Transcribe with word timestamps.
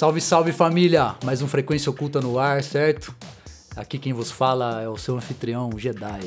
Salve, 0.00 0.18
salve 0.18 0.50
família! 0.50 1.14
Mais 1.22 1.42
um 1.42 1.46
Frequência 1.46 1.90
Oculta 1.90 2.22
no 2.22 2.38
ar, 2.38 2.62
certo? 2.64 3.14
Aqui 3.76 3.98
quem 3.98 4.14
vos 4.14 4.30
fala 4.30 4.80
é 4.80 4.88
o 4.88 4.96
seu 4.96 5.14
anfitrião 5.14 5.70
Jedi. 5.76 6.22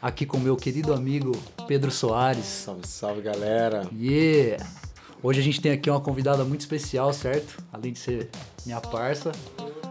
Aqui 0.00 0.24
com 0.24 0.38
meu 0.38 0.56
querido 0.56 0.94
amigo 0.94 1.32
Pedro 1.68 1.90
Soares. 1.90 2.46
Salve, 2.46 2.86
salve 2.86 3.20
galera! 3.20 3.86
Yeah! 3.94 4.64
Hoje 5.22 5.40
a 5.40 5.42
gente 5.42 5.60
tem 5.60 5.72
aqui 5.72 5.90
uma 5.90 6.00
convidada 6.00 6.42
muito 6.42 6.62
especial, 6.62 7.12
certo? 7.12 7.62
Além 7.70 7.92
de 7.92 7.98
ser 7.98 8.30
minha 8.64 8.80
parça 8.80 9.30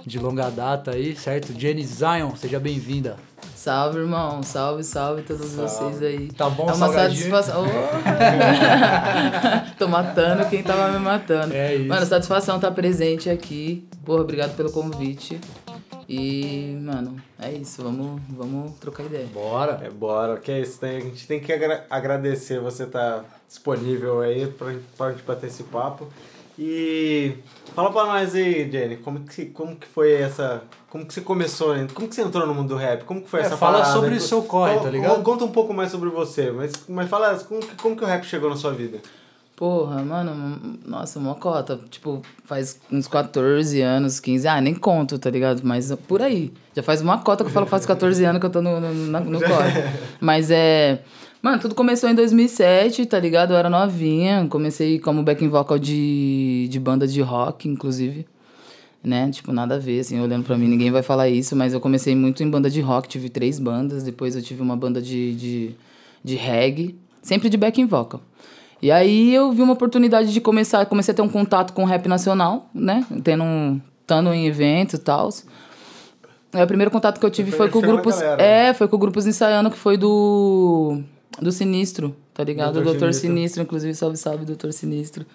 de 0.04 0.18
longa 0.18 0.50
data 0.50 0.90
aí, 0.90 1.16
certo? 1.16 1.54
Jenny 1.54 1.86
Zion, 1.86 2.36
seja 2.36 2.60
bem-vinda. 2.60 3.18
Salve, 3.62 4.00
irmão. 4.00 4.41
Salve, 4.41 4.84
salve 4.84 5.21
todos 5.21 5.52
salve. 5.52 5.70
vocês 5.70 6.02
aí. 6.02 6.32
Tá 6.32 6.50
bom, 6.50 6.68
É 6.68 6.73
uma 6.73 6.91
satisfação. 6.91 7.64
Oh. 7.64 7.68
Tô 9.77 9.88
matando 9.88 10.50
quem 10.50 10.64
tava 10.64 10.91
me 10.91 10.98
matando. 10.98 11.54
É 11.54 11.76
isso. 11.76 11.88
Mano, 11.88 12.04
satisfação 12.08 12.55
estar 12.55 12.70
tá 12.70 12.73
presente 12.73 13.30
aqui. 13.30 13.88
Porra, 14.04 14.21
obrigado 14.21 14.55
pelo 14.55 14.71
convite. 14.71 15.39
E, 16.09 16.76
mano, 16.81 17.22
é 17.39 17.52
isso. 17.52 17.84
Vamos, 17.84 18.20
vamos 18.31 18.80
trocar 18.80 19.03
ideia. 19.03 19.27
Bora. 19.31 19.80
É, 19.84 19.91
bora. 19.91 20.38
Que 20.38 20.53
é 20.53 20.62
isso. 20.62 20.84
A 20.84 21.00
gente 21.00 21.28
tem 21.28 21.39
que 21.39 21.53
agra 21.53 21.86
agradecer 21.88 22.59
você 22.59 22.86
estar 22.86 23.20
tá 23.20 23.25
disponível 23.48 24.22
aí 24.22 24.48
pra, 24.48 24.73
pra 24.98 25.12
gente 25.12 25.22
bater 25.22 25.45
esse 25.45 25.66
papo. 25.66 26.08
E 26.58 27.34
fala 27.73 27.91
pra 27.91 28.05
nós 28.05 28.36
aí, 28.36 28.70
Jenny, 28.70 28.98
como 28.98 29.22
que, 29.22 29.46
como 29.46 29.76
que 29.76 29.88
foi 29.88 30.14
essa. 30.14 30.64
Como 30.90 31.05
que 31.05 31.14
você 31.14 31.22
começou, 31.22 31.73
como 31.94 32.08
que 32.09 32.16
você 32.16 32.22
entrou 32.22 32.46
no 32.46 32.54
mundo 32.54 32.70
do 32.70 32.76
rap? 32.76 33.05
Como 33.05 33.22
que 33.22 33.30
foi 33.30 33.40
é, 33.40 33.44
essa 33.44 33.55
fala 33.55 33.80
parada? 33.80 33.94
sobre 33.94 34.16
o 34.16 34.20
seu 34.20 34.44
corre, 34.44 34.78
tá 34.80 34.90
ligado? 34.90 35.23
Conta 35.23 35.45
um 35.45 35.52
pouco 35.52 35.73
mais 35.73 35.90
sobre 35.90 36.09
você, 36.09 36.52
mas, 36.52 36.72
mas 36.90 37.09
fala 37.09 37.34
como 37.40 37.62
que, 37.62 37.76
como 37.76 37.95
que 37.95 38.04
o 38.04 38.08
rap 38.08 38.26
chegou 38.26 38.50
na 38.50 38.58
sua 38.58 38.73
vida? 38.73 39.00
Porra, 39.62 40.02
mano, 40.04 40.59
nossa, 40.84 41.20
uma 41.20 41.36
cota. 41.36 41.80
Tipo, 41.88 42.23
faz 42.45 42.80
uns 42.92 43.08
14 43.08 43.80
anos, 43.80 44.20
15. 44.20 44.48
Ah, 44.48 44.59
nem 44.59 44.73
conto, 44.73 45.20
tá 45.20 45.30
ligado? 45.30 45.62
Mas 45.64 45.94
por 46.08 46.20
aí. 46.20 46.52
Já 46.76 46.81
faz 46.81 47.00
uma 47.00 47.20
cota 47.20 47.44
que 47.44 47.50
eu 47.52 47.53
falo 47.53 47.68
faz 47.68 47.86
14 47.86 48.25
anos 48.25 48.40
que 48.40 48.45
eu 48.47 48.50
tô 48.50 48.59
no, 48.59 48.80
no, 48.80 48.92
no, 48.92 49.20
no 49.20 49.38
corre. 49.45 49.84
Mas 50.20 50.50
é. 50.50 51.03
Mano, 51.42 51.58
tudo 51.58 51.73
começou 51.73 52.08
em 52.08 52.14
2007, 52.14 53.08
tá 53.08 53.20
ligado? 53.20 53.53
Eu 53.53 53.58
era 53.58 53.67
novinha, 53.67 54.45
comecei 54.47 55.00
como 55.00 55.23
backing 55.23 55.50
vocal 55.50 55.80
de, 55.80 56.67
de 56.70 56.80
banda 56.80 57.08
de 57.08 57.20
rock, 57.20 57.67
inclusive. 57.67 58.28
Né? 59.03 59.28
Tipo, 59.31 59.52
nada 59.52 59.75
a 59.75 59.80
ver, 59.80 60.02
assim, 60.02 60.19
olhando 60.19 60.44
pra 60.44 60.56
mim, 60.56 60.67
ninguém 60.67 60.92
vai 60.92 61.02
falar 61.02 61.28
isso, 61.30 61.56
mas 61.56 61.73
eu 61.73 61.81
comecei 61.81 62.16
muito 62.16 62.44
em 62.44 62.50
banda 62.50 62.69
de 62.69 62.80
rock, 62.80 63.09
tive 63.09 63.28
três 63.28 63.58
bandas, 63.58 64.03
depois 64.03 64.36
eu 64.36 64.44
tive 64.44 64.62
uma 64.62 64.78
banda 64.78 65.02
de, 65.02 65.34
de, 65.34 65.75
de 66.23 66.36
reggae, 66.36 66.95
sempre 67.23 67.50
de 67.50 67.58
backing 67.58 67.88
vocal. 67.88 68.22
E 68.80 68.92
aí 68.92 69.34
eu 69.34 69.52
vi 69.52 69.64
uma 69.64 69.73
oportunidade 69.73 70.31
de 70.31 70.39
começar, 70.39 70.86
comecei 70.86 71.12
a 71.12 71.16
ter 71.16 71.23
um 71.23 71.30
contato 71.30 71.73
com 71.73 71.81
o 71.81 71.88
rap 71.88 72.08
nacional, 72.08 72.69
né? 72.72 73.03
Tendo 73.23 73.44
um, 73.44 73.81
estando 74.02 74.31
em 74.31 74.45
evento 74.45 74.95
e 74.95 75.00
tal. 75.00 75.30
o 75.30 76.67
primeiro 76.67 76.92
contato 76.92 77.19
que 77.19 77.25
eu 77.25 77.31
tive 77.31 77.52
foi 77.52 77.67
com 77.69 77.81
grupos. 77.81 78.22
É, 78.22 78.75
foi 78.75 78.88
com 78.88 78.97
grupos 79.00 79.25
ensaiando, 79.25 79.72
que 79.72 79.78
foi 79.78 79.97
do 79.97 81.02
do 81.40 81.52
Sinistro, 81.52 82.16
tá 82.34 82.44
ligado? 82.44 82.74
Doutor, 82.74 82.92
Doutor 82.92 83.14
Sinistro. 83.14 83.38
Sinistro, 83.38 83.64
inclusive, 83.64 83.94
salve, 83.94 84.18
salve, 84.18 84.46
Doutor 84.46 84.74
Sinistro. 84.74 85.26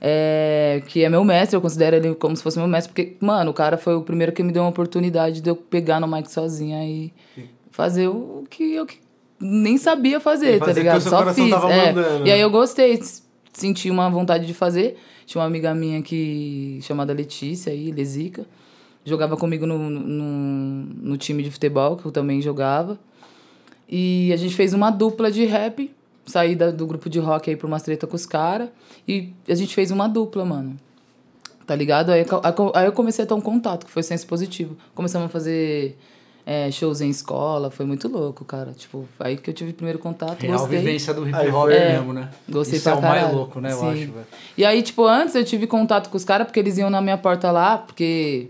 É, 0.00 0.82
que 0.86 1.02
é 1.02 1.08
meu 1.08 1.24
mestre, 1.24 1.56
eu 1.56 1.60
considero 1.60 1.96
ele 1.96 2.14
como 2.14 2.36
se 2.36 2.42
fosse 2.42 2.58
meu 2.58 2.68
mestre, 2.68 2.92
porque, 2.92 3.16
mano, 3.24 3.50
o 3.50 3.54
cara 3.54 3.78
foi 3.78 3.94
o 3.94 4.02
primeiro 4.02 4.32
que 4.32 4.42
me 4.42 4.52
deu 4.52 4.62
uma 4.62 4.68
oportunidade 4.68 5.40
de 5.40 5.48
eu 5.48 5.56
pegar 5.56 5.98
no 5.98 6.06
mic 6.06 6.30
sozinha 6.30 6.84
e 6.84 7.12
fazer 7.70 8.08
o 8.08 8.44
que 8.50 8.74
eu 8.74 8.86
nem 9.40 9.78
sabia 9.78 10.20
fazer, 10.20 10.60
tá 10.60 10.72
ligado? 10.72 11.00
Só 11.00 11.32
fiz. 11.32 11.52
É. 11.52 12.26
E 12.26 12.30
aí 12.30 12.40
eu 12.40 12.50
gostei, 12.50 13.00
senti 13.52 13.90
uma 13.90 14.08
vontade 14.10 14.46
de 14.46 14.54
fazer. 14.54 14.96
Tinha 15.26 15.40
uma 15.40 15.46
amiga 15.46 15.74
minha 15.74 16.02
que 16.02 16.78
chamada 16.82 17.12
Letícia 17.12 17.72
aí, 17.72 17.90
Lesica, 17.90 18.44
jogava 19.04 19.36
comigo 19.36 19.66
no, 19.66 19.78
no, 19.78 20.20
no 20.20 21.16
time 21.16 21.42
de 21.42 21.50
futebol, 21.50 21.96
que 21.96 22.04
eu 22.04 22.12
também 22.12 22.42
jogava. 22.42 22.98
E 23.88 24.32
a 24.32 24.36
gente 24.36 24.54
fez 24.54 24.72
uma 24.72 24.90
dupla 24.90 25.30
de 25.30 25.44
rap, 25.44 25.90
saí 26.26 26.54
da, 26.54 26.70
do 26.70 26.86
grupo 26.86 27.08
de 27.10 27.18
rock 27.18 27.50
aí 27.50 27.56
pra 27.56 27.66
umas 27.66 27.82
treta 27.82 28.06
com 28.06 28.16
os 28.16 28.26
caras. 28.26 28.68
E 29.06 29.32
a 29.48 29.54
gente 29.54 29.74
fez 29.74 29.90
uma 29.90 30.08
dupla, 30.08 30.44
mano. 30.44 30.76
Tá 31.66 31.74
ligado? 31.74 32.10
Aí, 32.10 32.24
aí 32.74 32.86
eu 32.86 32.92
comecei 32.92 33.24
a 33.24 33.26
ter 33.26 33.34
um 33.34 33.40
contato, 33.40 33.86
que 33.86 33.92
foi 33.92 34.02
senso 34.02 34.26
positivo. 34.26 34.76
Começamos 34.94 35.26
a 35.26 35.28
fazer 35.30 35.96
é, 36.44 36.70
shows 36.70 37.00
em 37.00 37.08
escola, 37.08 37.70
foi 37.70 37.86
muito 37.86 38.06
louco, 38.06 38.44
cara. 38.44 38.72
Tipo, 38.72 39.08
aí 39.18 39.36
que 39.36 39.48
eu 39.48 39.54
tive 39.54 39.70
o 39.70 39.74
primeiro 39.74 39.98
contato, 39.98 40.42
Real 40.42 40.58
gostei. 40.58 40.78
vivência 40.78 41.14
do 41.14 41.26
hip 41.26 41.34
hop 41.50 41.70
é, 41.70 41.92
mesmo, 41.94 42.12
né? 42.12 42.28
Gostei 42.48 42.76
Isso 42.76 42.84
pra 42.84 42.92
é 42.92 42.96
o 42.96 43.00
caralho. 43.00 43.22
mais 43.22 43.34
louco, 43.34 43.60
né, 43.60 43.72
eu 43.72 43.78
Sim. 43.78 43.86
acho, 43.88 44.12
velho. 44.12 44.26
E 44.58 44.64
aí, 44.64 44.82
tipo, 44.82 45.06
antes 45.06 45.34
eu 45.34 45.44
tive 45.44 45.66
contato 45.66 46.10
com 46.10 46.16
os 46.18 46.24
caras, 46.24 46.46
porque 46.46 46.60
eles 46.60 46.76
iam 46.76 46.90
na 46.90 47.00
minha 47.00 47.16
porta 47.16 47.50
lá, 47.50 47.78
porque 47.78 48.48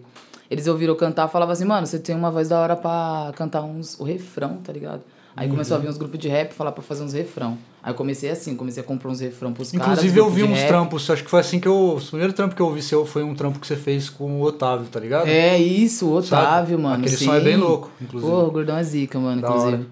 eles 0.50 0.66
ouviram 0.66 0.96
cantar, 0.96 1.28
falavam 1.28 1.52
assim, 1.52 1.64
mano, 1.64 1.86
você 1.86 2.00
tem 2.00 2.16
uma 2.16 2.32
voz 2.32 2.48
da 2.48 2.58
hora 2.58 2.74
pra 2.74 3.32
cantar 3.36 3.62
uns, 3.62 3.98
o 4.00 4.02
refrão, 4.04 4.56
tá 4.56 4.72
ligado? 4.72 5.02
Aí 5.36 5.46
uhum. 5.46 5.52
começou 5.52 5.76
a 5.76 5.80
vir 5.80 5.88
uns 5.88 5.98
grupos 5.98 6.18
de 6.18 6.28
rap 6.28 6.52
falar 6.52 6.70
pra 6.70 6.82
fazer 6.82 7.02
uns 7.02 7.12
refrão. 7.12 7.58
Aí 7.82 7.90
eu 7.90 7.96
comecei 7.96 8.30
assim, 8.30 8.54
comecei 8.54 8.82
a 8.82 8.86
comprar 8.86 9.10
uns 9.10 9.20
refrão 9.20 9.52
pros 9.52 9.74
Inclusive, 9.74 9.96
caras. 9.96 10.04
Inclusive 10.04 10.20
eu 10.20 10.30
vi 10.30 10.52
uns 10.52 10.60
rap. 10.60 10.68
trampos, 10.68 11.10
acho 11.10 11.24
que 11.24 11.30
foi 11.30 11.40
assim 11.40 11.58
que 11.58 11.66
eu. 11.66 11.96
O 11.96 12.00
primeiro 12.00 12.32
trampo 12.32 12.54
que 12.54 12.62
eu 12.62 12.66
ouvi 12.66 12.80
seu 12.80 13.04
foi 13.04 13.24
um 13.24 13.34
trampo 13.34 13.58
que 13.58 13.66
você 13.66 13.76
fez 13.76 14.08
com 14.08 14.40
o 14.40 14.42
Otávio, 14.42 14.86
tá 14.86 15.00
ligado? 15.00 15.26
É 15.26 15.58
isso, 15.58 16.06
o 16.06 16.12
Otávio, 16.14 16.76
Sabe? 16.76 16.82
mano. 16.82 17.02
Aquele 17.02 17.16
sim. 17.16 17.24
som 17.24 17.34
é 17.34 17.40
bem 17.40 17.56
louco, 17.56 17.90
inclusive. 18.00 18.30
Pô, 18.30 18.44
o 18.44 18.50
Gordão 18.50 18.76
é 18.76 18.82
zica, 18.84 19.18
mano, 19.18 19.42
da 19.42 19.48
inclusive. 19.48 19.86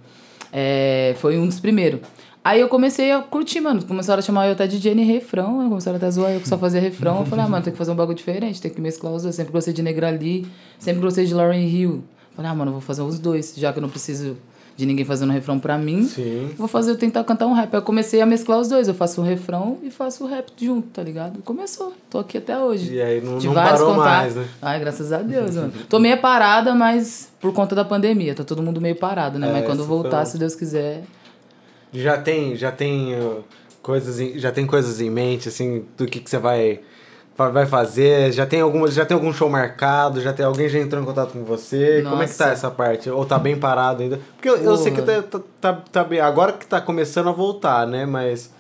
É, 0.53 1.17
foi 1.19 1.37
um 1.39 1.47
dos 1.47 1.59
primeiros. 1.59 2.01
Aí 2.45 2.61
eu 2.61 2.69
comecei 2.69 3.13
a 3.13 3.21
curtir, 3.21 3.61
mano. 3.61 3.85
Começaram 3.85 4.19
a 4.19 4.23
chamar 4.23 4.47
eu 4.47 4.53
até 4.53 4.67
de 4.67 4.79
Jenny 4.79 5.05
Refrão, 5.05 5.69
começaram 5.69 5.97
até 5.97 6.07
a 6.07 6.11
zoar 6.11 6.33
eu 6.33 6.41
que 6.41 6.49
só 6.49 6.59
fazia 6.59 6.81
refrão. 6.81 7.21
Eu 7.21 7.27
falei, 7.27 7.45
ah, 7.45 7.49
mano, 7.49 7.63
tem 7.63 7.73
que 7.73 7.79
fazer 7.79 7.93
um 7.93 7.95
bagulho 7.95 8.17
diferente, 8.17 8.61
tem 8.61 8.71
que 8.71 8.81
mesclar 8.81 9.13
os 9.13 9.23
dois. 9.23 9.35
Sempre 9.35 9.53
gostei 9.53 9.73
de 9.73 9.83
Negrali, 9.83 10.47
sempre 10.79 11.01
gostei 11.01 11.25
de 11.25 11.35
Lauren 11.35 11.65
Hill. 11.65 12.03
Falei, 12.35 12.51
ah, 12.51 12.55
mano, 12.55 12.73
vou 12.73 12.81
fazer 12.81 13.03
os 13.03 13.19
dois, 13.19 13.55
já 13.57 13.73
que 13.73 13.79
eu 13.79 13.83
não 13.83 13.89
preciso 13.89 14.37
de 14.77 14.87
ninguém 14.87 15.05
fazendo 15.05 15.33
refrão 15.33 15.59
pra 15.59 15.77
mim. 15.79 16.05
Sim. 16.05 16.51
Vou 16.57 16.67
fazer, 16.69 16.91
eu 16.91 16.97
tentar 16.97 17.23
cantar 17.25 17.47
um 17.47 17.53
rap. 17.53 17.73
Aí 17.73 17.79
eu 17.79 17.83
comecei 17.83 18.21
a 18.21 18.27
mesclar 18.27 18.59
os 18.59 18.69
dois. 18.69 18.89
Eu 18.89 18.95
faço 18.95 19.21
o 19.21 19.25
refrão 19.25 19.79
e 19.83 19.91
faço 19.91 20.25
o 20.25 20.27
rap 20.27 20.51
junto, 20.57 20.89
tá 20.89 21.03
ligado? 21.03 21.43
Começou. 21.43 21.93
Tô 22.11 22.19
aqui 22.19 22.39
até 22.39 22.59
hoje. 22.59 22.95
E 22.95 23.03
aí 23.03 23.21
não, 23.21 23.39
de 23.39 23.47
não 23.47 23.55
vários 23.55 23.81
parou 23.81 23.95
contatos. 23.95 24.35
mais, 24.35 24.37
né? 24.37 24.47
Ai, 24.61 24.81
graças 24.81 25.13
a 25.13 25.19
Deus, 25.19 25.57
mano. 25.57 25.73
Tô 25.89 25.99
meio 25.99 26.19
parada, 26.21 26.75
mas 26.75 27.31
por 27.41 27.53
conta 27.53 27.75
da 27.75 27.85
pandemia. 27.85 28.35
Tá 28.35 28.45
todo 28.45 28.63
mundo 28.63 28.81
meio 28.81 28.97
parado, 28.97 29.39
né? 29.39 29.49
É, 29.49 29.53
mas 29.53 29.67
quando 29.67 29.85
voltar, 29.85 30.25
se 30.25 30.39
Deus 30.39 30.55
quiser... 30.55 31.03
Já 31.93 32.17
tem, 32.17 32.57
já 32.57 32.73
tem 32.73 33.15
uh, 33.15 33.45
coisas 33.83 34.19
em, 34.19 34.39
já 34.39 34.51
tem 34.51 34.67
coisas 34.67 35.01
em 35.01 35.11
mente, 35.11 35.49
assim, 35.49 35.85
do 35.97 36.07
que, 36.07 36.21
que 36.21 36.31
você 36.31 36.39
vai 36.39 36.81
vai 37.37 37.67
fazer? 37.67 38.33
Já 38.33 38.47
tem 38.47 38.61
alguma, 38.61 38.91
já 38.91 39.05
tem 39.05 39.15
algum 39.15 39.33
show 39.33 39.49
marcado? 39.49 40.21
Já 40.21 40.33
tem 40.33 40.45
alguém 40.45 40.69
já 40.69 40.79
entrou 40.79 41.03
em 41.03 41.05
contato 41.05 41.33
com 41.33 41.45
você? 41.45 42.01
Nossa. 42.03 42.11
Como 42.11 42.23
é 42.23 42.27
que 42.27 42.37
tá 42.37 42.51
essa 42.51 42.71
parte? 42.71 43.11
Ou 43.11 43.25
tá 43.25 43.39
bem 43.39 43.57
parado 43.57 44.03
ainda? 44.03 44.21
Porque 44.37 44.49
eu, 44.49 44.57
eu 44.57 44.77
sei 44.77 44.93
que 44.93 45.03
tá, 45.03 45.23
tá, 45.23 45.41
tá, 45.61 45.73
tá 45.91 46.05
bem, 46.05 46.21
agora 46.21 46.53
que 46.53 46.67
tá 46.67 46.81
começando 46.81 47.29
a 47.29 47.33
voltar, 47.33 47.87
né? 47.87 48.05
Mas 48.07 48.51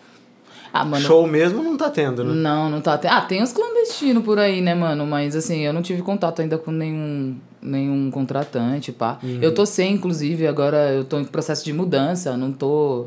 ah, 0.72 0.84
mano, 0.84 1.04
show 1.04 1.26
mesmo 1.26 1.62
não 1.62 1.76
tá 1.76 1.90
tendo, 1.90 2.24
né? 2.24 2.32
Não, 2.32 2.70
não 2.70 2.80
tá 2.80 2.96
tendo. 2.96 3.12
Ah, 3.12 3.20
tem 3.20 3.42
uns 3.42 3.52
clandestinos 3.52 4.24
por 4.24 4.38
aí, 4.38 4.62
né, 4.62 4.74
mano? 4.74 5.06
Mas 5.06 5.36
assim, 5.36 5.60
eu 5.60 5.72
não 5.72 5.82
tive 5.82 6.00
contato 6.00 6.40
ainda 6.40 6.56
com 6.56 6.70
nenhum 6.70 7.36
nenhum 7.60 8.10
contratante, 8.10 8.90
pá. 8.90 9.18
Uhum. 9.22 9.38
Eu 9.40 9.54
tô 9.54 9.64
sem, 9.64 9.94
inclusive, 9.94 10.46
agora 10.46 10.90
eu 10.90 11.04
tô 11.04 11.20
em 11.20 11.24
processo 11.24 11.64
de 11.64 11.72
mudança, 11.72 12.36
não 12.36 12.50
tô 12.50 13.06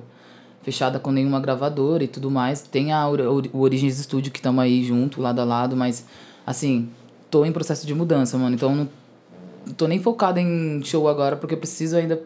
fechada 0.66 0.98
com 0.98 1.12
nenhuma 1.12 1.40
gravadora 1.40 2.04
e 2.04 2.08
tudo 2.08 2.32
mais. 2.32 2.64
Tem 2.64 2.92
a, 2.92 3.08
o 3.08 3.60
Origens 3.60 4.00
Studio 4.00 4.32
que 4.32 4.40
estamos 4.40 4.64
aí 4.64 4.84
junto, 4.84 5.22
lado 5.22 5.40
a 5.40 5.44
lado, 5.44 5.76
mas 5.76 6.08
assim, 6.44 6.90
tô 7.30 7.46
em 7.46 7.52
processo 7.52 7.86
de 7.86 7.94
mudança, 7.94 8.36
mano. 8.36 8.56
Então 8.56 8.76
não 8.76 8.90
tô 9.78 9.88
nem 9.88 10.02
focada 10.02 10.42
em 10.42 10.84
show 10.84 11.08
agora, 11.08 11.36
porque 11.36 11.54
eu 11.54 11.60
preciso 11.60 11.96
ainda 11.96 12.20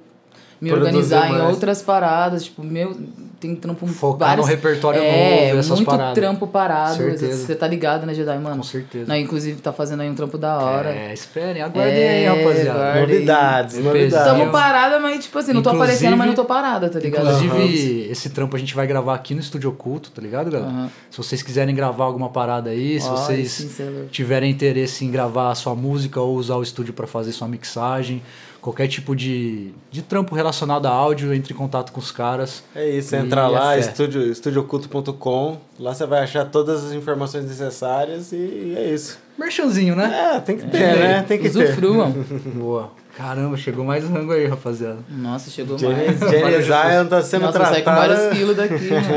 me 0.62 0.70
Produzir 0.70 0.88
organizar 0.90 1.30
mais. 1.30 1.44
em 1.44 1.48
outras 1.48 1.82
paradas, 1.82 2.44
tipo, 2.44 2.62
meu, 2.64 2.96
tem 3.40 3.56
trampo 3.56 3.88
Focar 3.88 4.30
vários, 4.30 4.46
no 4.46 4.52
repertório 4.52 5.02
é, 5.02 5.46
novo, 5.48 5.60
essas 5.60 5.78
muito 5.80 5.86
paradas. 5.90 6.14
trampo 6.16 6.46
parado. 6.48 6.98
Certeza. 6.98 7.46
Você 7.46 7.56
tá 7.56 7.66
ligado, 7.66 8.06
né, 8.06 8.14
Jedi, 8.14 8.38
mano? 8.40 8.58
Com 8.58 8.64
certeza. 8.64 9.06
Não, 9.08 9.16
inclusive 9.16 9.62
tá 9.62 9.72
fazendo 9.72 10.02
aí 10.02 10.10
um 10.10 10.16
trampo 10.16 10.38
da 10.38 10.58
hora. 10.58 10.90
É, 10.90 11.14
esperem, 11.14 11.62
aguardem 11.62 11.94
É, 11.94 12.28
aí, 12.30 12.44
rapaziada. 12.44 12.80
aguardem. 12.80 13.02
Novidades, 13.16 13.78
novidades. 13.80 14.28
Tamo 14.28 14.52
parada, 14.52 15.00
mas 15.00 15.24
tipo 15.24 15.40
assim, 15.40 15.54
não 15.54 15.62
tô 15.62 15.70
Inclusive- 15.70 15.94
aparecendo, 15.94 16.18
mas 16.18 16.28
não 16.28 16.36
tô 16.36 16.44
parada, 16.44 16.90
tá 16.90 17.00
ligado? 17.00 17.22
Inclusive, 17.42 18.08
esse 18.12 18.30
trampo 18.32 18.56
a 18.56 18.60
gente 18.60 18.76
vai 18.76 18.86
gravar 18.86 19.16
aqui 19.16 19.34
no 19.34 19.40
Estúdio 19.40 19.70
Oculto, 19.70 20.12
tá 20.12 20.22
ligado, 20.22 20.52
galera? 20.52 20.70
Aham. 20.70 20.90
Se 21.10 21.18
vocês 21.18 21.42
quiserem 21.42 21.74
gravar 21.74 22.04
alguma 22.04 22.30
parada 22.30 22.70
aí, 22.72 23.00
se 23.00 23.08
Ó, 23.08 23.16
vocês 23.16 23.80
é 23.80 24.06
tiverem 24.12 24.52
interesse 24.52 25.06
em 25.06 25.12
gravar 25.12 25.52
a 25.52 25.56
sua 25.56 25.74
música 25.74 26.20
ou 26.20 26.36
usar 26.36 26.56
o 26.56 26.64
estúdio 26.64 26.94
para 26.94 27.08
fazer 27.08 27.32
sua 27.32 27.48
mixagem, 27.48 28.22
qualquer 28.70 28.88
tipo 28.88 29.16
de, 29.16 29.72
de 29.90 30.04
trampo 30.04 30.36
relacionado 30.36 30.86
a 30.86 30.92
áudio, 30.92 31.34
entre 31.34 31.54
em 31.54 31.58
contato 31.58 31.92
com 31.92 32.00
os 32.00 32.12
caras. 32.12 32.64
É 32.76 32.88
isso, 32.88 33.16
entra 33.16 33.42
é 33.42 33.48
lá, 33.48 33.78
estúdio, 33.78 34.32
estudioculto.com. 34.32 35.58
Lá 35.80 35.94
você 35.94 36.06
vai 36.06 36.22
achar 36.22 36.46
todas 36.46 36.86
as 36.86 36.92
informações 36.92 37.46
necessárias 37.46 38.32
e 38.32 38.76
é 38.78 38.94
isso. 38.94 39.18
Merchanzinho, 39.38 39.96
né? 39.96 40.36
É, 40.36 40.40
tem 40.40 40.58
que 40.58 40.68
ter, 40.68 40.98
né? 40.98 41.26
Tem 41.28 41.40
que 41.40 41.50
ter. 41.50 41.64
Usufruam. 41.64 42.12
Boa. 42.54 42.92
Caramba, 43.18 43.58
chegou 43.58 43.84
mais 43.84 44.08
rango 44.08 44.32
aí, 44.34 44.46
rapaziada. 44.46 45.00
Nossa, 45.10 45.50
chegou 45.50 45.78
Jenny, 45.78 45.94
mais. 45.94 46.20
Jenny 46.20 46.62
Zion 46.62 47.08
tá 47.10 47.24
sendo 47.24 47.42
Nossa, 47.42 47.58
eu 47.58 47.66
saí 47.66 47.78
com 47.78 47.84
tratada. 47.92 48.16
vários 48.16 48.38
quilos 48.38 48.56
daqui, 48.56 48.90
mano. 48.92 49.08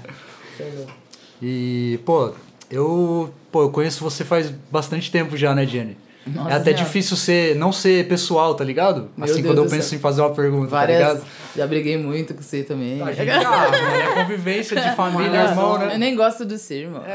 E, 1.42 1.98
pô, 2.04 2.32
Eu, 2.70 3.32
pô, 3.50 3.62
eu 3.62 3.70
conheço 3.70 4.04
você 4.04 4.24
faz 4.24 4.52
bastante 4.70 5.10
tempo 5.10 5.38
já, 5.38 5.54
né, 5.54 5.66
Jenny? 5.66 5.96
Nossa 6.34 6.50
é 6.50 6.54
até 6.54 6.64
Senhora. 6.64 6.84
difícil 6.84 7.16
ser, 7.16 7.56
não 7.56 7.72
ser 7.72 8.06
pessoal, 8.08 8.54
tá 8.54 8.64
ligado? 8.64 9.08
Meu 9.16 9.24
assim, 9.24 9.42
Deus 9.42 9.46
quando 9.46 9.58
eu 9.64 9.70
penso 9.70 9.88
céu. 9.88 9.98
em 9.98 10.00
fazer 10.00 10.20
uma 10.22 10.30
pergunta, 10.30 10.70
tá 10.70 10.76
Várias. 10.76 10.98
ligado? 10.98 11.22
já 11.56 11.66
briguei 11.66 11.96
muito 11.98 12.34
com 12.34 12.42
você 12.42 12.62
também. 12.62 13.02
A 13.02 13.12
gente, 13.12 13.28
ah, 13.30 13.50
mano, 13.50 13.76
é 13.76 14.14
convivência 14.22 14.80
de 14.80 14.94
família, 14.96 15.30
Mas- 15.30 15.50
irmão, 15.50 15.72
Eu 15.82 15.88
né? 15.88 15.98
nem 15.98 16.14
gosto 16.16 16.44
do 16.44 16.56
ser, 16.58 16.82
irmão. 16.84 17.02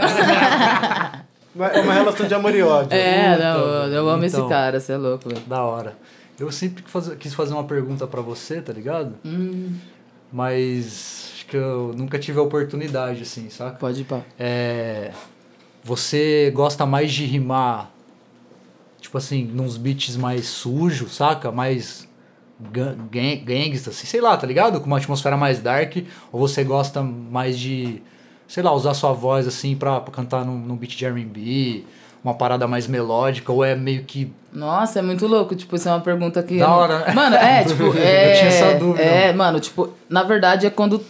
É 1.58 1.80
uma 1.80 1.94
relação 1.94 2.28
de 2.28 2.34
amor 2.34 2.54
e 2.54 2.62
ódio. 2.62 2.92
É, 2.98 3.38
não, 3.38 3.88
eu 3.88 4.10
amo 4.10 4.26
esse 4.26 4.36
Então. 4.36 4.50
cara, 4.50 4.78
você 4.78 4.92
é 4.92 4.98
louco, 4.98 5.30
velho. 5.30 5.42
Da 5.48 5.64
hora. 5.64 5.96
Eu 6.38 6.52
sempre 6.52 6.84
quis 6.84 6.92
fazer, 6.92 7.16
quis 7.16 7.34
fazer 7.34 7.54
uma 7.54 7.64
pergunta 7.64 8.06
pra 8.06 8.20
você, 8.20 8.60
tá 8.62 8.74
ligado? 8.74 9.14
Hum, 9.24 9.72
Mas 10.34 11.30
acho 11.34 11.46
que 11.46 11.56
eu 11.56 11.94
nunca 11.96 12.20
tive 12.20 12.40
a 12.40 12.42
oportunidade, 12.42 13.22
assim, 13.22 13.50
saca? 13.50 13.78
pode 13.78 14.02
ir 14.02 14.04
pá. 14.04 14.20
É, 14.38 15.12
você 15.82 16.52
gosta 16.54 16.86
mais 16.86 17.14
de 17.14 17.24
rimar, 17.26 17.90
tipo 19.16 19.18
assim, 19.18 19.44
nos 19.46 19.78
beats 19.78 20.18
mais 20.18 20.46
sujos, 20.48 21.16
saca? 21.16 21.52
Mais 21.52 22.08
ga- 22.72 22.96
gang- 23.10 23.38
gangsta, 23.46 23.90
assim, 23.92 24.06
sei 24.06 24.20
lá, 24.20 24.36
tá 24.36 24.46
ligado? 24.46 24.80
Com 24.82 24.88
uma 24.88 24.98
atmosfera 24.98 25.38
mais 25.38 25.60
dark? 25.62 25.96
Ou 26.32 26.40
você 26.40 26.64
gosta 26.64 27.02
mais 27.02 27.58
de, 27.58 28.02
sei 28.48 28.62
lá, 28.62 28.74
usar 28.74 28.94
sua 28.94 29.14
voz, 29.14 29.48
assim, 29.48 29.76
pra, 29.76 30.02
pra 30.02 30.14
cantar 30.14 30.44
num, 30.46 30.58
num 30.58 30.76
beat 30.76 30.96
de 30.98 31.06
R&B, 31.06 31.84
uma 32.24 32.34
parada 32.34 32.68
mais 32.68 32.88
melódica? 32.88 33.52
Ou 33.54 33.64
é 33.64 33.74
meio 33.76 34.04
que... 34.04 34.32
Nossa, 34.52 35.00
é 35.00 35.02
muito 35.02 35.26
louco. 35.28 35.56
Tipo, 35.56 35.76
isso 35.78 35.88
é 35.88 35.92
uma 35.92 36.02
pergunta 36.02 36.42
que. 36.44 36.58
Da 36.60 36.74
hora, 36.76 37.00
né? 37.06 37.14
Mano, 37.14 37.36
é, 37.36 37.64
tipo. 37.64 37.84
Eu 37.92 37.94
É, 37.98 38.34
tinha 38.34 38.48
essa 38.48 38.74
dúvida. 38.80 39.04
É, 39.04 39.34
mano, 39.34 39.60
tipo, 39.60 39.90
na 40.10 40.24
verdade 40.24 40.66
é 40.66 40.70
quando. 40.70 41.02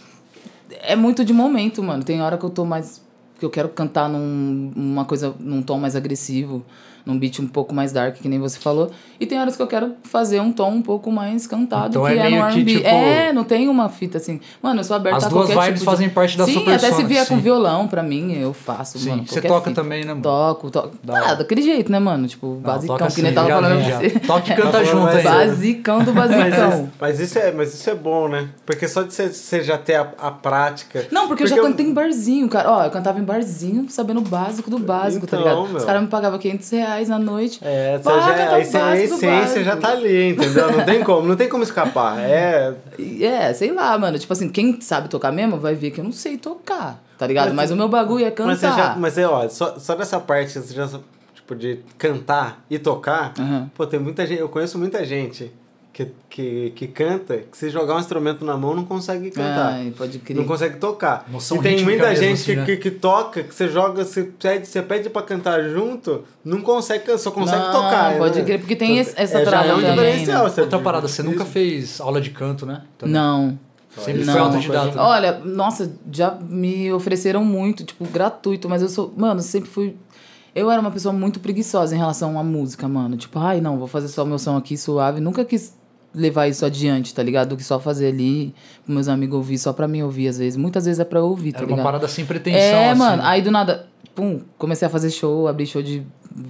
É 0.82 0.94
muito 0.96 1.24
de 1.24 1.32
momento, 1.32 1.80
mano. 1.82 2.02
Tem 2.04 2.20
hora 2.22 2.36
que 2.36 2.44
eu 2.44 2.50
tô 2.50 2.64
mais. 2.64 3.00
Que 3.38 3.44
eu 3.44 3.50
quero 3.50 3.68
cantar 3.68 4.08
num, 4.08 4.72
uma 4.74 5.04
coisa, 5.04 5.32
num 5.38 5.62
tom 5.62 5.78
mais 5.78 5.94
agressivo, 5.94 6.64
num 7.06 7.16
beat 7.18 7.38
um 7.38 7.46
pouco 7.46 7.72
mais 7.72 7.92
dark, 7.92 8.16
que 8.16 8.28
nem 8.28 8.38
você 8.40 8.58
falou. 8.58 8.90
E 9.20 9.24
tem 9.26 9.38
horas 9.40 9.56
que 9.56 9.62
eu 9.62 9.66
quero 9.68 9.94
fazer 10.02 10.40
um 10.40 10.52
tom 10.52 10.70
um 10.72 10.82
pouco 10.82 11.10
mais 11.10 11.46
cantado, 11.46 11.90
Então 11.90 12.04
que 12.04 12.12
é 12.12 12.16
é, 12.16 12.22
no 12.30 12.48
que, 12.48 12.54
R&B. 12.58 12.72
tipo- 12.74 12.86
É, 12.88 13.32
não 13.32 13.44
tem 13.44 13.68
uma 13.68 13.88
fita 13.88 14.18
assim. 14.18 14.40
Mano, 14.60 14.80
eu 14.80 14.84
sou 14.84 14.96
aberta 14.96 15.18
As 15.18 15.24
a 15.24 15.28
duas 15.28 15.48
vibes 15.48 15.64
tipo 15.66 15.78
de- 15.78 15.84
fazem 15.84 16.08
parte 16.10 16.36
da 16.36 16.44
sim, 16.44 16.52
sua 16.54 16.62
até 16.62 16.78
se 16.78 16.84
persona, 16.86 17.08
vier 17.08 17.26
com 17.28 17.36
sim. 17.36 17.40
violão, 17.40 17.86
pra 17.88 18.02
mim, 18.02 18.32
eu 18.32 18.52
faço, 18.52 18.98
Sim, 18.98 19.10
mano. 19.10 19.24
você 19.26 19.40
toca 19.40 19.70
fita. 19.70 19.80
também, 19.82 20.00
né, 20.02 20.08
mano? 20.08 20.22
Toco, 20.22 20.70
toco. 20.70 20.90
Ah, 21.08 21.34
daquele 21.34 21.62
jeito, 21.62 21.90
né, 21.92 21.98
mano? 22.00 22.26
Tipo, 22.26 22.46
Não, 22.48 22.60
basicão, 22.60 22.96
toca 22.98 23.12
que 23.12 23.22
nem 23.22 23.30
sim, 23.30 23.34
tava 23.36 23.48
falando 23.48 23.80
já. 23.82 23.98
você. 24.00 24.10
Toque 24.10 24.50
e 24.52 24.54
Tá 24.56 24.62
canta 24.62 24.84
junto 24.84 25.08
aí. 25.08 25.22
Basicão 25.24 26.02
do 26.04 26.12
Mas, 26.12 26.30
basicão. 26.30 26.68
isso- 26.70 26.88
mas 27.00 27.20
isso 27.20 27.38
é, 27.38 27.52
mas 27.52 27.72
isso 27.74 27.88
é 27.88 27.94
bom, 27.94 28.28
né? 28.28 28.48
Porque 28.66 28.88
só 28.88 29.02
de 29.02 29.14
você, 29.14 29.62
já 29.62 29.78
ter 29.78 29.94
a, 29.94 30.12
a 30.18 30.30
prática. 30.30 31.06
Não, 31.12 31.28
porque, 31.28 31.44
eu 31.44 31.46
já 31.46 31.56
cantei 31.56 31.86
em 31.86 31.92
barzinho, 31.94 32.48
cara. 32.48 32.70
Ó, 32.70 32.84
eu 32.84 32.90
cantava 32.90 33.18
em 33.20 33.24
barzinho, 33.24 33.86
sabendo 33.88 34.18
o 34.18 34.22
básico 34.22 34.68
do 34.68 34.78
básico, 34.78 35.26
tá 35.26 35.36
Então, 35.36 35.48
ligado? 35.48 35.68
meu. 35.68 35.76
Os 35.78 35.84
caras 35.84 36.02
me 36.02 36.08
pagavam 36.08 36.38
500 36.38 36.70
reais 36.70 36.95
na 37.04 37.18
noite. 37.18 37.58
É, 37.62 37.98
você 37.98 38.10
já, 38.10 38.16
a 38.16 38.26
básico 38.26 38.48
do 38.50 38.56
essência 38.58 39.30
básico. 39.30 39.64
já 39.64 39.76
tá 39.76 39.90
ali, 39.90 40.30
entendeu? 40.30 40.72
Não 40.72 40.84
tem 40.84 41.02
como, 41.04 41.28
não 41.28 41.36
tem 41.36 41.48
como 41.48 41.62
escapar. 41.62 42.18
É. 42.20 42.74
É, 43.20 43.52
sei 43.52 43.72
lá, 43.72 43.96
mano. 43.98 44.18
Tipo 44.18 44.32
assim, 44.32 44.48
quem 44.48 44.80
sabe 44.80 45.08
tocar 45.08 45.30
mesmo 45.32 45.58
vai 45.58 45.74
ver 45.74 45.90
que 45.90 46.00
eu 46.00 46.04
não 46.04 46.12
sei 46.12 46.36
tocar, 46.38 47.02
tá 47.18 47.26
ligado? 47.26 47.48
Mas, 47.48 47.54
Mas- 47.56 47.70
o 47.70 47.76
meu 47.76 47.88
bagulho 47.88 48.24
é 48.24 48.30
cantar. 48.30 48.46
Mas, 48.48 48.58
você 48.60 48.66
já, 48.68 48.96
mas 48.96 49.18
é, 49.18 49.26
ó, 49.26 49.48
só, 49.48 49.78
só 49.78 49.94
nessa 49.96 50.18
parte, 50.18 50.58
você 50.58 50.74
já, 50.74 50.88
tipo, 51.34 51.54
de 51.54 51.80
cantar 51.98 52.64
e 52.70 52.78
tocar, 52.78 53.32
Aham. 53.38 53.70
pô, 53.74 53.86
tem 53.86 54.00
muita 54.00 54.26
gente, 54.26 54.40
eu 54.40 54.48
conheço 54.48 54.78
muita 54.78 55.04
gente 55.04 55.52
que, 55.96 56.08
que, 56.28 56.70
que 56.76 56.86
canta, 56.88 57.38
que 57.38 57.56
se 57.56 57.70
jogar 57.70 57.96
um 57.96 57.98
instrumento 57.98 58.44
na 58.44 58.54
mão 58.54 58.74
não 58.74 58.84
consegue 58.84 59.30
cantar. 59.30 59.72
Ai, 59.72 59.94
pode 59.96 60.18
crer. 60.18 60.36
Não 60.36 60.44
consegue 60.44 60.76
tocar. 60.76 61.24
Noção 61.26 61.56
e 61.56 61.60
tem 61.62 61.82
muita 61.82 62.14
gente 62.14 62.34
assim, 62.34 62.44
que, 62.44 62.56
né? 62.56 62.64
que, 62.66 62.76
que 62.76 62.90
toca, 62.90 63.42
que 63.42 63.54
você 63.54 63.66
joga, 63.66 64.04
você 64.04 64.24
pede, 64.24 64.66
você 64.68 64.82
pede 64.82 65.08
pra 65.08 65.22
cantar 65.22 65.62
junto, 65.70 66.22
não 66.44 66.60
consegue, 66.60 67.16
só 67.16 67.30
consegue 67.30 67.62
Não, 67.64 67.72
tocar. 67.72 68.18
pode 68.18 68.38
né? 68.40 68.44
crer, 68.44 68.58
porque 68.58 68.76
tem 68.76 68.98
esse- 68.98 69.14
essa 69.16 69.38
é, 69.38 69.44
trava 69.46 69.68
é 69.68 69.74
um 69.74 69.80
também, 69.80 69.94
diferencial, 69.94 70.44
né? 70.44 70.50
você- 70.50 70.60
Outra 70.60 70.78
parada, 70.80 71.08
você 71.08 71.22
nunca 71.22 71.46
fez 71.46 71.98
aula 71.98 72.20
de 72.20 72.28
canto, 72.28 72.66
né? 72.66 72.82
Também. 72.98 73.14
Não. 73.14 73.58
Sempre 73.98 74.24
Não. 74.26 74.32
foi 74.34 74.42
autodidata. 74.42 74.86
né? 74.96 75.00
Olha, 75.02 75.38
nossa, 75.42 75.90
já 76.12 76.36
me 76.46 76.92
ofereceram 76.92 77.42
muito, 77.42 77.84
tipo, 77.84 78.04
gratuito, 78.04 78.68
mas 78.68 78.82
eu 78.82 78.88
sou. 78.90 79.14
Mano, 79.16 79.40
sempre 79.40 79.70
fui. 79.70 79.96
Eu 80.54 80.70
era 80.70 80.78
uma 80.78 80.90
pessoa 80.90 81.14
muito 81.14 81.40
preguiçosa 81.40 81.94
em 81.94 81.98
relação 81.98 82.38
à 82.38 82.42
música, 82.44 82.86
mano. 82.86 83.16
Tipo, 83.16 83.38
ai, 83.38 83.62
não, 83.62 83.78
vou 83.78 83.86
fazer 83.86 84.08
só 84.08 84.26
meu 84.26 84.38
som 84.38 84.58
aqui 84.58 84.76
suave. 84.76 85.20
Nunca 85.20 85.42
quis 85.42 85.74
levar 86.16 86.48
isso 86.48 86.64
adiante, 86.64 87.14
tá 87.14 87.22
ligado? 87.22 87.50
Do 87.50 87.56
que 87.58 87.62
só 87.62 87.78
fazer 87.78 88.08
ali, 88.08 88.54
meus 88.88 89.06
amigos 89.06 89.36
ouvir, 89.36 89.58
só 89.58 89.72
pra 89.72 89.86
mim 89.86 90.00
ouvir, 90.02 90.28
às 90.28 90.38
vezes. 90.38 90.56
Muitas 90.56 90.86
vezes 90.86 90.98
é 90.98 91.04
pra 91.04 91.18
eu 91.20 91.26
ouvir, 91.26 91.52
tá 91.52 91.58
Era 91.58 91.66
ligado? 91.66 91.78
uma 91.78 91.84
parada 91.84 92.08
sem 92.08 92.24
pretensão, 92.24 92.58
É, 92.60 92.90
assim. 92.90 92.98
mano. 92.98 93.22
Aí 93.22 93.42
do 93.42 93.50
nada, 93.50 93.86
pum, 94.14 94.40
comecei 94.56 94.86
a 94.86 94.90
fazer 94.90 95.10
show, 95.10 95.46
abrir 95.46 95.66
show 95.66 95.82
de 95.82 96.02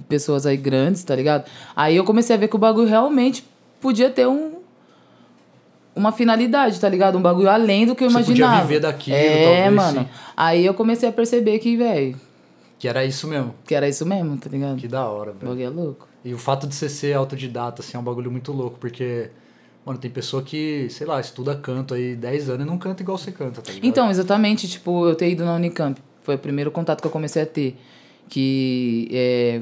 pessoas 0.07 0.45
aí 0.45 0.55
grandes, 0.55 1.03
tá 1.03 1.13
ligado? 1.15 1.45
Aí 1.75 1.95
eu 1.97 2.05
comecei 2.05 2.35
a 2.35 2.39
ver 2.39 2.47
que 2.47 2.55
o 2.55 2.59
bagulho 2.59 2.87
realmente 2.87 3.43
podia 3.81 4.09
ter 4.09 4.25
um. 4.25 4.55
Uma 5.95 6.11
finalidade, 6.11 6.79
tá 6.79 6.87
ligado? 6.87 7.17
Um 7.17 7.21
bagulho 7.21 7.49
além 7.49 7.85
do 7.87 7.95
que 7.95 8.03
eu 8.03 8.09
Você 8.11 8.19
podia 8.19 8.35
imaginava. 8.45 8.67
viver 8.67 8.79
daquilo, 8.81 9.17
É, 9.17 9.43
talvez, 9.43 9.73
mano. 9.73 9.99
sim. 10.01 10.07
Aí 10.37 10.63
eu 10.65 10.73
comecei 10.75 11.09
a 11.09 11.11
perceber 11.11 11.57
que, 11.57 11.75
velho, 11.75 12.15
Que 12.77 12.87
era 12.87 13.03
isso 13.03 13.27
mesmo. 13.27 13.55
que 13.65 13.73
era 13.73 13.89
isso 13.89 14.05
mesmo, 14.05 14.37
tá 14.37 14.47
ligado? 14.47 14.77
Que 14.77 14.87
da 14.87 15.09
hora, 15.09 15.31
O 15.31 15.33
velho. 15.33 15.47
bagulho 15.47 15.65
é 15.65 15.69
louco. 15.69 16.07
E 16.23 16.33
o 16.35 16.37
fato 16.37 16.67
de 16.67 16.75
você 16.75 16.87
ser 16.87 17.13
autodidata, 17.13 17.81
assim, 17.81 17.97
é 17.97 17.99
um 17.99 18.03
bagulho 18.03 18.29
muito 18.29 18.51
louco, 18.51 18.77
porque, 18.79 19.31
mano, 19.87 19.97
tem 19.97 20.11
pessoa 20.11 20.43
que, 20.43 20.89
sei 20.89 21.07
lá, 21.07 21.17
estuda 21.17 21.55
canto 21.55 21.93
aí 21.93 22.13
10 22.13 22.49
anos 22.49 22.65
e 22.65 22.69
não 22.69 22.77
canta 22.77 23.01
igual 23.01 23.17
você 23.17 23.31
canta, 23.31 23.61
tá 23.61 23.71
ligado? 23.71 23.87
Então, 23.87 24.11
exatamente, 24.11 24.67
tipo, 24.67 25.07
eu 25.07 25.15
ter 25.15 25.29
ido 25.31 25.45
na 25.45 25.55
Unicamp. 25.55 25.97
Foi 26.23 26.35
o 26.35 26.37
primeiro 26.37 26.69
contato 26.69 26.99
que 26.99 27.07
eu 27.07 27.11
comecei 27.11 27.41
a 27.41 27.45
ter. 27.45 27.77
Que 28.27 29.07
é. 29.13 29.61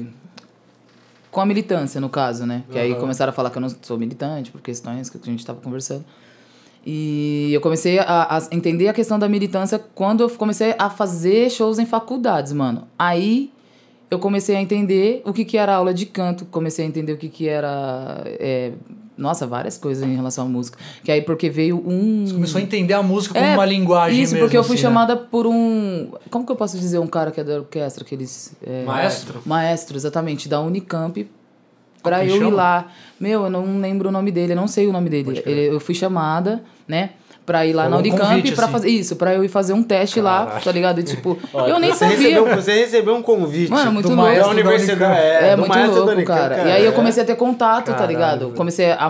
Com 1.30 1.40
a 1.40 1.46
militância, 1.46 2.00
no 2.00 2.08
caso, 2.08 2.44
né? 2.44 2.64
Que 2.72 2.76
aí 2.76 2.90
Aham. 2.90 3.00
começaram 3.00 3.30
a 3.30 3.32
falar 3.32 3.50
que 3.50 3.58
eu 3.58 3.60
não 3.60 3.68
sou 3.68 3.96
militante, 3.96 4.50
por 4.50 4.60
questões 4.60 5.08
que 5.08 5.16
a 5.16 5.24
gente 5.24 5.46
tava 5.46 5.60
conversando. 5.60 6.04
E 6.84 7.52
eu 7.52 7.60
comecei 7.60 8.00
a, 8.00 8.36
a 8.36 8.48
entender 8.50 8.88
a 8.88 8.92
questão 8.92 9.20
da 9.20 9.28
militância 9.28 9.78
quando 9.94 10.22
eu 10.24 10.30
comecei 10.30 10.74
a 10.76 10.90
fazer 10.90 11.50
shows 11.50 11.78
em 11.78 11.86
faculdades, 11.86 12.52
mano. 12.52 12.88
Aí 12.98 13.52
eu 14.10 14.18
comecei 14.18 14.56
a 14.56 14.60
entender 14.60 15.22
o 15.24 15.32
que, 15.32 15.44
que 15.44 15.56
era 15.56 15.76
aula 15.76 15.94
de 15.94 16.06
canto, 16.06 16.44
comecei 16.46 16.84
a 16.84 16.88
entender 16.88 17.12
o 17.12 17.16
que, 17.16 17.28
que 17.28 17.48
era. 17.48 18.22
é, 18.24 18.72
nossa, 19.16 19.46
várias 19.46 19.78
coisas 19.78 20.04
em 20.06 20.14
relação 20.14 20.44
à 20.44 20.48
música. 20.48 20.78
Que 21.02 21.10
aí 21.10 21.22
porque 21.22 21.48
veio 21.50 21.76
um. 21.86 22.26
Você 22.26 22.34
começou 22.34 22.58
a 22.58 22.62
entender 22.62 22.94
a 22.94 23.02
música 23.02 23.34
como 23.34 23.46
É, 23.46 23.54
uma 23.54 23.64
linguagem 23.64 24.20
Isso, 24.22 24.34
mesmo, 24.34 24.46
porque 24.46 24.56
eu 24.56 24.62
fui 24.64 24.74
assim, 24.74 24.82
né? 24.84 24.88
chamada 24.88 25.16
por 25.16 25.46
um. 25.46 26.10
Como 26.30 26.44
que 26.44 26.52
eu 26.52 26.56
posso 26.56 26.78
dizer 26.78 26.98
um 26.98 27.06
cara 27.06 27.30
que 27.30 27.40
é 27.40 27.44
da 27.44 27.56
orquestra, 27.58 28.04
aqueles. 28.04 28.54
É, 28.64 28.84
Maestro? 28.84 29.40
Maestro, 29.46 29.96
exatamente, 29.96 30.48
da 30.48 30.60
Unicamp. 30.60 31.28
Pra 32.02 32.24
eu 32.24 32.36
ir 32.36 32.38
chama? 32.38 32.54
lá. 32.56 32.86
Meu, 33.18 33.44
eu 33.44 33.50
não 33.50 33.80
lembro 33.80 34.10
o 34.10 34.12
nome 34.12 34.30
dele, 34.30 34.52
eu 34.52 34.56
não 34.56 34.68
sei 34.68 34.86
o 34.86 34.92
nome 34.92 35.10
dele. 35.10 35.42
Ele- 35.44 35.74
eu 35.74 35.80
fui 35.80 35.94
chamada, 35.94 36.62
né? 36.86 37.10
Pra 37.46 37.64
ir 37.64 37.72
lá 37.72 37.84
Rolou 37.84 37.90
na 37.90 37.96
um 37.96 38.00
Unicamp 38.10 38.28
convite, 38.34 38.54
pra 38.56 38.64
assim. 38.64 38.72
fazer. 38.72 38.88
Isso, 38.88 39.14
pra 39.16 39.34
eu 39.34 39.44
ir 39.44 39.48
fazer 39.48 39.72
um 39.72 39.82
teste 39.82 40.20
lá, 40.20 40.46
Caralho. 40.46 40.64
tá 40.64 40.72
ligado? 40.72 41.00
E 41.00 41.04
tipo, 41.04 41.38
Olha, 41.54 41.70
eu 41.70 41.78
nem 41.78 41.92
você 41.92 41.98
sabia. 42.00 42.16
Recebeu, 42.18 42.56
você 42.56 42.72
recebeu 42.72 43.14
um 43.14 43.22
convite 43.22 43.70
Mano, 43.70 43.92
muito 43.92 44.08
do 44.08 44.16
louco. 44.16 44.34
da 44.34 44.48
universidade. 44.48 45.20
É, 45.20 45.48
É, 45.50 45.56
do 45.56 45.60
muito 45.60 45.90
louco, 45.92 46.10
Unicamp, 46.10 46.38
cara. 46.40 46.68
E 46.68 46.72
aí 46.72 46.84
eu 46.84 46.90
é. 46.90 46.94
comecei 46.94 47.22
a 47.22 47.26
ter 47.26 47.36
contato, 47.36 47.86
tá 47.86 47.92
Caralho, 47.92 48.08
ligado? 48.10 48.38
velho. 48.46 48.52
Comecei 48.56 48.90
a 48.90 49.08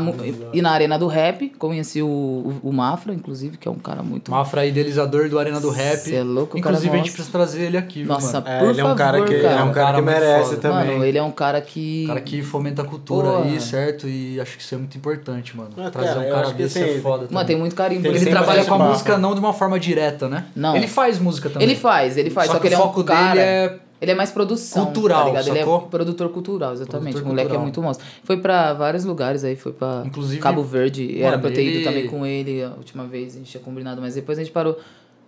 ir 0.52 0.60
na 0.60 0.70
arena 0.70 0.98
do 0.98 1.06
rap, 1.06 1.48
conheci 1.58 2.02
o, 2.02 2.06
o, 2.06 2.60
o 2.64 2.72
Mafra, 2.72 3.14
inclusive, 3.14 3.56
que 3.56 3.66
é 3.66 3.70
um 3.70 3.76
cara 3.78 4.02
muito. 4.02 4.30
Mafra, 4.30 4.66
idealizador 4.66 5.30
do 5.30 5.38
Arena 5.38 5.58
do 5.58 5.70
Rap. 5.70 5.96
Cê 5.96 6.16
é 6.16 6.22
louco, 6.22 6.60
cara 6.60 6.76
Inclusive, 6.76 6.92
a 6.94 6.98
gente 6.98 7.12
precisa 7.12 7.32
trazer 7.32 7.62
ele 7.62 7.78
aqui, 7.78 8.00
viu, 8.00 8.08
Nossa, 8.12 8.40
mano? 8.40 8.48
É, 8.54 8.58
por 8.58 8.68
ele 8.70 8.80
é 8.80 8.84
um 8.84 8.86
favor, 8.88 8.98
cara 8.98 9.22
que, 9.22 9.32
ele 9.32 9.46
é 9.46 9.50
um 9.62 9.72
cara 9.72 9.72
Cara 9.72 9.96
que 9.96 10.02
merece 10.02 10.56
também. 10.56 10.86
Mano, 10.92 11.04
ele 11.04 11.16
é 11.18 11.22
um 11.22 11.30
cara 11.30 11.60
que. 11.60 12.06
Cara 12.06 12.20
que 12.20 12.42
fomenta 12.42 12.82
a 12.82 12.84
cultura 12.84 13.38
aí, 13.44 13.58
certo? 13.60 14.06
E 14.06 14.38
acho 14.40 14.56
que 14.58 14.62
isso 14.62 14.74
é 14.74 14.78
muito 14.78 14.96
importante, 14.98 15.56
mano. 15.56 15.70
Trazer 15.90 16.14
cara, 16.14 16.20
um 16.20 16.30
cara 16.30 16.50
desse 16.52 16.82
é 16.82 16.98
foda 17.00 17.16
Mano, 17.18 17.28
também. 17.28 17.46
tem 17.46 17.56
muito 17.56 17.74
carinho 17.74 18.02
por 18.02 18.08
Ele 18.08 18.25
sempre 18.30 18.38
trabalha 18.44 18.64
com 18.64 18.74
a 18.74 18.78
música 18.78 19.18
não 19.18 19.34
de 19.34 19.40
uma 19.40 19.52
forma 19.52 19.78
direta, 19.78 20.28
né? 20.28 20.46
Não. 20.54 20.76
Ele 20.76 20.86
faz 20.86 21.18
música 21.18 21.48
também. 21.50 21.66
Ele 21.68 21.76
faz, 21.76 22.16
ele 22.16 22.30
faz, 22.30 22.46
Só 22.48 22.54
só, 22.54 22.58
que 22.60 22.68
que, 22.68 22.74
o 22.74 22.76
ele 22.76 22.82
é 22.82 22.84
foco 22.86 23.00
um 23.00 23.04
cara. 23.04 23.28
dele 23.34 23.40
é 23.40 23.78
Ele 24.00 24.10
é 24.10 24.14
mais 24.14 24.30
produção. 24.30 24.84
cultural, 24.84 25.20
tá 25.32 25.40
ligado? 25.40 25.48
Ele 25.48 25.58
é 25.58 25.64
produtor 25.90 26.28
cultural, 26.28 26.72
exatamente. 26.74 27.12
Produtor 27.12 27.22
o 27.24 27.28
moleque 27.28 27.48
cultural. 27.48 27.60
é 27.60 27.64
muito 27.64 27.82
monstro. 27.82 28.06
Foi 28.24 28.36
pra 28.36 28.72
vários 28.74 29.04
lugares 29.04 29.42
aí, 29.44 29.56
foi 29.56 29.72
pra 29.72 30.02
Inclusive, 30.04 30.40
Cabo 30.40 30.62
Verde. 30.62 31.18
Era 31.18 31.30
mano, 31.30 31.40
pra 31.42 31.50
eu 31.50 31.54
ter 31.54 31.62
ele- 31.62 31.76
ido 31.80 31.84
também 31.84 32.06
com 32.06 32.26
ele 32.26 32.62
a 32.62 32.70
última 32.76 33.04
vez, 33.04 33.34
a 33.34 33.38
gente 33.38 33.50
tinha 33.50 33.62
combinado, 33.62 34.00
mas 34.02 34.14
depois 34.14 34.38
a 34.38 34.42
gente 34.42 34.52
parou. 34.52 34.78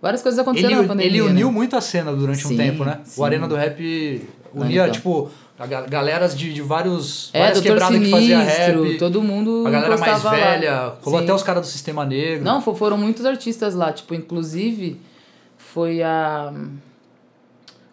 Várias 0.01 0.21
coisas 0.21 0.39
aconteceram 0.39 0.73
Ele, 0.75 0.81
na 0.83 0.87
pandemia. 0.87 1.11
ele 1.11 1.21
uniu 1.21 1.47
né? 1.47 1.53
muito 1.53 1.75
a 1.75 1.81
cena 1.81 2.13
durante 2.13 2.45
um 2.45 2.49
Sim, 2.49 2.57
tempo, 2.57 2.85
né? 2.85 2.99
sim. 3.03 3.19
O 3.19 3.25
Arena 3.25 3.47
do 3.49 3.55
Rap 3.55 4.21
unia, 4.53 4.83
então. 4.83 4.91
tipo, 4.93 5.29
a 5.59 5.67
ga- 5.67 5.81
galeras 5.81 6.35
de, 6.37 6.53
de 6.53 6.61
vários. 6.61 7.29
É, 7.33 7.39
várias 7.41 7.59
quebradas 7.61 7.99
que 7.99 8.09
fazia 8.09 8.39
rap. 8.39 8.97
todo 8.97 9.21
mundo 9.21 9.65
a 9.67 9.69
galera 9.69 9.97
mais 9.97 10.23
lá. 10.23 10.31
velha. 10.31 10.93
Rolou 11.01 11.19
Sim. 11.19 11.25
até 11.25 11.33
os 11.33 11.43
caras 11.43 11.61
do 11.63 11.67
Sistema 11.67 12.05
Negro. 12.05 12.45
Não, 12.45 12.61
fo- 12.61 12.73
foram 12.75 12.97
muitos 12.97 13.25
artistas 13.25 13.75
lá, 13.75 13.91
tipo, 13.91 14.13
inclusive 14.15 14.99
foi 15.57 16.01
a 16.01 16.53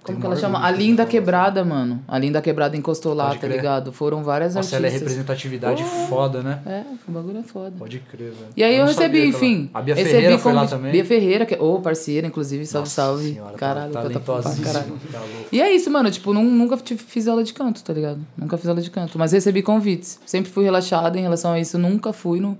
Como 0.06 0.20
que 0.20 0.26
ela 0.26 0.36
chama? 0.36 0.64
A 0.66 0.72
de 0.72 0.78
Linda. 0.78 1.06
Quebrada, 1.06 1.64
mano. 1.64 2.02
A 2.08 2.18
Linda 2.18 2.40
Quebrada 2.40 2.76
encostou 2.76 3.12
lá, 3.14 3.34
tá 3.34 3.46
ligado? 3.46 3.92
Foram 3.92 4.22
várias 4.24 4.54
Nossa, 4.54 4.76
ela 4.76 4.86
é 4.86 4.88
artistas. 4.88 5.08
representatividade 5.12 5.82
Porra. 5.82 6.06
foda, 6.06 6.42
né? 6.42 6.60
É, 6.66 6.82
o 7.08 7.12
bagulho 7.12 7.38
é 7.38 7.42
foda. 7.42 7.72
Pode 7.78 7.98
crer, 8.00 8.30
velho. 8.30 8.46
E 8.56 8.62
aí 8.64 8.74
eu, 8.74 8.80
não 8.80 8.86
recebi, 8.88 9.18
ela- 9.18 9.28
enfim. 9.28 9.70
A 9.74 9.82
Bia 9.82 9.94
recebi 9.94 10.14
Ferreira 10.14 10.38
foi 10.38 10.52
lá 10.52 10.66
também. 10.66 10.92
Bia 10.92 11.04
Ferreira, 11.04 11.46
que 11.46 11.54
ô, 11.56 11.80
parceira, 11.80 12.26
inclusive, 12.26 12.66
salve, 12.66 12.82
Nossa 12.88 12.94
salve. 13.02 13.32
senhora, 13.34 13.52
tá 13.52 13.58
caralho, 13.58 13.92
canta 13.92 14.08
pra 14.10 14.20
talentosíssima, 14.20 14.66
caralho. 14.66 14.92
tá. 15.12 15.20
E 15.52 15.60
é 15.60 15.74
isso, 15.74 15.90
mano. 15.90 16.10
Tipo, 16.10 16.32
nun- 16.32 16.44
nunca 16.44 16.76
fiz 16.76 17.28
aula 17.28 17.42
de 17.44 17.52
canto, 17.52 17.82
tá 17.82 17.92
ligado? 17.92 18.18
Nunca 18.36 18.56
fiz 18.56 18.68
aula 18.68 18.80
de 18.80 18.90
canto. 18.90 19.18
Mas 19.18 19.32
recebi 19.32 19.62
convites. 19.62 20.18
Sempre 20.26 20.50
fui 20.50 20.64
relaxada 20.64 21.18
em 21.18 21.22
relação 21.22 21.52
a 21.52 21.60
isso. 21.60 21.78
Nunca 21.78 22.12
fui 22.12 22.40
no. 22.40 22.56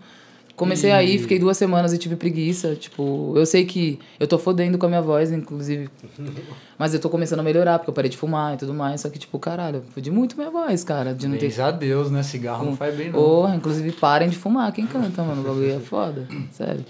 Comecei 0.56 0.88
E- 0.90 0.92
aí, 0.92 1.18
fiquei 1.18 1.38
duas 1.38 1.56
semanas 1.56 1.92
e 1.92 1.98
tive 1.98 2.16
preguiça. 2.16 2.75
Tipo, 2.75 3.34
eu 3.36 3.44
sei 3.44 3.66
que 3.66 3.98
eu 4.18 4.26
tô 4.26 4.38
fodendo 4.38 4.78
com 4.78 4.86
a 4.86 4.88
minha 4.88 5.02
voz, 5.02 5.30
inclusive. 5.30 5.90
Mas 6.78 6.94
eu 6.94 7.00
tô 7.00 7.10
começando 7.10 7.40
a 7.40 7.42
melhorar, 7.42 7.78
porque 7.78 7.90
eu 7.90 7.94
parei 7.94 8.10
de 8.10 8.16
fumar 8.16 8.54
e 8.54 8.56
tudo 8.56 8.72
mais. 8.72 9.02
Só 9.02 9.10
que, 9.10 9.18
tipo, 9.18 9.38
caralho, 9.38 9.82
fudi 9.94 10.10
muito 10.10 10.36
minha 10.36 10.50
voz, 10.50 10.82
cara. 10.82 11.14
De 11.14 11.28
não 11.28 11.36
ter. 11.36 11.60
A 11.60 11.70
Deus, 11.70 12.10
né? 12.10 12.22
Cigarro 12.22 12.64
não 12.64 12.75
faz 12.76 12.94
bem, 12.96 13.10
não. 13.10 13.18
Porra, 13.20 13.54
inclusive 13.54 13.92
parem 13.92 14.28
de 14.30 14.36
fumar 14.36 14.72
quem 14.72 14.86
canta, 14.86 15.22
mano. 15.22 15.42
O 15.42 15.44
bagulho 15.44 15.76
é 15.76 15.78
foda. 15.78 16.26
Sério. 16.50 16.84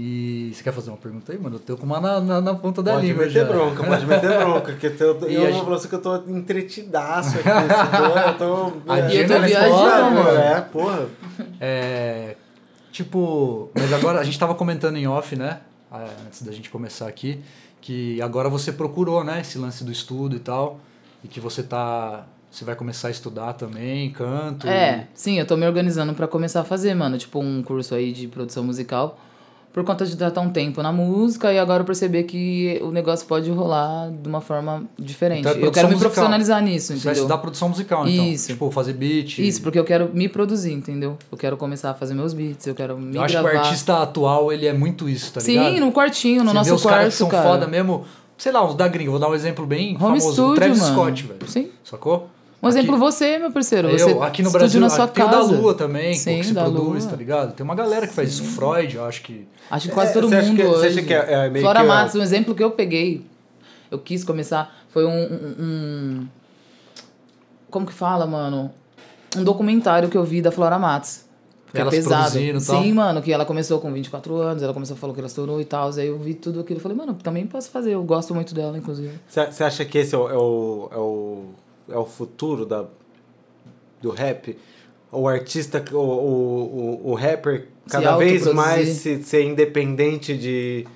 E 0.00 0.52
você 0.54 0.62
quer 0.62 0.72
fazer 0.72 0.90
uma 0.90 0.96
pergunta 0.96 1.32
aí, 1.32 1.38
mano? 1.38 1.56
Eu 1.56 1.60
tô 1.60 1.76
com 1.76 1.84
uma 1.84 2.00
na, 2.00 2.20
na, 2.20 2.40
na 2.40 2.54
ponta 2.54 2.80
da 2.84 2.92
Pode 2.94 3.06
língua 3.08 3.24
meter 3.26 3.32
já. 3.40 3.44
bronca, 3.44 3.82
pode 3.82 4.06
meter 4.06 4.38
bronca. 4.38 4.72
Que 4.74 4.86
eu, 4.86 5.18
tô- 5.18 5.26
E 5.26 5.34
eu 5.34 5.40
a 5.40 5.44
vou 5.46 5.52
gente- 5.52 5.64
falar 5.64 5.76
assim 5.76 5.88
que 5.88 5.94
eu 5.96 6.00
tô 6.02 6.16
entretidaço 6.28 7.36
aqui. 7.38 7.48
eu 7.48 8.34
tô, 8.38 8.46
eu 8.46 8.70
tô, 8.78 8.92
A 8.92 8.98
é, 9.00 9.24
eu 9.24 9.26
tô 9.26 9.40
viajando, 9.40 9.74
foda, 9.74 10.10
mano. 10.10 10.38
É, 10.38 10.60
porra. 10.60 11.06
É. 11.60 12.36
Tipo, 12.98 13.70
mas 13.76 13.92
agora 13.92 14.18
a 14.18 14.24
gente 14.24 14.36
tava 14.36 14.56
comentando 14.56 14.96
em 14.96 15.06
off, 15.06 15.36
né? 15.36 15.60
ah, 15.88 16.04
Antes 16.26 16.42
da 16.42 16.50
gente 16.50 16.68
começar 16.68 17.06
aqui, 17.06 17.38
que 17.80 18.20
agora 18.20 18.48
você 18.48 18.72
procurou, 18.72 19.22
né? 19.22 19.40
Esse 19.40 19.56
lance 19.56 19.84
do 19.84 19.92
estudo 19.92 20.34
e 20.34 20.40
tal. 20.40 20.80
E 21.22 21.28
que 21.28 21.38
você 21.38 21.62
tá. 21.62 22.26
Você 22.50 22.64
vai 22.64 22.74
começar 22.74 23.06
a 23.06 23.10
estudar 23.12 23.52
também, 23.52 24.10
canto. 24.10 24.66
É, 24.66 25.06
sim, 25.14 25.38
eu 25.38 25.46
tô 25.46 25.56
me 25.56 25.64
organizando 25.64 26.12
pra 26.12 26.26
começar 26.26 26.62
a 26.62 26.64
fazer, 26.64 26.92
mano, 26.92 27.16
tipo 27.16 27.38
um 27.38 27.62
curso 27.62 27.94
aí 27.94 28.10
de 28.10 28.26
produção 28.26 28.64
musical. 28.64 29.16
Por 29.72 29.84
conta 29.84 30.04
de 30.04 30.12
estar 30.14 30.40
um 30.40 30.50
tempo 30.50 30.82
na 30.82 30.90
música 30.92 31.52
e 31.52 31.58
agora 31.58 31.82
eu 31.82 31.84
perceber 31.84 32.24
que 32.24 32.80
o 32.82 32.90
negócio 32.90 33.26
pode 33.26 33.48
rolar 33.50 34.10
de 34.10 34.28
uma 34.28 34.40
forma 34.40 34.82
diferente. 34.98 35.40
Então 35.40 35.52
é 35.52 35.64
eu 35.64 35.70
quero 35.70 35.86
me 35.88 35.94
musical. 35.94 36.10
profissionalizar 36.10 36.62
nisso, 36.62 36.86
Você 36.86 36.92
vai 36.94 36.98
entendeu? 37.00 37.12
estudar 37.14 37.38
produção 37.38 37.68
musical, 37.68 38.08
então. 38.08 38.26
Isso. 38.26 38.48
Tipo, 38.48 38.70
fazer 38.70 38.94
beat. 38.94 39.38
Isso, 39.38 39.62
porque 39.62 39.78
eu 39.78 39.84
quero 39.84 40.10
me 40.12 40.28
produzir, 40.28 40.72
entendeu? 40.72 41.16
Eu 41.30 41.38
quero 41.38 41.56
começar 41.56 41.90
a 41.90 41.94
fazer 41.94 42.14
meus 42.14 42.32
beats, 42.32 42.66
eu 42.66 42.74
quero 42.74 42.98
me 42.98 43.16
Eu 43.16 43.22
acho 43.22 43.34
gravar. 43.34 43.50
que 43.50 43.56
o 43.56 43.60
artista 43.60 44.02
atual, 44.02 44.52
ele 44.52 44.66
é 44.66 44.72
muito 44.72 45.08
isso, 45.08 45.32
tá 45.32 45.40
ligado? 45.40 45.74
Sim, 45.74 45.80
no 45.80 45.92
quartinho, 45.92 46.42
no 46.42 46.50
Você 46.50 46.54
nosso 46.54 46.70
vê 46.70 46.74
os 46.76 46.82
quarto, 46.82 46.96
caras 46.98 47.14
que 47.14 47.18
são 47.18 47.28
cara. 47.28 47.42
foda 47.48 47.66
mesmo. 47.68 48.04
Sei 48.36 48.50
lá, 48.52 48.64
uns 48.64 48.74
da 48.74 48.88
gringa. 48.88 49.10
Vou 49.10 49.20
dar 49.20 49.28
um 49.28 49.34
exemplo 49.34 49.66
bem 49.66 49.90
Home 49.90 49.98
famoso. 50.20 50.32
studio, 50.32 50.52
o 50.52 50.54
Travis 50.54 50.78
mano. 50.80 50.92
Scott, 50.94 51.22
velho. 51.24 51.48
Sim. 51.48 51.68
Sacou? 51.84 52.28
Um 52.60 52.68
exemplo 52.68 52.96
você, 52.98 53.38
meu 53.38 53.52
parceiro. 53.52 53.88
Eu, 53.88 53.98
Você 53.98 54.18
aqui 54.24 54.42
no 54.42 54.50
Brasil, 54.50 54.80
na 54.80 54.88
sua 54.90 55.04
aqui 55.04 55.14
tem 55.14 55.24
o 55.24 55.28
casa. 55.30 55.52
da 55.52 55.58
Lua 55.60 55.74
também, 55.74 56.12
Sim, 56.14 56.38
que 56.40 56.46
se 56.46 56.52
da 56.52 56.62
produz, 56.64 57.04
Lua. 57.04 57.10
tá 57.12 57.16
ligado? 57.16 57.52
Tem 57.54 57.62
uma 57.62 57.74
galera 57.76 58.06
que 58.06 58.12
faz 58.12 58.30
isso. 58.30 58.42
Freud, 58.42 58.96
eu 58.96 59.04
acho 59.04 59.22
que... 59.22 59.46
Acho 59.70 59.88
que 59.88 59.94
quase 59.94 60.10
É, 60.10 60.14
todo 60.14 60.28
você 60.28 60.34
acha 60.36 60.48
mundo 60.48 60.56
que- 60.56 60.64
você 60.64 60.86
hoje. 60.88 60.98
acha 60.98 61.06
que 61.06 61.14
é- 61.14 61.32
é 61.46 61.50
meio 61.50 61.62
Flora 61.64 61.78
que 61.80 61.84
é- 61.84 61.88
Matos, 61.88 62.14
um 62.16 62.22
exemplo 62.22 62.54
que 62.56 62.64
eu 62.64 62.72
peguei, 62.72 63.24
eu 63.90 63.98
quis 64.00 64.24
começar, 64.24 64.76
foi 64.90 65.04
um, 65.06 65.10
um- 65.10 65.54
um- 65.60 66.28
Como 67.70 67.86
que 67.86 67.92
fala, 67.92 68.26
mano? 68.26 68.72
Um 69.36 69.44
documentário 69.44 70.08
que 70.08 70.16
eu 70.16 70.24
vi 70.24 70.40
da 70.42 70.50
Flora 70.50 70.78
Matos. 70.78 71.20
Que 71.70 71.78
Ela 71.78 71.90
é 71.90 71.92
se 71.92 71.96
pesado. 71.98 72.22
produzindo 72.32 72.58
e 72.58 72.64
tal. 72.64 72.82
Sim, 72.82 72.92
mano, 72.94 73.20
que 73.20 73.30
ela 73.30 73.44
começou 73.44 73.78
com 73.78 73.92
24 73.92 74.34
anos, 74.36 74.62
ela 74.62 74.72
começou 74.72 74.94
a 74.96 74.98
falar 74.98 75.12
que 75.12 75.20
ela 75.20 75.26
estourou 75.26 75.60
e 75.60 75.66
tal. 75.66 75.90
Aí 75.90 76.06
eu 76.08 76.18
vi 76.18 76.32
tudo 76.32 76.60
aquilo 76.60 76.80
e 76.80 76.82
falei, 76.82 76.96
mano, 76.96 77.12
também 77.22 77.46
posso 77.46 77.70
fazer, 77.70 77.92
eu 77.92 78.02
gosto 78.02 78.34
muito 78.34 78.54
dela, 78.54 78.78
inclusive. 78.78 79.12
Você 79.28 79.62
acha 79.62 79.84
que 79.84 79.98
esse 79.98 80.14
é 80.14 80.18
o, 80.18 80.30
é 80.30 80.34
o, 80.34 80.88
é 80.90 80.96
o, 80.96 81.44
é 81.88 81.96
o 81.96 82.04
futuro 82.04 82.64
da, 82.66 82.84
do 84.00 84.10
rap? 84.10 84.56
O 85.10 85.26
artista, 85.26 85.82
o, 85.92 85.96
o, 85.96 87.00
o, 87.06 87.10
o 87.12 87.14
rapper 87.14 87.68
cada 87.88 88.16
vez 88.16 88.46
mais 88.52 88.88
se, 88.90 89.22
ser 89.22 89.42
independente 89.42 90.36
de, 90.36 90.86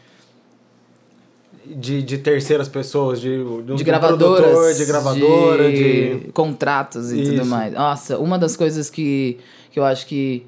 de, 1.65 2.03
de 2.03 2.19
terceiras 2.19 2.69
pessoas, 2.69 3.21
de, 3.21 3.29
de, 3.39 3.43
um- 3.43 3.63
de 3.65 3.75
de 3.77 3.85
gravadoras, 3.85 4.43
produtor, 4.45 4.75
de 4.75 4.85
gravadora, 4.85 5.73
de... 5.73 6.31
contratos 6.35 7.11
e 7.11 7.23
tudo 7.23 7.35
Isso. 7.41 7.47
mais. 7.47 7.73
Nossa, 7.73 8.19
uma 8.19 8.39
das 8.39 8.55
coisas 8.57 8.91
que, 8.91 9.39
que 9.71 9.79
eu 9.81 9.85
acho 9.85 10.07
que 10.07 10.45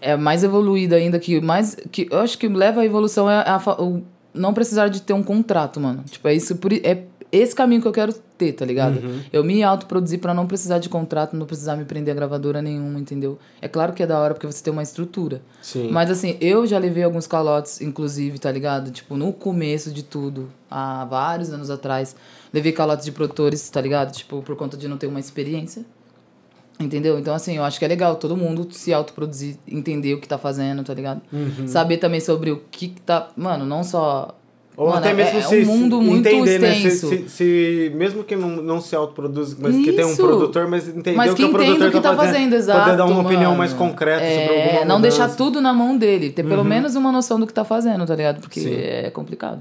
é 0.00 0.16
mais 0.16 0.44
evoluída 0.44 0.96
ainda 0.96 1.18
que 1.18 1.40
mais 1.40 1.76
que 1.90 2.06
eu 2.10 2.18
acho 2.20 2.36
que 2.38 2.46
leva 2.46 2.82
à 2.82 2.84
evolução 2.84 3.28
é 3.28 3.38
a, 3.38 3.60
o 3.82 4.02
não 4.32 4.52
precisar 4.52 4.88
de 4.88 5.00
ter 5.00 5.12
um 5.12 5.22
contrato, 5.22 5.80
mano. 5.80 6.02
Tipo, 6.10 6.26
é 6.28 6.34
isso 6.34 6.56
por 6.56 6.72
é 6.72 7.04
esse 7.36 7.54
caminho 7.54 7.80
que 7.80 7.88
eu 7.88 7.92
quero 7.92 8.12
ter, 8.36 8.52
tá 8.52 8.64
ligado? 8.64 8.96
Uhum. 8.96 9.20
Eu 9.32 9.44
me 9.44 9.62
autoproduzir 9.62 10.18
pra 10.18 10.34
não 10.34 10.46
precisar 10.46 10.78
de 10.78 10.88
contrato, 10.88 11.36
não 11.36 11.46
precisar 11.46 11.76
me 11.76 11.84
prender 11.84 12.12
a 12.12 12.14
gravadora 12.14 12.60
nenhuma, 12.60 12.98
entendeu? 12.98 13.38
É 13.60 13.68
claro 13.68 13.92
que 13.92 14.02
é 14.02 14.06
da 14.06 14.18
hora 14.18 14.34
porque 14.34 14.46
você 14.46 14.62
tem 14.62 14.72
uma 14.72 14.82
estrutura. 14.82 15.42
Sim. 15.62 15.90
Mas 15.90 16.10
assim, 16.10 16.36
eu 16.40 16.66
já 16.66 16.78
levei 16.78 17.02
alguns 17.02 17.26
calotes, 17.26 17.80
inclusive, 17.80 18.38
tá 18.38 18.50
ligado? 18.50 18.90
Tipo, 18.90 19.16
no 19.16 19.32
começo 19.32 19.90
de 19.90 20.02
tudo, 20.02 20.50
há 20.70 21.04
vários 21.04 21.50
anos 21.50 21.70
atrás, 21.70 22.16
levei 22.52 22.72
calotes 22.72 23.04
de 23.04 23.12
produtores, 23.12 23.68
tá 23.70 23.80
ligado? 23.80 24.12
Tipo, 24.12 24.42
por 24.42 24.56
conta 24.56 24.76
de 24.76 24.88
não 24.88 24.96
ter 24.96 25.06
uma 25.06 25.20
experiência. 25.20 25.84
Entendeu? 26.78 27.18
Então, 27.18 27.34
assim, 27.34 27.56
eu 27.56 27.62
acho 27.62 27.78
que 27.78 27.84
é 27.84 27.88
legal 27.88 28.16
todo 28.16 28.36
mundo 28.36 28.66
se 28.72 28.92
autoproduzir, 28.92 29.56
entender 29.66 30.12
o 30.14 30.20
que 30.20 30.26
tá 30.26 30.36
fazendo, 30.36 30.82
tá 30.82 30.92
ligado? 30.92 31.22
Uhum. 31.32 31.68
Saber 31.68 31.98
também 31.98 32.20
sobre 32.20 32.50
o 32.50 32.62
que 32.70 32.88
que 32.88 33.00
tá. 33.00 33.30
Mano, 33.36 33.64
não 33.64 33.84
só. 33.84 34.36
Ou 34.76 34.86
Mano, 34.88 34.98
até 34.98 35.12
mesmo 35.14 35.38
é, 35.38 35.42
se, 35.42 35.60
é 35.60 35.62
um 35.62 35.66
mundo 35.66 35.98
se 36.00 36.04
muito 36.04 36.26
entender, 36.28 36.58
né? 36.58 36.74
Se, 36.74 36.86
extenso. 36.88 37.08
se, 37.08 37.28
se- 37.28 37.92
mesmo 37.94 38.24
que 38.24 38.34
não, 38.34 38.48
não 38.56 38.80
se 38.80 38.96
autoproduz, 38.96 39.56
mas 39.56 39.72
que 39.76 39.92
tem 39.92 40.04
um 40.04 40.08
Isso. 40.12 40.16
produtor, 40.22 40.66
mas 40.66 40.88
entender 40.88 41.16
Mas 41.16 41.30
o 41.30 41.36
que 41.36 41.42
que 41.44 41.48
o 41.48 41.52
produtor 41.52 41.88
o 41.88 41.92
que 41.92 42.00
tá 42.00 42.16
fazendo, 42.16 42.54
exato. 42.54 42.80
Poder 42.80 42.96
dar 42.96 43.04
uma 43.04 43.20
opinião 43.20 43.44
mano. 43.50 43.58
mais 43.58 43.72
concreta 43.72 44.24
é, 44.24 44.40
sobre 44.48 44.56
alguma 44.62 44.84
Não 44.84 44.96
mudança. 44.98 45.16
deixar 45.18 45.36
tudo 45.36 45.60
na 45.60 45.72
mão 45.72 45.96
dele. 45.96 46.30
Ter 46.30 46.42
pelo 46.42 46.64
menos 46.64 46.96
uma 46.96 47.12
noção 47.12 47.38
do 47.38 47.46
que 47.46 47.52
tá 47.54 47.64
fazendo, 47.64 48.04
tá 48.04 48.16
ligado? 48.16 48.40
Porque 48.40 48.60
Sim. 48.60 48.74
é 48.74 49.10
complicado. 49.10 49.60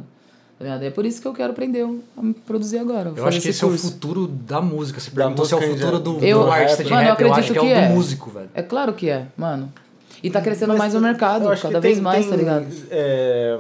Tá 0.58 0.65
ligado? 0.65 0.84
É 0.84 0.89
por 0.89 1.05
isso 1.05 1.22
que 1.22 1.27
eu 1.27 1.34
quero 1.34 1.51
aprender 1.51 1.84
a 2.17 2.22
me 2.22 2.34
produzir 2.34 2.79
agora. 2.79 3.13
Eu 3.15 3.27
acho 3.27 3.39
que 3.39 3.50
esse 3.50 3.63
é 3.63 3.67
o 3.67 3.77
futuro 3.77 4.25
da 4.27 4.62
música. 4.62 5.00
Você 5.00 5.12
Da 5.12 5.15
perguntou 5.15 5.46
se 5.46 5.53
é 5.53 5.58
o 5.58 5.62
futuro 5.62 6.00
do, 6.00 6.20
Eu- 6.25 6.43
do 6.43 6.51
artista 6.51 6.84
de 6.84 6.89
Mano, 6.89 7.03
eu 7.03 7.10
rap. 7.10 7.22
Eu 7.22 7.27
acho 7.34 7.39
acredito 7.39 7.53
que 7.62 7.67
é 7.67 7.74
que 7.75 7.79
o 7.79 7.84
é. 7.84 7.88
do 7.88 7.93
músico, 7.93 8.29
velho. 8.32 8.50
É 8.55 8.62
claro 8.63 8.93
que 8.93 9.10
é, 9.10 9.25
mano. 9.38 9.72
E 10.24 10.29
tá 10.32 10.41
crescendo 10.41 10.70
Mas 10.70 10.79
mais 10.79 10.96
o 10.96 11.00
mercado, 11.01 11.43
eu 11.51 11.58
cada 11.58 11.75
que 11.75 11.79
vez 11.82 11.96
tem- 11.96 12.03
mais, 12.03 12.22
tem, 12.22 12.29
tá 12.29 12.36
ligado? 12.38 12.65
é, 12.89 13.58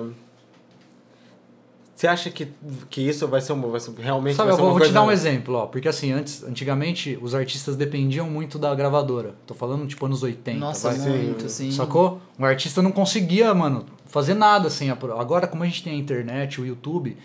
Você 2.03 2.07
acha 2.09 2.29
que, 2.29 2.49
que 2.89 2.99
isso 3.07 3.25
vai 3.29 3.39
ser, 3.39 3.53
uma, 3.53 3.65
vai 3.69 3.79
ser 3.79 3.93
realmente 3.97 4.35
Sabe, 4.35 4.47
vai 4.47 4.53
eu 4.53 4.55
ser 4.57 4.61
vou, 4.61 4.71
uma 4.71 4.73
vou 4.73 4.81
te 4.81 4.91
coisa... 4.91 4.93
dar 4.93 5.03
um 5.05 5.11
exemplo, 5.11 5.55
ó. 5.55 5.67
Porque 5.67 5.87
assim, 5.87 6.11
antes, 6.11 6.43
antigamente, 6.43 7.17
os 7.21 7.33
artistas 7.33 7.77
dependiam 7.77 8.29
muito 8.29 8.59
da 8.59 8.75
gravadora. 8.75 9.35
Tô 9.47 9.53
falando, 9.53 9.87
tipo, 9.87 10.05
anos 10.05 10.21
80, 10.21 10.59
Nossa, 10.59 10.91
vai. 10.91 10.99
muito, 11.07 11.47
sim. 11.47 11.71
Sacou? 11.71 12.19
Um 12.37 12.43
artista 12.43 12.81
não 12.81 12.91
conseguia, 12.91 13.53
mano, 13.53 13.85
fazer 14.05 14.33
nada 14.33 14.69
sem 14.69 14.89
a... 14.89 14.97
pro- 14.97 15.17
Agora, 15.17 15.47
como 15.47 15.63
a 15.63 15.65
gente 15.65 15.81
tem 15.81 15.93
a 15.93 15.95
internet, 15.97 16.59
o 16.59 16.65
YouTube... 16.65 17.15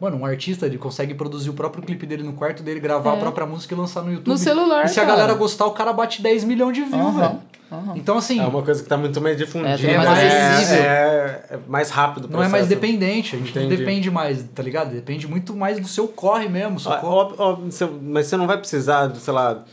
Mano, 0.00 0.18
um 0.18 0.26
artista, 0.26 0.66
ele 0.66 0.76
consegue 0.76 1.14
produzir 1.14 1.48
o 1.48 1.54
próprio 1.54 1.82
clipe 1.82 2.04
dele 2.06 2.22
no 2.22 2.34
quarto 2.34 2.62
dele, 2.62 2.78
gravar 2.80 3.12
a 3.12 3.16
É. 3.16 3.20
própria 3.20 3.46
música 3.46 3.74
e 3.74 3.78
lançar 3.78 4.02
no 4.02 4.10
YouTube. 4.12 4.28
No 4.28 4.36
celular, 4.36 4.84
E 4.84 4.88
se 4.88 5.00
a 5.00 5.04
cara. 5.06 5.16
galera 5.16 5.34
gostar, 5.34 5.64
o 5.66 5.70
cara 5.70 5.92
bate 5.92 6.20
10 6.20 6.44
milhões 6.44 6.74
de 6.76 6.82
views, 6.82 6.94
Aham, 7.00 7.12
velho. 7.18 7.38
aham. 7.72 7.92
Então, 7.96 8.18
assim, 8.18 8.38
É 8.38 8.44
uma 8.46 8.62
coisa 8.62 8.82
que 8.82 8.88
tá 8.88 8.96
muito 8.98 9.18
mais 9.22 9.38
difundida, 9.38 9.70
É, 9.90 9.94
tá 9.96 10.04
mais 10.04 10.18
é, 10.18 10.48
acessível. 10.48 10.82
é, 10.84 11.44
é 11.52 11.58
mais 11.66 11.88
rápido 11.90 12.26
o 12.26 12.28
não 12.28 12.40
é 12.42 12.48
mais 12.48 12.66
processo. 12.66 12.68
dependente. 12.68 13.36
A 13.36 13.38
gente 13.38 13.56
não 13.56 13.62
Entendi. 13.64 13.76
depende 13.84 14.10
mais, 14.10 14.42
tá 14.54 14.62
ligado? 14.62 14.90
Depende 14.92 15.26
muito 15.26 15.56
mais 15.56 15.80
do 15.80 15.88
seu 15.88 16.06
corre 16.06 16.46
mesmo, 16.46 16.76
Ah, 16.76 16.80
sacou? 16.80 17.10
ó- 17.10 17.32
ó, 17.38 17.56
mas 18.02 18.26
você 18.26 18.36
não 18.36 18.46
vai 18.46 18.58
precisar, 18.58 19.10
sei 19.16 19.32
lá... 19.32 19.64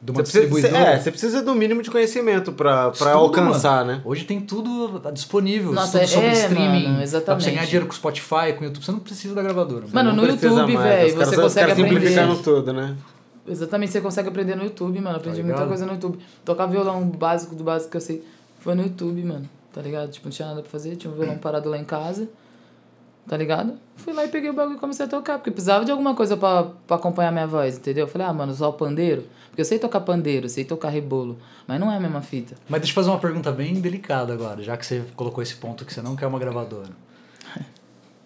De 0.00 0.12
uma 0.12 0.18
Você 0.24 0.30
precisa, 0.40 0.42
distribuidora. 0.54 0.92
é, 0.94 0.98
você 1.00 1.10
precisa 1.10 1.42
do 1.42 1.54
mínimo 1.56 1.82
de 1.82 1.90
conhecimento 1.90 2.52
pra, 2.52 2.90
pra 2.90 2.92
Estudo, 2.92 3.08
alcançar, 3.18 3.84
mano. 3.84 3.98
né? 3.98 4.02
Hoje 4.04 4.24
tem 4.24 4.40
tudo 4.40 5.00
disponível. 5.12 5.72
Nossa, 5.72 6.06
sobre 6.06 6.28
é, 6.28 6.32
streaming. 6.34 6.84
mano, 6.84 6.84
Dá 6.84 6.90
pra 6.92 6.94
você 6.98 7.02
exatamente. 7.02 7.50
ganhar 7.50 7.64
dinheiro 7.64 7.86
com 7.86 7.92
Spotify, 7.92 8.52
com 8.56 8.64
YouTube. 8.64 8.84
Você 8.84 8.92
não 8.92 9.00
precisa 9.00 9.34
da 9.34 9.42
gravadora. 9.42 9.86
Mano, 9.92 10.10
Não 10.10 10.16
no 10.22 10.22
precisa 10.28 10.46
YouTube, 10.54 10.76
velho, 10.76 10.84
caras- 10.84 11.12
você 11.28 11.36
os 11.36 11.42
consegue 11.42 11.66
caras 11.66 11.72
aprender. 11.84 11.94
simplificando 12.10 12.42
tudo, 12.42 12.72
né? 12.72 12.96
Exatamente, 13.46 13.90
você 13.92 14.00
consegue 14.00 14.28
aprender 14.28 14.54
no 14.54 14.62
YouTube, 14.64 15.00
mano. 15.00 15.16
Aprendi 15.16 15.40
Tá 15.40 15.46
muita 15.46 15.66
coisa 15.66 15.84
no 15.84 15.92
YouTube. 15.94 16.18
Tocar 16.44 16.66
violão 16.66 17.02
básico 17.08 17.56
do 17.56 17.64
básico 17.64 17.90
que 17.90 17.96
eu 17.96 18.00
sei 18.00 18.22
foi 18.60 18.74
no 18.76 18.82
YouTube, 18.84 19.22
mano. 19.24 19.48
Tá 19.72 19.82
ligado? 19.82 20.10
Tipo, 20.10 20.26
não 20.26 20.32
tinha 20.32 20.46
nada 20.48 20.62
pra 20.62 20.70
fazer, 20.70 20.94
tinha 20.96 21.12
um 21.12 21.16
violão 21.16 21.38
parado 21.38 21.68
lá 21.68 21.76
em 21.78 21.84
casa. 21.84 22.28
Tá 23.28 23.36
ligado? 23.36 23.74
Fui 23.96 24.12
lá 24.12 24.24
e 24.24 24.28
peguei 24.28 24.48
o 24.48 24.54
bagulho 24.54 24.76
e 24.76 24.80
comecei 24.80 25.04
a 25.04 25.08
tocar, 25.08 25.38
porque 25.38 25.50
precisava 25.50 25.84
de 25.84 25.90
alguma 25.90 26.14
coisa 26.14 26.36
pra, 26.36 26.68
pra 26.86 26.96
acompanhar 26.96 27.30
minha 27.32 27.46
voz, 27.46 27.76
entendeu? 27.76 28.04
Eu 28.04 28.08
falei, 28.08 28.26
ah, 28.26 28.32
mano, 28.32 28.54
só 28.54 28.70
o 28.70 28.72
pandeiro. 28.72 29.24
Porque 29.58 29.62
eu 29.62 29.66
sei 29.70 29.80
tocar 29.80 30.02
pandeiro, 30.02 30.48
sei 30.48 30.64
tocar 30.64 30.88
rebolo, 30.88 31.36
mas 31.66 31.80
não 31.80 31.90
é 31.90 31.96
a 31.96 32.00
mesma 32.00 32.22
fita. 32.22 32.54
Mas 32.68 32.80
deixa 32.80 32.92
eu 32.92 32.94
fazer 32.94 33.10
uma 33.10 33.18
pergunta 33.18 33.50
bem 33.50 33.74
delicada 33.80 34.32
agora, 34.32 34.62
já 34.62 34.76
que 34.76 34.86
você 34.86 35.02
colocou 35.16 35.42
esse 35.42 35.56
ponto 35.56 35.84
que 35.84 35.92
você 35.92 36.00
não 36.00 36.14
quer 36.14 36.28
uma 36.28 36.38
gravadora. 36.38 36.90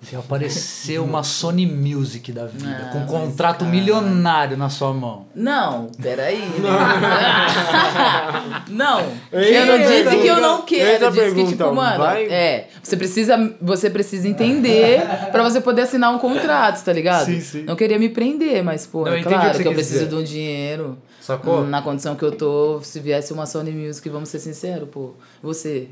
Se 0.02 0.16
aparecer 0.16 0.98
uma 1.00 1.22
Sony 1.22 1.64
Music 1.64 2.32
da 2.32 2.44
vida, 2.46 2.88
Ah, 2.88 2.92
com 2.92 2.98
um 2.98 3.06
contrato 3.06 3.60
cara. 3.60 3.70
milionário 3.70 4.56
na 4.56 4.68
sua 4.68 4.92
mão. 4.92 5.26
Não, 5.34 5.86
peraí. 6.02 6.40
né? 6.40 6.68
não, 8.68 9.00
Eu 9.30 9.40
eu 9.40 9.66
não 9.66 9.78
disse 9.78 10.16
que 10.20 10.26
eu 10.26 10.40
não 10.40 10.62
quero. 10.62 11.04
Eu 11.04 11.10
disse 11.10 11.34
que, 11.34 11.46
tipo, 11.48 11.72
mano, 11.72 11.98
vai- 11.98 12.26
é. 12.26 12.68
Você 12.82 12.96
precisa, 12.96 13.54
você 13.60 13.88
precisa 13.90 14.28
entender 14.28 15.02
pra 15.30 15.42
você 15.42 15.60
poder 15.60 15.82
assinar 15.82 16.12
um 16.12 16.18
contrato, 16.18 16.82
tá 16.84 16.92
ligado? 16.92 17.26
Sim, 17.26 17.40
sim. 17.40 17.62
Não 17.62 17.76
queria 17.76 17.98
me 17.98 18.08
prender, 18.08 18.62
mas, 18.64 18.86
pô, 18.86 19.06
é 19.06 19.22
claro 19.22 19.52
que 19.56 19.62
que, 19.62 19.68
eu 19.68 19.72
preciso 19.72 20.04
dizer. 20.04 20.08
de 20.10 20.14
um 20.16 20.24
dinheiro. 20.24 20.98
Sacou? 21.20 21.64
Na 21.64 21.80
condição 21.80 22.16
que 22.16 22.24
eu 22.24 22.32
tô, 22.32 22.80
se 22.82 22.98
viesse 22.98 23.32
uma 23.32 23.46
Sony 23.46 23.70
Music, 23.70 24.08
vamos 24.08 24.28
ser 24.28 24.40
sinceros, 24.40 24.88
pô. 24.90 25.12
Você. 25.42 25.88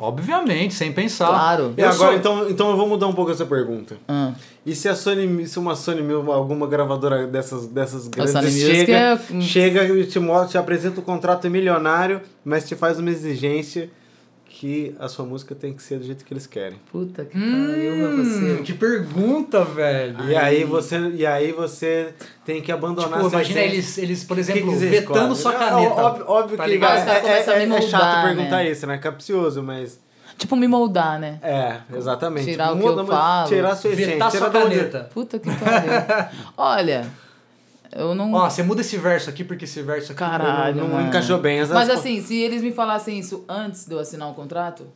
Obviamente, 0.00 0.72
sem 0.74 0.90
pensar. 0.92 1.28
Claro. 1.28 1.74
E 1.76 1.80
Eu 1.82 1.88
agora, 1.90 2.10
sou- 2.12 2.16
então, 2.18 2.48
então 2.50 2.70
eu 2.70 2.76
vou 2.76 2.88
mudar 2.88 3.06
um 3.06 3.12
pouco 3.12 3.30
essa 3.30 3.44
pergunta. 3.44 3.96
Ah. 4.08 4.32
E 4.64 4.74
se 4.74 4.88
a 4.88 4.94
Sony, 4.94 5.46
se 5.46 5.58
uma 5.58 5.76
Sony, 5.76 6.00
alguma 6.32 6.66
gravadora 6.66 7.26
dessas, 7.26 7.66
dessas 7.66 8.08
grandes 8.08 8.32
chega, 8.60 8.92
é- 8.92 9.40
chega 9.40 9.84
e 9.84 10.06
te, 10.06 10.18
mostra, 10.18 10.48
te 10.48 10.58
apresenta 10.58 11.00
um 11.00 11.04
contrato 11.04 11.48
milionário, 11.50 12.20
mas 12.44 12.66
te 12.66 12.74
faz 12.74 12.98
uma 12.98 13.10
exigência 13.10 13.90
que 14.60 14.94
a 15.00 15.08
sua 15.08 15.24
música 15.24 15.54
tem 15.54 15.72
que 15.72 15.82
ser 15.82 15.98
do 15.98 16.04
jeito 16.04 16.22
que 16.22 16.34
eles 16.34 16.46
querem. 16.46 16.78
Puta 16.92 17.24
que 17.24 17.32
pariu, 17.32 17.96
meu 17.96 18.10
Hum, 18.10 18.16
parceiro. 18.18 18.62
que 18.62 18.74
pergunta, 18.74 19.64
velho. 19.64 20.22
E 20.28 20.36
aí 20.36 20.64
você, 20.64 20.98
e 21.14 21.24
aí 21.24 21.50
você 21.50 22.12
tem 22.44 22.60
que 22.60 22.70
abandonar 22.70 23.20
Tipo, 23.22 23.30
imagina 23.30 23.60
eles, 23.60 23.96
eles, 23.96 24.22
por 24.22 24.38
exemplo, 24.38 24.70
que 24.70 24.78
você 24.78 24.86
vetando 24.90 25.32
escolhe? 25.32 25.36
sua 25.36 25.52
Não, 25.52 25.58
caneta. 25.58 25.94
Óbvio, 26.02 26.24
óbvio 26.28 26.56
tá 26.58 26.64
que 26.64 26.70
ligado? 26.72 27.08
É, 27.08 27.12
é, 27.26 27.38
é 27.38 27.80
chato 27.80 28.02
moldar, 28.02 28.26
perguntar 28.26 28.56
né? 28.56 28.70
isso, 28.70 28.86
né? 28.86 28.98
Capcioso, 28.98 29.62
mas... 29.62 29.98
Tipo, 30.36 30.54
me 30.56 30.68
moldar, 30.68 31.18
né? 31.18 31.38
É, 31.42 31.76
exatamente. 31.96 32.44
Tirar 32.44 32.74
o 32.74 32.78
que 32.78 32.84
eu 32.84 33.06
falo. 33.06 33.48
Tirar 33.48 33.70
a 33.72 33.76
sua 33.76 33.90
essência. 33.92 34.12
Vetar 34.12 34.30
tirar 34.30 34.50
sua 34.50 34.60
onde- 34.60 34.76
caneta. 34.76 35.08
Puta 35.14 35.38
que 35.38 35.48
pariu. 35.56 35.90
Olha, 36.54 37.06
eu 37.92 38.14
não. 38.14 38.32
Ó, 38.32 38.48
você 38.48 38.62
muda 38.62 38.80
esse 38.80 38.96
verso 38.96 39.28
aqui 39.30 39.42
porque 39.44 39.64
esse 39.64 39.82
verso 39.82 40.12
aqui. 40.12 40.18
Caralho. 40.18 40.76
Não, 40.76 40.88
não 40.88 41.06
encaixou 41.08 41.38
bem. 41.38 41.60
As- 41.60 41.70
Mas 41.70 41.88
as- 41.90 41.98
assim, 42.00 42.20
se 42.22 42.36
eles 42.40 42.62
me 42.62 42.72
falassem 42.72 43.18
isso 43.18 43.44
antes 43.48 43.86
de 43.86 43.92
eu 43.94 43.98
assinar 43.98 44.28
o 44.30 44.34
contrato, 44.34 44.86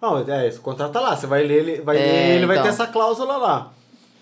Não, 0.00 0.18
é 0.28 0.46
isso, 0.48 0.58
o 0.60 0.62
contrato 0.62 0.92
tá 0.92 1.00
lá. 1.00 1.16
Você 1.16 1.26
vai 1.26 1.42
ler, 1.42 1.58
ele 1.68 1.80
vai 1.82 1.96
É, 1.96 2.00
ler, 2.00 2.36
ele 2.36 2.46
vai 2.46 2.56
então. 2.56 2.64
ter 2.64 2.68
essa 2.70 2.86
cláusula 2.86 3.36
lá. 3.36 3.72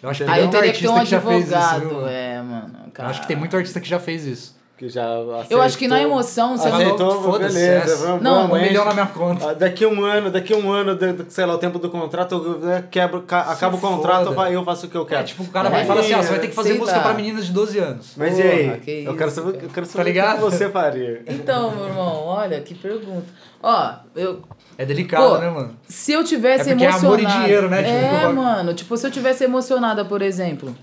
Eu 0.02 0.08
acho 0.10 0.24
que 0.24 0.30
tem 0.30 0.40
muito 0.42 0.50
que 0.50 0.56
um 0.56 0.94
artista 0.96 1.00
que 1.00 1.06
já 1.10 1.20
fez 1.20 1.46
isso, 1.46 1.54
advogado. 1.56 1.88
viu? 1.88 2.08
é, 2.08 2.42
mano. 2.42 2.74
Eu 2.98 3.04
acho 3.06 3.20
que 3.20 3.26
tem 3.26 3.36
muito 3.36 3.56
artista 3.56 3.80
que 3.80 3.88
já 3.88 3.98
fez 3.98 4.24
isso. 4.24 4.55
Que 4.76 4.90
já 4.90 5.04
Eu 5.48 5.62
acho 5.62 5.78
que 5.78 5.88
na 5.88 5.96
aceitou- 5.96 6.12
emoção, 6.12 6.58
se 6.58 6.66
eu 6.66 6.70
não. 6.70 6.78
Aceitou, 6.78 7.22
Foda-se, 7.22 7.54
beleza. 7.54 7.92
essa. 7.94 8.06
Vamos, 8.06 8.22
Não, 8.22 8.42
vamos, 8.42 8.58
Um 8.58 8.62
milhão 8.62 8.84
na 8.84 8.92
minha 8.92 9.06
conta. 9.06 9.50
Ah, 9.50 9.54
Daqui 9.54 9.86
um 9.86 10.04
ano, 10.04 10.30
daqui 10.30 10.54
um 10.54 10.70
ano, 10.70 10.98
sei 11.30 11.46
lá, 11.46 11.54
o 11.54 11.58
tempo 11.58 11.78
do 11.78 11.88
contrato, 11.88 12.34
eu 12.34 12.58
né, 12.58 12.84
quebro, 12.90 13.22
ca- 13.22 13.52
acaba 13.52 13.74
o 13.74 13.80
contrato, 13.80 14.18
foda. 14.26 14.30
eu 14.30 14.34
fa- 14.34 14.50
eu 14.50 14.64
faço 14.66 14.84
o 14.86 14.90
que 14.90 14.96
eu 14.98 15.06
quero. 15.06 15.22
É, 15.22 15.24
tipo, 15.24 15.44
o 15.44 15.48
cara 15.48 15.68
É, 15.68 15.72
vai 15.72 15.86
falar 15.86 16.00
assim, 16.02 16.12
ó, 16.12 16.18
você 16.22 16.28
vai 16.28 16.40
ter 16.40 16.48
que 16.48 16.54
fazer 16.54 16.68
sei 16.72 16.78
música 16.78 16.98
lá. 16.98 17.04
pra 17.04 17.14
meninas 17.14 17.46
de 17.46 17.52
12 17.52 17.78
anos. 17.78 18.12
Mas 18.18 18.38
e 18.38 18.42
Porra, 18.42 18.52
aí? 18.54 18.80
que 18.80 19.04
eu 19.06 19.16
quero 19.16 19.30
saber, 19.30 19.48
eu 19.64 19.70
quero 19.70 19.86
saber 19.86 19.96
Tá 19.96 20.02
ligado? 20.04 20.32
o 20.32 20.50
que 20.50 20.56
você 20.56 20.68
faria. 20.68 21.22
Então, 21.26 21.70
meu 21.74 21.86
irmão, 21.86 22.24
olha 22.26 22.60
que 22.60 22.74
pergunta. 22.74 23.24
Ó, 23.62 23.92
eu. 24.14 24.42
É 24.76 24.84
delicado, 24.84 25.26
Pô, 25.26 25.38
né, 25.38 25.48
mano? 25.48 25.74
Se 25.88 26.12
eu 26.12 26.22
tivesse 26.22 26.68
É 26.68 26.74
porque 26.74 26.84
é 26.84 26.90
amor 26.90 27.18
e 27.18 27.24
dinheiro, 27.24 27.70
né? 27.70 27.82
Tipo, 27.82 27.96
é, 27.96 28.28
mano. 28.30 28.74
Tipo, 28.74 28.94
se 28.98 29.06
eu 29.06 29.10
tivesse 29.10 29.42
emocionada, 29.42 30.04
por 30.04 30.20
exemplo. 30.20 30.76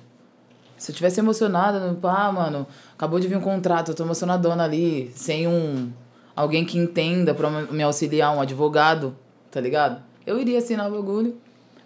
Se 0.83 0.91
eu 0.91 0.95
tivesse 0.97 1.17
emocionada, 1.21 1.79
no- 1.79 1.95
pá, 1.95 2.29
mano, 2.29 2.67
acabou 2.93 3.17
de 3.17 3.25
vir 3.25 3.37
um 3.37 3.41
contrato, 3.41 3.91
eu 3.91 3.95
tô 3.95 4.03
emocionadona 4.03 4.65
ali, 4.65 5.09
sem 5.15 5.47
um. 5.47 5.89
Alguém 6.35 6.65
que 6.65 6.77
entenda 6.77 7.33
pra 7.33 7.49
me 7.49 7.81
auxiliar, 7.83 8.35
um 8.35 8.41
advogado, 8.41 9.15
tá 9.49 9.61
ligado? 9.61 10.01
Eu 10.27 10.37
iria 10.41 10.57
assinar 10.57 10.89
o 10.91 10.95
bagulho. 10.95 11.37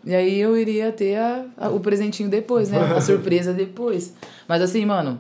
E 0.04 0.16
aí 0.16 0.40
eu 0.40 0.58
iria 0.58 0.92
ter 0.92 1.16
a, 1.16 1.46
a- 1.58 1.70
o 1.70 1.80
presentinho 1.80 2.28
depois, 2.28 2.70
né? 2.72 2.80
A 2.96 3.00
surpresa 3.02 3.54
depois. 3.54 4.16
Mas 4.48 4.64
assim, 4.64 4.84
mano. 4.84 5.20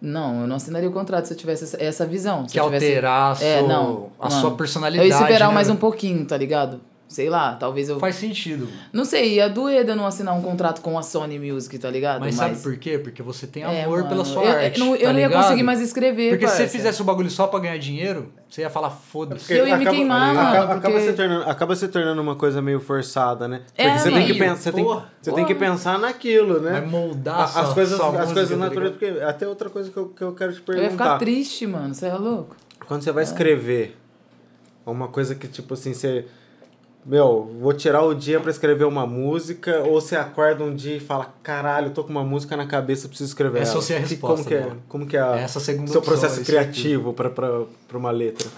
Não, 0.00 0.40
eu 0.42 0.46
não 0.48 0.56
assinaria 0.56 0.88
o 0.88 0.92
contrato 0.92 1.26
se 1.26 1.34
eu 1.34 1.36
tivesse 1.36 1.62
essa, 1.64 1.82
essa 1.82 2.06
visão. 2.06 2.48
Se 2.48 2.54
Que 2.58 2.60
tivesse- 2.64 2.86
alterar 2.86 3.32
a 3.32 3.34
sua, 3.36 3.46
É, 3.46 3.62
não, 3.62 4.10
a 4.18 4.28
mano. 4.28 4.40
sua 4.40 4.50
personalidade. 4.56 5.08
Eu 5.08 5.14
ia 5.16 5.20
esperar 5.22 5.48
né, 5.48 5.54
mais 5.54 5.68
um 5.70 5.76
pouquinho, 5.76 6.24
tá 6.24 6.36
ligado? 6.36 6.80
Sei 7.08 7.30
lá, 7.30 7.54
talvez 7.54 7.88
eu. 7.88 7.98
Faz 7.98 8.16
sentido. 8.16 8.68
Não 8.92 9.02
sei, 9.02 9.36
ia 9.36 9.48
doer 9.48 9.82
de 9.82 9.90
eu 9.92 9.96
não 9.96 10.04
assinar 10.04 10.36
um 10.36 10.42
contrato 10.42 10.82
com 10.82 10.98
a 10.98 11.02
Sony 11.02 11.38
Music, 11.38 11.78
tá 11.78 11.90
ligado? 11.90 12.20
Mas, 12.20 12.34
sabe 12.34 12.56
por 12.58 12.76
quê? 12.76 12.98
Porque 12.98 13.22
você 13.22 13.46
tem 13.46 13.62
É, 13.62 13.84
amor 13.84 14.00
mano, 14.00 14.08
pela 14.10 14.24
sua 14.26 14.44
eu, 14.44 14.52
arte. 14.52 14.78
Eu 14.78 14.84
não, 14.86 14.94
eu 14.94 15.06
tá 15.06 15.12
não 15.14 15.18
ia 15.20 15.26
ligado? 15.26 15.42
conseguir 15.42 15.62
mais 15.62 15.80
escrever, 15.80 16.30
Porque 16.32 16.46
se 16.46 16.56
você 16.58 16.68
fizesse 16.68 17.00
o 17.00 17.06
bagulho 17.06 17.30
só 17.30 17.46
pra 17.46 17.60
ganhar 17.60 17.78
dinheiro, 17.78 18.30
você 18.46 18.60
ia 18.60 18.68
falar 18.68 18.90
foda-se. 18.90 19.50
Eu 19.54 19.66
ia 19.66 19.78
me 19.78 19.86
queimar, 19.86 20.34
mano, 20.34 20.48
acaba, 20.48 20.64
acaba 20.74 20.80
porque- 20.96 21.00
se 21.06 21.12
tornando, 21.14 21.42
acaba 21.50 21.76
se 21.76 21.88
tornando 21.88 22.20
uma 22.20 22.36
coisa 22.36 22.60
meio 22.60 22.78
forçada, 22.78 23.48
né? 23.48 23.62
Porque 23.68 23.80
É, 23.82 23.98
você, 23.98 24.10
tem 24.12 24.26
que 24.26 24.34
pensar, 24.34 24.56
você, 24.56 24.72
tem, 24.72 24.84
você 24.84 25.32
tem 25.32 25.44
que 25.46 25.54
pensar 25.54 25.98
naquilo, 25.98 26.60
né? 26.60 26.72
Vai 26.72 26.86
moldar 26.86 27.40
as 27.40 27.50
sua- 27.52 27.74
coisas, 27.74 27.96
sua 27.96 28.06
as 28.08 28.12
música, 28.12 28.34
coisas 28.34 28.50
tá 28.50 28.56
naturais, 28.66 28.90
porque 28.90 29.06
até 29.22 29.48
outra 29.48 29.70
coisa 29.70 29.90
que 29.90 29.96
eu, 29.96 30.08
que 30.10 30.22
eu 30.22 30.34
quero 30.34 30.52
te 30.52 30.58
Eu 30.58 30.64
perguntar. 30.64 30.84
ia 30.84 30.90
ficar 30.90 31.18
triste, 31.18 31.66
mano, 31.66 31.94
você 31.94 32.04
é 32.06 32.12
louco? 32.12 32.54
Quando 32.86 33.00
você 33.02 33.12
vai 33.12 33.24
escrever 33.24 33.96
uma 34.84 35.08
coisa 35.08 35.34
que, 35.34 35.48
tipo 35.48 35.72
assim, 35.72 35.94
você. 35.94 36.26
Meu, 37.06 37.50
vou 37.60 37.72
tirar 37.72 38.02
o 38.02 38.14
dia 38.14 38.38
pra 38.38 38.50
escrever 38.50 38.84
uma 38.84 39.06
música, 39.06 39.78
ou 39.80 40.00
você 40.00 40.14
acorda 40.14 40.62
um 40.62 40.74
dia 40.74 40.96
e 40.96 41.00
fala, 41.00 41.32
caralho, 41.42 41.90
tô 41.90 42.04
com 42.04 42.10
uma 42.10 42.24
música 42.24 42.54
na 42.56 42.66
cabeça, 42.66 43.08
preciso 43.08 43.30
escrever 43.30 43.62
Essa 43.62 43.72
ela. 43.72 43.78
eu 43.78 43.82
sei 43.82 43.96
a 43.96 44.00
resposta 44.00 44.36
Como 44.36 44.48
que 44.48 44.54
é, 44.54 44.58
dela. 44.60 44.76
como 44.88 45.06
que 45.06 45.16
é 45.16 45.20
a- 45.20 45.36
Essa 45.38 45.58
segunda 45.60 45.90
seu 45.90 46.00
opção, 46.00 46.18
processo 46.18 46.44
criativo 46.44 47.14
pra 47.14 47.98
uma 47.98 48.10
letra? 48.10 48.48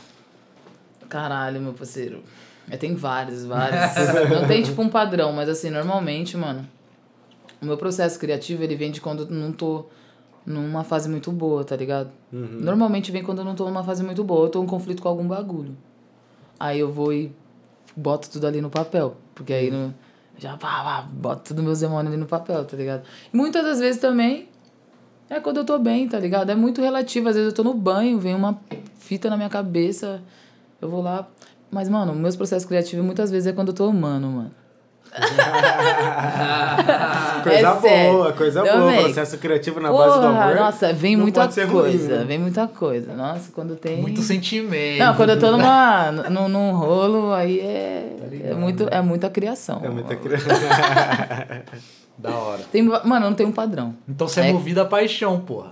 Caralho, 1.09 1.61
meu 1.61 1.73
parceiro. 1.75 2.23
É, 2.69 2.77
tem 2.77 2.95
vários, 2.95 3.45
vários. 3.45 3.81
não 4.31 4.47
tem 4.49 4.63
tipo 4.63 4.81
um 4.83 4.89
padrão, 4.89 5.33
mas 5.33 5.49
assim, 5.49 5.71
normalmente, 5.71 6.37
mano, 6.37 6.67
o 7.63 7.67
meu 7.67 7.77
processo 7.77 8.19
criativo, 8.19 8.65
ele 8.65 8.75
vem 8.75 8.91
de 8.91 9.01
quando 9.01 9.25
eu 9.25 9.31
não 9.31 9.53
tô 9.53 9.87
numa 10.45 10.83
fase 10.83 11.09
muito 11.09 11.31
boa, 11.31 11.63
tá 11.65 11.77
ligado? 11.77 12.11
Normalmente 12.33 13.13
vem 13.13 13.23
quando 13.23 13.39
eu 13.41 13.45
não 13.45 13.55
tô 13.55 13.65
numa 13.67 13.85
fase 13.85 14.03
muito 14.03 14.25
boa, 14.25 14.47
eu 14.47 14.51
tô 14.51 14.63
em 14.63 14.67
conflito 14.67 15.03
com 15.03 15.09
algum 15.09 15.27
bagulho. 15.29 15.77
Aí 16.59 16.81
eu 16.81 16.91
vou 16.91 17.13
e 17.13 17.31
boto 17.97 18.31
tudo 18.31 18.47
ali 18.47 18.61
no 18.61 18.71
papel, 18.71 19.17
porque 19.35 19.53
aí 19.53 19.71
no, 19.71 19.95
já 20.39 20.57
pá, 20.57 20.83
pá, 20.83 21.07
boto 21.11 21.43
tudo 21.45 21.63
meus 21.63 21.81
demônios 21.81 22.13
ali 22.13 22.21
no 22.21 22.27
papel, 22.27 22.65
tá 22.65 22.77
ligado? 22.77 23.03
E 23.33 23.37
muitas 23.37 23.63
das 23.65 23.79
vezes 23.79 24.01
também 24.01 24.49
é 25.31 25.39
quando 25.39 25.59
eu 25.59 25.65
tô 25.65 25.79
bem, 25.79 26.09
tá 26.09 26.19
ligado? 26.19 26.51
É 26.51 26.55
muito 26.57 26.81
relativo. 26.81 27.29
Às 27.29 27.37
vezes 27.37 27.51
eu 27.51 27.55
tô 27.55 27.63
no 27.63 27.73
banho, 27.73 28.19
vem 28.19 28.35
uma 28.35 28.61
fita 28.99 29.31
na 29.31 29.37
minha 29.37 29.49
cabeça, 29.49 30.21
eu 30.81 30.89
vou 30.89 31.01
lá. 31.01 31.29
Mas, 31.71 31.89
mano, 31.89 32.13
meus 32.15 32.35
processos 32.35 32.67
criativos 32.67 33.05
muitas 33.05 33.31
vezes 33.31 33.47
é 33.47 33.53
quando 33.53 33.69
eu 33.69 33.75
tô 33.75 33.89
humano, 33.89 34.29
mano. 34.29 34.51
Coisa 37.43 37.89
É 37.89 38.11
boa, 38.11 38.33
coisa 38.33 38.61
boa. 38.63 38.73
Também. 38.73 39.05
Processo 39.05 39.39
criativo 39.39 39.81
na 39.81 39.91
base 39.91 40.21
do 40.21 40.27
Porra, 40.27 40.45
amor. 40.45 40.57
nossa, 40.57 40.93
vem 40.93 41.17
não 41.17 41.23
muita 41.23 41.51
ser 41.51 41.65
ruim, 41.65 41.83
coisa. 41.93 42.19
né? 42.19 42.25
Vem 42.25 42.39
muita 42.39 42.69
coisa. 42.69 43.13
Nossa, 43.15 43.51
quando 43.53 43.77
tem. 43.77 44.01
Muito 44.01 44.21
sentimento. 44.23 44.99
Não, 44.99 45.15
quando 45.15 45.31
eu 45.31 45.39
tô 45.41 45.51
numa, 45.53 46.13
num, 46.31 46.49
num 46.49 46.73
rolo, 46.73 47.33
aí 47.33 47.61
é, 47.61 48.17
Tá 48.21 48.49
é, 48.51 48.55
muito, 48.55 48.89
é 48.91 49.01
muita 49.01 49.31
criação. 49.31 49.81
É 49.83 49.89
muita 49.89 50.15
criança. 50.17 50.47
Da 52.19 52.35
hora. 52.37 52.61
Tem, 52.71 52.83
mano, 52.83 53.31
não 53.31 53.35
tem 53.35 53.47
um 53.47 53.53
padrão. 53.53 53.95
Então 54.07 54.29
você 54.29 54.43
é, 54.43 54.51
É. 54.51 54.53
movido 54.53 54.79
a 54.83 54.85
paixão, 54.85 55.41
porra. 55.41 55.71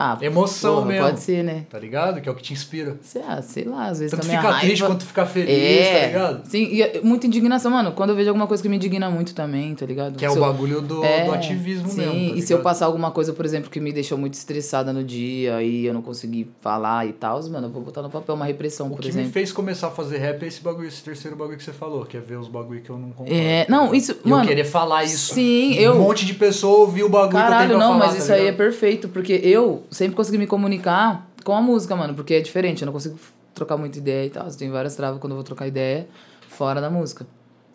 Ah, 0.00 0.16
Emoção 0.20 0.76
porra, 0.76 0.86
mesmo. 0.86 1.06
Pode 1.06 1.20
ser, 1.20 1.42
né? 1.42 1.64
Tá 1.68 1.76
ligado? 1.76 2.20
Que 2.20 2.28
é 2.28 2.32
o 2.32 2.34
que 2.36 2.42
te 2.42 2.52
inspira. 2.52 2.96
Sei, 3.02 3.20
ah, 3.26 3.42
sei 3.42 3.64
lá, 3.64 3.86
às 3.86 3.98
vezes 3.98 4.12
Tanto 4.12 4.20
também 4.22 4.36
a 4.36 4.40
fica 4.40 4.52
raiva... 4.52 4.66
triste 4.68 4.84
quanto 4.86 5.04
fica 5.04 5.26
feliz, 5.26 5.50
é, 5.50 6.00
tá 6.00 6.06
ligado? 6.06 6.46
Sim, 6.48 6.68
e 6.70 6.82
é 6.82 7.00
muita 7.02 7.26
indignação, 7.26 7.72
mano. 7.72 7.90
Quando 7.90 8.10
eu 8.10 8.16
vejo 8.16 8.28
alguma 8.28 8.46
coisa 8.46 8.62
que 8.62 8.68
me 8.68 8.76
indigna 8.76 9.10
muito 9.10 9.34
também, 9.34 9.74
tá 9.74 9.84
ligado? 9.84 10.16
Que 10.16 10.24
é 10.24 10.30
Se 10.30 10.38
o 10.38 10.40
bagulho 10.40 10.80
do, 10.80 11.02
É, 11.04 11.24
do 11.24 11.32
ativismo 11.32 11.88
sim, 11.88 11.96
mesmo. 11.96 12.12
tá 12.12 12.36
e 12.36 12.42
se 12.42 12.52
eu 12.52 12.58
ligado? 12.58 12.62
passar 12.62 12.86
alguma 12.86 13.10
coisa, 13.10 13.32
por 13.32 13.44
exemplo, 13.44 13.68
que 13.70 13.80
me 13.80 13.92
deixou 13.92 14.16
muito 14.16 14.34
estressada 14.34 14.92
no 14.92 15.02
dia 15.02 15.60
e 15.64 15.84
eu 15.86 15.92
não 15.92 16.00
consegui 16.00 16.48
falar 16.60 17.04
e 17.04 17.12
tal, 17.12 17.42
mano, 17.48 17.66
eu 17.66 17.70
vou 17.72 17.82
botar 17.82 18.00
no 18.00 18.08
papel 18.08 18.36
uma 18.36 18.44
repressão, 18.44 18.86
O 18.86 18.90
por 18.90 19.00
que 19.00 19.08
me 19.08 19.14
exemplo. 19.14 19.32
fez 19.32 19.50
começar 19.50 19.88
a 19.88 19.90
fazer 19.90 20.18
rap 20.18 20.40
é 20.44 20.46
esse 20.46 20.60
bagulho, 20.60 20.86
esse 20.86 21.02
terceiro 21.02 21.36
bagulho 21.36 21.58
que 21.58 21.64
você 21.64 21.72
falou, 21.72 22.04
que 22.04 22.16
é 22.16 22.20
ver 22.20 22.38
os 22.38 22.46
bagulho 22.46 22.80
que 22.82 22.90
eu 22.90 22.96
não 22.96 23.10
concordo. 23.10 23.32
É, 23.34 23.64
tá 23.64 23.72
não, 23.72 23.80
ligado? 23.86 23.96
isso, 23.96 24.16
E 24.24 24.28
mano. 24.28 24.44
eu 24.44 24.48
querer 24.48 24.64
falar 24.64 25.02
isso. 25.02 25.34
Sim, 25.34 25.72
Um 25.78 25.80
eu. 25.82 25.94
monte 25.96 26.24
de 26.24 26.34
pessoa 26.34 26.78
ouviu 26.82 27.06
o 27.06 27.08
bagulho 27.08 27.30
que 27.30 27.36
eu 27.36 27.40
tenho 27.40 27.50
Caralho, 27.50 27.68
pra 27.70 27.78
não, 27.78 27.86
falar, 27.94 27.98
mas 28.06 28.12
tá 28.12 28.18
isso 28.22 28.32
aí 28.32 28.38
é 28.38 28.42
ligado? 28.44 28.56
perfeito, 28.58 29.08
porque 29.08 29.32
eu 29.42 29.82
sempre 29.90 30.16
consegui 30.16 30.38
me 30.38 30.46
comunicar 30.46 31.26
com 31.44 31.54
a 31.54 31.60
música, 31.60 31.94
mano, 31.96 32.14
porque 32.14 32.34
é 32.34 32.40
diferente, 32.40 32.82
eu 32.82 32.86
não 32.86 32.92
consigo 32.92 33.18
trocar 33.54 33.76
muita 33.76 33.98
ideia 33.98 34.26
e 34.26 34.30
tal. 34.30 34.46
Eu 34.46 34.54
tenho 34.54 34.72
várias 34.72 34.94
travas 34.96 35.20
quando 35.20 35.32
eu 35.32 35.36
vou 35.36 35.44
trocar 35.44 35.66
ideia 35.66 36.06
fora 36.48 36.80
da 36.80 36.90
música. 36.90 37.26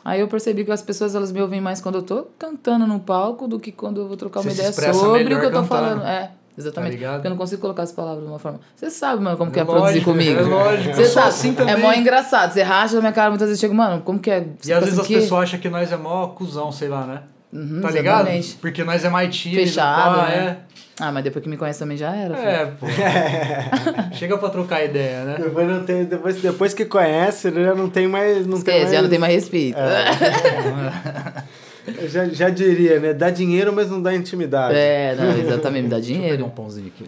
Aí 0.05 0.19
eu 0.19 0.27
percebi 0.27 0.65
que 0.65 0.71
as 0.71 0.81
pessoas 0.81 1.15
elas 1.15 1.31
me 1.31 1.41
ouvem 1.41 1.61
mais 1.61 1.79
quando 1.79 1.95
eu 1.95 2.03
tô 2.03 2.27
cantando 2.37 2.85
no 2.85 2.99
palco 2.99 3.47
do 3.47 3.57
que 3.59 3.71
quando 3.71 4.01
eu 4.01 4.07
vou 4.07 4.17
trocar 4.17 4.41
uma 4.41 4.43
Você 4.51 4.55
se 4.55 4.79
ideia 4.79 4.93
sobre 4.93 5.23
o 5.23 5.27
que 5.27 5.33
eu 5.33 5.51
tô 5.51 5.61
cantando. 5.61 5.67
falando. 5.67 6.03
É, 6.03 6.31
exatamente. 6.57 6.97
Tá 6.97 7.13
porque 7.13 7.27
eu 7.27 7.31
não 7.31 7.37
consigo 7.37 7.61
colocar 7.61 7.83
as 7.83 7.91
palavras 7.93 8.21
de 8.25 8.29
uma 8.29 8.37
forma. 8.37 8.59
Você 8.75 8.89
sabe, 8.89 9.23
mano, 9.23 9.37
como 9.37 9.49
que 9.49 9.59
é, 9.59 9.61
É 9.61 9.65
produzir 9.65 9.85
lógico, 9.85 10.11
comigo. 10.11 10.39
é 10.39 10.43
lógico. 10.43 10.93
Você 10.95 11.05
sabe. 11.05 11.27
assim 11.29 11.53
também. 11.53 11.73
É 11.73 11.77
mó 11.77 11.93
engraçado. 11.93 12.51
Você 12.51 12.61
racha 12.61 12.95
na 12.95 12.99
minha 13.01 13.13
cara 13.13 13.29
muitas 13.29 13.47
vezes 13.47 13.61
chega, 13.61 13.73
mano, 13.73 14.01
como 14.01 14.19
que 14.19 14.29
é? 14.29 14.41
Você 14.59 14.71
E 14.71 14.73
às 14.73 14.79
fica 14.79 14.79
vezes 14.81 14.93
as 14.99 15.05
assim, 15.05 15.13
"Quê?" 15.13 15.19
pessoas 15.21 15.43
acham 15.43 15.59
que 15.61 15.69
nós 15.69 15.89
é 15.89 15.95
mó 15.97 16.27
cuzão, 16.27 16.69
sei 16.69 16.89
lá, 16.89 17.05
né? 17.05 17.23
Uhum, 17.53 17.81
tá 17.81 17.91
ligado? 17.91 18.21
exatamente. 18.21 18.55
Porque 18.59 18.83
nós 18.83 19.05
é 19.05 19.09
mais 19.09 19.35
tímido, 19.35 19.61
Fechado, 19.61 20.15
pá, 20.19 20.27
né? 20.29 20.57
Ah, 20.99 21.11
mas 21.11 21.23
depois 21.23 21.41
que 21.43 21.49
me 21.49 21.57
conhece 21.57 21.79
também 21.79 21.97
já 21.97 22.15
era. 22.15 22.35
filho. 22.35 22.47
é. 22.47 22.53
É, 22.61 22.65
pô. 22.65 22.85
Chega 24.15 24.37
pra 24.37 24.49
trocar 24.49 24.83
ideia, 24.83 25.23
né? 25.23 25.37
Depois, 25.41 25.67
não 25.67 25.83
tem, 25.83 26.03
depois, 26.05 26.35
depois 26.41 26.73
que 26.73 26.85
conhece, 26.85 27.47
ele 27.47 27.63
já 27.63 27.73
não 27.73 27.89
tem 27.89 28.07
mais. 28.07 28.45
Não 28.45 28.61
tem 28.61 28.75
Esquece, 28.75 28.81
mais... 28.83 28.91
já 28.95 29.01
não 29.01 29.09
tem 29.09 29.19
mais 29.19 29.33
respeito. 29.33 29.77
É. 29.77 31.43
já, 32.07 32.25
já 32.25 32.49
diria, 32.49 32.99
né? 32.99 33.13
Dá 33.13 33.29
dinheiro, 33.29 33.73
mas 33.73 33.89
não 33.89 34.01
dá 34.01 34.13
intimidade. 34.13 34.75
É, 34.77 35.15
não, 35.15 35.37
exatamente, 35.37 35.83
me 35.83 35.89
dá 35.89 35.97
Deixa 35.97 36.11
eu 36.11 36.15
pegar 36.15 36.21
dinheiro. 36.27 36.45
um 36.45 36.49
pãozinho 36.49 36.87
aqui. 36.87 37.05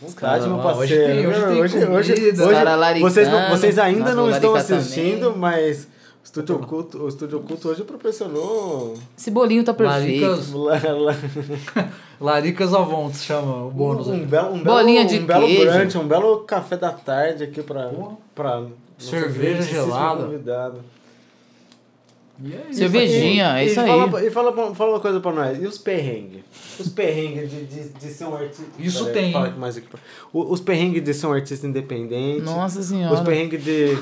Vontade, 0.00 0.46
meu 0.48 0.58
Cara, 0.58 0.76
hoje 0.76 0.94
parceiro. 0.96 1.06
tem- 1.06 1.26
hoje 1.26 1.40
tem 1.40 1.60
hoje, 1.60 1.78
hoje, 1.88 2.14
comida. 2.14 2.44
hoje- 2.44 2.54
Cara 2.54 2.74
laricando. 2.76 3.10
vocês, 3.12 3.28
não- 3.28 3.48
vocês 3.50 3.78
ainda 3.78 4.14
Nós 4.14 4.16
não 4.16 4.30
estão 4.30 4.54
assistindo, 4.54 5.26
também. 5.32 5.38
mas 5.38 5.88
Estúdio 6.24 6.56
Oculto, 6.56 6.98
o 7.04 7.08
Estúdio 7.08 7.38
Oculto 7.38 7.68
hoje 7.68 7.84
proporcionou 7.84 8.94
Esse 9.16 9.30
bolinho 9.30 9.62
tá 9.62 9.74
perfeito. 9.74 10.24
Laricas, 10.26 10.52
Laricas 12.18 12.72
Avon, 12.74 13.12
se 13.12 13.24
chama 13.24 13.66
o 13.66 13.70
bônus. 13.70 14.08
um, 14.08 14.14
aí. 14.14 14.26
belo, 14.26 14.48
um 14.54 14.62
belo, 14.62 14.64
Bolinha 14.64 15.04
de 15.04 15.18
um 15.18 15.26
belo 15.26 15.46
queijo. 15.46 15.70
brunch, 15.70 15.98
um 15.98 16.08
belo 16.08 16.38
café 16.40 16.76
da 16.76 16.90
tarde 16.92 17.44
aqui 17.44 17.62
pra, 17.62 17.88
Porra. 17.88 18.16
pra 18.34 18.62
Cerveja 18.98 19.62
gelada. 19.62 20.30
E 22.42 22.52
é. 22.52 22.72
Cervejinha, 22.72 23.58
é 23.60 23.66
isso 23.66 23.78
e 23.78 23.82
aí. 23.82 23.88
Fala, 23.88 24.24
e 24.24 24.30
fala, 24.30 24.74
fala 24.74 24.90
uma 24.92 25.00
coisa 25.00 25.20
pra 25.20 25.30
nós. 25.32 25.62
E 25.62 25.66
os 25.66 25.78
perrengues? 25.78 26.42
Os 26.80 26.88
perrengues 26.88 27.48
de, 27.50 27.64
de, 27.64 27.88
de 27.90 28.06
ser 28.08 28.24
um 28.24 28.34
artista. 28.34 28.64
Isso 28.78 29.04
Pera 29.04 29.14
tem, 29.14 29.32
mais 29.58 29.76
aqui. 29.76 29.86
Os 30.32 30.60
perrengues 30.60 31.04
de 31.04 31.14
ser 31.14 31.26
um 31.28 31.32
artista 31.32 31.66
independente. 31.66 32.40
Nossa 32.40 32.80
Os 32.80 32.86
senhora. 32.86 33.22
perrengues 33.22 33.62
de. 33.62 33.96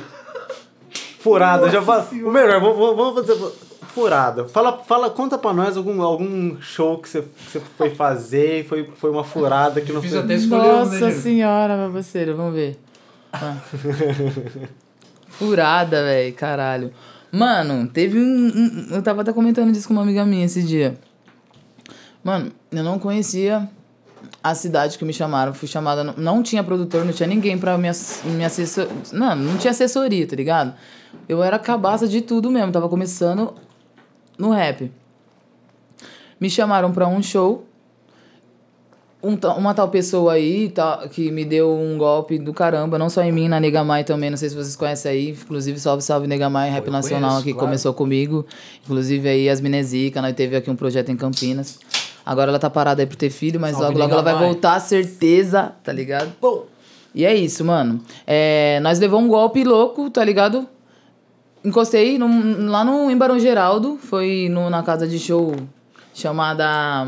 Furada, 1.22 1.70
já 1.70 1.80
fala. 1.82 2.08
O 2.12 2.30
melhor, 2.30 2.60
vamos, 2.60 2.76
vamos- 2.76 2.96
vamos 2.96 3.26
fazer. 3.26 3.52
Furada. 3.94 4.48
Fala, 4.48 4.78
fala, 4.78 5.10
conta 5.10 5.36
pra 5.36 5.52
nós 5.52 5.76
algum, 5.76 6.00
algum 6.02 6.58
show 6.60 6.98
que 6.98 7.08
você, 7.08 7.20
que 7.22 7.50
você 7.52 7.60
foi 7.76 7.90
fazer 7.94 8.60
e 8.60 8.64
foi, 8.64 8.90
foi 8.96 9.10
uma 9.10 9.22
furada 9.22 9.80
que 9.82 9.92
não 9.92 10.00
Fiz 10.00 10.12
foi. 10.12 10.20
até 10.20 10.34
escolher 10.34 10.62
um, 10.62 10.86
né, 10.86 10.98
Nossa 10.98 11.10
senhora, 11.20 11.76
meu 11.76 11.90
parceiro, 11.92 12.34
vamos 12.36 12.54
ver. 12.54 12.78
Ah. 13.32 13.56
Furada, 15.28 16.02
velho, 16.04 16.34
caralho. 16.34 16.92
Mano, 17.30 17.86
teve 17.88 18.18
um, 18.18 18.22
um- 18.22 18.86
Eu 18.90 19.02
tava 19.02 19.22
até 19.22 19.32
comentando 19.32 19.72
disso 19.72 19.88
com 19.88 19.94
uma 19.94 20.02
amiga 20.02 20.24
minha 20.24 20.44
esse 20.44 20.62
dia. 20.62 20.96
Mano, 22.22 22.52
eu 22.70 22.82
não 22.84 22.98
conhecia 22.98 23.68
a 24.42 24.54
cidade 24.54 24.98
que 24.98 25.04
me 25.04 25.12
chamaram. 25.12 25.52
Fui 25.54 25.66
chamada. 25.66 26.04
Não, 26.04 26.14
não 26.16 26.42
tinha 26.42 26.62
produtor, 26.62 27.04
não 27.04 27.12
tinha 27.12 27.26
ninguém 27.26 27.58
pra 27.58 27.76
me, 27.78 27.88
me 28.24 28.44
assessor. 28.44 28.86
Não, 29.12 29.34
não 29.34 29.56
tinha 29.56 29.70
assessoria, 29.70 30.26
tá 30.26 30.36
ligado? 30.36 30.74
Eu 31.28 31.42
era 31.42 31.58
cabaça 31.58 32.06
de 32.06 32.20
tudo 32.20 32.50
mesmo. 32.50 32.72
Tava 32.72 32.88
começando 32.88 33.54
no 34.38 34.50
rap. 34.50 34.90
Me 36.40 36.50
chamaram 36.50 36.92
pra 36.92 37.06
um 37.06 37.22
show 37.22 37.66
um 39.22 39.38
uma 39.56 39.72
tal 39.72 39.88
pessoa 39.88 40.32
aí 40.32 40.68
tá, 40.68 41.06
que 41.08 41.30
me 41.30 41.44
deu 41.44 41.72
um 41.72 41.96
golpe 41.96 42.38
do 42.38 42.52
caramba, 42.52 42.98
não 42.98 43.08
só 43.08 43.22
em 43.22 43.30
mim, 43.30 43.46
na 43.46 43.60
Negamai 43.60 44.02
também, 44.02 44.28
não 44.28 44.36
sei 44.36 44.48
se 44.48 44.56
vocês 44.56 44.74
conhecem 44.74 45.12
aí, 45.12 45.30
inclusive 45.30 45.78
salve, 45.78 46.02
salve 46.02 46.26
Negamai, 46.26 46.70
Rap 46.70 46.86
eu 46.86 46.92
Nacional 46.92 47.30
conheço, 47.30 47.44
que 47.44 47.52
claro. 47.52 47.66
começou 47.68 47.94
comigo, 47.94 48.44
inclusive 48.82 49.28
aí 49.28 49.48
as 49.48 49.60
Minezica, 49.60 50.20
nós 50.20 50.34
teve 50.34 50.56
aqui 50.56 50.68
um 50.68 50.74
projeto 50.74 51.10
em 51.10 51.16
Campinas, 51.16 51.78
agora 52.26 52.50
ela 52.50 52.58
tá 52.58 52.68
parada 52.68 53.00
aí 53.00 53.06
por 53.06 53.14
ter 53.14 53.30
filho, 53.30 53.60
mas 53.60 53.76
Salve, 53.76 53.96
logo 53.96 53.98
logo 54.00 54.12
ela 54.12 54.22
vai 54.22 54.44
voltar, 54.44 54.80
certeza, 54.80 55.72
tá 55.84 55.92
ligado? 55.92 56.32
E 57.14 57.24
é 57.24 57.34
isso, 57.34 57.64
mano, 57.64 58.00
é, 58.26 58.80
nós 58.82 58.98
levou 58.98 59.20
um 59.20 59.28
golpe 59.28 59.62
louco, 59.62 60.10
tá 60.10 60.24
ligado? 60.24 60.66
Encostei 61.64 62.18
num- 62.18 62.68
lá 62.68 62.84
no, 62.84 63.10
em 63.10 63.16
Barão 63.16 63.38
Geraldo, 63.38 63.96
foi 63.96 64.48
no, 64.50 64.68
na 64.68 64.82
casa 64.82 65.06
de 65.06 65.18
show 65.18 65.54
chamada. 66.12 67.06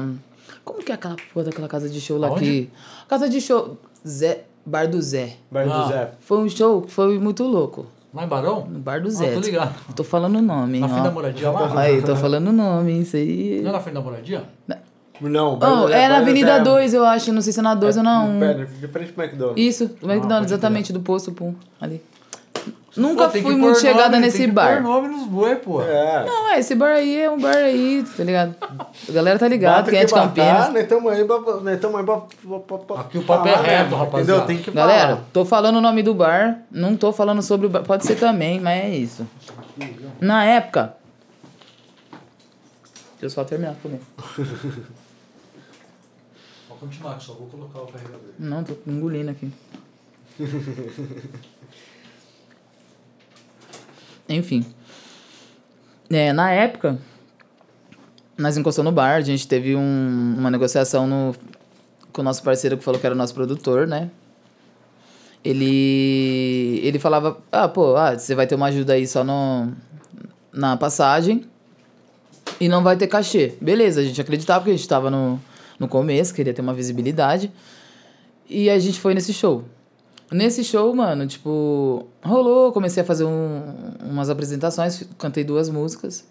Como 0.64 0.80
que 0.82 0.92
é 0.92 0.94
aquela 0.94 1.16
porra 1.32 1.46
daquela 1.46 1.68
casa 1.68 1.88
de 1.88 2.00
show 2.00 2.18
lá 2.18 2.28
Aonde? 2.28 2.40
que. 2.44 2.70
Casa 3.08 3.28
de 3.28 3.40
show. 3.40 3.76
Zé. 4.06 4.44
Bar 4.66 4.88
do 4.88 5.00
Zé. 5.02 5.34
Bar 5.50 5.64
do 5.66 5.72
Ah. 5.72 5.88
Zé. 5.88 6.10
Foi 6.20 6.38
um 6.38 6.48
show 6.48 6.82
que 6.82 6.90
foi 6.90 7.18
muito 7.18 7.44
louco. 7.44 7.86
Lá 8.14 8.24
em 8.24 8.28
Barão? 8.28 8.66
No 8.70 8.78
Bar 8.78 9.00
do 9.02 9.08
Ah, 9.08 9.10
Zé. 9.10 9.32
tô 9.32 9.40
ligado. 9.40 9.74
Tô 9.94 10.04
falando 10.04 10.36
o 10.38 10.42
nome, 10.42 10.76
hein, 10.76 10.80
Na 10.80 10.88
frente 10.88 11.02
da 11.02 11.10
ó. 11.10 11.12
moradia 11.12 11.50
lá? 11.50 11.80
Aí, 11.80 12.00
tô 12.00 12.16
falando 12.16 12.48
o 12.48 12.52
nome, 12.52 13.00
isso 13.00 13.16
aí. 13.16 13.60
Não 13.62 13.70
é 13.70 13.72
na 13.72 13.80
frente 13.80 13.94
da 13.94 14.00
moradia? 14.00 14.44
Não, 15.20 15.56
Bar 15.58 15.68
do 15.76 15.84
Oh, 15.84 15.88
Zé- 15.88 16.00
é 16.02 16.08
na 16.08 16.16
do 16.16 16.22
Avenida 16.22 16.56
Zé- 16.58 16.62
2, 16.64 16.94
eu 16.94 17.04
acho. 17.04 17.32
Não 17.32 17.42
sei 17.42 17.52
se 17.52 17.58
é 17.60 17.62
na 17.62 17.74
2 17.74 17.96
ou 17.96 18.02
na 18.02 18.22
1. 18.22 18.40
Pera, 18.40 18.66
de 18.66 18.88
frente 18.88 19.12
pro 19.12 19.24
McDonald's. 19.24 19.62
Isso, 19.62 19.84
o 19.84 20.06
McDonald's, 20.06 20.28
pode 20.28 20.44
exatamente, 20.46 20.92
do 20.92 21.00
posto, 21.00 21.30
pum, 21.32 21.54
ali. 21.80 22.00
Nunca 22.96 23.24
Pô, 23.24 23.30
fui 23.40 23.56
muito 23.56 23.80
chegada 23.80 24.10
nome, 24.10 24.20
nesse 24.20 24.38
tem 24.38 24.46
que 24.46 24.52
bar. 24.52 24.74
Pôr 24.74 24.82
nome 24.82 25.08
nos 25.08 25.26
boi, 25.26 25.56
pô. 25.56 25.82
É. 25.82 26.24
Não, 26.24 26.50
é, 26.52 26.60
esse 26.60 26.74
bar 26.76 26.92
aí 26.92 27.18
é 27.20 27.28
um 27.28 27.38
bar 27.40 27.56
aí, 27.56 28.04
tá 28.16 28.22
ligado? 28.22 28.54
A 28.60 29.12
galera 29.12 29.36
tá 29.38 29.48
ligado, 29.48 29.76
Bata 29.78 29.90
quem 29.90 29.98
é 30.00 30.04
de 30.04 30.12
batar, 30.12 30.28
Campinas. 30.28 30.68
Nós 30.72 30.82
estamos 30.82 31.12
aí 31.12 31.24
pra... 31.24 31.38
Nós 31.40 31.74
estamos 31.74 31.98
aí 31.98 32.04
pra... 32.06 32.16
pra- 32.20 32.58
pra- 32.60 32.78
pra 32.78 33.00
Aqui 33.00 33.18
o 33.18 33.24
papo 33.24 33.48
é 33.48 33.52
falar 33.52 33.66
reto, 33.66 33.94
rapaziada. 33.96 34.22
Entendeu? 34.22 34.46
Tem 34.46 34.58
que 34.58 34.70
falar. 34.70 34.86
Galera, 34.86 35.20
tô 35.32 35.44
falando 35.44 35.76
o 35.76 35.80
nome 35.80 36.02
do 36.04 36.14
bar, 36.14 36.60
não 36.70 36.96
tô 36.96 37.12
falando 37.12 37.42
sobre 37.42 37.66
o 37.66 37.70
bar, 37.70 37.82
pode 37.82 38.06
ser 38.06 38.14
também, 38.14 38.60
mas 38.60 38.84
é 38.84 38.88
isso. 38.90 39.26
Na 40.20 40.44
época. 40.44 40.94
Deixa 43.20 43.24
eu 43.26 43.30
só 43.30 43.42
terminar 43.44 43.72
de 43.74 43.80
comer. 43.80 44.00
Vou 46.68 46.78
continuar, 46.78 47.18
só 47.20 47.32
vou 47.32 47.48
colocar 47.48 47.80
o 47.80 47.86
carregador. 47.86 48.20
Não, 48.38 48.62
tô 48.62 48.74
engolindo 48.86 49.30
aqui. 49.32 49.50
Enfim. 54.28 54.64
É, 56.10 56.32
na 56.32 56.50
época, 56.50 56.98
nós 58.36 58.56
encostamos 58.56 58.90
no 58.90 58.94
bar, 58.94 59.16
a 59.16 59.20
gente 59.20 59.46
teve 59.46 59.74
um- 59.76 60.34
uma 60.38 60.50
negociação 60.50 61.06
no, 61.06 61.34
com 62.12 62.20
o 62.20 62.24
nosso 62.24 62.42
parceiro 62.42 62.76
que 62.76 62.84
falou 62.84 63.00
que 63.00 63.06
era 63.06 63.14
o 63.14 63.18
nosso 63.18 63.34
produtor, 63.34 63.86
né? 63.86 64.10
Ele, 65.44 66.80
ele 66.82 66.98
falava, 66.98 67.38
ah, 67.52 67.68
pô, 67.68 67.96
ah, 67.96 68.18
você 68.18 68.34
vai 68.34 68.46
ter 68.46 68.54
uma 68.54 68.66
ajuda 68.66 68.94
aí 68.94 69.06
só 69.06 69.22
no, 69.22 69.72
na 70.52 70.74
passagem 70.76 71.44
e 72.58 72.66
não 72.68 72.82
vai 72.82 72.96
ter 72.96 73.08
cachê. 73.08 73.54
Beleza, 73.60 74.00
a 74.00 74.04
gente 74.04 74.18
acreditava 74.20 74.60
porque 74.60 74.70
a 74.72 74.76
gente 74.76 74.88
tava 74.88 75.10
no, 75.10 75.38
no 75.78 75.86
começo, 75.86 76.32
queria 76.32 76.54
ter 76.54 76.62
uma 76.62 76.72
visibilidade. 76.72 77.52
E 78.48 78.70
a 78.70 78.78
gente 78.78 78.98
foi 79.00 79.12
nesse 79.14 79.34
show. 79.34 79.64
Nesse 80.32 80.64
show, 80.64 80.92
mano, 80.94 81.26
tipo, 81.26 82.06
rolou, 82.24 82.72
comecei 82.72 83.02
a 83.02 83.06
fazer 83.06 83.24
um- 83.24 83.62
umas 84.08 84.30
apresentações, 84.30 85.06
cantei 85.18 85.44
duas 85.44 85.68
músicas. 85.68 86.24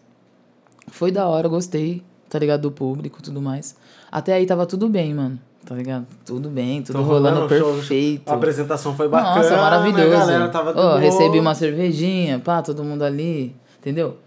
Foi 0.88 1.12
da 1.12 1.28
hora, 1.28 1.48
gostei, 1.48 2.04
tá 2.30 2.38
ligado? 2.40 2.62
Do 2.62 2.72
público 2.72 3.20
e 3.20 3.24
tudo 3.24 3.42
mais. 3.42 3.76
Até 4.12 4.34
aí 4.34 4.46
tava 4.46 4.66
tudo 4.66 4.90
bem, 4.90 5.14
mano. 5.14 5.40
Tá 5.66 5.74
ligado? 5.76 6.06
Tudo 6.26 6.50
bem, 6.50 6.82
tudo 6.82 6.98
Tô 7.00 7.04
rolando, 7.06 7.40
rolando 7.42 7.56
o 7.56 7.58
show. 7.58 7.74
perfeito. 7.76 8.30
A 8.30 8.34
apresentação 8.34 8.94
foi 8.98 9.08
bacana. 9.08 9.36
Nossa, 9.38 9.56
maravilhoso. 9.56 10.02
A 10.14 10.20
galera 10.20 10.50
tava 10.50 10.74
boa. 10.74 11.00
recebi 11.00 11.40
uma 11.40 11.56
cervejinha, 11.56 12.38
pá, 12.40 12.62
todo 12.62 12.84
mundo 12.84 13.04
ali, 13.04 13.56
entendeu? 13.80 14.18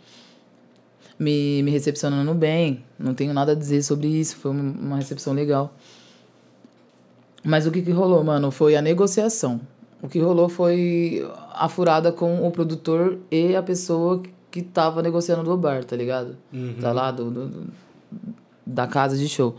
Me, 1.18 1.62
me 1.62 1.70
recepcionando 1.70 2.32
bem. 2.34 2.84
Não 2.98 3.12
tenho 3.14 3.34
nada 3.34 3.52
a 3.52 3.54
dizer 3.54 3.82
sobre 3.82 4.06
isso. 4.08 4.36
Foi 4.36 4.50
uma 4.50 4.96
recepção 4.96 5.34
legal. 5.34 5.74
Mas 7.46 7.66
o 7.66 7.70
que, 7.70 7.80
que 7.82 7.90
rolou, 7.92 8.22
mano? 8.24 8.50
Foi 8.50 8.74
a 8.76 8.82
negociação. 8.82 9.60
O 10.02 10.08
que 10.08 10.18
rolou 10.18 10.48
foi 10.48 11.26
a 11.54 11.68
furada 11.68 12.10
com 12.12 12.46
o 12.46 12.50
produtor 12.50 13.18
e 13.30 13.54
a 13.56 13.62
pessoa 13.62 14.22
que 14.50 14.62
tava 14.62 15.02
negociando 15.02 15.42
do 15.44 15.56
bar, 15.56 15.84
tá 15.84 15.94
ligado? 15.96 16.36
Tá 16.80 16.92
lá, 16.92 17.10
do, 17.10 17.30
do- 17.30 17.48
do- 17.48 17.66
da 18.66 18.86
casa 18.86 19.16
de 19.16 19.28
show. 19.28 19.54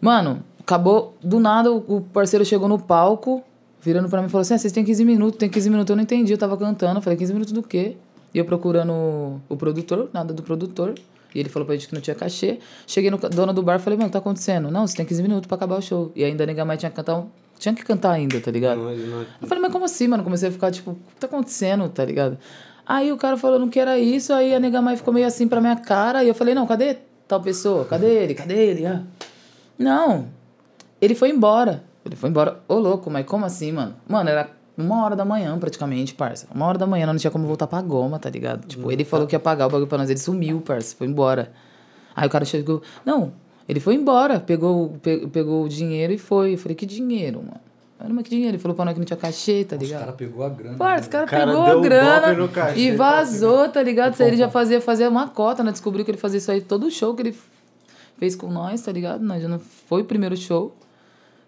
Mano, 0.00 0.42
acabou 0.60 1.14
do 1.22 1.40
nada, 1.40 1.72
o 1.72 2.00
parceiro 2.12 2.44
chegou 2.44 2.68
no 2.68 2.78
palco, 2.78 3.42
virando 3.80 4.08
pra 4.08 4.20
mim 4.20 4.28
e 4.28 4.30
falou 4.30 4.42
assim: 4.42 4.54
ah, 4.54 4.58
vocês 4.58 4.72
têm 4.72 4.84
15 4.84 5.04
minutos, 5.04 5.38
tem 5.38 5.48
15 5.48 5.68
minutos. 5.70 5.90
Eu 5.90 5.96
não 5.96 6.02
entendi, 6.04 6.32
eu 6.32 6.38
tava 6.38 6.56
cantando. 6.56 6.98
Eu 6.98 7.02
falei: 7.02 7.18
15 7.18 7.32
minutos 7.32 7.52
do 7.52 7.62
quê? 7.62 7.96
E 8.32 8.38
eu 8.38 8.44
procurando 8.44 8.92
o 9.48 9.56
produtor, 9.56 10.08
nada 10.12 10.32
do 10.32 10.42
produtor. 10.42 10.94
E 11.34 11.40
ele 11.40 11.48
falou 11.48 11.66
pra 11.66 11.74
gente 11.74 11.88
que 11.88 11.94
não 11.94 12.00
tinha 12.00 12.14
cachê. 12.14 12.58
Cheguei 12.86 13.10
no 13.10 13.18
dono 13.18 13.52
do 13.52 13.62
bar 13.62 13.76
e 13.76 13.78
falei: 13.78 13.98
mano, 13.98 14.10
tá 14.10 14.18
acontecendo? 14.18 14.70
Não, 14.70 14.86
você 14.86 14.96
tem 14.96 15.04
15 15.06 15.22
minutos 15.22 15.46
pra 15.46 15.56
acabar 15.56 15.78
o 15.78 15.82
show. 15.82 16.12
E 16.14 16.22
ainda 16.24 16.44
a 16.44 16.46
Negamai 16.46 16.76
tinha 16.76 16.90
que 16.90 16.96
cantar 16.96 17.16
um. 17.16 17.26
Tinha 17.58 17.74
que 17.74 17.84
cantar 17.84 18.12
ainda, 18.12 18.40
tá 18.40 18.50
ligado? 18.50 18.78
Não, 18.78 18.94
não- 18.96 19.26
Eu 19.40 19.46
falei, 19.48 19.62
mas 19.62 19.72
como 19.72 19.84
assim, 19.84 20.08
mano? 20.08 20.22
Comecei 20.24 20.48
a 20.48 20.52
ficar, 20.52 20.70
tipo, 20.70 20.90
o 20.92 20.94
que 20.94 21.20
tá 21.20 21.26
acontecendo, 21.26 21.88
tá 21.88 22.04
ligado? 22.04 22.36
Aí 22.86 23.10
o 23.12 23.16
cara 23.16 23.36
falando 23.36 23.68
que 23.70 23.78
era 23.80 23.98
isso, 23.98 24.32
aí 24.32 24.54
a 24.54 24.60
nega 24.60 24.82
mãe 24.82 24.96
ficou 24.96 25.14
meio 25.14 25.26
assim 25.26 25.48
pra 25.48 25.60
minha 25.60 25.76
cara, 25.76 26.22
e 26.22 26.28
eu 26.28 26.34
falei, 26.34 26.54
não, 26.54 26.66
cadê 26.66 26.98
tal 27.26 27.40
pessoa? 27.40 27.84
Cadê 27.86 28.06
ele? 28.06 28.34
Cadê 28.34 28.54
ele? 28.66 28.86
Ah. 28.86 29.02
Não. 29.78 30.26
Ele 31.00 31.14
foi 31.14 31.30
embora. 31.30 31.82
Ele 32.04 32.16
foi 32.16 32.28
embora. 32.28 32.60
Ô, 32.68 32.74
louco, 32.74 33.10
mas 33.10 33.24
como 33.24 33.46
assim, 33.46 33.72
mano? 33.72 33.94
Mano, 34.06 34.28
era 34.28 34.50
uma 34.76 35.04
hora 35.04 35.14
da 35.16 35.24
manhã, 35.24 35.56
praticamente, 35.58 36.14
parça. 36.14 36.46
Uma 36.54 36.66
hora 36.66 36.78
da 36.78 36.86
manhã, 36.86 37.06
não 37.06 37.16
tinha 37.16 37.30
como 37.30 37.46
voltar 37.46 37.66
pra 37.66 37.80
goma, 37.82 38.18
tá 38.18 38.28
ligado? 38.30 38.66
Tipo, 38.66 38.90
ele 38.90 39.04
falou 39.04 39.26
que 39.26 39.34
ia 39.34 39.40
pagar 39.40 39.66
o 39.66 39.70
bagulho 39.70 39.86
pra 39.88 39.98
nós, 39.98 40.10
ele 40.10 40.18
sumiu, 40.18 40.60
parça, 40.60 40.94
foi 40.96 41.06
embora. 41.06 41.52
Aí 42.16 42.26
o 42.26 42.30
cara 42.30 42.44
chegou, 42.44 42.82
não, 43.04 43.32
ele 43.68 43.80
foi 43.80 43.94
embora, 43.94 44.38
pegou, 44.40 44.90
pe- 45.02 45.26
pegou 45.28 45.64
o 45.64 45.68
dinheiro 45.68 46.12
e 46.12 46.18
foi. 46.18 46.54
Eu 46.54 46.58
falei, 46.58 46.74
que 46.74 46.86
dinheiro, 46.86 47.38
mano? 47.38 47.60
Falei, 47.96 48.12
mas 48.12 48.24
que 48.24 48.30
dinheiro? 48.30 48.56
Ele 48.56 48.62
falou 48.62 48.74
pra 48.74 48.84
nós 48.84 48.94
que 48.94 49.00
não 49.00 49.06
tinha 49.06 49.16
cachê, 49.16 49.64
tá 49.64 49.76
Os 49.76 49.82
ligado? 49.82 50.00
caras 50.00 50.14
pegou 50.16 50.44
a 50.44 50.48
grana. 50.48 50.76
Parça, 50.76 51.08
o 51.08 51.10
cara, 51.10 51.24
O 51.24 51.28
cara 51.28 51.46
pegou 51.46 51.62
a 51.66 51.76
o 51.76 51.80
grana 51.80 52.48
cachê, 52.48 52.80
e 52.80 52.90
vazou, 52.96 53.68
tá 53.68 53.82
ligado? 53.82 54.10
No 54.10 54.16
Se 54.16 54.24
ele 54.24 54.36
já 54.36 54.50
fazia, 54.50 54.80
fazia 54.80 55.08
uma 55.08 55.28
cota, 55.28 55.62
né? 55.64 55.70
Descobriu 55.72 56.04
que 56.04 56.10
ele 56.10 56.18
fazia 56.18 56.38
isso 56.38 56.50
aí 56.50 56.60
todo 56.60 56.90
show 56.90 57.14
que 57.14 57.22
ele 57.22 57.38
fez 58.18 58.36
com 58.36 58.48
nós, 58.50 58.82
tá 58.82 58.92
ligado? 58.92 59.22
Nós 59.24 59.40
já 59.42 59.48
não 59.48 59.58
foi 59.58 60.02
o 60.02 60.04
primeiro 60.04 60.36
show, 60.36 60.74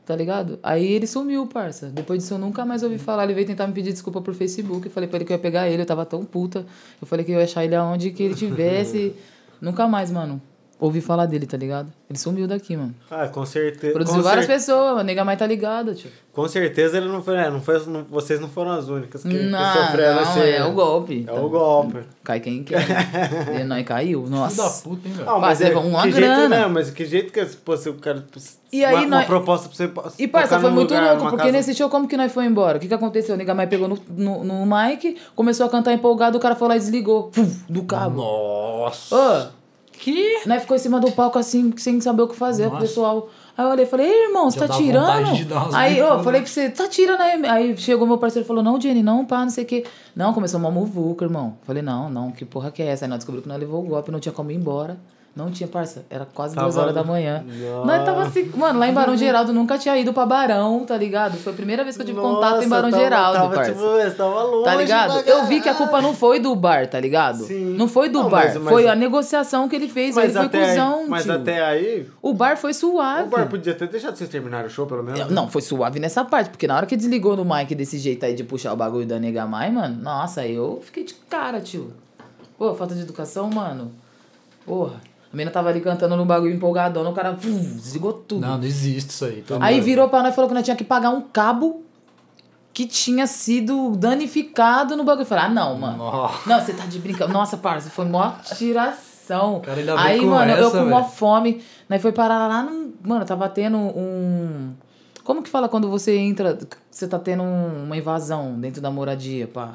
tá 0.07 0.15
ligado? 0.15 0.59
Aí 0.63 0.87
ele 0.93 1.07
sumiu, 1.07 1.47
parça. 1.49 1.89
Depois 1.89 2.23
disso 2.23 2.35
eu 2.35 2.39
nunca 2.39 2.65
mais 2.65 2.85
ouvi 2.85 2.97
falar. 2.97 3.25
Ele 3.25 3.35
veio 3.35 3.47
tentar 3.47 3.67
me 3.67 3.73
pedir 3.73 3.93
desculpa 3.93 4.21
por 4.23 4.35
Facebook. 4.35 4.87
Eu 4.87 4.93
falei 4.93 5.09
pra 5.09 5.19
ele 5.19 5.25
que 5.25 5.33
eu 5.33 5.37
ia 5.37 5.43
pegar 5.43 5.69
ele, 5.69 5.83
eu 5.83 5.87
tava 5.87 6.07
tão 6.07 6.25
puta. 6.25 6.65
Eu 7.01 7.07
falei 7.07 7.25
que 7.25 7.33
eu 7.33 7.39
ia 7.39 7.45
achar 7.45 7.65
ele 7.65 7.75
aonde 7.75 8.13
que 8.13 8.23
ele 8.23 8.35
tivesse. 8.37 9.13
nunca 9.61 9.89
mais, 9.89 10.13
mano. 10.13 10.41
Ouvi 10.79 11.01
falar 11.01 11.27
dele, 11.27 11.47
tá 11.47 11.57
ligado? 11.57 11.93
Ele 12.09 12.19
sumiu 12.19 12.47
daqui, 12.47 12.77
mano. 12.77 12.95
Ah, 13.11 13.27
com 13.29 13.45
certeza. 13.45 13.93
Produziu 13.93 14.19
com 14.19 14.23
várias 14.23 14.47
cer- 14.47 14.55
pessoas, 14.55 14.99
a 14.99 15.03
nega 15.03 15.25
mais 15.25 15.39
tá 15.39 15.47
ligada, 15.47 15.93
tio. 15.95 16.11
Com 16.33 16.47
certeza 16.47 16.99
ele 16.99 17.09
não 17.09 17.23
foi, 17.23 17.35
é, 17.37 17.51
não 17.51 17.61
foi 17.63 17.83
não- 17.87 18.05
vocês 18.05 18.39
não 18.39 18.49
foram 18.49 18.73
as 18.73 18.89
únicas 18.89 19.23
que, 19.23 19.29
que 19.31 19.43
Não, 19.45 19.73
sofreram 19.73 20.25
não, 20.25 20.43
é 20.43 20.65
o 20.67 20.73
golpe. 20.73 21.25
É 21.27 21.33
tá? 21.33 21.41
o 21.41 21.49
golpe. 21.49 21.99
Cai 22.23 22.41
quem 22.41 22.63
quer. 22.63 22.85
e 23.61 23.65
nós 23.65 23.85
caiu, 23.87 24.21
Filho 24.25 24.31
da 24.35 24.37
nossa. 24.43 24.83
puta, 24.89 25.09
hein, 25.09 25.15
velho? 25.15 25.27
Não, 25.27 25.41
Mas 25.41 25.61
é- 25.63 25.75
uma 25.77 26.03
que 26.03 26.11
grana. 26.13 26.37
Jeito, 26.37 26.51
não, 26.63 26.69
mas 26.69 26.91
que 26.91 27.05
jeito 27.07 27.33
que 27.33 27.45
pô, 27.65 27.77
se 27.77 27.89
o 27.89 27.95
cara. 27.95 28.25
E 28.73 28.85
aí 28.85 28.95
uma, 28.95 29.01
uma 29.01 29.09
nós- 29.17 29.27
proposta 29.27 29.69
pra 29.69 30.03
você. 30.03 30.23
E 30.23 30.29
parça, 30.29 30.61
foi 30.61 30.71
muito 30.71 30.93
lugar, 30.95 31.13
louco, 31.15 31.31
porque 31.31 31.37
casa- 31.39 31.53
nesse 31.53 31.75
show, 31.75 31.89
como 31.89 32.07
que 32.07 32.17
nós 32.17 32.31
foi 32.31 32.45
embora? 32.45 32.77
O 32.77 32.81
que 32.81 32.87
que 32.87 32.95
aconteceu? 32.95 33.35
O 33.35 33.39
nega 33.39 33.55
mais 33.55 33.69
pegou 33.71 33.89
no, 33.89 33.99
no, 34.11 34.45
no 34.45 34.67
mic, 34.67 35.17
começou 35.35 35.67
a 35.67 35.69
cantar 35.71 35.93
empolgado, 35.95 36.37
o 36.37 36.41
cara 36.41 36.55
foi 36.55 36.69
lá 36.69 36.77
e 36.77 36.79
desligou. 36.79 37.25
Puf, 37.31 37.65
do 37.69 37.83
cabo. 37.85 38.21
Nossa. 38.21 39.17
Ô, 39.53 39.66
Que? 40.07 40.47
nós 40.47 40.63
ficou 40.63 40.77
em 40.77 40.79
cima 40.79 41.01
do 41.01 41.11
palco 41.11 41.37
assim, 41.37 41.75
sem 41.77 42.01
saber 42.01 42.23
o 42.23 42.29
que 42.29 42.37
fazer 42.37 42.69
o 42.69 42.79
pessoal. 42.79 43.29
Aí 43.59 43.65
eu 43.65 43.71
olhei 43.71 43.85
e 43.85 43.89
falei, 43.89 44.07
ei, 44.07 44.27
irmão, 44.27 44.49
você 44.49 44.61
tá 44.61 44.69
tirando? 44.69 45.27
Aí, 45.75 45.95
bicudas. 45.95 46.25
falei 46.25 46.41
pra 46.43 46.51
você, 46.51 46.71
tá 46.71 46.87
tirando 46.87 47.21
aí. 47.21 47.45
Aí 47.45 47.77
chegou 47.77 48.07
meu 48.07 48.17
parceiro 48.17 48.45
e 48.45 48.47
falou, 48.47 48.63
não, 48.63 48.81
Jenny, 48.81 49.03
não, 49.03 49.25
pá, 49.25 49.41
não 49.41 49.51
sei 49.51 49.65
o 49.65 49.67
quê. 49.67 49.85
Não, 50.15 50.33
começou 50.33 50.61
uma 50.61 50.71
muvuca, 50.71 51.25
irmão. 51.25 51.59
Falei, 51.65 51.83
não, 51.83 52.09
não, 52.09 52.31
que 52.31 52.45
porra 52.45 52.71
que 52.71 52.83
é 52.85 52.87
essa? 52.87 53.05
Aí 53.05 53.09
nós 53.09 53.19
descobrimos 53.19 53.43
que 53.43 53.49
nós 53.49 53.59
levou 53.59 53.83
o 53.83 53.89
golpe, 53.89 54.13
não 54.13 54.21
tinha 54.21 54.33
como 54.33 54.53
ir 54.53 54.55
embora. 54.55 54.97
Não 55.37 55.51
tinha, 55.51 55.69
parça. 55.69 56.03
Era 56.09 56.25
quase 56.25 56.55
Tava- 56.55 56.67
duas 56.67 56.79
horas 56.79 56.95
da 56.95 57.05
manhã. 57.05 57.45
Nossa. 57.47 57.87
Nós 57.87 58.05
tava 58.07 58.23
assim, 58.23 58.51
mano, 58.57 58.79
lá 58.79 58.89
em 58.89 58.95
Barão 58.95 59.15
Geraldo 59.19 59.53
nunca 59.53 59.77
tinha 59.77 59.95
ido 59.99 60.11
pra 60.15 60.25
Barão, 60.25 60.87
tá 60.87 60.97
ligado? 60.97 61.37
Foi 61.37 61.53
a 61.53 61.57
primeira 61.57 61.85
vez 61.85 61.95
que 61.95 62.01
eu 62.01 62.07
tive 62.07 62.19
contato 62.19 62.53
em 62.55 62.57
Nossa, 62.57 62.69
Barão 62.71 62.91
tava- 62.91 63.03
Geraldo, 63.03 63.39
tava, 63.39 63.55
parça. 63.55 63.73
Tipo, 63.73 63.85
você 63.85 64.11
tava 64.13 64.43
longe. 64.45 64.65
Tá 64.65 64.75
ligado? 64.77 65.21
Eu 65.29 65.45
vi 65.45 65.61
que 65.61 65.69
a 65.69 65.75
culpa 65.75 66.01
não 66.01 66.15
foi 66.15 66.41
do 66.41 66.57
bar, 66.57 66.87
tá 66.89 66.99
ligado? 66.99 67.45
Sim. 67.45 67.75
Não 67.77 67.87
foi 67.87 68.09
do 68.09 68.23
Não, 68.23 68.31
bar. 68.31 68.45
mas- 68.47 68.57
mas- 68.57 68.73
foi 68.73 68.89
a 68.89 68.95
negociação 68.95 69.69
que 69.69 69.77
ele 69.77 69.89
fez. 69.89 70.17
ele 70.17 70.27
Mas 70.29 70.37
foi 70.37 70.47
até, 70.47 70.69
cuzão, 70.71 71.01
aí, 71.01 71.09
mas 71.09 71.23
tio. 71.25 71.33
até 71.35 71.63
aí, 71.63 72.09
O 72.23 72.33
bar 72.33 72.57
foi 72.57 72.73
suave. 72.73 73.25
o 73.25 73.27
bar 73.27 73.47
podia 73.47 73.75
ter 73.75 73.89
deixado 73.89 74.17
vocês 74.17 74.31
terminarem 74.31 74.69
o 74.69 74.71
show, 74.71 74.87
pelo 74.87 75.03
menos. 75.03 75.21
né? 75.21 75.27
Não, 75.29 75.51
foi 75.51 75.61
suave 75.61 76.01
nessa 76.01 76.25
parte, 76.25 76.49
porque 76.49 76.67
na 76.67 76.77
hora 76.77 76.87
que 76.87 76.97
desligou 76.97 77.37
no 77.37 77.45
mic 77.45 77.75
desse 77.75 77.99
jeito 77.99 78.25
aí 78.25 78.35
de 78.35 78.43
puxar 78.43 78.73
o 78.73 78.77
bagulho 78.77 79.05
da 79.07 79.19
nega 79.19 79.45
mai, 79.45 79.71
mano, 79.71 80.03
nossa, 80.03 80.47
eu 80.47 80.81
fiquei 80.83 81.05
de 81.05 81.13
cara, 81.29 81.61
tio. 81.61 81.93
Pô, 82.59 82.75
falta 82.75 82.95
de 82.95 83.03
educação, 83.03 83.51
mano. 83.51 83.93
Porra. 84.65 84.95
A 85.37 85.39
menina 85.39 85.51
tava 85.51 85.69
ali 85.69 85.83
cantando 85.83 86.17
no 86.17 86.25
bagulho 86.25 86.55
empolgadona, 86.55 87.11
o 87.11 87.13
cara 87.13 87.35
puf, 87.35 87.47
desligou 87.51 88.15
tudo. 88.15 88.41
Não, 88.41 88.57
não 88.57 88.65
existe 88.65 89.11
isso 89.11 89.23
aí. 89.27 89.45
Aí 89.61 89.83
virou 89.83 90.09
pra 90.09 90.23
nós 90.23 90.33
e 90.33 90.35
falou 90.35 90.49
que 90.49 90.55
nós 90.55 90.65
tinha 90.65 90.75
que 90.75 90.83
pagar 90.83 91.11
um 91.11 91.21
cabo 91.21 91.85
que 92.73 92.87
tinha 92.87 93.27
sido 93.27 93.95
danificado 93.97 94.97
no 94.97 95.05
bagulho. 95.05 95.25
Eu 95.25 95.27
falei, 95.27 95.45
ah, 95.45 95.49
não, 95.51 95.77
mano. 95.77 95.99
Nossa. 95.99 96.49
Não, 96.49 96.59
você 96.59 96.73
tá 96.73 96.87
de 96.87 96.99
brincadeira. 96.99 97.35
Nossa, 97.35 97.59
parça, 97.59 97.91
foi 97.91 98.07
mó 98.07 98.33
tiração. 98.57 99.61
Cara, 99.61 99.77
vem 99.83 99.95
Aí, 99.95 100.25
mano, 100.25 100.51
eu 100.53 100.69
essa, 100.69 100.79
com 100.79 100.87
mó 100.89 101.05
fome. 101.05 101.63
Nós 101.87 102.01
foi 102.01 102.13
parar 102.13 102.47
lá 102.49 102.63
num. 102.63 102.95
Mano, 103.03 103.27
tava 103.27 103.47
tendo 103.51 103.77
um. 103.77 104.73
Como 105.23 105.43
que 105.43 105.51
fala 105.51 105.69
quando 105.69 105.91
você 105.91 106.17
entra. 106.17 106.59
Você 106.91 107.07
tá 107.07 107.19
tendo 107.19 107.43
um- 107.43 107.85
uma 107.85 107.97
invasão 107.99 108.59
dentro 108.59 108.81
da 108.81 108.91
moradia, 108.91 109.47
pá? 109.47 109.75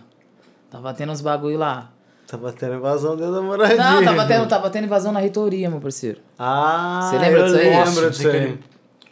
Tava 0.72 0.92
tendo 0.92 1.12
uns 1.12 1.22
bagulho 1.22 1.60
lá. 1.60 1.92
Tava 2.32 2.54
tendo 2.54 2.76
invasão 2.76 3.18
dentro 3.18 3.34
da 3.34 3.42
moradia. 3.42 3.76
Não, 3.76 4.06
tava 4.06 4.26
tendo, 4.26 4.48
tava 4.48 4.70
tendo 4.70 4.86
invasão 4.86 5.12
na 5.12 5.20
reitoria, 5.20 5.70
meu 5.70 5.82
parceiro. 5.82 6.20
Ah, 6.40 7.02
Você 7.04 7.18
lembra 7.18 7.40
eu 7.42 7.46
disso 7.46 7.58
aí? 7.58 7.86
lembro 7.86 8.10
disso 8.10 8.28
aí. 8.30 8.60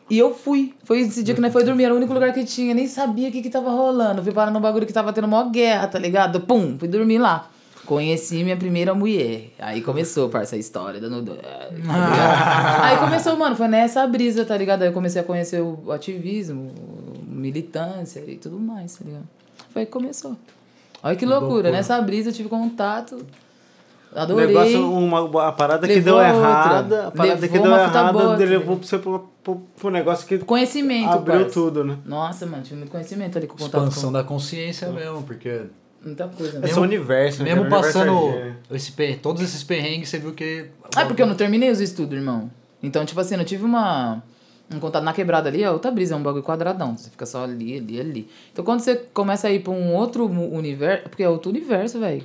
E 0.09 0.17
eu 0.17 0.33
fui. 0.33 0.73
Foi 0.85 1.01
esse 1.01 1.21
dia 1.21 1.35
que 1.35 1.41
nós 1.41 1.51
foi 1.51 1.65
dormir. 1.65 1.83
Era 1.83 1.93
o 1.93 1.97
único 1.97 2.13
lugar 2.13 2.31
que 2.31 2.45
tinha. 2.45 2.73
Nem 2.73 2.87
sabia 2.87 3.27
o 3.27 3.31
que 3.33 3.41
que 3.41 3.49
tava 3.49 3.71
rolando. 3.71 4.23
Fui 4.23 4.31
parar 4.31 4.51
no 4.51 4.61
bagulho 4.61 4.87
que 4.87 4.93
tava 4.93 5.11
tendo 5.11 5.27
mó 5.27 5.43
guerra, 5.49 5.85
tá 5.87 5.99
ligado? 5.99 6.39
Pum, 6.39 6.77
fui 6.79 6.87
dormir 6.87 7.17
lá. 7.17 7.49
Conheci 7.85 8.41
minha 8.41 8.55
primeira 8.55 8.93
mulher. 8.95 9.49
Aí 9.59 9.81
começou, 9.81 10.29
parça, 10.29 10.55
a 10.55 10.57
história 10.57 11.01
da 11.01 11.09
Nudo. 11.09 11.37
Aí 12.81 12.97
começou, 12.99 13.35
mano, 13.35 13.57
foi 13.57 13.67
nessa 13.67 14.07
brisa, 14.07 14.45
tá 14.45 14.55
ligado? 14.55 14.83
Aí 14.83 14.87
eu 14.87 14.93
comecei 14.93 15.19
a 15.19 15.25
conhecer 15.25 15.61
o 15.61 15.91
ativismo, 15.91 16.71
militância 17.27 18.23
e 18.25 18.37
tudo 18.37 18.57
mais, 18.57 18.95
tá 18.95 19.03
ligado? 19.03 19.27
Foi 19.73 19.81
aí 19.81 19.85
que 19.85 19.91
começou. 19.91 20.37
Olha 21.03 21.15
que 21.15 21.25
loucura. 21.25 21.47
loucura. 21.51 21.71
Nessa 21.71 22.01
brisa 22.01 22.29
eu 22.29 22.33
tive 22.33 22.49
contato. 22.49 23.25
O 24.13 24.19
Adorei. 24.19 24.47
negócio, 24.47 24.91
uma, 24.91 25.47
a 25.47 25.51
parada 25.51 25.87
que 25.87 25.93
Levou 25.93 26.03
deu 26.15 26.19
a 26.19 26.27
outra. 26.33 26.39
errada, 26.49 27.07
a 27.07 27.11
parada 27.11 27.39
Levou 27.41 27.49
que 27.49 27.59
deu 27.63 27.71
errada, 27.71 28.11
boa, 28.13 28.35
levou 28.35 28.77
pra 28.77 28.87
você 28.87 28.97
pro, 28.97 29.29
pro, 29.43 29.55
pro 29.79 29.89
negócio 29.91 30.27
que 30.27 30.39
Conhecimento, 30.39 31.09
abriu 31.11 31.47
tudo, 31.51 31.83
né? 31.83 31.95
Nossa, 32.05 32.45
mano, 32.47 32.63
tive 32.63 32.77
muito 32.77 32.89
conhecimento 32.89 33.37
ali 33.37 33.45
com 33.45 33.53
o 33.53 33.57
contato 33.59 33.83
Expansão 33.83 34.09
com 34.09 34.13
da 34.13 34.23
consciência 34.23 34.89
mesmo, 34.89 35.21
porque 35.21 35.61
muita 36.03 36.27
coisa. 36.27 36.57
É 36.57 36.61
Né? 36.61 36.81
universo, 36.81 37.39
né? 37.43 37.49
mesmo 37.49 37.61
O 37.61 37.65
universo 37.65 37.85
passando 37.99 38.29
é- 38.29 38.53
esse 38.71 38.91
per- 38.93 39.19
todos 39.19 39.43
esses 39.43 39.63
perrengues, 39.63 40.09
você 40.09 40.17
viu 40.17 40.33
que. 40.33 40.65
Ah, 40.95 41.05
porque 41.05 41.21
eu 41.21 41.27
não 41.27 41.35
terminei 41.35 41.69
os 41.69 41.79
estudos, 41.79 42.17
irmão. 42.17 42.49
Então, 42.81 43.05
tipo 43.05 43.19
assim, 43.21 43.35
eu 43.35 43.45
tive 43.45 43.63
uma. 43.63 44.23
Um 44.71 44.79
contato 44.79 45.03
na 45.03 45.13
quebrada 45.13 45.49
ali, 45.49 45.63
é 45.63 45.71
outra 45.71 45.89
brisa, 45.89 46.13
é 46.13 46.17
um 46.17 46.21
bagulho 46.21 46.43
quadradão. 46.43 46.95
Você 46.95 47.09
fica 47.09 47.25
só 47.25 47.43
ali, 47.43 47.77
ali, 47.77 47.99
ali. 47.99 48.29
Então, 48.51 48.63
quando 48.63 48.81
você 48.81 48.95
começa 48.95 49.47
a 49.47 49.51
ir 49.51 49.61
pra 49.63 49.73
um 49.73 49.95
outro 49.95 50.25
universo. 50.25 51.09
Porque 51.09 51.23
é 51.23 51.29
outro 51.29 51.49
universo, 51.49 51.99
velho. 51.99 52.23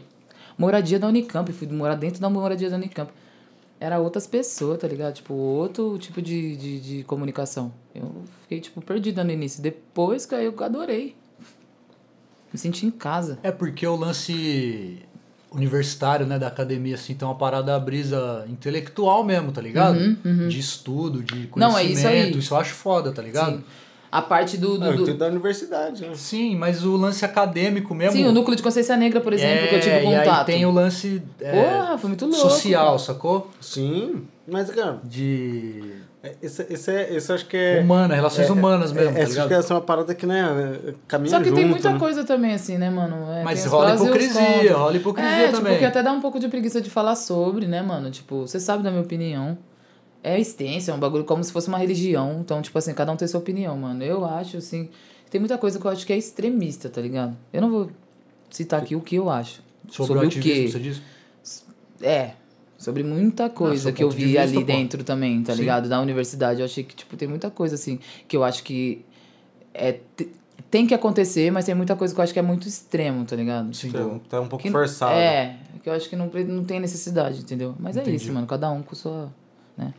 Moradia 0.58 0.98
da 0.98 1.08
Unicamp, 1.08 1.50
fui 1.52 1.66
morar 1.68 1.94
dentro 1.94 2.20
da 2.20 2.28
moradia 2.28 2.68
da 2.68 2.76
Unicamp. 2.76 3.10
Era 3.80 3.98
outras 3.98 4.26
pessoas, 4.26 4.78
tá 4.78 4.86
ligado? 4.86 5.14
Tipo, 5.14 5.34
outro 5.34 5.98
tipo 5.98 6.20
de, 6.20 6.56
de, 6.56 6.80
de 6.80 7.04
comunicação. 7.04 7.72
Eu 7.94 8.12
fiquei, 8.42 8.60
tipo, 8.60 8.80
perdida 8.82 9.24
no 9.24 9.30
início. 9.30 9.62
Depois 9.62 10.26
que 10.26 10.34
eu 10.34 10.54
adorei. 10.62 11.16
Me 12.52 12.58
senti 12.58 12.86
em 12.86 12.90
casa. 12.90 13.38
É 13.42 13.50
porque 13.50 13.86
o 13.86 13.96
lance 13.96 15.02
universitário, 15.54 16.26
né, 16.26 16.38
da 16.38 16.48
academia, 16.48 16.94
assim, 16.94 17.14
tem 17.14 17.26
uma 17.26 17.34
parada 17.36 17.78
brisa 17.78 18.44
intelectual 18.48 19.22
mesmo, 19.24 19.52
tá 19.52 19.60
ligado? 19.60 19.98
De 20.48 20.58
estudo, 20.58 21.22
de 21.22 21.46
conhecimento. 21.46 21.54
Uhum, 21.54 21.58
Não, 21.72 21.78
é 21.78 21.84
isso 21.84 22.06
aí. 22.06 22.38
eu 22.50 22.56
acho 22.58 22.74
foda, 22.74 23.12
tá 23.12 23.22
ligado? 23.22 23.56
Sim. 23.58 23.64
A 24.12 24.22
parte 24.22 24.56
do. 24.56 24.78
do, 24.78 24.84
É, 24.86 24.96
do- 24.96 25.14
da 25.14 25.26
universidade, 25.26 26.02
né? 26.02 26.12
Sim, 26.14 26.54
mas 26.54 26.84
o 26.84 26.96
lance 26.96 27.24
acadêmico 27.24 27.92
mesmo. 27.94 28.12
Sim, 28.12 28.26
o 28.26 28.32
núcleo 28.32 28.56
de 28.56 28.62
consciência 28.62 28.96
negra, 28.96 29.20
por 29.20 29.32
exemplo, 29.32 29.68
que 29.68 29.74
eu 29.74 29.80
tive 29.80 29.90
É, 29.96 30.04
E 30.04 30.14
aí 30.14 30.18
contato. 30.24 30.46
tem 30.46 30.64
o 30.64 30.70
lance 30.70 31.20
é, 31.40 31.50
Porra, 31.50 31.98
foi 31.98 32.08
muito 32.10 32.24
louco. 32.26 32.40
social, 32.48 32.96
sacou? 32.98 33.50
Sim, 33.60 34.22
mas, 34.46 34.70
cara, 34.70 35.00
De 35.02 35.94
isso, 36.42 36.64
isso, 36.70 36.90
é, 36.90 37.16
isso 37.16 37.32
acho 37.32 37.46
que 37.46 37.56
é... 37.56 37.80
humana, 37.80 38.14
relações 38.14 38.48
humanas 38.48 38.92
mesmo, 38.92 39.10
é, 39.10 39.12
tá 39.12 39.18
essa 39.18 39.22
acho 39.22 39.32
ligado? 39.32 39.48
que 39.48 39.54
essa 39.54 39.72
é 39.72 39.76
uma 39.76 39.82
parada 39.82 40.14
que, 40.14 40.26
né, 40.26 40.94
caminha 41.06 41.30
Só 41.30 41.38
que 41.38 41.50
junto, 41.50 41.56
tem 41.56 41.66
muita 41.66 41.92
né? 41.92 41.98
coisa 41.98 42.24
também, 42.24 42.54
assim, 42.54 42.78
né, 42.78 42.88
mano? 42.88 43.30
É, 43.30 43.42
Mas 43.42 43.64
rola 43.66 43.94
hipocrisia, 43.94 44.74
rola 44.76 44.96
hipocrisia 44.96 45.30
é, 45.30 45.50
também. 45.50 45.72
Tipo, 45.72 45.78
que 45.78 45.84
até 45.84 46.02
dá 46.02 46.12
um 46.12 46.20
pouco 46.20 46.38
de 46.38 46.48
preguiça 46.48 46.80
de 46.80 46.88
falar 46.88 47.16
sobre, 47.16 47.66
né, 47.66 47.82
mano? 47.82 48.10
Tipo, 48.10 48.46
você 48.46 48.58
sabe 48.58 48.82
da 48.82 48.90
minha 48.90 49.02
opinião. 49.02 49.58
É 50.22 50.40
extensa, 50.40 50.90
é 50.90 50.94
um 50.94 50.98
bagulho 50.98 51.24
como 51.24 51.44
se 51.44 51.52
fosse 51.52 51.68
uma 51.68 51.76
religião. 51.76 52.38
Então, 52.40 52.62
tipo 52.62 52.78
assim, 52.78 52.94
cada 52.94 53.12
um 53.12 53.16
tem 53.16 53.28
sua 53.28 53.40
opinião, 53.40 53.76
mano. 53.76 54.02
Eu 54.02 54.24
acho, 54.24 54.56
assim. 54.56 54.88
Tem 55.30 55.38
muita 55.38 55.58
coisa 55.58 55.78
que 55.78 55.84
eu 55.84 55.90
acho 55.90 56.06
que 56.06 56.12
é 56.12 56.16
extremista, 56.16 56.88
tá 56.88 57.00
ligado? 57.00 57.36
Eu 57.52 57.60
não 57.60 57.70
vou 57.70 57.90
citar 58.48 58.80
aqui 58.80 58.96
o 58.96 59.00
que 59.00 59.16
eu 59.16 59.28
acho. 59.28 59.62
Sobre, 59.90 60.16
o 60.16 60.20
ativismo, 60.22 60.70
você 60.70 60.78
diz? 60.78 61.02
É. 62.00 62.30
Sobre 62.84 63.02
muita 63.02 63.48
coisa 63.48 63.84
seu 63.84 63.92
que 63.92 64.04
eu 64.04 64.08
de 64.10 64.16
vi 64.16 64.24
vista, 64.26 64.42
ali 64.42 64.54
pô. 64.54 64.62
dentro 64.62 65.02
também, 65.04 65.42
tá 65.42 65.54
Sim. 65.54 65.60
ligado? 65.60 65.88
Da 65.88 66.00
universidade. 66.00 66.60
Eu 66.60 66.66
achei 66.66 66.84
que, 66.84 66.94
tipo, 66.94 67.16
tem 67.16 67.26
muita 67.26 67.50
coisa, 67.50 67.74
assim, 67.76 67.98
que 68.28 68.36
eu 68.36 68.44
acho 68.44 68.62
que 68.62 69.04
é, 69.72 69.92
te- 70.16 70.30
tem 70.70 70.86
que 70.86 70.92
acontecer, 70.94 71.50
mas 71.50 71.64
tem 71.64 71.74
muita 71.74 71.96
coisa 71.96 72.12
que 72.14 72.20
eu 72.20 72.24
acho 72.24 72.32
que 72.32 72.38
é 72.38 72.42
muito 72.42 72.68
extremo, 72.68 73.24
tá 73.24 73.34
ligado? 73.36 73.74
Sim. 73.74 73.90
Tá- 73.90 73.98
Tá 74.28 74.40
um 74.40 74.46
pouco 74.48 74.62
Que- 74.62 74.70
forçado. 74.70 75.12
É, 75.14 75.56
que 75.82 75.88
eu 75.88 75.92
acho 75.94 76.08
que 76.10 76.14
não, 76.16 76.26
não 76.48 76.64
tem 76.64 76.78
necessidade, 76.80 77.40
entendeu? 77.40 77.74
Mas 77.78 77.96
é 77.96 78.00
Entendi. 78.02 78.16
isso, 78.18 78.32
mano. 78.32 78.46
Cada 78.46 78.70
um 78.70 78.82
com 78.82 78.94
sua. 78.94 79.32
Né? 79.76 79.92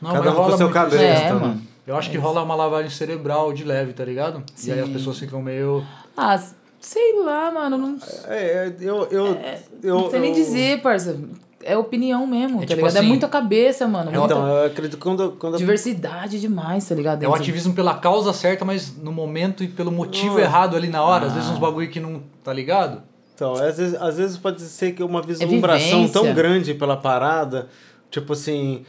Não, 0.00 0.12
Cada 0.12 0.30
mas 0.30 0.38
um 0.38 0.50
com 0.50 0.56
seu 0.56 0.70
cabelo. 0.70 1.02
isso. 1.02 1.12
É, 1.12 1.24
né? 1.24 1.32
mano. 1.32 1.62
Eu 1.86 1.96
acho 1.96 2.10
que 2.10 2.16
rola 2.16 2.42
uma 2.42 2.54
lavagem 2.54 2.90
cerebral 2.90 3.52
de 3.52 3.64
leve, 3.64 3.92
tá 3.92 4.04
ligado? 4.04 4.42
E 4.64 4.70
aí 4.72 4.80
as 4.80 4.86
Sim. 4.86 4.92
pessoas 4.92 5.18
ficam 5.18 5.42
meio. 5.42 5.84
Ah, 6.16 6.40
sei 6.78 7.20
lá, 7.22 7.50
mano. 7.50 7.76
Não, 7.76 7.98
É, 8.28 8.36
é, 8.68 8.76
eu, 8.80 9.04
eu, 9.10 9.36
eu, 9.82 9.94
não 9.98 10.10
sei 10.10 10.20
nem 10.20 10.30
eu- 10.30 10.36
dizer, 10.36 10.80
parça. 10.82 11.18
É 11.62 11.76
opinião 11.76 12.26
mesmo, 12.26 12.58
É 12.58 12.60
tá 12.60 12.66
tipo 12.68 12.76
ligado? 12.76 12.96
é 12.96 12.98
assim, 13.00 13.08
muita 13.08 13.28
cabeça, 13.28 13.86
mano. 13.86 14.10
Muita 14.10 14.24
Então, 14.24 14.46
eu 14.46 14.64
acredito 14.66 14.96
que 14.96 15.02
quando, 15.02 15.32
quando 15.38 15.58
diversidade 15.58 16.40
demais, 16.40 16.88
tá 16.88 16.94
ligado? 16.94 17.22
É 17.22 17.28
o 17.28 17.34
ativismo 17.34 17.74
pela 17.74 17.94
causa 17.94 18.32
certa, 18.32 18.64
mas 18.64 18.96
no 18.96 19.12
momento 19.12 19.62
e 19.62 19.68
pelo 19.68 19.92
motivo 19.92 20.38
errado 20.40 20.74
ali 20.74 20.88
na 20.88 21.02
hora. 21.02 21.26
Às 21.26 21.32
Ah. 21.32 21.34
vezes 21.34 21.50
uns 21.50 21.58
bagulho 21.58 21.88
que 21.90 22.00
não. 22.00 22.22
Tá 22.42 22.52
ligado? 22.52 23.02
Então, 23.34 23.52
às 23.54 23.76
vezes, 23.78 23.94
às 23.94 24.16
vezes 24.16 24.36
pode 24.38 24.60
ser 24.62 24.92
que 24.92 25.02
uma 25.02 25.20
vislumbração 25.22 26.00
vivência. 26.02 26.12
tão 26.22 26.34
grande 26.34 26.74
pela 26.74 26.96
parada, 26.96 27.68
tipo 28.10 28.32
assim, 28.32 28.84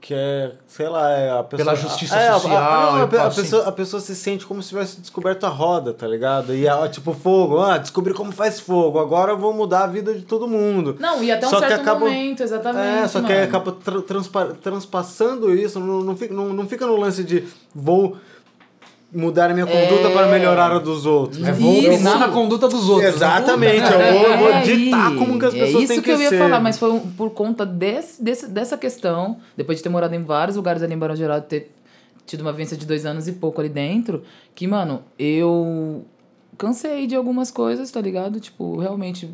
que 0.00 0.14
é, 0.14 0.52
sei 0.66 0.88
lá, 0.88 1.10
é 1.10 1.30
a 1.30 1.42
pessoa... 1.44 1.66
Pela 1.72 1.76
justiça 1.76 2.16
é, 2.16 2.28
a- 2.28 2.34
a- 2.36 2.40
social, 2.40 2.92
não, 3.08 3.18
a, 3.20 3.26
a 3.26 3.30
pessoa, 3.30 3.66
a 3.68 3.72
pessoa 3.72 4.00
se 4.00 4.16
sente 4.16 4.46
como 4.46 4.62
se 4.62 4.70
tivesse 4.70 5.00
descoberto 5.00 5.44
a 5.44 5.48
roda, 5.50 5.92
tá 5.92 6.06
ligado? 6.08 6.54
E, 6.54 6.66
ó, 6.66 6.88
tipo, 6.88 7.12
fogo, 7.12 7.60
ah, 7.60 7.76
descobri 7.76 8.14
como 8.14 8.32
faz 8.32 8.58
fogo, 8.60 8.98
agora 8.98 9.32
eu 9.32 9.38
vou 9.38 9.52
mudar 9.52 9.84
a 9.84 9.86
vida 9.86 10.14
de 10.14 10.22
todo 10.22 10.48
mundo. 10.48 10.96
Não, 10.98 11.22
e 11.22 11.30
até 11.30 11.46
um 11.46 11.50
Só 11.50 11.60
que 11.60 11.68
certo 11.68 11.82
acaba- 11.82 12.00
momento, 12.00 12.42
exatamente. 12.42 13.04
É, 13.04 13.08
só 13.08 13.20
que 13.20 13.30
aí 13.32 13.40
mano. 13.46 13.48
acaba 13.48 13.72
tra- 13.72 14.02
transpa- 14.02 14.56
transpassando 14.62 15.54
isso, 15.54 15.78
não, 15.78 16.00
não, 16.02 16.16
fica, 16.16 16.32
não, 16.34 16.46
não 16.52 16.66
fica 16.66 16.86
no 16.86 16.96
lance 16.96 17.22
de 17.22 17.44
vou 17.74 18.16
mudar 19.12 19.50
a 19.50 19.54
minha 19.54 19.66
conduta 19.66 20.08
É. 20.08 20.12
para 20.12 20.26
melhorar 20.28 20.70
a 20.72 20.78
dos 20.78 21.04
outros. 21.06 21.42
É, 21.46 21.52
vou 21.52 21.72
Isso. 21.74 21.90
opinar 21.94 22.18
na 22.18 22.28
conduta 22.28 22.68
dos 22.68 22.88
outros. 22.88 23.14
Exatamente, 23.14 23.82
Puta, 23.82 23.94
eu 23.94 24.12
vou, 24.14 24.28
eu 24.30 24.38
vou 24.38 24.48
É, 24.52 24.62
ditar 24.62 25.14
como 25.16 25.38
que 25.38 25.46
as 25.46 25.54
é 25.54 25.58
pessoas 25.58 25.84
isso 25.84 25.92
têm 25.94 26.02
que, 26.02 26.10
eu 26.10 26.20
ia 26.22 26.28
ser. 26.28 26.38
falar, 26.38 26.60
mas 26.60 26.78
foi 26.78 27.00
por 27.16 27.30
conta 27.30 27.66
desse, 27.66 28.22
desse, 28.22 28.46
dessa 28.48 28.78
questão, 28.78 29.38
depois 29.56 29.78
de 29.78 29.82
ter 29.82 29.88
morado 29.88 30.14
em 30.14 30.22
vários 30.22 30.56
lugares 30.56 30.82
ali 30.82 30.94
em 30.94 30.98
Barão 30.98 31.16
Geraldo, 31.16 31.46
ter 31.46 31.72
tido 32.26 32.42
uma 32.42 32.52
vivência 32.52 32.76
de 32.76 32.86
dois 32.86 33.04
anos 33.04 33.26
e 33.26 33.32
pouco 33.32 33.60
ali 33.60 33.68
dentro, 33.68 34.22
que, 34.54 34.66
mano, 34.68 35.02
eu 35.18 36.04
cansei 36.56 37.06
de 37.08 37.16
algumas 37.16 37.50
coisas, 37.50 37.90
tá 37.90 38.00
ligado? 38.00 38.38
Tipo, 38.38 38.76
realmente 38.78 39.28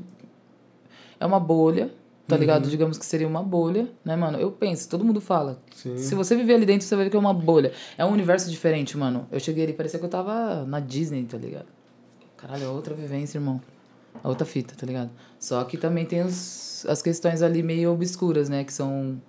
é 1.20 1.26
uma 1.26 1.38
bolha, 1.40 1.90
tá 2.26 2.34
Uhum. 2.34 2.40
ligado? 2.40 2.68
Digamos 2.68 2.98
que 2.98 3.06
seria 3.06 3.26
uma 3.28 3.42
bolha, 3.42 3.88
né, 4.04 4.16
mano? 4.16 4.38
Eu 4.38 4.50
penso, 4.50 4.88
todo 4.88 5.04
mundo 5.04 5.20
fala. 5.20 5.60
Sim. 5.74 5.96
Se 5.98 6.14
você 6.14 6.34
viver 6.36 6.54
ali 6.54 6.66
dentro, 6.66 6.86
você 6.86 6.94
vai 6.96 7.04
ver 7.04 7.10
que 7.10 7.16
é 7.16 7.20
uma 7.20 7.32
bolha. 7.34 7.72
É 7.96 8.04
um 8.04 8.10
universo 8.12 8.50
diferente, 8.50 8.96
mano. 8.96 9.26
Eu 9.30 9.38
cheguei 9.40 9.64
ali, 9.64 9.72
parecia 9.72 9.98
que 9.98 10.04
eu 10.04 10.08
tava 10.10 10.64
na 10.64 10.80
Disney, 10.80 11.24
tá 11.24 11.38
ligado? 11.38 11.66
Caralho, 12.36 12.64
é 12.64 12.68
outra 12.68 12.94
vivência, 12.94 13.38
irmão. 13.38 13.60
É 14.22 14.28
outra 14.28 14.46
fita, 14.46 14.74
tá 14.76 14.86
ligado? 14.86 15.10
Só 15.38 15.62
que 15.64 15.76
também 15.76 16.04
tem 16.04 16.22
os, 16.22 16.84
as 16.88 17.00
questões 17.02 17.42
ali 17.42 17.62
meio 17.62 17.92
obscuras, 17.92 18.48
né? 18.48 18.64
Que 18.64 18.72
são 18.72 19.20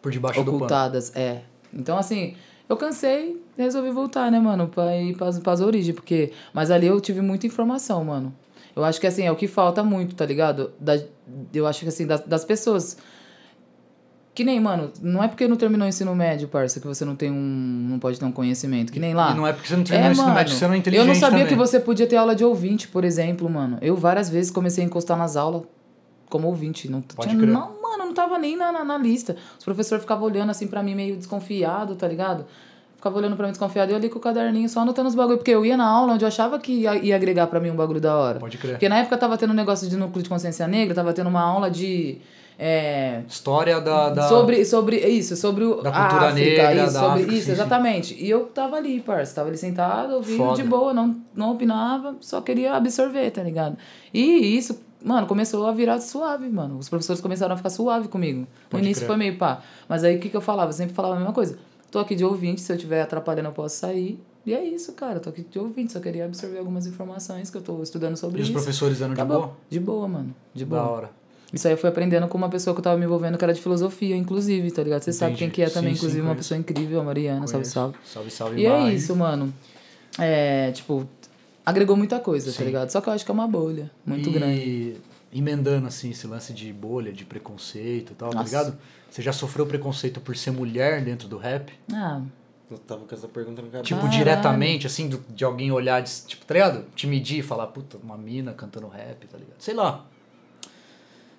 Por 0.00 0.10
debaixo 0.12 0.40
do 0.40 0.44
pano. 0.44 0.56
ocultadas. 0.56 1.14
É. 1.16 1.42
Então, 1.72 1.98
assim, 1.98 2.34
eu 2.68 2.76
cansei 2.76 3.40
e 3.58 3.62
resolvi 3.62 3.90
voltar, 3.90 4.30
né, 4.30 4.38
mano? 4.40 4.68
Pra 4.68 4.96
ir 4.96 5.16
pras, 5.16 5.38
pras 5.38 5.60
origens. 5.60 5.94
Porque... 5.94 6.32
Mas 6.52 6.70
ali 6.70 6.86
eu 6.86 7.00
tive 7.00 7.20
muita 7.20 7.46
informação, 7.46 8.04
mano. 8.04 8.34
Eu 8.74 8.84
acho 8.84 9.00
que, 9.00 9.06
assim, 9.06 9.24
é 9.24 9.32
o 9.32 9.36
que 9.36 9.46
falta 9.46 9.82
muito, 9.82 10.14
tá 10.14 10.24
ligado? 10.24 10.72
Da, 10.80 10.98
eu 11.52 11.66
acho 11.66 11.80
que, 11.80 11.88
assim, 11.88 12.06
das, 12.06 12.20
das 12.24 12.44
pessoas... 12.44 12.96
Que 14.32 14.44
nem, 14.44 14.60
mano, 14.60 14.92
não 15.02 15.22
é 15.22 15.28
porque 15.28 15.46
não 15.48 15.56
terminou 15.56 15.86
o 15.86 15.88
ensino 15.88 16.14
médio, 16.14 16.48
parça, 16.48 16.80
que 16.80 16.86
você 16.86 17.04
não 17.04 17.16
tem 17.16 17.30
um... 17.30 17.88
Não 17.90 17.98
pode 17.98 18.18
ter 18.18 18.24
um 18.24 18.32
conhecimento. 18.32 18.92
Que 18.92 19.00
nem 19.00 19.12
lá. 19.12 19.32
E 19.32 19.34
não 19.34 19.46
é 19.46 19.52
porque 19.52 19.68
você 19.68 19.76
não 19.76 19.84
terminou 19.84 20.08
o 20.08 20.12
ensino 20.12 20.34
médio, 20.34 20.54
você 20.54 20.66
não 20.66 20.74
é 20.74 20.76
inteligente 20.78 21.06
Eu 21.06 21.12
não 21.12 21.20
sabia 21.20 21.38
também. 21.40 21.48
que 21.48 21.54
você 21.56 21.80
podia 21.80 22.06
ter 22.06 22.16
aula 22.16 22.34
de 22.34 22.44
ouvinte, 22.44 22.86
por 22.88 23.04
exemplo, 23.04 23.50
mano. 23.50 23.76
Eu 23.82 23.96
várias 23.96 24.30
vezes 24.30 24.50
comecei 24.50 24.84
a 24.84 24.86
encostar 24.86 25.18
nas 25.18 25.36
aulas 25.36 25.62
como 26.28 26.46
ouvinte. 26.46 26.88
Não 26.88 27.02
Pode 27.02 27.28
tinha, 27.28 27.40
crer. 27.40 27.52
não, 27.52 27.82
mano, 27.82 28.06
não 28.06 28.14
tava 28.14 28.38
nem 28.38 28.56
na, 28.56 28.70
na, 28.70 28.84
na 28.84 28.96
lista. 28.96 29.36
Os 29.58 29.64
professores 29.64 30.04
ficavam 30.04 30.24
olhando 30.26 30.50
assim 30.50 30.68
pra 30.68 30.80
mim 30.82 30.94
meio 30.94 31.16
desconfiado, 31.16 31.96
tá 31.96 32.06
ligado? 32.06 32.46
Ficava 33.00 33.16
olhando 33.16 33.34
pra 33.34 33.46
mim 33.46 33.52
desconfiado 33.52 33.90
e 33.90 33.92
eu 33.94 33.96
ali 33.96 34.10
com 34.10 34.18
o 34.18 34.20
caderninho 34.20 34.68
só 34.68 34.80
anotando 34.80 35.08
os 35.08 35.14
bagulho. 35.14 35.38
Porque 35.38 35.50
eu 35.50 35.64
ia 35.64 35.74
na 35.74 35.86
aula 35.86 36.12
onde 36.12 36.22
eu 36.22 36.28
achava 36.28 36.58
que 36.58 36.70
ia, 36.70 36.96
ia 36.96 37.16
agregar 37.16 37.46
pra 37.46 37.58
mim 37.58 37.70
um 37.70 37.74
bagulho 37.74 37.98
da 37.98 38.14
hora. 38.14 38.38
Pode 38.38 38.58
crer. 38.58 38.72
Porque 38.72 38.90
na 38.90 38.98
época 38.98 39.16
tava 39.16 39.38
tendo 39.38 39.52
um 39.52 39.56
negócio 39.56 39.88
de 39.88 39.96
núcleo 39.96 40.22
de 40.22 40.28
consciência 40.28 40.68
negra, 40.68 40.94
tava 40.94 41.14
tendo 41.14 41.30
uma 41.30 41.40
aula 41.40 41.70
de. 41.70 42.18
É, 42.58 43.22
História 43.26 43.80
da... 43.80 44.10
da... 44.10 44.28
Sobre, 44.28 44.66
sobre 44.66 44.98
isso, 44.98 45.34
sobre 45.34 45.64
o, 45.64 45.80
Da 45.80 45.90
cultura 45.90 46.28
África, 46.28 46.32
negra, 46.34 46.74
isso, 46.84 46.92
da 46.92 47.00
sobre 47.00 47.08
África, 47.22 47.32
isso, 47.32 47.40
sim, 47.40 47.46
sim. 47.46 47.52
exatamente. 47.52 48.22
E 48.22 48.28
eu 48.28 48.44
tava 48.44 48.76
ali, 48.76 49.00
parça, 49.00 49.34
tava 49.36 49.48
ali 49.48 49.56
sentado, 49.56 50.16
ouvindo 50.16 50.52
de 50.52 50.62
boa, 50.62 50.92
não, 50.92 51.16
não 51.34 51.52
opinava, 51.52 52.16
só 52.20 52.42
queria 52.42 52.74
absorver, 52.74 53.30
tá 53.30 53.42
ligado? 53.42 53.78
E 54.12 54.58
isso, 54.58 54.78
mano, 55.02 55.26
começou 55.26 55.66
a 55.66 55.72
virar 55.72 55.98
suave, 56.00 56.50
mano. 56.50 56.76
Os 56.76 56.90
professores 56.90 57.22
começaram 57.22 57.54
a 57.54 57.56
ficar 57.56 57.70
suave 57.70 58.08
comigo. 58.08 58.40
No 58.40 58.46
Pode 58.68 58.84
início 58.84 59.00
crer. 59.00 59.06
foi 59.06 59.16
meio 59.16 59.38
pá. 59.38 59.62
Mas 59.88 60.04
aí 60.04 60.16
o 60.16 60.20
que, 60.20 60.28
que 60.28 60.36
eu 60.36 60.42
falava? 60.42 60.68
Eu 60.68 60.74
sempre 60.74 60.94
falava 60.94 61.14
a 61.14 61.16
mesma 61.16 61.32
coisa. 61.32 61.56
Tô 61.90 61.98
aqui 61.98 62.14
de 62.14 62.24
ouvinte, 62.24 62.60
se 62.60 62.70
eu 62.72 62.76
estiver 62.76 63.02
atrapalhando 63.02 63.48
eu 63.48 63.52
posso 63.52 63.76
sair. 63.76 64.20
E 64.46 64.54
é 64.54 64.64
isso, 64.64 64.92
cara. 64.92 65.20
Tô 65.20 65.28
aqui 65.30 65.42
de 65.42 65.58
ouvinte, 65.58 65.92
só 65.92 66.00
queria 66.00 66.24
absorver 66.24 66.58
algumas 66.58 66.86
informações 66.86 67.50
que 67.50 67.56
eu 67.56 67.62
tô 67.62 67.82
estudando 67.82 68.16
sobre 68.16 68.38
E 68.38 68.42
os 68.42 68.48
isso. 68.48 68.52
professores 68.56 68.98
de 68.98 69.04
Acabou. 69.04 69.38
boa? 69.40 69.56
De 69.68 69.80
boa, 69.80 70.08
mano. 70.08 70.34
De 70.54 70.64
boa. 70.64 70.82
Da 70.82 70.88
hora. 70.88 71.10
Isso 71.52 71.66
aí 71.66 71.74
eu 71.74 71.78
fui 71.78 71.88
aprendendo 71.90 72.28
com 72.28 72.38
uma 72.38 72.48
pessoa 72.48 72.72
que 72.74 72.78
eu 72.78 72.84
tava 72.84 72.96
me 72.96 73.04
envolvendo, 73.04 73.36
que 73.36 73.44
era 73.44 73.52
de 73.52 73.60
filosofia, 73.60 74.14
inclusive, 74.16 74.70
tá 74.70 74.82
ligado? 74.84 75.02
Você 75.02 75.12
sabe 75.12 75.34
quem 75.34 75.50
que 75.50 75.60
é 75.60 75.68
também, 75.68 75.90
Sim, 75.90 75.96
sim, 75.96 75.98
inclusive, 75.98 76.20
uma 76.20 76.28
conheço. 76.28 76.48
pessoa 76.48 76.58
incrível, 76.58 77.00
a 77.00 77.04
Mariana, 77.04 77.40
salve, 77.40 77.52
Conheço. 77.52 77.70
salve. 77.72 77.96
Salve, 78.04 78.30
salve, 78.30 78.60
E 78.60 78.66
é 78.66 78.70
Mari. 78.78 78.94
isso, 78.94 79.16
mano. 79.16 79.52
É, 80.18 80.70
tipo, 80.72 81.06
agregou 81.66 81.96
muita 81.96 82.20
coisa, 82.20 82.50
Sim. 82.52 82.58
tá 82.58 82.64
ligado? 82.64 82.90
Só 82.90 83.00
que 83.00 83.08
eu 83.08 83.12
acho 83.12 83.24
que 83.24 83.30
é 83.30 83.34
uma 83.34 83.48
bolha 83.48 83.90
muito 84.06 84.28
e... 84.28 84.32
grande. 84.32 84.96
Emendando, 85.32 85.86
assim, 85.86 86.10
esse 86.10 86.26
lance 86.26 86.52
de 86.52 86.72
bolha, 86.72 87.12
de 87.12 87.24
preconceito 87.24 88.12
e 88.12 88.14
tal, 88.16 88.30
tá 88.30 88.38
Nossa. 88.38 88.46
ligado? 88.48 88.78
Você 89.10 89.22
já 89.22 89.32
sofreu 89.32 89.66
preconceito 89.66 90.20
por 90.20 90.36
ser 90.36 90.52
mulher 90.52 91.02
dentro 91.04 91.26
do 91.28 91.36
rap? 91.36 91.72
Ah, 91.92 92.20
Eu 92.70 92.78
tava 92.78 93.04
com 93.04 93.12
essa 93.14 93.26
pergunta 93.26 93.60
no 93.60 93.66
cabelo. 93.66 93.82
Tipo, 93.84 94.00
Caralho. 94.02 94.16
diretamente, 94.18 94.86
assim, 94.86 95.08
do- 95.08 95.24
de 95.28 95.44
alguém 95.44 95.72
olhar, 95.72 96.00
de, 96.00 96.10
tipo, 96.26 96.44
tá 96.46 96.54
ligado? 96.54 96.84
Te 96.94 97.06
medir 97.08 97.40
e 97.40 97.42
falar, 97.42 97.66
puta, 97.66 97.96
uma 98.02 98.16
mina 98.16 98.52
cantando 98.52 98.86
rap, 98.86 99.26
tá 99.26 99.36
ligado? 99.36 99.56
Sei 99.58 99.74
lá, 99.74 100.04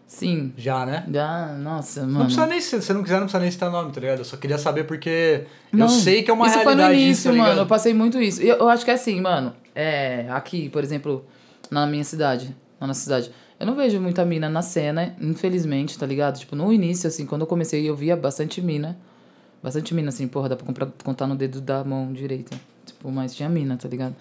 sim. 0.06 0.52
já, 0.58 0.86
né? 0.86 1.06
Já, 1.12 1.48
nossa, 1.54 2.02
mano. 2.02 2.12
Não 2.20 2.26
precisa 2.26 2.46
nem, 2.48 2.60
se 2.60 2.76
você 2.82 2.94
não 2.94 3.02
quiser, 3.04 3.16
não 3.16 3.22
precisa 3.24 3.42
nem 3.42 3.50
citar 3.52 3.72
nome, 3.72 3.92
tá 3.94 4.02
ligado? 4.02 4.20
Eu 4.20 4.26
só 4.26 4.36
queria 4.36 4.58
saber 4.58 4.84
porque 4.84 5.46
Não, 5.72 5.86
eu 5.86 5.90
sei 5.90 6.22
que 6.24 6.30
é 6.30 6.34
uma 6.34 6.48
isso 6.48 6.56
foi 6.60 6.76
no 6.76 6.82
realidade 6.82 7.02
início, 7.02 7.12
isso, 7.14 7.24
tá 7.24 7.30
mano. 7.30 7.44
ligado? 7.44 7.60
Eu 7.60 7.68
passei 7.68 7.94
muito 7.94 8.22
isso. 8.22 8.42
Eu, 8.42 8.58
eu 8.58 8.70
acho 8.70 8.84
que 8.84 8.92
é 8.92 8.96
assim, 8.96 9.22
mano. 9.22 9.54
É, 9.74 10.28
aqui, 10.32 10.68
por 10.70 10.84
exemplo, 10.84 11.26
na 11.70 11.88
minha 11.88 12.04
cidade, 12.04 12.54
na 12.80 12.88
nossa 12.88 13.00
cidade, 13.02 13.32
eu 13.62 13.66
não 13.68 13.76
vejo 13.76 14.00
muita 14.02 14.26
mina 14.26 14.50
na 14.50 14.62
cena, 14.62 15.16
infelizmente, 15.22 15.98
tá 15.98 16.06
ligado? 16.06 16.40
Tipo, 16.40 16.56
no 16.56 16.72
início, 16.74 17.08
assim, 17.08 17.26
quando 17.26 17.42
eu 17.42 17.48
comecei, 17.48 17.88
eu 17.90 17.96
via 17.96 18.16
bastante 18.18 18.62
mina. 18.62 18.98
Bastante 19.64 19.94
mina, 19.94 20.10
assim, 20.10 20.28
porra, 20.28 20.50
dá 20.50 20.56
pra 20.56 20.66
comprar, 20.66 20.88
contar 21.04 21.28
no 21.28 21.36
dedo 21.36 21.62
da 21.62 21.84
mão 21.84 22.12
direita. 22.12 22.60
Tipo, 22.86 23.12
mas 23.12 23.36
tinha 23.36 23.48
mina, 23.48 23.78
tá 23.78 23.88
ligado? 23.88 24.16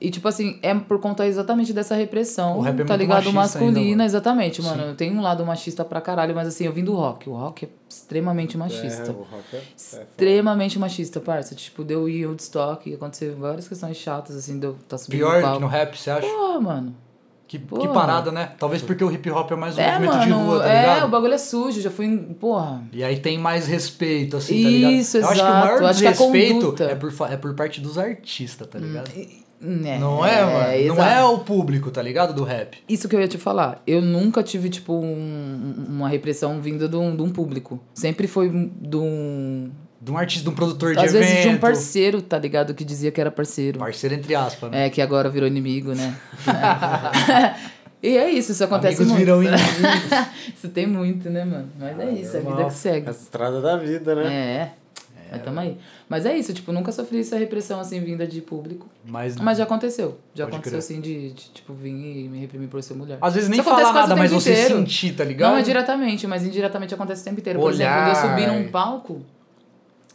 E, 0.00 0.10
tipo 0.10 0.26
assim, 0.28 0.58
é 0.62 0.74
por 0.74 0.98
conta 0.98 1.26
exatamente 1.26 1.72
dessa 1.74 1.94
repressão, 1.94 2.56
O 2.58 2.60
rap 2.62 2.80
é 2.80 2.84
tá 2.84 2.94
muito 2.94 3.00
ligado? 3.00 3.18
ainda, 3.28 3.32
Masculina, 3.32 3.80
mano. 3.90 4.02
exatamente, 4.04 4.62
mano. 4.62 4.82
Eu 4.84 4.94
tenho 4.94 5.14
um 5.14 5.20
lado 5.20 5.44
machista 5.44 5.84
pra 5.84 6.00
caralho, 6.00 6.34
mas 6.34 6.48
assim, 6.48 6.64
eu 6.64 6.72
vim 6.72 6.82
do 6.84 6.94
rock. 6.94 7.28
O 7.28 7.34
rock 7.34 7.66
é 7.66 7.68
extremamente 7.88 8.56
machista 8.56 9.10
É, 9.10 9.14
o 9.14 9.18
rock 9.24 9.56
é- 9.56 9.58
é 9.58 9.62
extremamente 9.76 10.78
machista, 10.78 11.20
parça. 11.20 11.54
Tipo, 11.54 11.84
deu 11.84 12.04
Woodstock 12.04 12.88
e 12.88 12.94
aconteceu 12.94 13.36
várias 13.36 13.68
questões 13.68 13.96
chatas, 13.98 14.36
assim, 14.36 14.58
deu 14.58 14.76
tá 14.88 14.96
subindo 14.96 15.18
Pior 15.18 15.32
no 15.34 15.36
que 15.38 15.42
palco. 15.42 15.60
no 15.60 15.66
rap, 15.66 15.94
você 15.98 16.10
acha? 16.10 16.26
Porra, 16.26 16.60
mano. 16.60 16.94
Que, 17.50 17.58
que 17.58 17.88
parada, 17.88 18.30
né? 18.30 18.52
Talvez 18.60 18.80
porque 18.80 19.02
o 19.02 19.10
hip 19.10 19.28
hop 19.28 19.50
é 19.50 19.56
mais 19.56 19.76
um 19.76 19.80
é, 19.80 19.90
movimento 19.98 20.12
mano. 20.18 20.24
de 20.24 20.30
rua, 20.30 20.60
tá 20.60 20.68
é, 20.72 20.80
ligado? 20.82 21.04
o 21.06 21.08
bagulho 21.10 21.34
é 21.34 21.38
sujo, 21.38 21.80
já 21.80 21.90
fui. 21.90 22.16
Porra. 22.38 22.84
E 22.92 23.02
aí 23.02 23.18
tem 23.18 23.38
mais 23.38 23.66
respeito, 23.66 24.36
assim, 24.36 24.62
tá 24.62 24.68
ligado? 24.70 24.92
Isso, 24.92 25.16
Eu 25.16 25.24
acho 25.28 25.34
que 25.34 25.40
o 25.40 25.48
exato. 25.48 25.66
maior 25.66 25.90
desrespeito 25.92 26.82
é 26.84 26.94
por, 26.94 27.12
é 27.28 27.36
por 27.36 27.54
parte 27.54 27.80
dos 27.80 27.98
artistas, 27.98 28.68
tá 28.68 28.78
ligado? 28.78 29.10
É, 29.16 29.98
Não 29.98 30.24
é, 30.24 30.44
mano? 30.44 30.58
Não 30.60 30.94
exato. 30.94 31.02
é 31.02 31.24
o 31.24 31.38
público, 31.40 31.90
tá 31.90 32.00
ligado? 32.00 32.32
Do 32.32 32.44
rap. 32.44 32.78
Isso 32.88 33.08
que 33.08 33.16
eu 33.16 33.20
ia 33.20 33.26
te 33.26 33.36
falar. 33.36 33.82
Eu 33.84 34.00
nunca 34.00 34.44
tive, 34.44 34.70
tipo, 34.70 34.92
um- 34.94 35.86
uma 35.88 36.08
repressão 36.08 36.60
vinda 36.60 36.88
de 36.88 36.94
um, 36.94 37.16
de 37.16 37.22
um 37.22 37.30
público. 37.30 37.80
Sempre 37.92 38.28
foi 38.28 38.48
de 38.80 38.96
um. 38.96 39.72
De 40.00 40.10
um 40.10 40.16
artista, 40.16 40.44
de 40.44 40.48
um 40.48 40.54
produtor 40.54 40.94
de 40.94 40.98
Às 41.04 41.14
evento. 41.14 41.28
vezes 41.28 41.42
de 41.42 41.48
um 41.50 41.58
parceiro, 41.58 42.22
tá 42.22 42.38
ligado? 42.38 42.72
Que 42.74 42.84
dizia 42.84 43.10
que 43.10 43.20
era 43.20 43.30
parceiro. 43.30 43.78
Parceiro 43.78 44.14
entre 44.14 44.34
aspas, 44.34 44.70
né? 44.70 44.86
É, 44.86 44.90
que 44.90 45.02
agora 45.02 45.28
virou 45.28 45.46
inimigo, 45.46 45.92
né? 45.94 46.16
e 48.02 48.16
é 48.16 48.30
isso, 48.30 48.52
isso 48.52 48.64
acontece 48.64 49.02
Amigos 49.02 49.12
muito. 49.12 49.20
viram 49.20 49.42
inimigos. 49.44 50.28
Isso 50.56 50.68
tem 50.70 50.86
muito, 50.86 51.28
né, 51.28 51.44
mano? 51.44 51.68
Mas 51.78 51.98
é 52.00 52.10
isso, 52.12 52.36
é 52.36 52.40
a 52.40 52.42
vida 52.42 52.64
que 52.64 52.72
segue. 52.72 53.08
A 53.08 53.10
estrada 53.10 53.60
da 53.60 53.76
vida, 53.76 54.14
né? 54.14 54.32
É. 54.32 54.72
Mas 55.32 55.42
tamo 55.42 55.60
aí. 55.60 55.76
Mas 56.08 56.26
é 56.26 56.36
isso, 56.36 56.52
tipo, 56.52 56.72
nunca 56.72 56.90
sofri 56.90 57.20
essa 57.20 57.36
repressão 57.38 57.78
assim 57.78 58.00
vinda 58.00 58.26
de 58.26 58.40
público. 58.40 58.88
Mas, 59.04 59.36
Mas 59.36 59.58
já 59.58 59.64
aconteceu. 59.64 60.18
Já 60.34 60.44
aconteceu 60.44 60.72
crer. 60.72 60.78
assim 60.78 61.00
de, 61.00 61.30
de, 61.30 61.50
tipo, 61.50 61.72
vir 61.72 61.90
e 61.90 62.28
me 62.28 62.40
reprimir 62.40 62.68
por 62.68 62.82
ser 62.82 62.94
mulher. 62.94 63.18
às 63.20 63.34
vezes 63.34 63.48
nem 63.48 63.62
falar 63.62 63.92
nada, 63.92 64.16
mas 64.16 64.30
tempo 64.30 64.40
você 64.40 64.52
inteiro. 64.52 64.78
sentir, 64.78 65.12
tá 65.12 65.22
ligado? 65.22 65.52
Não 65.52 65.58
é 65.58 65.62
diretamente, 65.62 66.26
mas 66.26 66.42
indiretamente 66.44 66.94
acontece 66.94 67.22
o 67.22 67.24
tempo 67.26 67.38
inteiro. 67.38 67.60
Por 67.60 67.72
Olhar. 67.72 68.10
exemplo, 68.10 68.28
eu 68.28 68.30
subir 68.30 68.46
num 68.48 68.70
palco 68.72 69.20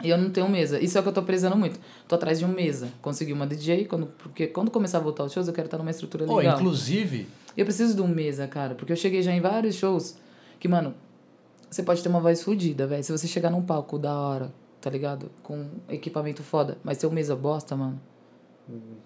e 0.04 0.10
eu 0.10 0.18
não 0.18 0.30
tenho 0.30 0.50
mesa. 0.50 0.80
Isso 0.80 0.98
é 0.98 1.00
o 1.00 1.04
que 1.04 1.10
eu 1.10 1.14
tô 1.14 1.24
prezando 1.24 1.56
muito. 1.56 1.80
Tô 2.08 2.16
atrás 2.16 2.40
de 2.40 2.46
uma 2.46 2.54
mesa. 2.54 2.90
Consegui 3.02 3.32
uma 3.34 3.48
DJ, 3.48 3.86
quando, 3.86 4.08
porque 4.08 4.48
quando 4.48 4.70
começar 4.70 4.98
a 4.98 5.02
voltar 5.02 5.24
os 5.24 5.32
shows, 5.32 5.48
eu 5.48 5.54
quero 5.54 5.68
estar 5.68 5.78
numa 5.78 5.92
estrutura 5.92 6.26
Pô, 6.26 6.38
legal. 6.38 6.58
inclusive, 6.58 7.28
Eu 7.56 7.66
preciso 7.66 7.96
de 7.96 8.02
uma 8.02 8.14
mesa, 8.14 8.48
cara, 8.48 8.76
porque 8.76 8.92
eu 8.92 8.98
cheguei 8.98 9.22
já 9.22 9.32
em 9.32 9.40
vários 9.40 9.76
shows 9.76 10.18
que, 10.60 10.68
mano, 10.68 10.94
você 11.70 11.82
pode 11.84 12.04
ter 12.04 12.10
uma 12.10 12.20
voz 12.20 12.44
fodida, 12.44 12.86
velho. 12.86 13.04
Se 13.04 13.12
você 13.12 13.28
chegar 13.28 13.50
num 13.50 13.62
palco 13.62 13.98
da 13.98 14.14
hora, 14.14 14.54
tá 14.82 14.90
ligado? 14.90 15.32
Com 15.42 15.68
equipamento 15.90 16.44
foda, 16.44 16.78
mas 16.84 16.98
ter 16.98 17.08
uma 17.08 17.16
mesa 17.16 17.36
bosta, 17.36 17.76
mano, 17.76 18.00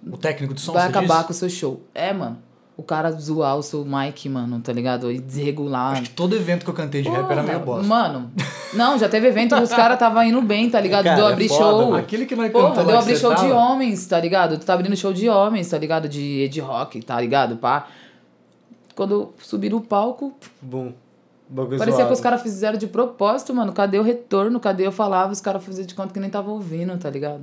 o 0.10 0.18
técnico 0.18 0.54
de 0.54 0.62
som, 0.62 0.74
vai 0.74 0.88
acabar 0.88 1.16
disse? 1.16 1.26
com 1.26 1.32
o 1.32 1.36
seu 1.36 1.50
show. 1.50 1.82
É, 1.94 2.14
mano. 2.14 2.42
O 2.80 2.82
cara 2.82 3.12
zoar 3.12 3.58
o 3.58 3.62
seu 3.62 3.84
mic, 3.84 4.30
mano, 4.30 4.62
tá 4.62 4.72
ligado? 4.72 5.12
E 5.12 5.20
desregular. 5.20 5.92
Acho 5.92 6.04
que 6.04 6.12
todo 6.12 6.34
evento 6.34 6.64
que 6.64 6.70
eu 6.70 6.74
cantei 6.74 7.02
de 7.02 7.10
rap 7.10 7.30
era 7.30 7.44
meio 7.44 7.60
bosta. 7.60 7.86
Mano, 7.86 8.32
não, 8.74 8.98
já 8.98 9.10
teve 9.10 9.28
evento 9.28 9.54
que 9.54 9.62
os 9.62 9.70
caras 9.70 10.00
tava 10.00 10.26
indo 10.26 10.42
bem, 10.42 10.70
tá 10.70 10.80
ligado? 10.80 11.04
Cara, 11.04 11.18
deu 11.18 11.28
é 11.28 11.34
abrir 11.34 11.50
foda, 11.50 11.84
show. 11.84 11.96
Aquele 11.96 12.26
que 12.26 12.38
nós 12.38 12.50
Porra, 12.50 12.70
cantou 12.70 12.86
deu 12.86 12.98
abrir 12.98 13.18
show 13.18 13.32
de 13.36 13.42
tava, 13.42 13.54
homens, 13.54 14.08
tá 14.08 14.18
ligado? 14.18 14.58
Tu 14.58 14.66
tá 14.66 14.76
abrindo 14.76 14.96
show 14.96 15.12
de 15.12 15.28
homens, 15.28 15.70
tá 15.70 15.78
ligado? 15.78 16.08
De, 16.08 16.48
de 16.48 16.62
rock, 16.62 17.02
tá 17.02 17.20
ligado? 17.20 17.58
Pá. 17.58 17.88
Quando 18.96 19.14
eu 19.14 19.34
subi 19.40 19.70
no 19.70 19.82
palco. 19.82 20.34
Bagulho 20.62 21.78
parecia 21.80 21.98
zoado. 21.98 22.08
que 22.08 22.14
os 22.14 22.22
caras 22.22 22.42
fizeram 22.42 22.78
de 22.78 22.88
propósito, 22.88 23.54
mano. 23.54 23.74
Cadê 23.74 24.00
o 24.00 24.04
retorno? 24.04 24.58
Cadê 24.58 24.88
eu 24.88 24.92
falava? 24.94 25.34
Os 25.34 25.42
caras 25.42 25.62
faziam 25.66 25.86
de 25.86 25.94
conta 25.94 26.14
que 26.14 26.20
nem 26.22 26.30
tava 26.30 26.50
ouvindo, 26.50 26.98
tá 26.98 27.10
ligado? 27.10 27.42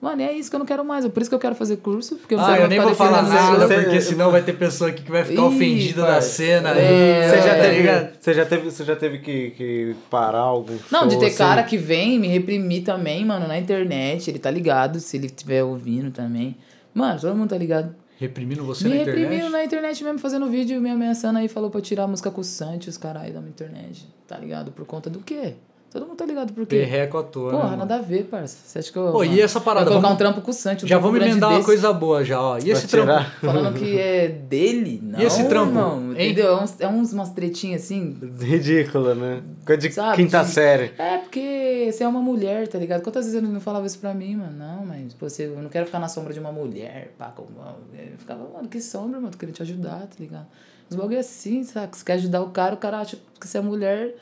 Mano, 0.00 0.20
é 0.20 0.32
isso 0.32 0.50
que 0.50 0.54
eu 0.56 0.58
não 0.58 0.66
quero 0.66 0.84
mais. 0.84 1.04
é 1.04 1.08
Por 1.08 1.20
isso 1.22 1.30
que 1.30 1.34
eu 1.34 1.38
quero 1.38 1.54
fazer 1.54 1.78
curso. 1.78 2.16
Porque 2.16 2.34
eu 2.34 2.38
não 2.38 2.44
Ah, 2.44 2.54
sei 2.54 2.64
eu 2.64 2.68
nem 2.68 2.80
vou 2.80 2.94
falar 2.94 3.22
nada, 3.22 3.66
Você- 3.66 3.82
porque 3.82 4.00
senão 4.00 4.30
vai 4.30 4.42
ter 4.42 4.52
pessoa 4.52 4.90
aqui 4.90 5.02
que 5.02 5.10
vai 5.10 5.24
ficar 5.24 5.42
Ih, 5.42 5.46
ofendida 5.46 6.02
da 6.02 6.06
pai. 6.08 6.22
cena. 6.22 6.70
É, 6.70 7.30
Você 7.30 7.36
já 7.42 7.54
tá 7.56 7.62
teve, 7.62 7.76
ligado? 7.78 8.10
você 8.20 8.34
já 8.34 8.44
teve, 8.46 8.70
você 8.70 8.84
já 8.84 8.96
teve 8.96 9.18
que, 9.18 9.50
que 9.52 9.96
parar 10.10 10.40
algum 10.40 10.76
Não, 10.90 11.06
de 11.06 11.12
show, 11.14 11.20
ter 11.20 11.26
assim? 11.28 11.36
cara 11.38 11.62
que 11.62 11.78
vem 11.78 12.18
me 12.18 12.28
reprimir 12.28 12.84
também, 12.84 13.24
mano, 13.24 13.48
na 13.48 13.58
internet. 13.58 14.30
Ele 14.30 14.38
tá 14.38 14.50
ligado, 14.50 15.00
se 15.00 15.16
ele 15.16 15.26
estiver 15.26 15.64
ouvindo 15.64 16.10
também. 16.10 16.56
Mano, 16.94 17.18
todo 17.20 17.34
mundo 17.34 17.48
tá 17.50 17.58
ligado. 17.58 17.94
Reprimindo 18.18 18.64
você 18.64 18.84
me 18.84 18.94
na 18.96 19.00
internet? 19.02 19.20
reprimiu 19.22 19.50
na 19.50 19.64
internet 19.64 20.04
mesmo, 20.04 20.18
fazendo 20.18 20.46
vídeo, 20.46 20.80
me 20.80 20.88
ameaçando 20.90 21.38
aí, 21.38 21.48
falou 21.48 21.68
pra 21.70 21.78
eu 21.78 21.82
tirar 21.82 22.04
a 22.04 22.06
música 22.06 22.30
com 22.30 22.40
o 22.40 22.44
Santi, 22.44 22.88
os 22.88 22.96
caralho 22.96 23.32
da 23.32 23.40
minha 23.40 23.50
internet. 23.50 24.06
Tá 24.26 24.38
ligado? 24.38 24.72
Por 24.72 24.86
conta 24.86 25.10
do 25.10 25.18
quê? 25.20 25.54
Todo 25.90 26.04
mundo 26.04 26.16
tá 26.16 26.26
ligado 26.26 26.52
por 26.52 26.66
quê? 26.66 26.76
Perreco 26.80 27.16
à 27.16 27.22
toa, 27.22 27.46
né, 27.46 27.50
Porra, 27.52 27.64
mano? 27.70 27.76
nada 27.78 27.96
a 27.96 28.02
ver, 28.02 28.24
parça. 28.24 28.56
Você 28.66 28.78
acha 28.80 28.92
que 28.92 28.98
eu. 28.98 29.12
Pô, 29.12 29.24
e 29.24 29.28
mano, 29.28 29.40
essa 29.40 29.60
parada? 29.60 29.84
Vou 29.86 29.92
colocar 29.94 30.08
Vamos- 30.08 30.14
um 30.14 30.18
trampo 30.18 30.40
com 30.42 30.50
o 30.50 30.54
Santi. 30.54 30.84
um 30.84 30.88
Já 30.88 30.98
vamos 30.98 31.20
emendar 31.20 31.48
uma 31.50 31.56
desse, 31.56 31.66
coisa 31.66 31.92
boa 31.92 32.22
já, 32.24 32.40
ó. 32.40 32.58
E 32.58 32.70
esse 32.70 32.86
trampo? 32.86 33.24
Falando 33.40 33.74
que 33.78 33.98
é 33.98 34.28
dele, 34.28 35.00
não. 35.02 35.20
esse 35.20 35.44
trampo, 35.48 35.72
Não, 35.72 36.12
entendeu? 36.12 36.48
É 36.48 36.62
uns, 36.62 36.80
é 36.80 36.88
uns 36.88 37.12
umas 37.14 37.30
tretinhas 37.30 37.82
assim. 37.84 38.14
Ridícula, 38.38 39.14
né? 39.14 39.42
Coisa 39.64 39.80
de 39.88 39.92
Sabe, 39.94 40.16
quinta 40.16 40.42
de- 40.42 40.50
série. 40.50 40.92
É, 40.98 41.18
porque 41.18 41.88
você 41.90 42.04
é 42.04 42.08
uma 42.08 42.20
mulher, 42.20 42.68
tá 42.68 42.78
ligado? 42.78 43.02
Quantas 43.02 43.24
vezes 43.24 43.40
ele 43.40 43.50
não 43.50 43.60
falava 43.60 43.86
isso 43.86 43.98
pra 43.98 44.12
mim, 44.12 44.36
mano? 44.36 44.52
Não, 44.58 44.84
mas 44.84 45.14
pô, 45.14 45.28
você, 45.30 45.46
eu 45.46 45.62
não 45.62 45.70
quero 45.70 45.86
ficar 45.86 45.98
na 45.98 46.08
sombra 46.08 46.34
de 46.34 46.40
uma 46.40 46.52
mulher, 46.52 47.12
pá, 47.16 47.32
como. 47.34 47.48
Eu 47.96 48.18
ficava, 48.18 48.46
mano, 48.52 48.68
que 48.68 48.80
sombra, 48.80 49.18
mano, 49.18 49.30
tô 49.30 49.38
querendo 49.38 49.54
te 49.54 49.62
ajudar, 49.62 50.00
tá 50.00 50.16
ligado? 50.20 50.46
Os 50.90 50.96
bagulho 50.96 51.16
é 51.16 51.20
assim, 51.20 51.64
sabe? 51.64 51.96
Você 51.96 52.04
quer 52.04 52.12
ajudar 52.14 52.42
o 52.42 52.50
cara, 52.50 52.74
o 52.74 52.78
cara 52.78 52.98
acha 53.00 53.16
que 53.40 53.48
você 53.48 53.56
é 53.58 53.60
mulher. 53.60 54.14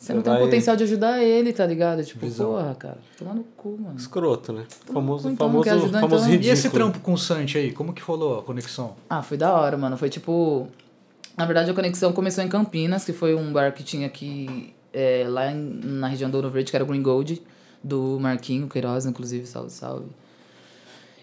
Você 0.00 0.14
não 0.14 0.22
tem 0.22 0.32
o 0.32 0.36
vai- 0.36 0.44
potencial 0.44 0.74
de 0.76 0.84
ajudar 0.84 1.22
ele, 1.22 1.52
tá 1.52 1.66
ligado? 1.66 2.02
Tipo, 2.02 2.24
Visão. 2.24 2.52
porra, 2.52 2.74
cara, 2.74 2.98
toma 3.18 3.34
no 3.34 3.44
cu, 3.44 3.76
mano. 3.78 3.98
Escroto, 3.98 4.50
né? 4.50 4.64
Famoso, 4.90 5.28
então 5.28 5.46
famoso, 5.50 5.68
ajudar, 5.70 6.00
famoso 6.00 6.22
então- 6.22 6.28
E 6.28 6.36
ridículo. 6.36 6.52
esse 6.54 6.70
trampo 6.70 7.00
com 7.00 7.12
o 7.12 7.18
Santi 7.18 7.58
aí? 7.58 7.70
Como 7.70 7.92
que 7.92 8.00
rolou 8.00 8.38
a 8.38 8.42
conexão? 8.42 8.96
Ah, 9.10 9.22
foi 9.22 9.36
da 9.36 9.52
hora, 9.52 9.76
mano. 9.76 9.98
Foi 9.98 10.08
tipo. 10.08 10.66
Na 11.36 11.44
verdade, 11.44 11.70
a 11.70 11.74
conexão 11.74 12.12
começou 12.14 12.42
em 12.42 12.48
Campinas, 12.48 13.04
que 13.04 13.12
foi 13.12 13.34
um 13.34 13.52
bar 13.52 13.72
que 13.74 13.82
tinha 13.82 14.06
aqui, 14.06 14.72
é, 14.92 15.26
lá 15.28 15.52
em- 15.52 15.80
na 15.84 16.08
região 16.08 16.30
do 16.30 16.34
Ouro 16.36 16.50
Verde, 16.50 16.70
que 16.70 16.76
era 16.76 16.82
o 16.84 16.88
Green 16.88 17.02
Gold, 17.02 17.40
do 17.84 18.18
Marquinho 18.18 18.68
Queiroz, 18.68 19.04
inclusive, 19.04 19.46
salve, 19.46 19.70
salve. 19.70 20.06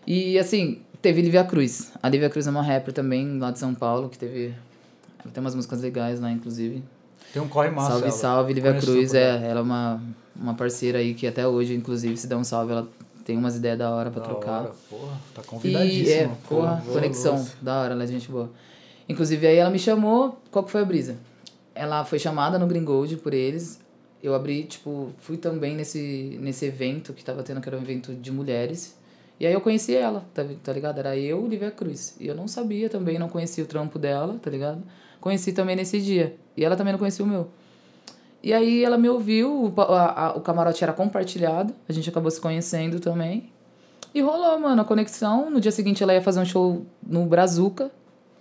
E 0.05 0.37
assim, 0.39 0.81
teve 1.01 1.21
Lívia 1.21 1.43
Cruz. 1.43 1.91
A 2.01 2.07
Lívia 2.09 2.29
Cruz 2.29 2.47
é 2.47 2.49
uma 2.51 2.61
rapper 2.61 2.93
também, 2.93 3.37
lá 3.39 3.51
de 3.51 3.59
São 3.59 3.73
Paulo, 3.73 4.07
que 4.09 4.17
teve. 4.17 4.53
Ela 5.23 5.33
tem 5.33 5.41
umas 5.43 5.55
músicas 5.55 5.81
legais 5.81 6.19
lá, 6.19 6.31
inclusive. 6.31 6.83
Tem 7.33 7.41
um 7.41 7.47
corre 7.47 7.69
massa. 7.69 7.91
salve, 7.91 8.11
salve, 8.11 8.53
Lívia 8.53 8.73
Cruz. 8.79 9.13
É, 9.13 9.47
ela 9.49 9.59
é 9.59 9.63
uma, 9.63 10.01
uma 10.35 10.53
parceira 10.53 10.99
aí 10.99 11.13
que 11.13 11.27
até 11.27 11.47
hoje, 11.47 11.73
inclusive, 11.73 12.15
se 12.17 12.27
der 12.27 12.35
um 12.35 12.43
salve, 12.43 12.71
ela 12.71 12.87
tem 13.25 13.37
umas 13.37 13.55
ideias 13.57 13.77
da 13.77 13.91
hora 13.91 14.09
pra 14.09 14.21
Da 14.21 14.27
trocar. 14.29 14.61
hora, 14.61 14.71
Porra, 14.89 15.17
tá 15.35 15.41
E 15.41 15.45
convidadíssimo. 15.45 16.09
é, 16.09 16.29
porra, 16.47 16.81
Pô, 16.85 16.91
conexão, 16.93 17.33
nossa. 17.37 17.53
da 17.61 17.81
hora, 17.81 17.93
ela 17.93 18.03
é 18.03 18.07
gente 18.07 18.29
boa. 18.31 18.49
Inclusive, 19.09 19.45
aí 19.47 19.57
ela 19.57 19.69
me 19.69 19.79
chamou, 19.79 20.41
qual 20.51 20.63
que 20.65 20.71
foi 20.71 20.81
a 20.81 20.85
brisa? 20.85 21.15
Ela 21.75 22.03
foi 22.03 22.17
chamada 22.19 22.57
no 22.57 22.65
Green 22.67 22.83
Gold 22.83 23.17
por 23.17 23.33
eles. 23.33 23.79
Eu 24.23 24.33
abri, 24.33 24.63
tipo, 24.63 25.11
fui 25.19 25.37
também 25.37 25.75
nesse, 25.75 26.37
nesse 26.41 26.65
evento 26.65 27.13
que 27.13 27.23
tava 27.23 27.43
tendo, 27.43 27.61
que 27.61 27.69
era 27.69 27.77
um 27.77 27.81
evento 27.81 28.13
de 28.15 28.31
mulheres. 28.31 28.96
E 29.39 29.45
aí 29.45 29.53
eu 29.53 29.61
conheci 29.61 29.95
ela, 29.95 30.25
tá, 30.33 30.43
tá 30.63 30.73
ligado? 30.73 30.97
Era 30.97 31.15
eu, 31.17 31.43
Olivia 31.43 31.69
Cruz. 31.71 32.15
E 32.19 32.27
eu 32.27 32.35
não 32.35 32.47
sabia 32.47 32.89
também, 32.89 33.19
não 33.19 33.29
conhecia 33.29 33.63
o 33.63 33.67
trampo 33.67 33.99
dela, 33.99 34.37
tá 34.41 34.49
ligado? 34.49 34.81
Conheci 35.21 35.53
também 35.53 35.75
nesse 35.75 36.01
dia. 36.01 36.35
E 36.55 36.65
ela 36.65 36.75
também 36.75 36.91
não 36.93 36.97
conhecia 36.99 37.23
o 37.23 37.27
meu. 37.27 37.47
E 38.41 38.53
aí 38.53 38.83
ela 38.83 38.97
me 38.97 39.09
ouviu, 39.09 39.65
o, 39.75 39.81
a- 39.81 40.27
a- 40.27 40.37
o 40.37 40.41
camarote 40.41 40.83
era 40.83 40.93
compartilhado, 40.93 41.73
a 41.87 41.93
gente 41.93 42.09
acabou 42.09 42.31
se 42.31 42.39
conhecendo 42.41 42.99
também. 42.99 43.49
E 44.13 44.21
rolou, 44.21 44.57
mano, 44.59 44.81
a 44.81 44.85
conexão. 44.85 45.49
No 45.51 45.59
dia 45.59 45.71
seguinte 45.71 46.01
ela 46.01 46.13
ia 46.13 46.21
fazer 46.21 46.39
um 46.39 46.45
show 46.45 46.85
no 47.05 47.25
Brazuca, 47.25 47.91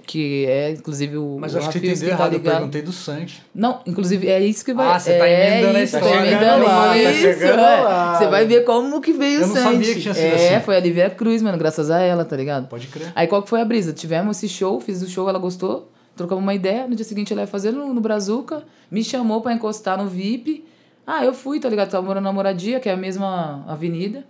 que 0.06 0.46
é 0.46 0.70
inclusive 0.70 1.16
o. 1.16 1.36
Mas 1.40 1.54
o 1.54 1.58
acho 1.58 1.70
que 1.70 1.78
você 1.80 1.86
entendeu 1.86 2.08
tá 2.10 2.14
errado, 2.14 2.32
eu 2.34 2.40
perguntei 2.40 2.82
do 2.82 2.92
Santi. 2.92 3.42
Não, 3.54 3.80
inclusive 3.84 4.28
é 4.28 4.40
isso 4.44 4.64
que 4.64 4.72
vai. 4.72 4.88
Ah, 4.88 4.98
você 4.98 5.18
tá 5.18 5.26
é 5.26 5.58
emendando 5.58 5.78
a 5.78 5.82
isso, 5.82 5.96
história. 5.96 6.16
Tá 6.20 6.26
emendando 6.26 6.64
lá, 6.64 6.86
tá 6.88 6.96
isso, 6.98 7.20
chegando 7.20 7.60
é. 7.60 7.80
lá. 7.82 8.18
Você 8.18 8.26
vai 8.28 8.46
ver 8.46 8.64
como 8.64 9.00
que 9.00 9.12
veio 9.12 9.40
Eu 9.40 9.44
o 9.44 9.48
não 9.48 9.54
Santi. 9.56 9.72
sabia 9.72 9.94
que 9.94 10.00
tinha 10.00 10.14
sido 10.14 10.24
É, 10.26 10.54
assim. 10.56 10.64
foi 10.64 10.76
a 10.76 10.80
Lívia 10.80 11.10
Cruz, 11.10 11.42
mano, 11.42 11.58
graças 11.58 11.90
a 11.90 12.00
ela, 12.00 12.24
tá 12.24 12.36
ligado? 12.36 12.68
Pode 12.68 12.86
crer. 12.86 13.12
Aí 13.14 13.26
qual 13.26 13.42
que 13.42 13.48
foi 13.48 13.60
a 13.60 13.64
brisa? 13.64 13.92
Tivemos 13.92 14.36
esse 14.38 14.48
show, 14.48 14.80
fiz 14.80 15.02
o 15.02 15.08
show, 15.08 15.28
ela 15.28 15.38
gostou, 15.38 15.90
trocamos 16.16 16.42
uma 16.42 16.54
ideia. 16.54 16.86
No 16.86 16.94
dia 16.94 17.04
seguinte 17.04 17.32
ela 17.32 17.42
ia 17.42 17.46
fazer 17.48 17.72
no, 17.72 17.92
no 17.92 18.00
Brazuca, 18.00 18.62
me 18.90 19.02
chamou 19.02 19.40
pra 19.40 19.52
encostar 19.52 19.98
no 20.02 20.08
VIP. 20.08 20.64
Ah, 21.06 21.24
eu 21.24 21.34
fui, 21.34 21.58
tá 21.60 21.68
ligado? 21.68 21.90
Tava 21.90 22.06
morando 22.06 22.24
na 22.24 22.32
Moradia, 22.32 22.80
que 22.80 22.88
é 22.88 22.92
a 22.92 22.96
mesma 22.96 23.64
avenida. 23.68 24.24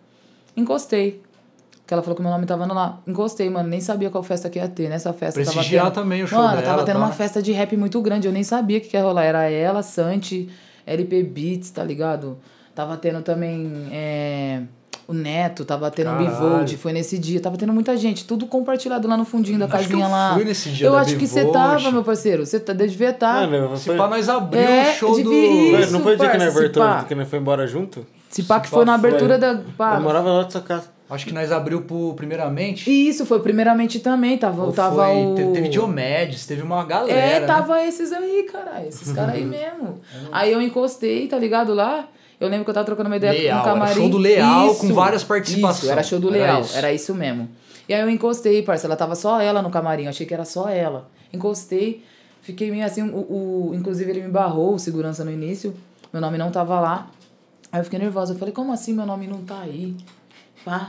Encostei. 0.56 1.20
Que 1.86 1.94
ela 1.94 2.02
falou 2.02 2.16
que 2.16 2.22
meu 2.22 2.30
nome 2.32 2.46
tava 2.46 2.66
lá. 2.66 2.98
Encostei, 3.06 3.48
mano. 3.48 3.68
Nem 3.68 3.80
sabia 3.80 4.10
qual 4.10 4.22
festa 4.24 4.50
que 4.50 4.58
ia 4.58 4.66
ter. 4.68 4.88
Nessa 4.88 5.12
festa 5.12 5.40
tava 5.40 5.52
Prestigiar 5.52 5.84
tendo... 5.84 5.94
também 5.94 6.22
o 6.22 6.26
show 6.26 6.38
Mano, 6.38 6.50
dela, 6.56 6.62
tava 6.62 6.82
tendo 6.84 6.98
tá? 6.98 7.04
uma 7.04 7.12
festa 7.12 7.40
de 7.40 7.52
rap 7.52 7.76
muito 7.76 8.00
grande. 8.02 8.26
Eu 8.26 8.32
nem 8.32 8.42
sabia 8.42 8.78
o 8.78 8.80
que, 8.80 8.88
que 8.88 8.96
ia 8.96 9.02
rolar. 9.04 9.22
Era 9.22 9.44
ela, 9.48 9.82
Santi, 9.84 10.50
LP 10.84 11.22
Beats, 11.22 11.70
tá 11.70 11.84
ligado? 11.84 12.38
Tava 12.74 12.96
tendo 12.96 13.22
também 13.22 13.86
é, 13.92 14.62
o 15.06 15.12
Neto, 15.14 15.64
tava 15.64 15.88
tendo 15.92 16.10
o. 16.10 16.16
Bivold. 16.16 16.76
Foi 16.76 16.92
nesse 16.92 17.18
dia. 17.18 17.40
Tava 17.40 17.56
tendo 17.56 17.72
muita 17.72 17.96
gente. 17.96 18.24
Tudo 18.24 18.46
compartilhado 18.46 19.06
lá 19.06 19.16
no 19.16 19.24
fundinho 19.24 19.56
da 19.56 19.66
Acho 19.66 19.74
casinha 19.74 20.06
eu 20.06 20.10
lá. 20.10 20.34
fui 20.34 20.44
nesse 20.44 20.70
dia 20.70 20.88
Eu 20.88 20.92
da 20.92 21.00
acho 21.02 21.16
que 21.16 21.26
você 21.28 21.44
tava, 21.46 21.92
meu 21.92 22.02
parceiro. 22.02 22.44
Você 22.44 22.58
tá, 22.58 22.72
devia 22.72 23.10
estar. 23.10 23.48
Mano, 23.48 23.76
Se 23.76 23.84
foi, 23.84 23.96
pá, 23.96 24.08
nós 24.08 24.28
abrimos 24.28 24.68
É, 24.68 24.90
o 24.90 24.94
show 24.96 25.22
do... 25.22 25.30
foi- 25.30 25.86
não 25.92 26.00
foi 26.00 26.14
o 26.14 26.18
dia 26.18 26.30
que 26.30 26.36
nós 26.38 26.68
pá. 26.72 27.04
que 27.04 27.14
nós 27.14 27.28
foi 27.28 27.38
embora 27.38 27.64
junto? 27.68 28.04
Se 28.28 28.42
pá 28.42 28.58
que 28.58 28.68
foi 28.68 28.84
na 28.84 28.98
foi. 28.98 29.08
abertura 29.08 29.38
da. 29.38 29.60
Pá, 29.78 29.94
Eu 29.94 30.00
morava 30.02 30.32
lá 30.32 30.42
da 30.42 30.50
sua 30.50 30.60
casa. 30.62 30.95
Acho 31.08 31.24
que 31.24 31.32
nós 31.32 31.52
abriu 31.52 31.82
pro 31.82 32.14
primeiramente. 32.14 32.90
E 32.90 33.08
Isso, 33.08 33.24
foi 33.24 33.38
primeiramente 33.40 34.00
também. 34.00 34.36
Tava, 34.36 34.64
Ou 34.64 34.72
tava 34.72 35.04
foi, 35.06 35.24
o. 35.24 35.34
te- 35.36 35.52
Teve 35.52 35.68
Diomedes, 35.68 36.46
teve 36.46 36.62
uma 36.62 36.84
galera. 36.84 37.16
É, 37.18 37.40
né? 37.40 37.46
tava 37.46 37.80
esses 37.84 38.12
aí, 38.12 38.42
caralho. 38.50 38.88
Esses 38.88 39.12
caras 39.12 39.34
aí 39.36 39.44
mesmo. 39.46 40.00
Aí 40.32 40.52
eu 40.52 40.60
encostei, 40.60 41.28
tá 41.28 41.38
ligado 41.38 41.72
lá? 41.74 42.08
Eu 42.40 42.48
lembro 42.48 42.64
que 42.64 42.70
eu 42.70 42.74
tava 42.74 42.84
trocando 42.84 43.08
uma 43.08 43.16
ideia 43.16 43.32
Leal, 43.32 43.62
com 43.62 43.64
o 43.68 43.70
era 43.70 43.72
camarim. 43.78 43.94
show 43.94 44.08
do 44.10 44.18
Leal 44.18 44.74
com 44.74 44.92
várias 44.92 45.22
Isso, 45.22 45.28
participações. 45.28 45.92
era 45.92 46.02
show 46.02 46.18
do 46.18 46.28
Era 46.34 46.36
Leal, 46.44 46.60
isso. 46.62 46.76
era 46.76 46.92
isso 46.92 47.14
mesmo. 47.14 47.48
E 47.88 47.94
aí 47.94 48.00
eu 48.00 48.10
encostei, 48.10 48.62
parça, 48.62 48.86
ela 48.88 48.96
tava 48.96 49.14
só 49.14 49.40
ela 49.40 49.62
no 49.62 49.70
camarim, 49.70 50.02
eu 50.04 50.10
achei 50.10 50.26
que 50.26 50.34
era 50.34 50.44
só 50.44 50.68
ela. 50.68 51.08
Encostei, 51.32 52.02
fiquei 52.42 52.70
meio 52.70 52.84
assim, 52.84 53.02
o, 53.08 53.16
o, 53.16 53.72
inclusive 53.74 54.10
ele 54.10 54.22
me 54.22 54.28
barrou, 54.28 54.74
o 54.74 54.78
segurança 54.78 55.24
no 55.24 55.30
início, 55.30 55.72
meu 56.12 56.20
nome 56.20 56.36
não 56.36 56.50
tava 56.50 56.78
lá. 56.80 57.06
Aí 57.72 57.80
eu 57.80 57.84
fiquei 57.84 57.98
nervosa, 57.98 58.34
eu 58.34 58.38
falei, 58.38 58.52
como 58.52 58.72
assim 58.72 58.92
meu 58.92 59.06
nome 59.06 59.26
não 59.26 59.38
tá 59.42 59.60
aí? 59.60 59.94
Pá. 60.66 60.88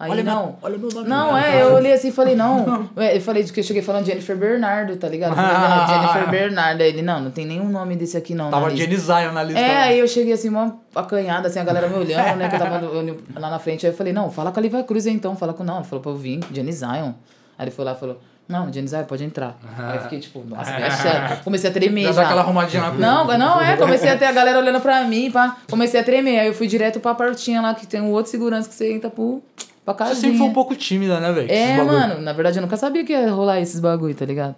Aí 0.00 0.10
Olha 0.10 0.24
meu- 0.24 0.34
não. 0.34 0.56
olha 0.60 0.76
meu 0.78 0.88
nome. 0.90 1.08
Não, 1.08 1.38
é, 1.38 1.62
eu 1.62 1.74
olhei 1.74 1.92
assim 1.92 2.08
e 2.08 2.12
falei, 2.12 2.34
não. 2.34 2.88
É, 2.96 3.16
Eu 3.16 3.20
falei 3.20 3.44
que 3.44 3.60
eu 3.60 3.62
cheguei 3.62 3.82
falando 3.82 4.04
Jennifer 4.04 4.36
Bernardo, 4.36 4.96
tá 4.96 5.08
ligado? 5.08 5.36
Falei, 5.36 5.52
não, 5.52 5.86
Jennifer 5.86 6.26
Bernardo. 6.32 6.80
Aí 6.80 6.88
ele, 6.88 7.02
não, 7.02 7.20
não 7.20 7.30
tem 7.30 7.46
nenhum 7.46 7.68
nome 7.68 7.94
desse 7.94 8.16
aqui 8.16 8.34
não. 8.34 8.50
Tava. 8.50 8.74
Jenny 8.74 8.96
Zion 8.96 9.30
na 9.30 9.44
lista. 9.44 9.60
É, 9.60 9.76
aí 9.84 9.98
eu 10.00 10.08
cheguei 10.08 10.32
assim, 10.32 10.48
uma 10.48 10.76
acanhada, 10.92 11.46
assim, 11.46 11.60
a 11.60 11.64
galera 11.64 11.86
me 11.86 11.94
olhando, 11.94 12.36
né? 12.36 12.48
Que 12.48 12.56
eu 12.56 12.58
tava 12.58 12.80
lá 13.38 13.50
na 13.50 13.58
frente. 13.60 13.86
Aí 13.86 13.92
eu 13.92 13.96
falei, 13.96 14.12
não, 14.12 14.28
fala 14.28 14.50
com 14.50 14.58
a 14.58 14.62
Liva 14.62 14.82
Cruz 14.82 15.06
então. 15.06 15.36
Fala 15.36 15.52
com 15.54 15.62
não. 15.62 15.76
Ele 15.76 15.84
falou 15.84 16.02
pra 16.02 16.10
eu 16.10 16.16
vir, 16.16 16.40
Jenny 16.52 16.72
Zion. 16.72 17.12
Aí 17.56 17.64
ele 17.66 17.70
foi 17.70 17.84
lá 17.84 17.92
e 17.92 17.96
falou, 17.96 18.18
não, 18.52 18.72
Zion, 18.72 19.04
pode 19.04 19.24
entrar. 19.24 19.56
Aí 19.78 19.96
eu 19.96 20.02
fiquei 20.02 20.20
tipo, 20.20 20.44
nossa, 20.46 20.70
me 20.76 20.82
achando. 20.84 21.42
Comecei 21.42 21.70
a 21.70 21.72
tremer 21.72 22.04
Já 22.06 22.12
já. 22.12 22.22
aquela 22.24 22.42
arrumadinha 22.42 22.82
na 22.82 22.90
Não, 22.92 23.38
não 23.38 23.60
é, 23.60 23.76
comecei 23.76 24.10
a 24.10 24.16
ter 24.18 24.26
a 24.26 24.32
galera 24.32 24.58
olhando 24.58 24.80
pra 24.80 25.02
mim, 25.04 25.30
pá. 25.30 25.56
Comecei 25.70 25.98
a 25.98 26.04
tremer. 26.04 26.38
Aí 26.40 26.46
eu 26.46 26.54
fui 26.54 26.66
direto 26.66 27.00
pra 27.00 27.14
portinha 27.14 27.60
lá, 27.60 27.74
que 27.74 27.86
tem 27.86 28.00
um 28.00 28.10
outro 28.10 28.30
segurança 28.30 28.68
que 28.68 28.74
você 28.74 28.92
entra 28.92 29.10
pro, 29.10 29.42
pra 29.84 29.94
Você 29.94 29.98
casinha. 29.98 30.20
sempre 30.20 30.38
foi 30.38 30.46
um 30.46 30.52
pouco 30.52 30.76
tímida, 30.76 31.18
né, 31.18 31.32
velho? 31.32 31.50
É, 31.50 31.82
mano, 31.82 32.20
na 32.20 32.32
verdade 32.32 32.58
eu 32.58 32.62
nunca 32.62 32.76
sabia 32.76 33.04
que 33.04 33.12
ia 33.12 33.30
rolar 33.30 33.60
esses 33.60 33.80
bagulho, 33.80 34.14
tá 34.14 34.24
ligado? 34.24 34.54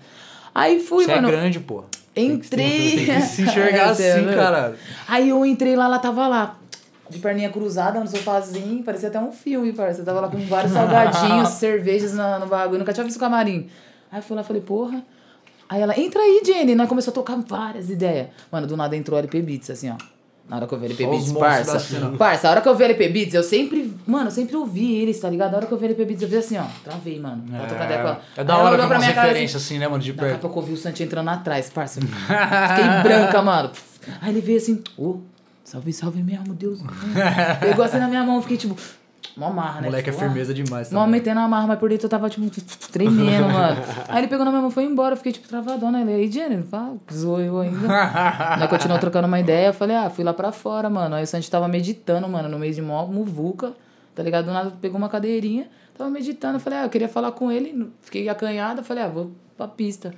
Aí 0.55 0.81
fui, 0.81 1.05
Você 1.05 1.15
mano. 1.15 1.29
é 1.29 1.31
grande, 1.31 1.61
pô. 1.61 1.85
Entrei. 2.17 3.05
Tem 3.07 3.15
que 3.17 3.21
se 3.23 3.43
enxergar 3.43 3.79
É, 3.99 4.03
é 4.03 4.13
assim, 4.13 4.21
louco. 4.21 4.37
caralho. 4.37 4.75
Aí 5.09 5.29
eu 5.31 5.45
entrei 5.45 5.75
lá, 5.75 5.87
ela 5.87 5.99
tava 5.99 6.29
lá, 6.29 6.57
de 7.15 7.21
perninha 7.21 7.49
cruzada 7.51 8.01
no 8.01 8.07
sofazinho, 8.09 8.83
parecia 8.83 9.09
até 9.09 9.19
um 9.21 9.31
filme, 9.33 9.73
parça. 9.73 10.01
Eu 10.01 10.05
tava 10.05 10.21
lá 10.21 10.29
com 10.29 10.39
vários 10.47 10.73
salgadinhos, 10.73 11.49
cervejas 11.55 12.13
na- 12.13 12.39
no 12.39 12.47
bagulho, 12.47 12.79
nunca 12.81 12.93
tinha 12.93 13.05
visto 13.05 13.17
o 13.17 13.21
camarim. 13.21 13.69
Aí 14.11 14.19
eu 14.19 14.23
fui 14.23 14.35
lá 14.37 14.43
e 14.43 14.45
falei, 14.45 14.63
porra. 14.63 15.03
Aí 15.69 15.81
ela, 15.81 15.99
entra 15.99 16.21
aí, 16.21 16.43
Jenny, 16.45 16.75
né? 16.75 16.87
Começou 16.87 17.11
a 17.11 17.15
tocar 17.15 17.37
várias 17.37 17.89
ideias. 17.89 18.29
Mano, 18.53 18.67
do 18.67 18.77
nada 18.77 18.95
entrou 18.97 19.19
LP 19.19 19.41
Beats, 19.41 19.71
assim, 19.71 19.91
ó. 19.91 19.95
Na 20.47 20.57
hora 20.57 20.67
que 20.67 20.75
eu 20.75 20.79
vi 20.79 20.85
LP 20.87 21.07
Beats, 21.07 21.33
parça. 21.33 21.81
Parça, 22.19 22.49
a 22.49 22.51
hora 22.51 22.61
que 22.61 22.69
eu 22.69 22.75
vi 22.75 22.85
LP 22.85 23.09
Beats, 23.09 23.33
eu 23.35 23.43
sempre. 23.43 23.95
Mano, 24.07 24.27
eu 24.27 24.31
sempre 24.31 24.55
ouvi 24.57 24.95
eles, 24.97 25.19
tá 25.19 25.31
ligado? 25.31 25.55
A 25.55 25.57
hora 25.57 25.67
que 25.67 25.73
eu 25.73 25.79
vi 25.79 25.87
LP 25.87 26.05
Beats, 26.05 26.23
eu 26.23 26.29
vi 26.29 26.37
assim, 26.37 26.59
ó. 26.59 26.65
Travei, 26.85 27.19
mano. 27.19 27.45
Vou 27.49 27.67
tocar 27.67 27.85
ideia 27.87 28.03
com 28.03 28.09
ela. 28.09 28.21
É, 28.37 28.41
é 28.43 28.45
da 28.45 28.59
hora 28.59 28.77
pra 28.77 28.87
umas 28.87 28.99
minha 28.99 29.15
cara 29.15 29.31
assim, 29.33 29.45
assim, 29.57 29.79
né, 29.79 29.89
mano, 29.89 30.03
de 30.03 30.13
Daqui 30.13 30.25
a 30.27 30.29
perto. 30.33 30.41
pouco 30.43 30.61
eu 30.61 30.65
vi 30.65 30.73
o 30.75 30.77
Santi 30.77 31.03
entrando 31.03 31.31
atrás, 31.31 31.71
parça. 31.71 31.99
Fiquei 32.05 33.03
branca, 33.03 33.41
mano. 33.41 33.71
Aí 34.21 34.31
ele 34.31 34.43
veio 34.43 34.59
assim, 34.59 34.83
ô, 34.99 35.17
salve, 35.65 35.93
salve 35.93 36.23
mesmo, 36.23 36.55
Deus. 36.55 36.81
Pegou 37.61 37.85
assim 37.85 37.99
na 37.99 38.07
minha 38.09 38.23
mão, 38.23 38.41
fiquei 38.41 38.57
tipo, 38.57 38.77
mó 39.37 39.51
marra, 39.51 39.81
né? 39.81 39.89
Moleque 39.89 40.11
é 40.11 40.13
tipo, 40.13 40.25
ah. 40.25 40.29
firmeza 40.29 40.55
demais 40.55 40.93
Mó 40.93 41.01
também. 41.01 41.13
metendo 41.21 41.41
a 41.41 41.49
marra, 41.49 41.67
mas 41.67 41.79
por 41.79 41.89
dentro 41.89 42.07
eu 42.07 42.11
tava, 42.11 42.31
tipo, 42.31 42.49
tremendo, 42.93 43.49
mano. 43.49 43.83
Aí 44.09 44.19
ele 44.19 44.29
pegou 44.29 44.45
na 44.45 44.51
minha 44.51 44.61
mão 44.61 44.71
e 44.71 44.73
foi 44.73 44.85
embora. 44.85 45.15
Eu 45.15 45.17
fiquei, 45.17 45.33
tipo, 45.33 45.49
travadona. 45.49 46.01
Ele, 46.03 46.13
aí, 46.13 46.31
Jenny, 46.31 46.63
fala, 46.63 46.97
zoou 47.13 47.41
eu 47.41 47.59
ainda. 47.59 47.89
Nós 48.59 48.71
continuamos 48.71 49.01
trocando 49.01 49.27
uma 49.27 49.41
ideia. 49.41 49.69
Eu 49.69 49.75
falei, 49.75 49.97
ah, 49.97 50.09
fui 50.11 50.23
lá 50.23 50.33
pra 50.33 50.53
fora, 50.53 50.89
mano. 50.89 51.17
Aí 51.17 51.25
o 51.25 51.27
Santi 51.27 51.51
tava 51.51 51.67
meditando, 51.67 52.29
mano, 52.29 52.49
no 52.49 52.59
meio 52.59 52.73
de 52.73 52.83
mó 52.83 53.07
muvuca. 53.07 53.73
tá 54.15 54.23
ligado? 54.23 54.45
Do 54.47 54.53
nada 54.53 54.71
pegou 54.81 54.99
uma 54.99 55.09
cadeirinha, 55.09 55.67
tava 55.97 56.09
meditando. 56.11 56.57
Eu 56.57 56.61
falei, 56.61 56.79
ah, 56.81 56.85
eu 56.85 56.91
queria 56.91 57.09
falar 57.09 57.33
com 57.33 57.51
ele. 57.51 57.91
Fiquei 58.03 58.29
acanhada, 58.29 58.83
falei, 58.83 59.03
ah, 59.03 59.09
vou 59.09 59.33
pra 59.57 59.67
pista. 59.67 60.15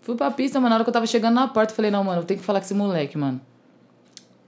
Fui 0.00 0.16
pra 0.16 0.30
pista, 0.30 0.58
mano. 0.58 0.70
Na 0.70 0.74
hora 0.76 0.84
que 0.84 0.90
eu 0.90 0.94
tava 0.94 1.06
chegando 1.06 1.34
na 1.34 1.46
porta, 1.48 1.72
eu 1.72 1.76
falei, 1.76 1.90
não, 1.90 2.02
mano, 2.02 2.22
eu 2.22 2.24
tenho 2.24 2.40
que 2.40 2.46
falar 2.46 2.60
com 2.60 2.64
esse 2.64 2.74
moleque, 2.74 3.16
mano. 3.18 3.40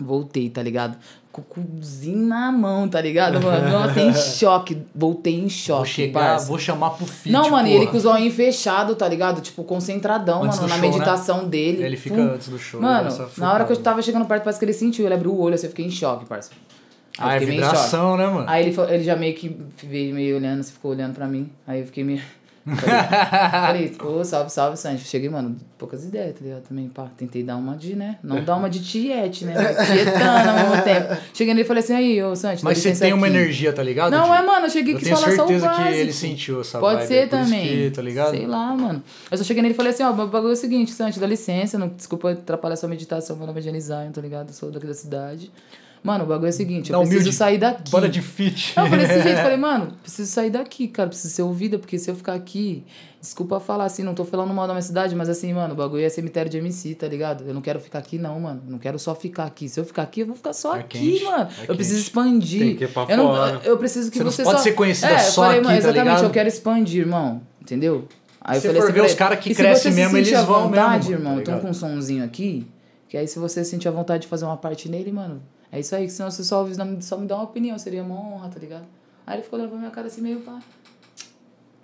Voltei, 0.00 0.48
tá 0.48 0.62
ligado? 0.62 0.96
Com 1.32 1.40
o 1.42 1.44
cuzinho 1.44 2.26
na 2.26 2.50
mão, 2.50 2.88
tá 2.88 3.00
ligado, 3.00 3.40
mano? 3.40 3.68
Nossa, 3.70 4.00
em 4.00 4.12
choque. 4.14 4.80
Voltei 4.94 5.34
em 5.38 5.48
choque. 5.48 5.78
Vou 5.78 5.86
chegar, 5.86 6.20
parça. 6.20 6.46
vou 6.46 6.58
chamar 6.58 6.90
pro 6.90 7.06
fit, 7.06 7.32
Não, 7.32 7.50
mano, 7.50 7.68
e 7.68 7.72
ele 7.72 7.80
porra. 7.80 7.90
com 7.92 7.96
os 7.98 8.04
olhinhos 8.04 8.34
fechados, 8.34 8.96
tá 8.96 9.06
ligado? 9.08 9.40
Tipo, 9.40 9.62
concentradão, 9.64 10.42
Antes 10.44 10.58
mano, 10.58 10.68
na 10.68 10.74
show, 10.76 10.82
né? 10.84 10.90
meditação 10.90 11.48
dele. 11.48 11.82
Ele 11.82 11.96
fica 11.96 12.16
Pum. 12.16 12.22
antes 12.34 12.48
do 12.48 12.58
show, 12.58 12.80
Mano, 12.80 13.10
na 13.36 13.52
hora 13.52 13.64
que 13.64 13.72
eu 13.72 13.76
tava 13.76 14.00
chegando 14.02 14.24
perto, 14.24 14.42
parece 14.44 14.58
que 14.58 14.64
ele 14.64 14.72
sentiu. 14.72 15.04
Ele 15.04 15.14
abriu 15.14 15.32
o 15.32 15.40
olho, 15.40 15.54
assim, 15.54 15.66
eu 15.66 15.70
fiquei 15.70 15.84
em 15.86 15.90
choque, 15.90 16.24
parça. 16.26 16.50
Aí 17.18 17.30
Ah, 17.30 17.34
é 17.34 17.38
vibração, 17.40 18.16
né, 18.16 18.26
mano? 18.28 18.44
Aí 18.48 18.66
ele, 18.68 18.76
ele 18.90 19.02
já 19.04 19.16
meio 19.16 19.34
que 19.34 19.56
veio 19.84 20.14
meio 20.14 20.36
olhando, 20.36 20.60
assim, 20.60 20.72
ficou 20.72 20.92
olhando 20.92 21.14
pra 21.14 21.26
mim. 21.26 21.50
Aí 21.66 21.80
eu 21.80 21.86
fiquei 21.86 22.04
meio. 22.04 22.22
Falei, 23.50 23.94
ô, 24.02 24.24
salve, 24.24 24.50
salve, 24.50 24.76
Sanji. 24.76 25.04
Cheguei, 25.04 25.28
mano, 25.28 25.56
poucas 25.78 26.04
ideias, 26.04 26.34
tá 26.34 26.44
ligado? 26.44 26.62
Também, 26.62 26.88
pá, 26.88 27.08
tentei 27.16 27.42
dar 27.42 27.56
uma 27.56 27.76
de, 27.76 27.94
né? 27.96 28.18
Não 28.22 28.42
dar 28.44 28.56
uma 28.56 28.68
de 28.68 28.82
tiete, 28.82 29.44
né? 29.44 29.54
Mas 29.54 29.86
Tietando 29.86 30.50
ao 30.50 30.68
mesmo 30.68 30.82
tempo. 30.84 31.16
Cheguei 31.32 31.54
nele 31.54 31.64
e 31.64 31.66
falei 31.66 31.82
assim, 31.82 31.94
aí, 31.94 32.22
ô, 32.22 32.32
dá 32.34 32.54
Mas 32.62 32.78
você 32.78 32.92
tem 32.94 33.12
uma 33.12 33.26
aqui. 33.26 33.36
energia, 33.36 33.72
tá 33.72 33.82
ligado? 33.82 34.10
Não, 34.10 34.24
Di? 34.26 34.32
é, 34.36 34.42
mano, 34.42 34.66
eu 34.66 34.70
cheguei 34.70 34.94
Eu 34.94 35.00
tenho 35.00 35.16
falar 35.16 35.26
só 35.36 35.44
o 35.44 35.46
certeza 35.46 35.68
que 35.68 35.74
básico. 35.76 35.94
ele 35.96 36.12
sentiu 36.12 36.60
essa 36.60 36.78
Pode 36.78 36.96
vibe, 36.96 37.08
ser 37.08 37.28
por 37.28 37.40
isso 37.40 37.44
também. 37.50 37.68
que, 37.68 37.90
tá 37.90 38.02
ligado? 38.02 38.30
Sei 38.30 38.46
lá, 38.46 38.76
mano. 38.76 39.02
Eu 39.30 39.38
só 39.38 39.44
cheguei 39.44 39.62
nele 39.62 39.74
e 39.74 39.76
falei 39.76 39.92
assim, 39.92 40.02
ó, 40.02 40.10
o 40.10 40.14
bagulho 40.26 40.50
é 40.50 40.52
o 40.52 40.56
seguinte, 40.56 40.90
Santi, 40.92 41.18
dá 41.18 41.26
licença, 41.26 41.78
não, 41.78 41.88
desculpa 41.88 42.32
atrapalhar 42.32 42.76
sua 42.76 42.88
meditação, 42.88 43.36
meu 43.36 43.46
nome 43.46 43.58
é 43.60 43.62
Jenny 43.62 43.80
Zion, 43.80 44.10
tá 44.12 44.20
ligado? 44.20 44.48
Eu 44.48 44.54
sou 44.54 44.70
daqui 44.70 44.86
da 44.86 44.94
cidade. 44.94 45.50
Mano, 46.02 46.24
o 46.24 46.26
bagulho 46.28 46.46
é 46.46 46.50
o 46.50 46.52
seguinte, 46.52 46.90
eu 46.90 46.94
Não, 46.94 47.00
preciso 47.00 47.20
humilde. 47.22 47.36
sair 47.36 47.58
daqui. 47.58 47.90
Bora 47.90 48.08
de 48.08 48.22
fit. 48.22 48.72
Não, 48.76 48.84
eu 48.84 48.90
falei 48.90 49.06
desse 49.06 49.22
jeito, 49.22 49.38
falei, 49.42 49.56
mano, 49.56 49.92
preciso 50.02 50.30
sair 50.30 50.50
daqui, 50.50 50.88
cara, 50.88 51.08
preciso 51.08 51.34
ser 51.34 51.42
ouvida, 51.42 51.78
porque 51.78 51.98
se 51.98 52.08
eu 52.10 52.14
ficar 52.14 52.34
aqui, 52.34 52.84
desculpa 53.20 53.58
falar 53.58 53.84
assim, 53.84 54.02
não 54.04 54.14
tô 54.14 54.24
falando 54.24 54.54
mal 54.54 54.66
da 54.66 54.72
minha 54.74 54.82
cidade, 54.82 55.14
mas 55.16 55.28
assim, 55.28 55.52
mano, 55.52 55.74
o 55.74 55.76
bagulho 55.76 56.04
é 56.04 56.08
cemitério 56.08 56.50
de 56.50 56.56
MC, 56.58 56.94
tá 56.94 57.08
ligado? 57.08 57.44
Eu 57.46 57.52
não 57.52 57.60
quero 57.60 57.80
ficar 57.80 57.98
aqui, 57.98 58.16
não, 58.18 58.38
mano. 58.40 58.62
Eu 58.64 58.70
não 58.70 58.78
quero 58.78 58.98
só 58.98 59.14
ficar 59.14 59.44
aqui. 59.44 59.68
Se 59.68 59.80
eu 59.80 59.84
ficar 59.84 60.02
aqui, 60.04 60.20
eu 60.20 60.26
vou 60.26 60.36
ficar 60.36 60.52
só 60.52 60.76
É 60.76 60.80
aqui, 60.80 60.98
quente, 60.98 61.24
mano. 61.24 61.48
é 61.66 61.70
eu 61.70 61.74
preciso 61.74 62.00
expandir. 62.00 62.60
Tem 62.60 62.76
que 62.76 62.84
ir 62.84 62.88
pra 62.92 63.06
eu, 63.08 63.16
não, 63.16 63.26
fora. 63.34 63.60
eu 63.64 63.76
preciso 63.76 64.10
que 64.10 64.18
Você 64.18 64.24
não 64.24 64.30
você, 64.30 64.42
pode 64.44 64.56
só... 64.58 64.62
ser 64.62 64.72
conhecida 64.72 65.08
é, 65.12 65.18
só 65.18 65.42
eu 65.42 65.46
falei, 65.46 65.58
aqui, 65.58 65.66
mano, 65.66 65.68
tá 65.68 65.78
exatamente, 65.88 66.04
ligado? 66.04 66.24
eu 66.24 66.30
quero 66.30 66.48
expandir, 66.48 67.00
irmão. 67.00 67.42
Entendeu? 67.60 68.06
Aí 68.40 68.56
eu 68.56 68.60
Se 68.60 68.66
falei 68.68 68.80
for 68.80 68.86
assim 68.86 68.94
ver 68.94 69.00
os 69.04 69.10
ele, 69.10 69.18
cara 69.18 69.36
que 69.36 69.50
"E 69.50 69.54
se 69.54 69.60
crescem 69.60 69.82
você 69.82 69.90
se 69.90 69.94
mesmo, 70.00 70.16
sentir 70.16 70.34
eles 70.34 70.44
vão 70.46 70.62
vontade, 70.68 71.08
mesmo, 71.10 71.22
irmão, 71.28 71.42
tá 71.42 71.52
eu 71.52 71.56
tô 71.56 71.62
com 71.62 71.70
um 71.70 71.74
somzinho 71.74 72.24
aqui, 72.24 72.66
que 73.08 73.16
aí 73.16 73.26
se 73.28 73.38
você 73.38 73.62
sentir 73.64 73.88
a 73.88 73.90
vontade 73.90 74.22
de 74.22 74.28
fazer 74.28 74.44
uma 74.46 74.56
parte 74.56 74.88
nele, 74.88 75.12
mano, 75.12 75.42
é 75.70 75.80
isso 75.80 75.94
aí, 75.94 76.04
que 76.06 76.12
senão 76.12 76.30
você 76.30 76.42
só, 76.44 76.66
só 77.00 77.16
me 77.18 77.26
dá 77.26 77.34
uma 77.36 77.44
opinião, 77.44 77.78
seria 77.78 78.02
uma 78.02 78.14
honra, 78.14 78.48
tá 78.48 78.58
ligado? 78.58 78.84
Aí 79.26 79.36
ele 79.36 79.42
ficou 79.42 79.58
olhando 79.58 79.70
pra 79.70 79.78
minha 79.78 79.90
cara 79.90 80.06
assim, 80.06 80.20
meio 80.22 80.40
pá. 80.40 80.58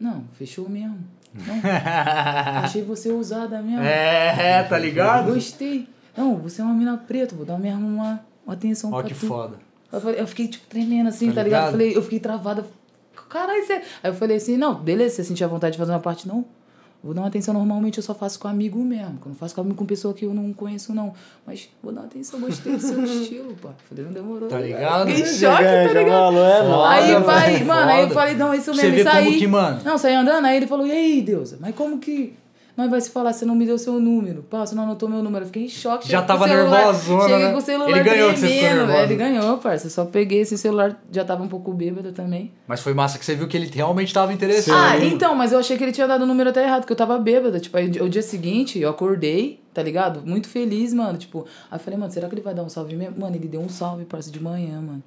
Não, 0.00 0.24
fechou 0.34 0.68
mesmo. 0.68 0.98
Não, 1.34 1.60
achei 2.62 2.82
você 2.82 3.10
ousada 3.10 3.60
mesmo. 3.60 3.82
É, 3.82 4.62
tá 4.64 4.78
ligado? 4.78 5.32
Gostei. 5.34 5.88
Não, 6.16 6.36
você 6.36 6.60
é 6.62 6.64
uma 6.64 6.74
mina 6.74 6.96
preta, 6.96 7.34
vou 7.34 7.44
dar 7.44 7.58
mesmo 7.58 7.86
uma, 7.86 8.24
uma 8.46 8.54
atenção 8.54 8.92
Ó 8.92 9.00
pra 9.00 9.08
que 9.08 9.14
tu. 9.14 9.26
foda. 9.26 9.58
Eu, 9.92 10.00
falei, 10.00 10.20
eu 10.20 10.26
fiquei, 10.26 10.48
tipo, 10.48 10.66
tremendo 10.66 11.08
assim, 11.08 11.28
Tá 11.28 11.36
tá, 11.36 11.42
ligado? 11.42 11.44
ligado? 11.44 11.66
Eu 11.66 11.70
Falei, 11.72 11.96
eu 11.96 12.02
fiquei 12.02 12.20
travada. 12.20 12.66
Caralho, 13.28 13.64
você... 13.66 13.72
Aí 13.74 13.82
eu 14.10 14.14
falei 14.14 14.36
assim, 14.36 14.56
não, 14.56 14.74
beleza, 14.76 15.16
você 15.16 15.24
sentir 15.24 15.42
a 15.44 15.48
vontade 15.48 15.72
de 15.72 15.78
fazer 15.78 15.90
uma 15.92 16.00
parte, 16.00 16.26
não. 16.28 16.44
Vou 17.04 17.12
dar 17.12 17.20
uma 17.20 17.28
atenção, 17.28 17.52
normalmente 17.52 17.98
eu 17.98 18.02
só 18.02 18.14
faço 18.14 18.38
com 18.40 18.48
amigo 18.48 18.82
mesmo. 18.82 19.18
Que 19.18 19.26
eu 19.26 19.28
não 19.28 19.34
faço 19.34 19.54
com 19.54 19.60
amigo 19.60 19.76
com 19.76 19.84
pessoa 19.84 20.14
que 20.14 20.24
eu 20.24 20.32
não 20.32 20.52
conheço, 20.54 20.94
não. 20.94 21.12
Mas 21.46 21.68
vou 21.82 21.92
dar 21.92 22.00
uma 22.00 22.06
atenção, 22.06 22.40
gostei 22.40 22.72
do 22.72 22.80
seu 22.80 23.04
estilo, 23.04 23.54
pá. 23.60 23.70
Falei, 23.88 24.04
não 24.06 24.12
demorou. 24.12 24.48
Tá 24.48 24.58
ligado? 24.58 25.06
Fiquei 25.10 25.22
em 25.22 25.34
Já 25.34 25.50
choque, 25.56 25.64
tá 25.64 25.82
ligado? 26.00 26.06
falou, 26.10 26.44
é 26.44 26.62
nóis. 26.62 26.90
Aí, 27.04 27.12
Foda, 27.12 27.20
vai, 27.26 27.52
velho, 27.52 27.66
mano, 27.66 27.90
aí 27.90 28.00
eu 28.00 28.08
foda. 28.08 28.20
falei, 28.20 28.34
não, 28.36 28.54
isso 28.54 28.74
Você 28.74 28.82
mesmo, 28.90 28.94
vê 28.94 29.00
isso 29.02 29.10
como 29.10 29.28
aí. 29.28 29.38
que, 29.38 29.46
mano? 29.46 29.80
Não, 29.84 29.98
saí 29.98 30.14
andando, 30.14 30.44
aí 30.46 30.56
ele 30.56 30.66
falou, 30.66 30.86
e 30.86 30.92
aí, 30.92 31.20
Deusa, 31.20 31.58
mas 31.60 31.74
como 31.74 31.98
que 31.98 32.34
nós 32.76 32.90
vai 32.90 33.00
se 33.00 33.10
falar, 33.10 33.32
você 33.32 33.44
não 33.44 33.54
me 33.54 33.64
deu 33.64 33.78
seu 33.78 34.00
número? 34.00 34.42
Pá, 34.42 34.66
você 34.66 34.74
não 34.74 34.82
anotou 34.82 35.08
meu 35.08 35.22
número. 35.22 35.44
Eu 35.44 35.46
fiquei 35.46 35.64
em 35.64 35.68
choque. 35.68 36.08
Já 36.10 36.22
tava 36.22 36.46
nervosona, 36.46 37.22
Cheguei 37.28 37.44
né? 37.46 37.52
com 37.52 37.58
o 37.58 37.60
celular 37.60 37.90
Ele 37.90 38.02
ganhou 38.02 38.30
que 38.32 38.38
você 38.40 38.46
ficou 38.46 38.58
tremendo, 38.60 38.76
nervosa. 38.78 38.92
velho. 38.98 39.12
Ele 39.12 39.16
ganhou, 39.16 39.58
parça. 39.58 39.90
Só 39.90 40.04
peguei 40.04 40.40
esse 40.40 40.58
celular, 40.58 41.00
já 41.12 41.24
tava 41.24 41.42
um 41.42 41.48
pouco 41.48 41.72
bêbado 41.72 42.12
também. 42.12 42.52
Mas 42.66 42.80
foi 42.80 42.92
massa 42.94 43.18
que 43.18 43.24
você 43.24 43.34
viu 43.34 43.46
que 43.46 43.56
ele 43.56 43.70
realmente 43.72 44.12
tava 44.12 44.32
interessado. 44.32 44.76
Ah, 44.76 44.98
então, 45.04 45.34
mas 45.34 45.52
eu 45.52 45.58
achei 45.58 45.76
que 45.76 45.84
ele 45.84 45.92
tinha 45.92 46.06
dado 46.08 46.22
o 46.22 46.26
número 46.26 46.50
até 46.50 46.64
errado, 46.64 46.80
porque 46.80 46.92
eu 46.92 46.96
tava 46.96 47.16
bêbada. 47.18 47.60
Tipo, 47.60 47.76
aí 47.76 47.88
o 48.00 48.08
dia 48.08 48.22
seguinte 48.22 48.78
eu 48.78 48.90
acordei, 48.90 49.60
tá 49.72 49.82
ligado? 49.82 50.22
Muito 50.26 50.48
feliz, 50.48 50.92
mano. 50.92 51.16
Tipo, 51.16 51.46
aí 51.70 51.76
eu 51.78 51.80
falei, 51.80 51.98
mano, 51.98 52.12
será 52.12 52.28
que 52.28 52.34
ele 52.34 52.42
vai 52.42 52.54
dar 52.54 52.64
um 52.64 52.68
salve 52.68 52.96
mesmo? 52.96 53.20
Mano, 53.20 53.36
ele 53.36 53.46
deu 53.46 53.60
um 53.60 53.68
salve, 53.68 54.04
parça, 54.04 54.30
de 54.30 54.42
manhã, 54.42 54.80
mano. 54.80 55.02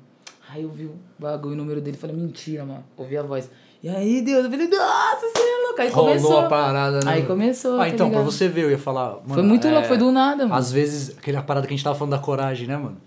Aí 0.49 0.63
eu 0.63 0.69
vi 0.69 0.85
o 0.85 0.95
bagulho, 1.19 1.53
o 1.55 1.57
número 1.57 1.81
dele, 1.81 1.97
falei, 1.97 2.15
mentira, 2.15 2.63
mano. 2.63 2.83
Ouvi 2.95 3.17
a 3.17 3.21
voz. 3.23 3.49
E 3.87 3.89
aí, 3.89 4.21
Deus, 4.21 4.43
eu 4.43 4.51
falei, 4.51 4.67
nossa, 4.67 5.21
você 5.21 5.39
é 5.39 5.65
louco. 5.65 5.81
Aí 5.81 5.89
Rolou 5.89 6.09
começou. 6.09 6.39
a 6.41 6.43
parada, 6.49 6.99
né? 7.05 7.11
Aí 7.13 7.21
começou, 7.23 7.75
Ah, 7.75 7.83
tá 7.83 7.87
então, 7.87 8.09
pra 8.09 8.19
ligado? 8.19 8.31
você 8.33 8.47
ver, 8.49 8.63
eu 8.65 8.71
ia 8.71 8.77
falar. 8.77 9.11
Mano, 9.11 9.33
Foi 9.33 9.43
muito 9.43 9.65
é, 9.65 9.71
louco, 9.71 9.87
foi 9.87 9.97
do 9.97 10.11
nada, 10.11 10.43
mano. 10.45 10.55
Às 10.59 10.71
vezes, 10.73 11.17
aquela 11.17 11.41
parada 11.41 11.65
que 11.65 11.73
a 11.73 11.77
gente 11.77 11.83
tava 11.85 11.95
falando 11.97 12.11
da 12.11 12.19
coragem, 12.19 12.67
né, 12.67 12.75
mano? 12.75 12.97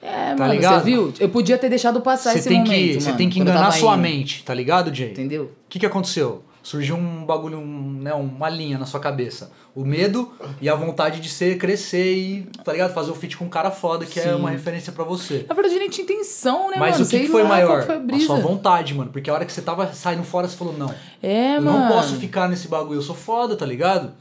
É, 0.00 0.30
Tá 0.34 0.36
mano, 0.44 0.54
ligado? 0.54 0.78
você 0.78 0.84
viu? 0.84 1.12
Eu 1.18 1.28
podia 1.28 1.58
ter 1.58 1.68
deixado 1.68 2.00
passar 2.00 2.32
Você 2.32 2.38
esse 2.38 2.48
tem 2.48 2.58
momento, 2.58 2.72
que, 2.94 3.00
você 3.00 3.12
tem 3.14 3.28
que 3.28 3.40
enganar 3.40 3.72
sua 3.72 3.94
indo. 3.94 4.02
mente, 4.02 4.44
tá 4.44 4.54
ligado, 4.54 4.94
Jay? 4.94 5.10
Entendeu? 5.10 5.44
O 5.44 5.50
que, 5.68 5.80
que 5.80 5.86
aconteceu? 5.86 6.42
Surgiu 6.62 6.96
um 6.96 7.24
bagulho, 7.24 7.58
um, 7.58 7.98
né, 8.00 8.14
uma 8.14 8.48
linha 8.48 8.78
na 8.78 8.86
sua 8.86 9.00
cabeça. 9.00 9.50
O 9.74 9.84
medo 9.84 10.32
e 10.60 10.68
a 10.68 10.74
vontade 10.74 11.20
de 11.20 11.28
ser, 11.28 11.58
crescer 11.58 12.14
e, 12.14 12.42
tá 12.62 12.72
ligado? 12.72 12.92
Fazer 12.94 13.10
o 13.10 13.14
feat 13.14 13.36
com 13.36 13.46
um 13.46 13.48
cara 13.48 13.70
foda, 13.70 14.06
que 14.06 14.20
é 14.20 14.24
Sim. 14.24 14.34
uma 14.34 14.50
referência 14.50 14.92
pra 14.92 15.02
você. 15.02 15.44
Na 15.48 15.54
verdade, 15.54 15.78
nem 15.78 15.90
tinha 15.90 16.04
intenção, 16.04 16.70
né, 16.70 16.76
Mas 16.78 16.92
mano? 16.96 17.04
o 17.04 17.08
que, 17.08 17.20
que 17.20 17.28
foi 17.28 17.42
lá 17.42 17.48
maior? 17.48 17.84
foi 17.84 17.96
a 17.96 18.16
a 18.16 18.20
sua 18.20 18.36
vontade, 18.38 18.94
mano. 18.94 19.10
Porque 19.10 19.28
a 19.28 19.34
hora 19.34 19.44
que 19.44 19.52
você 19.52 19.62
tava 19.62 19.92
saindo 19.92 20.22
fora, 20.22 20.46
você 20.46 20.56
falou, 20.56 20.76
não. 20.76 20.94
É, 21.22 21.56
eu 21.56 21.62
mano. 21.62 21.78
não 21.80 21.88
posso 21.88 22.14
ficar 22.16 22.48
nesse 22.48 22.68
bagulho, 22.68 22.98
eu 22.98 23.02
sou 23.02 23.16
foda, 23.16 23.56
tá 23.56 23.66
ligado? 23.66 24.12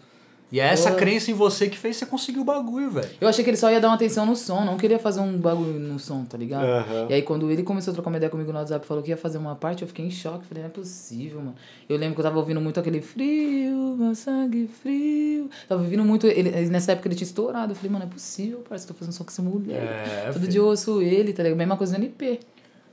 E 0.51 0.59
é 0.59 0.65
essa 0.65 0.91
crença 0.91 1.31
em 1.31 1.33
você 1.33 1.69
que 1.69 1.77
fez 1.77 1.95
você 1.95 2.05
conseguir 2.05 2.39
o 2.39 2.43
bagulho, 2.43 2.91
velho. 2.91 3.07
Eu 3.21 3.27
achei 3.27 3.43
que 3.43 3.49
ele 3.49 3.57
só 3.57 3.71
ia 3.71 3.79
dar 3.79 3.87
uma 3.87 3.95
atenção 3.95 4.25
no 4.25 4.35
som, 4.35 4.65
não 4.65 4.75
queria 4.75 4.99
fazer 4.99 5.21
um 5.21 5.37
bagulho 5.37 5.79
no 5.79 5.97
som, 5.97 6.25
tá 6.25 6.37
ligado? 6.37 6.65
Aham. 6.65 7.07
E 7.09 7.13
aí 7.13 7.21
quando 7.21 7.49
ele 7.49 7.63
começou 7.63 7.91
a 7.91 7.93
trocar 7.93 8.09
uma 8.09 8.17
ideia 8.17 8.29
comigo 8.29 8.51
no 8.51 8.59
WhatsApp, 8.59 8.85
falou 8.85 9.01
que 9.01 9.09
ia 9.11 9.17
fazer 9.17 9.37
uma 9.37 9.55
parte, 9.55 9.81
eu 9.81 9.87
fiquei 9.87 10.05
em 10.05 10.11
choque, 10.11 10.45
falei, 10.45 10.63
não 10.63 10.69
é 10.69 10.73
possível, 10.73 11.39
mano. 11.39 11.55
Eu 11.87 11.97
lembro 11.97 12.15
que 12.15 12.19
eu 12.21 12.25
tava 12.25 12.37
ouvindo 12.37 12.59
muito 12.59 12.79
aquele 12.79 13.01
frio, 13.01 13.95
meu 13.97 14.13
sangue 14.13 14.67
frio. 14.81 15.49
Tava 15.69 15.81
ouvindo 15.81 16.03
muito, 16.03 16.27
ele, 16.27 16.51
nessa 16.69 16.91
época 16.91 17.07
ele 17.07 17.15
tinha 17.15 17.27
estourado, 17.27 17.71
eu 17.71 17.75
falei, 17.75 17.91
mano, 17.91 18.05
é 18.05 18.07
possível, 18.07 18.61
parece 18.67 18.85
que 18.85 18.93
tô 18.93 18.99
fazendo 18.99 19.13
só 19.13 19.23
com 19.23 19.29
essa 19.29 19.41
mulher. 19.41 19.81
É, 19.83 20.23
Todo 20.25 20.39
filho. 20.41 20.47
dia 20.51 20.59
eu 20.59 20.65
ouço 20.65 21.01
ele, 21.01 21.31
tá 21.31 21.43
ligado? 21.43 21.57
Mesma 21.57 21.77
coisa 21.77 21.97
no 21.97 22.03
NP. 22.03 22.39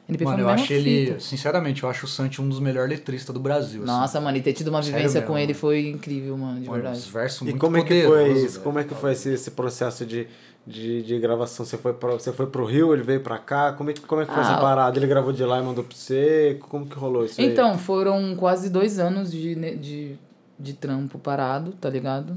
NP 0.09 0.25
Mano, 0.25 0.37
foi 0.39 0.45
eu 0.45 0.49
acho 0.49 0.73
ele, 0.73 1.07
fita. 1.09 1.21
sinceramente, 1.21 1.83
eu 1.83 1.89
acho 1.91 2.07
o 2.07 2.09
Santi 2.09 2.41
um 2.41 2.49
dos 2.49 2.61
melhores 2.61 2.91
letristas 2.91 3.35
do 3.35 3.39
Brasil. 3.41 3.83
assim. 3.83 3.93
Nossa, 3.93 4.19
mano, 4.21 4.39
e 4.39 4.41
ter 4.41 4.55
tido 4.55 4.69
uma 4.69 4.83
Sério 4.83 4.97
vivência 4.97 5.21
mesmo, 5.21 5.33
com 5.35 5.39
ele 5.39 5.49
mano. 5.49 5.59
foi 5.61 5.89
incrível, 5.91 6.39
mano, 6.39 6.61
de 6.61 6.67
Mano, 6.67 6.73
verdade. 6.83 6.99
os 6.99 7.07
versos 7.09 7.43
E 7.43 7.45
muito 7.45 7.59
como 7.61 7.77
é 7.77 7.83
que 7.83 8.03
foi 8.05 8.33
isso? 8.33 8.53
velho. 8.53 8.61
Como 8.63 8.79
é 8.79 8.85
que 8.85 8.95
foi 8.95 9.13
esse, 9.13 9.29
esse 9.35 9.51
processo 9.51 10.07
de, 10.07 10.27
de, 10.67 11.03
de 11.03 11.19
gravação? 11.19 11.67
Você 11.67 11.77
foi, 11.77 11.93
pra, 11.93 12.13
você 12.13 12.33
foi 12.33 12.47
pro 12.47 12.65
Rio, 12.65 12.95
ele 12.95 13.03
veio 13.03 13.21
pra 13.21 13.37
cá? 13.37 13.73
Como 13.75 13.91
é 13.91 13.93
que, 13.93 14.01
como 14.01 14.23
é 14.23 14.25
que 14.25 14.33
foi 14.33 14.43
Ah, 14.43 14.47
essa 14.47 14.57
parada? 14.59 14.99
Ele 14.99 15.07
gravou 15.07 15.31
de 15.31 15.45
lá 15.45 15.59
e 15.59 15.63
mandou 15.63 15.85
pra 15.85 15.95
você? 15.95 16.57
Como 16.69 16.87
que 16.87 16.97
rolou 16.97 17.27
isso 17.27 17.39
aí? 17.39 17.47
Então, 17.47 17.77
foram 17.77 18.35
quase 18.35 18.71
dois 18.71 18.99
anos 18.99 19.31
de, 19.31 19.55
ne- 19.57 19.77
de, 19.77 20.17
de 20.59 20.73
trampo 20.73 21.19
parado, 21.19 21.73
tá 21.73 21.91
ligado? 21.91 22.35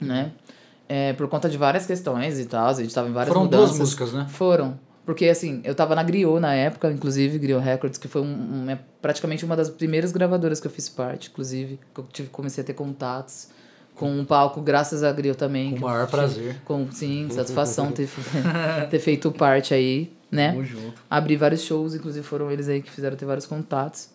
Né? 0.00 0.32
É, 0.88 1.12
por 1.12 1.28
conta 1.28 1.48
de 1.48 1.56
várias 1.56 1.86
questões 1.86 2.40
e 2.40 2.46
tal, 2.46 2.66
a 2.66 2.72
gente 2.72 2.92
tava 2.94 3.08
em 3.08 3.12
várias 3.12 3.28
Foram 3.28 3.44
mudanças. 3.44 3.68
duas 3.68 3.78
músicas, 3.78 4.12
né? 4.12 4.26
Foram. 4.30 4.78
Porque, 5.08 5.24
assim, 5.24 5.62
eu 5.64 5.74
tava 5.74 5.94
na 5.94 6.02
Griot 6.02 6.38
na 6.38 6.54
época, 6.54 6.92
inclusive, 6.92 7.38
Griot 7.38 7.64
Records, 7.64 7.96
que 7.96 8.06
foi 8.06 8.20
um, 8.20 8.26
um- 8.66 8.70
é 8.70 8.78
praticamente 9.00 9.42
uma 9.42 9.56
das 9.56 9.70
primeiras 9.70 10.12
gravadoras 10.12 10.60
que 10.60 10.66
eu 10.66 10.70
fiz 10.70 10.86
parte, 10.86 11.30
inclusive, 11.30 11.80
que 11.94 12.00
eu 12.00 12.06
tive, 12.12 12.28
comecei 12.28 12.62
a 12.62 12.66
ter 12.66 12.74
contatos 12.74 13.48
com 13.94 14.10
um 14.12 14.22
palco, 14.22 14.60
graças 14.60 15.02
a 15.02 15.10
Griot 15.10 15.38
também. 15.38 15.70
Com 15.70 15.78
o 15.78 15.80
maior 15.88 16.00
tive- 16.04 16.10
prazer. 16.10 16.56
Com, 16.62 16.92
sim, 16.92 17.26
satisfação 17.32 17.90
ter, 17.90 18.06
ter 18.90 18.98
feito 18.98 19.32
parte 19.32 19.72
aí, 19.72 20.12
né? 20.30 20.50
Tamo 20.50 20.62
junto. 20.62 21.00
Abri 21.08 21.36
vários 21.36 21.62
shows, 21.62 21.94
inclusive 21.94 22.22
foram 22.26 22.50
eles 22.50 22.68
aí 22.68 22.82
que 22.82 22.90
fizeram 22.90 23.16
ter 23.16 23.24
vários 23.24 23.46
contatos. 23.46 24.10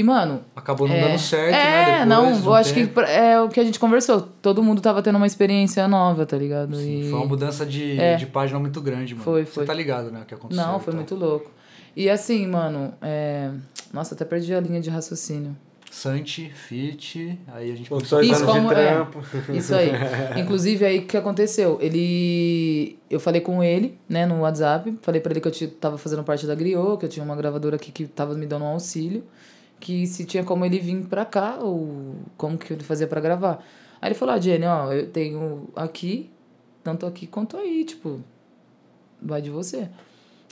E, 0.00 0.02
mano. 0.02 0.42
Acabou 0.56 0.88
não 0.88 0.94
é, 0.94 1.00
dando 1.08 1.18
certo, 1.18 1.54
é, 1.54 1.54
né? 1.54 1.84
Depois, 1.92 2.08
não, 2.08 2.40
de 2.40 2.48
um 2.48 2.54
acho 2.54 2.72
que 2.74 2.80
tempo. 2.80 2.94
pra- 2.94 3.08
é 3.10 3.40
o 3.40 3.48
que 3.48 3.60
a 3.60 3.64
gente 3.64 3.78
conversou. 3.78 4.22
Todo 4.40 4.62
mundo 4.62 4.80
tava 4.80 5.02
tendo 5.02 5.16
uma 5.16 5.26
experiência 5.26 5.86
nova, 5.86 6.24
tá 6.24 6.36
ligado? 6.38 6.80
E... 6.80 7.02
Foi 7.10 7.18
uma 7.18 7.26
mudança 7.26 7.66
de, 7.66 8.00
É. 8.00 8.16
de 8.16 8.26
página 8.26 8.58
muito 8.58 8.80
grande, 8.80 9.14
mano. 9.14 9.24
Foi, 9.24 9.44
Você 9.44 9.52
foi. 9.52 9.64
tá 9.66 9.74
ligado, 9.74 10.10
né? 10.10 10.20
O 10.22 10.24
que 10.24 10.34
aconteceu. 10.34 10.64
Não, 10.64 10.80
foi 10.80 10.94
muito 10.94 11.14
louco. 11.14 11.50
E 11.96 12.08
assim, 12.08 12.46
mano, 12.46 12.94
é... 13.02 13.50
Nossa, 13.92 14.14
até 14.14 14.24
perdi 14.24 14.54
a 14.54 14.60
linha 14.60 14.80
de 14.80 14.88
raciocínio. 14.90 15.56
Santi, 15.90 16.48
Fit, 16.54 17.36
aí 17.52 17.72
a 17.72 17.74
gente 17.74 17.90
Com 17.90 17.96
começou 17.96 18.22
Isso, 18.22 18.46
como- 18.46 18.68
de 18.68 18.76
é. 18.80 19.06
Isso 19.54 19.74
aí. 19.74 19.90
Inclusive, 20.40 20.84
aí 20.84 20.98
o 21.00 21.02
que 21.04 21.16
aconteceu? 21.16 21.78
Ele. 21.80 22.96
Eu 23.10 23.18
falei 23.18 23.40
com 23.40 23.60
ele, 23.60 23.98
né, 24.08 24.24
no 24.24 24.42
WhatsApp. 24.42 24.96
Falei 25.02 25.20
pra 25.20 25.32
ele 25.32 25.40
que 25.40 25.48
eu 25.48 25.70
tava 25.72 25.98
fazendo 25.98 26.22
parte 26.22 26.46
da 26.46 26.54
Griot, 26.54 26.96
que 26.98 27.06
eu 27.06 27.08
tinha 27.08 27.24
uma 27.24 27.34
gravadora 27.34 27.74
aqui 27.74 27.90
que 27.90 28.06
tava 28.06 28.34
me 28.34 28.46
dando 28.46 28.64
um 28.64 28.68
auxílio. 28.68 29.24
Que 29.80 30.06
se 30.06 30.24
tinha 30.26 30.44
como 30.44 30.64
ele 30.64 30.78
vir 30.78 31.02
pra 31.06 31.24
cá, 31.24 31.56
ou 31.60 32.14
como 32.36 32.58
que 32.58 32.70
ele 32.72 32.84
fazia 32.84 33.06
pra 33.06 33.20
gravar. 33.20 33.64
Aí 34.00 34.08
ele 34.08 34.14
falou: 34.14 34.34
ah, 34.34 34.38
Jenny, 34.40 34.66
ó, 34.66 34.92
eu 34.92 35.08
tenho 35.08 35.68
aqui, 35.74 36.30
tanto 36.84 37.06
aqui 37.06 37.26
quanto 37.26 37.56
aí, 37.56 37.82
tipo, 37.84 38.20
vai 39.20 39.40
de 39.40 39.48
você. 39.50 39.88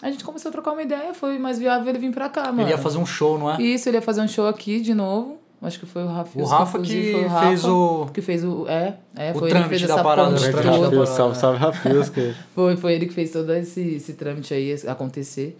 A 0.03 0.11
gente 0.11 0.25
começou 0.25 0.49
a 0.49 0.53
trocar 0.53 0.73
uma 0.73 0.83
ideia, 0.83 1.13
foi 1.13 1.39
mais 1.39 1.59
viável 1.59 1.89
ele 1.89 1.99
vir 1.99 2.13
pra 2.13 2.29
cá, 2.29 2.45
mano. 2.47 2.63
Ele 2.63 2.71
ia 2.71 2.79
fazer 2.79 2.99
um 2.99 3.07
show, 3.07 3.39
não 3.39 3.51
é? 3.51 3.61
Isso, 3.61 3.89
ele 3.89 3.97
ia 3.99 4.03
fazer 4.03 4.21
um 4.23 4.29
show 4.29 4.47
aqui 4.47 4.81
de 4.81 4.95
novo. 4.95 5.39
Acho 5.61 5.81
que 5.81 5.87
foi 5.87 6.05
o 6.05 6.07
Rafa. 6.07 6.39
O 6.41 6.45
Rafa 6.45 6.79
que 6.79 7.13
foi 7.13 7.25
o 7.25 7.31
fez 7.41 7.65
o- 7.65 8.07
Que 8.15 8.23
fez 8.23 8.45
o. 8.45 8.65
É, 8.69 8.95
é 9.17 9.33
o 9.33 9.39
foi 9.41 9.51
ele 9.51 9.59
que 9.59 9.65
trâmite 9.65 9.69
fez 9.71 9.83
da 9.89 9.95
essa 9.95 10.03
parada, 10.05 10.31
ponte 10.31 10.45
né? 10.47 10.53
Toda. 10.53 10.85
Rafios, 10.85 11.09
salve, 11.09 11.37
salve 11.37 11.59
Rafios, 11.59 12.09
que 12.11 12.35
Foi, 12.55 12.77
foi 12.77 12.95
ele 12.95 13.07
que 13.07 13.13
fez 13.13 13.33
todo 13.33 13.53
esse, 13.53 13.81
esse 13.97 14.13
trâmite 14.13 14.55
aí 14.55 14.73
acontecer. 14.87 15.59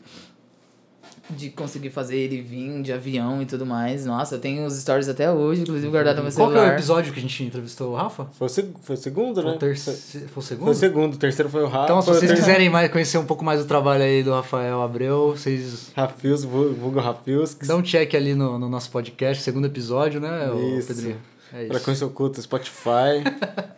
De 1.31 1.51
conseguir 1.51 1.91
fazer 1.91 2.17
ele 2.17 2.41
vir 2.41 2.81
de 2.83 2.93
avião 2.93 3.43
e 3.43 3.47
tudo 3.47 3.67
mais. 3.67 4.07
Nossa, 4.07 4.37
eu 4.37 4.39
tenho 4.41 4.65
os 4.65 4.75
stories 4.81 5.09
até 5.09 5.31
hoje, 5.31 5.63
inclusive 5.63 5.89
guardado 5.91 6.17
no 6.17 6.23
meu 6.23 6.33
Qual 6.33 6.49
que 6.49 6.55
é 6.55 6.57
o 6.57 6.61
celular. 6.61 6.75
episódio 6.75 7.13
que 7.13 7.19
a 7.19 7.23
gente 7.23 7.45
entrevistou 7.45 7.93
o 7.93 7.95
Rafa? 7.97 8.25
foi 8.33 8.47
o, 8.47 8.51
seg- 8.51 8.75
foi 8.81 8.95
o 8.95 8.99
segundo, 8.99 9.35
Foi 9.43 9.51
né? 9.51 9.57
o, 9.57 9.59
terce... 9.59 9.85
Foi, 9.85 10.21
foi 10.21 10.21
o 10.21 10.31
foi 10.31 10.43
segundo? 10.43 10.69
o 10.71 10.75
segundo, 10.75 11.15
o 11.15 11.17
terceiro 11.19 11.51
foi 11.51 11.63
o 11.63 11.67
Rafa. 11.67 11.85
Então, 11.85 12.01
se 12.01 12.07
foi 12.09 12.17
o 12.17 12.21
vocês 12.21 12.33
quiserem 12.33 12.71
mais, 12.71 12.91
conhecer 12.91 13.19
um 13.19 13.27
pouco 13.27 13.45
mais 13.45 13.61
do 13.61 13.67
trabalho 13.67 14.03
aí 14.03 14.23
do 14.23 14.33
Rafael 14.33 14.81
Abreu, 14.83 15.33
vocês 15.37 15.91
Rafios, 15.95 16.45
vu- 16.45 16.73
vulgo 16.75 16.99
Rafios. 16.99 17.55
dão 17.67 17.79
um 17.79 17.83
check 17.83 18.15
ali 18.15 18.35
no, 18.35 18.59
no 18.59 18.69
nosso 18.69 18.91
podcast, 18.91 19.43
segundo 19.43 19.67
episódio, 19.67 20.21
né, 20.21 20.49
Isso. 20.79 20.89
Pedrinho? 20.89 21.17
É 21.53 21.63
isso. 21.65 21.73
Frequência 21.73 22.07
Oculta, 22.07 22.43
Spotify, 22.43 23.25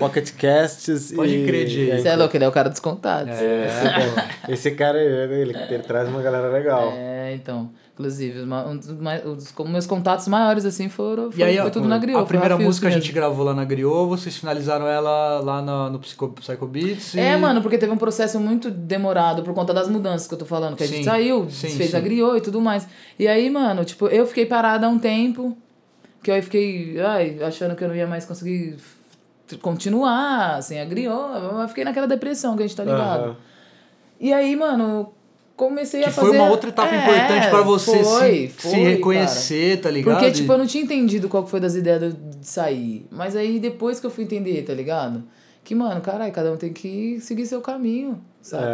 Pocket 0.00 0.32
Casts 0.32 1.12
Pode 1.12 1.36
e... 1.36 1.46
crer, 1.46 1.68
Jay. 1.68 2.00
Você 2.00 2.08
é 2.08 2.16
louco, 2.16 2.36
ele 2.36 2.44
é 2.44 2.48
o 2.48 2.52
cara 2.52 2.68
dos 2.68 2.80
contatos. 2.80 3.36
É, 3.38 3.68
Esse 4.48 4.72
cara, 4.72 4.98
ele, 5.00 5.34
ele, 5.42 5.56
ele 5.70 5.82
traz 5.84 6.08
uma 6.08 6.20
galera 6.20 6.48
legal. 6.48 6.92
É, 6.96 7.32
então. 7.34 7.70
Inclusive, 7.92 8.40
um 8.44 8.76
dos 8.78 8.90
mais- 8.92 9.22
os 9.26 9.50
como 9.52 9.68
meus 9.70 9.86
contatos 9.86 10.26
maiores, 10.26 10.64
assim, 10.64 10.88
foram. 10.88 11.28
E 11.28 11.32
Foi, 11.32 11.42
aí, 11.44 11.58
foi 11.58 11.70
tudo 11.70 11.86
na 11.86 11.98
Griot. 11.98 12.18
a 12.18 12.24
primeira 12.24 12.56
música 12.56 12.88
a 12.88 12.90
gente 12.90 13.12
gravou 13.12 13.44
lá 13.44 13.52
na 13.52 13.62
Griot, 13.62 14.08
vocês 14.08 14.34
finalizaram 14.38 14.86
ela 14.88 15.40
lá 15.40 15.60
no, 15.60 15.90
no 15.90 15.98
Psycho, 15.98 16.28
Psycho 16.30 16.66
Beats. 16.66 17.12
e- 17.12 17.20
É, 17.20 17.36
mano, 17.36 17.60
porque 17.60 17.76
teve 17.76 17.92
um 17.92 17.98
processo 17.98 18.40
muito 18.40 18.70
demorado 18.70 19.42
por 19.42 19.52
conta 19.52 19.74
das 19.74 19.86
mudanças 19.86 20.26
que 20.26 20.32
eu 20.32 20.38
tô 20.38 20.46
falando. 20.46 20.76
Que 20.76 20.84
a 20.84 20.86
Sim, 20.86 20.94
gente 20.94 21.04
saiu, 21.04 21.46
sim, 21.50 21.68
fez 21.76 21.94
a 21.94 21.98
sim. 21.98 22.04
griot 22.04 22.38
e 22.38 22.40
tudo 22.40 22.58
mais. 22.58 22.88
E 23.18 23.28
aí, 23.28 23.50
mano, 23.50 23.84
tipo, 23.84 24.06
eu 24.06 24.26
fiquei 24.26 24.46
parada 24.46 24.86
há 24.86 24.88
um 24.88 24.98
tempo. 24.98 25.54
Que 26.22 26.30
aí 26.30 26.40
fiquei, 26.40 26.98
ai, 27.00 27.38
achando 27.42 27.76
que 27.76 27.84
eu 27.84 27.88
não 27.88 27.94
ia 27.94 28.06
mais 28.06 28.24
conseguir 28.24 28.76
continuar, 29.58 30.62
sem 30.62 30.80
a 30.80 30.84
griot. 30.84 31.14
Eu 31.60 31.68
fiquei 31.68 31.84
naquela 31.84 32.06
depressão 32.06 32.56
que 32.56 32.62
a 32.62 32.66
gente 32.66 32.76
tá 32.76 32.84
ligado. 32.84 33.24
Aham. 33.24 33.36
E 34.20 34.32
aí, 34.32 34.54
mano, 34.54 35.12
comecei 35.56 36.02
Que 36.02 36.08
a 36.08 36.12
fazer... 36.12 36.28
foi 36.28 36.36
uma 36.36 36.50
outra 36.50 36.68
etapa 36.70 36.94
É, 36.94 36.98
importante 37.02 37.48
pra 37.48 37.62
você 37.62 38.04
foi, 38.04 38.48
se, 38.48 38.48
foi, 38.48 38.70
se 38.70 38.76
reconhecer, 38.76 39.76
tá 39.78 39.82
cara. 39.84 39.94
ligado? 39.94 40.14
Porque, 40.14 40.30
tipo, 40.32 40.52
eu 40.52 40.58
não 40.58 40.66
tinha 40.66 40.84
entendido 40.84 41.28
qual 41.28 41.46
foi 41.46 41.60
das 41.60 41.74
ideias 41.74 42.14
de 42.14 42.30
de 42.40 42.46
sair. 42.46 43.06
Mas 43.10 43.36
aí, 43.36 43.58
depois 43.58 44.00
que 44.00 44.06
eu 44.06 44.10
fui 44.10 44.24
entender, 44.24 44.62
tá 44.62 44.72
ligado? 44.72 45.22
Que, 45.62 45.74
mano, 45.74 46.00
caralho, 46.00 46.32
cada 46.32 46.50
um 46.52 46.56
tem 46.56 46.72
que 46.72 47.20
seguir 47.20 47.46
seu 47.46 47.60
caminho, 47.60 48.20
sabe? 48.42 48.64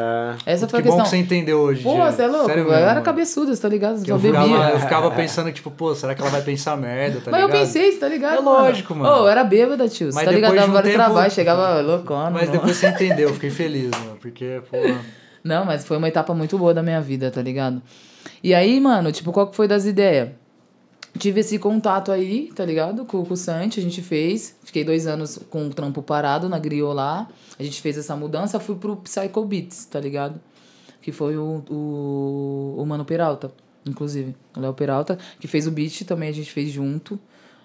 É. 0.46 0.52
Essa 0.52 0.66
foi 0.68 0.80
que 0.80 0.88
a 0.88 0.90
bom 0.90 0.96
questão. 0.96 1.04
que 1.04 1.10
você 1.10 1.16
entendeu 1.16 1.58
hoje. 1.58 1.82
Pô, 1.82 1.96
você 1.96 2.22
é 2.22 2.26
louco? 2.26 2.46
Sério 2.46 2.62
eu 2.64 2.72
era 2.72 2.86
mano. 2.94 3.02
cabeçuda, 3.02 3.54
tá 3.56 3.68
ligado? 3.68 3.98
Eu 4.08 4.18
bebia. 4.18 4.40
ficava, 4.40 4.70
eu 4.70 4.80
ficava 4.80 5.10
pensando, 5.10 5.52
tipo, 5.52 5.70
pô, 5.70 5.94
será 5.94 6.14
que 6.14 6.22
ela 6.22 6.30
vai 6.30 6.40
pensar 6.42 6.76
merda, 6.76 7.20
tá 7.20 7.30
Mas 7.30 7.40
eu 7.40 7.46
ligado? 7.48 7.60
pensei, 7.60 7.92
você 7.92 7.98
tá 7.98 8.08
ligado? 8.08 8.36
É 8.38 8.40
lógico, 8.40 8.94
mano. 8.94 9.14
Ô, 9.14 9.18
eu 9.24 9.28
era 9.28 9.42
bêbada, 9.44 9.88
tio. 9.88 10.10
Você 10.10 10.14
Mas 10.14 10.24
tá 10.24 10.30
ligado? 10.30 10.54
Dava 10.54 10.72
vários 10.72 10.92
tempo- 10.92 11.04
trabalhos, 11.04 11.34
chegava 11.34 11.80
loucona. 11.80 12.30
Mas 12.30 12.44
não. 12.46 12.52
depois 12.52 12.76
você 12.76 12.88
entendeu, 12.88 13.28
eu 13.28 13.34
fiquei 13.34 13.50
feliz, 13.50 13.90
mano. 13.90 14.16
Porque, 14.20 14.62
pô. 14.70 14.76
Não, 15.44 15.64
mas 15.64 15.84
foi 15.84 15.96
uma 15.98 16.08
etapa 16.08 16.32
muito 16.34 16.56
boa 16.56 16.72
da 16.72 16.82
minha 16.82 17.00
vida, 17.00 17.30
tá 17.30 17.42
ligado? 17.42 17.82
E 18.42 18.54
aí, 18.54 18.80
mano, 18.80 19.10
tipo, 19.12 19.32
qual 19.32 19.48
que 19.48 19.56
foi 19.56 19.68
das 19.68 19.84
ideias? 19.84 20.30
Tive 21.18 21.40
esse 21.40 21.58
contato 21.58 22.10
aí, 22.10 22.50
tá 22.54 22.64
ligado? 22.64 23.04
Com, 23.04 23.24
com 23.24 23.34
o 23.34 23.36
Santi, 23.36 23.80
a 23.80 23.82
gente 23.82 24.02
fez. 24.02 24.56
Fiquei 24.64 24.84
dois 24.84 25.06
anos 25.06 25.38
com 25.50 25.66
o 25.66 25.70
trampo 25.70 26.02
parado 26.02 26.48
na 26.48 26.58
Griot 26.58 26.94
lá. 26.94 27.28
A 27.58 27.62
gente 27.62 27.80
fez 27.80 27.96
essa 27.96 28.16
mudança, 28.16 28.58
fui 28.58 28.76
pro 28.76 28.96
Psycho 28.96 29.44
Beats, 29.44 29.86
tá 29.86 30.00
ligado? 30.00 30.40
Que 31.00 31.12
foi 31.12 31.36
o, 31.36 31.62
o, 31.70 32.74
o 32.78 32.86
Mano 32.86 33.04
Peralta, 33.04 33.52
inclusive. 33.86 34.34
O 34.56 34.60
Léo 34.60 34.74
Peralta, 34.74 35.18
que 35.38 35.46
fez 35.46 35.66
o 35.66 35.70
beat 35.70 36.04
também, 36.04 36.28
a 36.28 36.32
gente 36.32 36.50
fez 36.50 36.70
junto. 36.70 37.18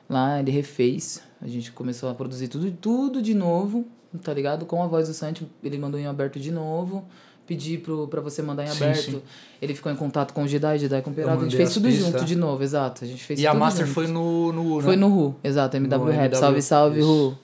Lá 0.09 0.39
ele 0.39 0.51
refez. 0.51 1.21
A 1.41 1.47
gente 1.47 1.71
começou 1.71 2.09
a 2.09 2.13
produzir 2.13 2.47
tudo, 2.47 2.71
tudo 2.71 3.21
de 3.21 3.33
novo, 3.33 3.85
tá 4.21 4.33
ligado? 4.33 4.65
Com 4.65 4.83
a 4.83 4.87
voz 4.87 5.07
do 5.07 5.13
Santi, 5.13 5.47
ele 5.63 5.77
mandou 5.77 5.99
em 5.99 6.05
aberto 6.05 6.39
de 6.39 6.51
novo. 6.51 7.05
Pedi 7.51 7.77
pro, 7.77 8.07
pra 8.07 8.21
você 8.21 8.41
mandar 8.41 8.63
em 8.63 8.67
Sim, 8.67 8.83
aberto. 8.85 9.11
sim. 9.11 9.21
Ele 9.61 9.75
ficou 9.75 9.91
em 9.91 9.95
contato 9.97 10.33
com 10.33 10.43
o 10.43 10.47
Jedi, 10.47 10.77
Jedi 10.79 11.01
com 11.01 11.09
o 11.11 11.13
Peralta. 11.13 11.41
A 11.41 11.43
gente 11.43 11.57
fez 11.57 11.73
tudo 11.73 11.91
junto 11.91 12.23
de 12.23 12.33
novo, 12.37 12.63
exato. 12.63 13.03
A 13.03 13.07
gente 13.07 13.21
fez 13.21 13.37
E 13.41 13.45
a 13.45 13.53
Master 13.53 13.85
junto. 13.85 13.93
foi 13.93 14.07
no, 14.07 14.53
no 14.53 14.75
U, 14.75 14.77
né? 14.77 14.83
Foi 14.85 14.95
no 14.95 15.09
Ru, 15.09 15.35
exato, 15.43 15.75
MW 15.75 16.11
Rap. 16.11 16.33
Salve, 16.37 16.61
salve. 16.61 17.01
Ru. 17.01 17.37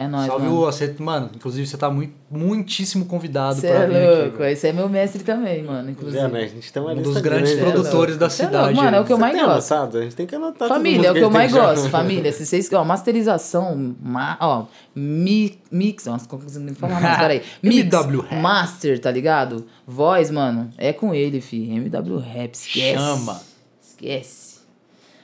É 0.00 0.06
nóis, 0.06 0.26
Salve 0.28 0.44
mano. 0.44 0.56
o 0.58 0.60
você, 0.60 0.94
mano. 1.00 1.28
Inclusive, 1.34 1.66
você 1.66 1.76
tá 1.76 1.90
muito, 1.90 2.14
muitíssimo 2.30 3.04
convidado 3.06 3.56
Você 3.60 3.66
pra 3.66 3.78
é 3.82 3.86
vir 3.88 3.96
aqui. 3.96 4.20
louco. 4.22 4.38
velho. 4.38 4.52
Esse 4.52 4.68
é 4.68 4.72
meu 4.72 4.88
mestre 4.88 5.24
também, 5.24 5.64
mano, 5.64 5.90
inclusive. 5.90 6.22
É, 6.22 6.28
né? 6.28 6.44
A 6.44 6.46
gente 6.46 6.72
tem 6.72 6.80
uma 6.80 6.92
Um 6.92 7.02
dos 7.02 7.18
grandes 7.18 7.52
grande, 7.56 7.72
produtores 7.72 8.16
da 8.16 8.30
Cê 8.30 8.42
é 8.44 8.46
louco, 8.46 8.58
cidade. 8.60 8.76
mano, 8.76 8.96
é 8.96 9.00
o 9.00 9.04
que 9.04 9.12
eu 9.12 9.16
Você 9.16 9.20
mais 9.20 9.34
tem 9.36 9.44
gosto. 9.44 9.72
anotado? 9.74 9.98
A 9.98 10.02
gente 10.02 10.14
tem 10.14 10.26
que 10.28 10.34
anotar 10.36 10.68
Família, 10.68 10.98
é 11.08 11.10
o 11.10 11.14
mundo 11.14 11.18
que 11.18 11.24
eu 11.24 11.30
mais 11.32 11.52
tem 11.52 11.60
já. 11.60 11.66
gosto. 11.74 11.90
Família, 11.90 12.32
se 12.32 12.46
vocês. 12.46 12.72
Ó, 12.72 12.84
masterização. 12.84 13.96
Ma, 14.00 14.36
ó, 14.40 14.66
mi, 14.94 15.58
mix. 15.68 16.04
Nossa, 16.06 16.28
não 16.30 16.38
consigo 16.38 16.64
nem 16.64 16.74
falar 16.76 17.00
mais, 17.00 17.18
peraí. 17.18 17.42
Mix, 17.60 17.78
MW 17.92 18.20
Rap. 18.20 18.40
Master, 18.40 19.00
tá 19.00 19.10
ligado? 19.10 19.66
Voz, 19.84 20.30
mano, 20.30 20.70
é 20.78 20.92
com 20.92 21.12
ele, 21.12 21.40
fi. 21.40 21.70
MW 21.72 22.18
Rap, 22.18 22.54
esquece. 22.54 22.94
Chama. 22.94 23.40
Esquece. 23.82 24.58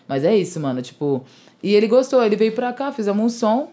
Mas 0.09 0.25
é 0.25 0.35
isso, 0.37 0.59
mano. 0.59 0.83
Tipo. 0.83 1.25
E 1.63 1.73
ele 1.77 1.87
gostou, 1.87 2.25
ele 2.25 2.35
veio 2.35 2.51
pra 2.53 2.73
cá, 2.73 2.91
fizemos 2.91 3.25
um 3.25 3.29
som. 3.29 3.73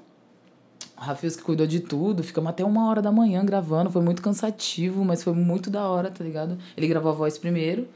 Rafios 1.04 1.36
que 1.36 1.42
cuidou 1.42 1.66
de 1.66 1.80
tudo, 1.80 2.22
ficamos 2.24 2.50
até 2.52 2.64
uma 2.64 2.88
hora 2.88 3.02
da 3.02 3.12
manhã 3.12 3.44
gravando. 3.44 3.90
Foi 3.90 4.02
muito 4.04 4.22
cansativo, 4.22 5.04
mas 5.04 5.24
foi 5.24 5.34
muito 5.34 5.70
da 5.70 5.88
hora, 5.88 6.12
tá 6.12 6.24
ligado? 6.24 6.58
Ele 6.78 6.88
gravou 6.88 7.12
a 7.12 7.16
voz 7.16 7.38
primeiro. 7.40 7.88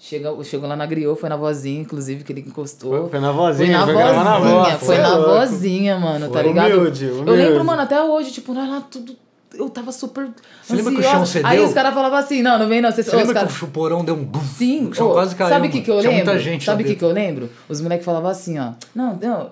Chega, 0.00 0.32
chegou 0.44 0.68
lá 0.68 0.76
na 0.76 0.86
Griot, 0.86 1.18
foi 1.20 1.28
na 1.28 1.36
vozinha, 1.36 1.80
inclusive, 1.80 2.22
que 2.22 2.32
ele 2.32 2.40
encostou. 2.40 2.90
Foi- 3.02 3.10
foi 3.10 3.20
na 3.20 3.32
vozinha, 3.32 3.66
Foi 3.66 3.78
na 3.78 3.84
foi 3.84 3.94
gravar 3.94 4.24
na 4.24 4.38
vozinha, 4.38 4.54
voz, 4.64 4.82
foi 4.84 4.94
é 4.96 5.00
na 5.02 5.16
louco. 5.16 5.30
vozinha, 5.32 5.98
mano, 5.98 6.26
tá 6.28 6.32
Foi 6.38 6.42
ligado? 6.48 6.72
humilde, 6.78 7.04
Eu 7.04 7.14
humilde. 7.20 7.30
lembro, 7.42 7.64
mano, 7.64 7.82
até 7.82 8.00
hoje, 8.02 8.30
tipo, 8.30 8.54
nós 8.54 8.68
lá 8.68 8.80
tudo. 8.80 9.16
Eu 9.54 9.68
tava 9.70 9.90
super. 9.90 10.28
Você 10.62 10.76
lembra 10.76 10.92
que 10.92 11.00
o 11.00 11.02
chão 11.02 11.24
cedeu? 11.26 11.48
Aí 11.48 11.58
os 11.60 11.72
caras 11.72 11.94
falavam 11.94 12.18
assim: 12.18 12.42
não, 12.42 12.58
não 12.58 12.68
vem 12.68 12.80
não. 12.82 12.92
Você 12.92 13.00
os 13.00 13.12
lembra 13.12 13.32
cara- 13.34 13.46
que 13.46 13.64
o 13.64 13.68
porão 13.68 14.04
deu 14.04 14.14
um 14.14 14.22
bum? 14.22 14.40
Sim, 14.40 14.88
O 14.88 14.94
chão 14.94 15.08
ô, 15.08 15.12
quase 15.14 15.34
caiu. 15.34 15.48
Sabe 15.50 15.68
o 15.68 15.70
que, 15.70 15.80
que 15.80 15.90
eu 15.90 16.00
Tinha 16.00 16.10
lembro? 16.12 16.26
muita 16.26 16.38
gente 16.38 16.64
sabe 16.64 16.82
o 16.82 16.86
que, 16.86 16.94
que 16.94 17.04
eu 17.04 17.10
lembro? 17.10 17.48
Os 17.68 17.80
moleques 17.80 18.04
falavam 18.04 18.28
assim, 18.30 18.58
ó. 18.58 18.72
Não, 18.94 19.16
não, 19.20 19.50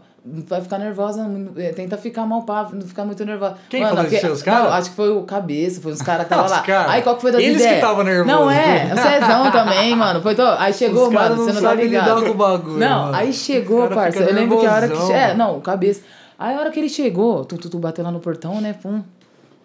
vai 0.48 0.60
ficar 0.60 0.78
nervosa, 0.78 1.24
é, 1.56 1.72
tenta 1.72 1.96
ficar 1.96 2.26
mal 2.26 2.42
papo, 2.42 2.74
não 2.74 2.82
ficar 2.82 3.04
muito 3.04 3.24
nervosa. 3.24 3.56
Quem 3.70 3.80
falou 3.82 3.98
isso, 3.98 4.04
porque- 4.10 4.20
seus 4.20 4.42
caras? 4.42 4.72
Acho 4.72 4.90
que 4.90 4.96
foi 4.96 5.10
o 5.10 5.22
cabeça, 5.22 5.80
foi 5.80 5.92
os 5.92 6.02
caras 6.02 6.26
que 6.26 6.32
estavam 6.34 6.44
Os 6.46 6.50
lá. 6.50 6.60
cara. 6.62 6.90
Aí 6.90 7.02
qual 7.02 7.14
que 7.16 7.22
foi 7.22 7.32
das 7.32 7.40
Eles 7.40 7.56
que 7.58 7.62
ideias? 7.64 7.80
tavam 7.80 8.02
nervoso. 8.04 8.26
Não 8.36 8.50
é, 8.50 8.92
o 8.92 8.96
Cezão 8.96 9.50
também, 9.52 9.94
mano. 9.94 10.20
Foi 10.20 10.34
to... 10.34 10.42
Aí 10.42 10.72
chegou, 10.72 11.08
Os 11.08 11.14
mano, 11.14 11.36
você 11.36 11.52
não 11.52 11.62
tá 11.62 11.74
ligado. 11.74 12.08
lidar 12.18 12.26
com 12.26 12.30
o 12.30 12.34
bagulho, 12.34 12.78
Não, 12.78 13.02
mano. 13.04 13.16
aí 13.16 13.30
Os 13.30 13.36
chegou, 13.36 13.88
parça. 13.88 14.18
Eu 14.18 14.34
lembro 14.34 14.58
que 14.58 14.66
a 14.66 14.74
hora 14.74 14.88
que. 14.88 15.12
É, 15.12 15.28
mano. 15.28 15.38
não, 15.38 15.58
o 15.58 15.60
cabeça. 15.60 16.02
Aí 16.38 16.54
a 16.56 16.60
hora 16.60 16.70
que 16.70 16.80
ele 16.80 16.88
chegou, 16.88 17.44
tu, 17.44 17.56
tu, 17.56 17.70
tu 17.70 17.78
bateu 17.78 18.04
lá 18.04 18.10
no 18.10 18.20
portão, 18.20 18.60
né? 18.60 18.74
Pum. 18.82 19.02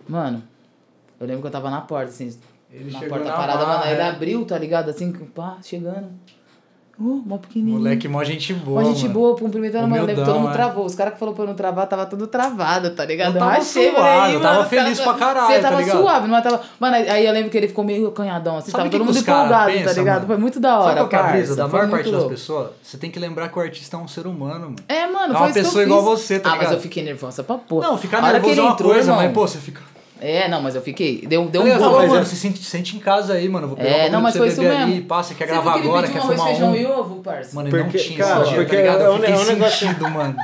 Mano, 0.07 0.41
eu 1.19 1.27
lembro 1.27 1.41
que 1.41 1.47
eu 1.47 1.51
tava 1.51 1.69
na 1.69 1.81
porta, 1.81 2.09
assim. 2.11 2.33
Ele 2.71 2.91
na 2.91 2.99
porta 3.01 3.25
na 3.25 3.31
parada, 3.33 3.65
mano. 3.65 3.83
Ele 3.85 3.99
é. 3.99 4.07
abriu, 4.09 4.45
tá 4.45 4.57
ligado? 4.57 4.89
Assim, 4.89 5.11
pá, 5.11 5.57
chegando. 5.63 6.07
Uh, 7.01 7.23
mó 7.25 7.37
pequenininho. 7.37 7.77
Moleque, 7.79 8.07
mó 8.07 8.23
gente 8.23 8.53
boa. 8.53 8.81
Mó 8.81 8.87
gente 8.89 9.01
mano. 9.03 9.13
boa, 9.15 9.35
cumprimentando, 9.35 9.87
mano. 9.87 10.05
Todo 10.13 10.35
mundo 10.39 10.49
é. 10.49 10.53
travou. 10.53 10.85
Os 10.85 10.93
caras 10.93 11.13
que 11.13 11.19
falaram 11.19 11.35
pra 11.35 11.43
eu 11.45 11.47
não 11.47 11.55
travar, 11.55 11.87
tava 11.87 12.05
tudo 12.05 12.27
travado, 12.27 12.91
tá 12.91 13.03
ligado? 13.03 13.35
Eu 13.35 13.39
tava 13.39 13.59
falei, 13.61 13.87
eu 13.89 13.93
tava 13.95 14.53
mano, 14.53 14.61
os 14.61 14.67
feliz 14.67 14.99
pra 14.99 15.13
caralho, 15.15 15.47
Você 15.47 15.59
tá 15.61 15.69
tava 15.69 15.81
ligado? 15.81 15.99
suave, 15.99 16.27
não 16.27 16.41
tava. 16.41 16.61
Mano, 16.79 16.95
aí 16.95 17.09
aí 17.09 17.25
eu 17.25 17.33
lembro 17.33 17.49
que 17.49 17.57
ele 17.57 17.67
ficou 17.67 17.83
meio 17.83 18.11
canhadão, 18.11 18.57
assim, 18.57 18.69
Sabe 18.71 18.83
tava 18.83 18.89
que 18.89 18.97
todo 18.97 19.05
mundo 19.07 19.17
empolgado, 19.17 19.71
pensa, 19.71 19.85
tá 19.85 19.93
ligado? 19.93 20.15
mano? 20.21 20.27
Foi 20.27 20.37
muito 20.37 20.59
da 20.59 20.79
hora, 20.79 20.97
Sabe 20.97 21.09
qual 21.09 21.21
é 21.23 21.25
a 21.25 21.31
brisa 21.31 21.55
da 21.55 21.67
maior 21.67 21.89
parte 21.89 22.03
das 22.03 22.13
louco. 22.13 22.29
pessoas? 22.29 22.69
Você 22.83 22.97
tem 22.97 23.09
que 23.09 23.17
lembrar 23.19 23.49
que 23.49 23.57
o 23.57 23.61
artista 23.61 23.97
é 23.97 23.99
um 23.99 24.07
ser 24.07 24.27
humano, 24.27 24.65
mano. 24.65 24.75
É, 24.87 25.07
mano, 25.07 25.33
É 25.33 25.37
foi 25.37 25.47
uma 25.47 25.53
pessoa 25.53 25.83
igual 25.83 26.03
você, 26.03 26.39
tá 26.39 26.49
Ah, 26.49 26.51
mas 26.51 26.59
ligado? 26.61 26.75
eu 26.75 26.81
fiquei 26.81 27.03
nervosa 27.03 27.43
pra 27.43 27.57
porra. 27.57 27.87
Não, 27.87 27.97
ficar 27.97 28.21
nervoso 28.21 28.59
é 28.59 28.63
uma 28.63 28.75
coisa, 28.75 29.15
mas, 29.15 29.31
pô, 29.31 29.47
você 29.47 29.57
fica... 29.57 29.81
É, 30.21 30.47
não, 30.47 30.61
mas 30.61 30.75
eu 30.75 30.81
fiquei. 30.83 31.25
Deu, 31.25 31.45
deu 31.47 31.63
um 31.63 31.67
Ele 31.67 31.79
falou, 31.79 31.93
bom. 31.93 31.97
mano, 32.07 32.13
mas 32.19 32.27
você 32.27 32.35
sente, 32.35 32.63
sente 32.63 32.95
em 32.95 32.99
casa 32.99 33.33
aí, 33.33 33.49
mano. 33.49 33.67
Vou 33.67 33.75
pegar 33.75 33.89
É, 33.89 34.07
um 34.07 34.11
não, 34.11 34.21
mas 34.21 34.37
foi 34.37 34.47
isso 34.49 34.61
mesmo. 34.61 34.77
ali, 34.83 35.01
você 35.01 35.33
quer 35.33 35.47
Você 35.47 35.51
gravar 35.51 35.75
agora, 35.75 36.07
quer 36.07 36.19
um 36.19 36.21
fumar 36.21 36.47
feijão 36.47 36.71
um. 36.71 36.75
e 36.75 36.85
ovo, 36.85 37.15
parça? 37.23 37.55
Mano, 37.55 37.69
não 37.75 37.89
tinha 37.89 38.17
cara, 38.17 38.41
esse 38.41 38.49
dia, 38.49 38.57
porque 38.59 38.75
tá 38.75 38.81
ligado? 38.83 39.01
é 39.01 39.05
Eu 39.07 39.11
um- 39.13 39.15
fiquei 39.17 39.33
é 39.33 39.37
um 39.37 39.43
negócio- 39.45 39.87
sentido, 39.87 40.09
mano. 40.11 40.35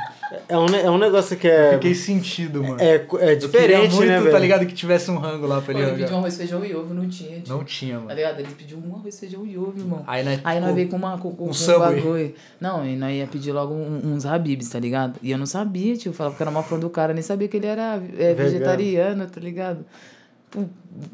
É 0.48 0.58
um, 0.58 0.66
é 0.66 0.90
um 0.90 0.98
negócio 0.98 1.36
que 1.36 1.48
é. 1.48 1.72
Fiquei 1.74 1.94
sentido, 1.94 2.62
mano. 2.62 2.76
É, 2.80 2.94
é 2.94 2.94
Eu 2.96 3.06
queria 3.08 3.36
diferente, 3.38 3.94
muito, 3.94 4.08
né, 4.08 4.16
tá 4.18 4.22
velho? 4.24 4.38
ligado, 4.38 4.66
que 4.66 4.74
tivesse 4.74 5.10
um 5.10 5.16
rango 5.18 5.46
lá 5.46 5.60
pra 5.60 5.72
Pô, 5.72 5.80
ele 5.80 5.88
ele 5.90 5.98
pediu 6.02 6.16
um 6.16 6.18
arroz, 6.18 6.36
feijão 6.36 6.64
e 6.64 6.74
ovo, 6.74 6.92
não 6.92 7.08
tinha, 7.08 7.40
tio. 7.40 7.54
Não 7.56 7.64
tinha, 7.64 7.94
Tá 7.94 8.00
mano. 8.02 8.14
ligado? 8.14 8.40
Ele 8.40 8.48
pediu 8.56 8.78
um 8.78 8.94
arroz, 8.96 9.18
feijão 9.18 9.46
e 9.46 9.56
ovo, 9.56 9.78
irmão. 9.78 10.04
Aí, 10.06 10.22
né, 10.22 10.40
Aí 10.44 10.60
nós 10.60 10.74
veio 10.74 10.88
com, 10.88 10.96
uma, 10.96 11.16
com, 11.16 11.34
um 11.38 11.52
Subway. 11.52 11.96
bagulho. 12.00 12.34
Não, 12.60 12.84
e 12.86 12.94
nós 12.96 13.12
ia 13.14 13.26
pedir 13.26 13.52
logo 13.52 13.72
um- 13.72 14.14
uns 14.14 14.26
Habibs, 14.26 14.68
tá 14.68 14.78
ligado? 14.78 15.18
E 15.22 15.30
eu 15.30 15.38
não 15.38 15.46
sabia, 15.46 15.96
tio. 15.96 16.12
Falava 16.12 16.36
que 16.36 16.42
era 16.42 16.50
uma 16.50 16.62
fã 16.62 16.78
do 16.78 16.90
cara, 16.90 17.12
nem 17.14 17.22
sabia 17.22 17.48
que 17.48 17.56
ele 17.56 17.66
era 17.66 17.94
é, 17.94 17.98
Vegano. 18.34 18.36
vegetariano, 18.50 19.26
tá 19.26 19.40
ligado? 19.40 19.84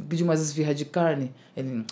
Pediu 0.08 0.26
mais 0.26 0.40
esfirra 0.40 0.74
de 0.74 0.84
carne. 0.84 1.30
Ele. 1.56 1.84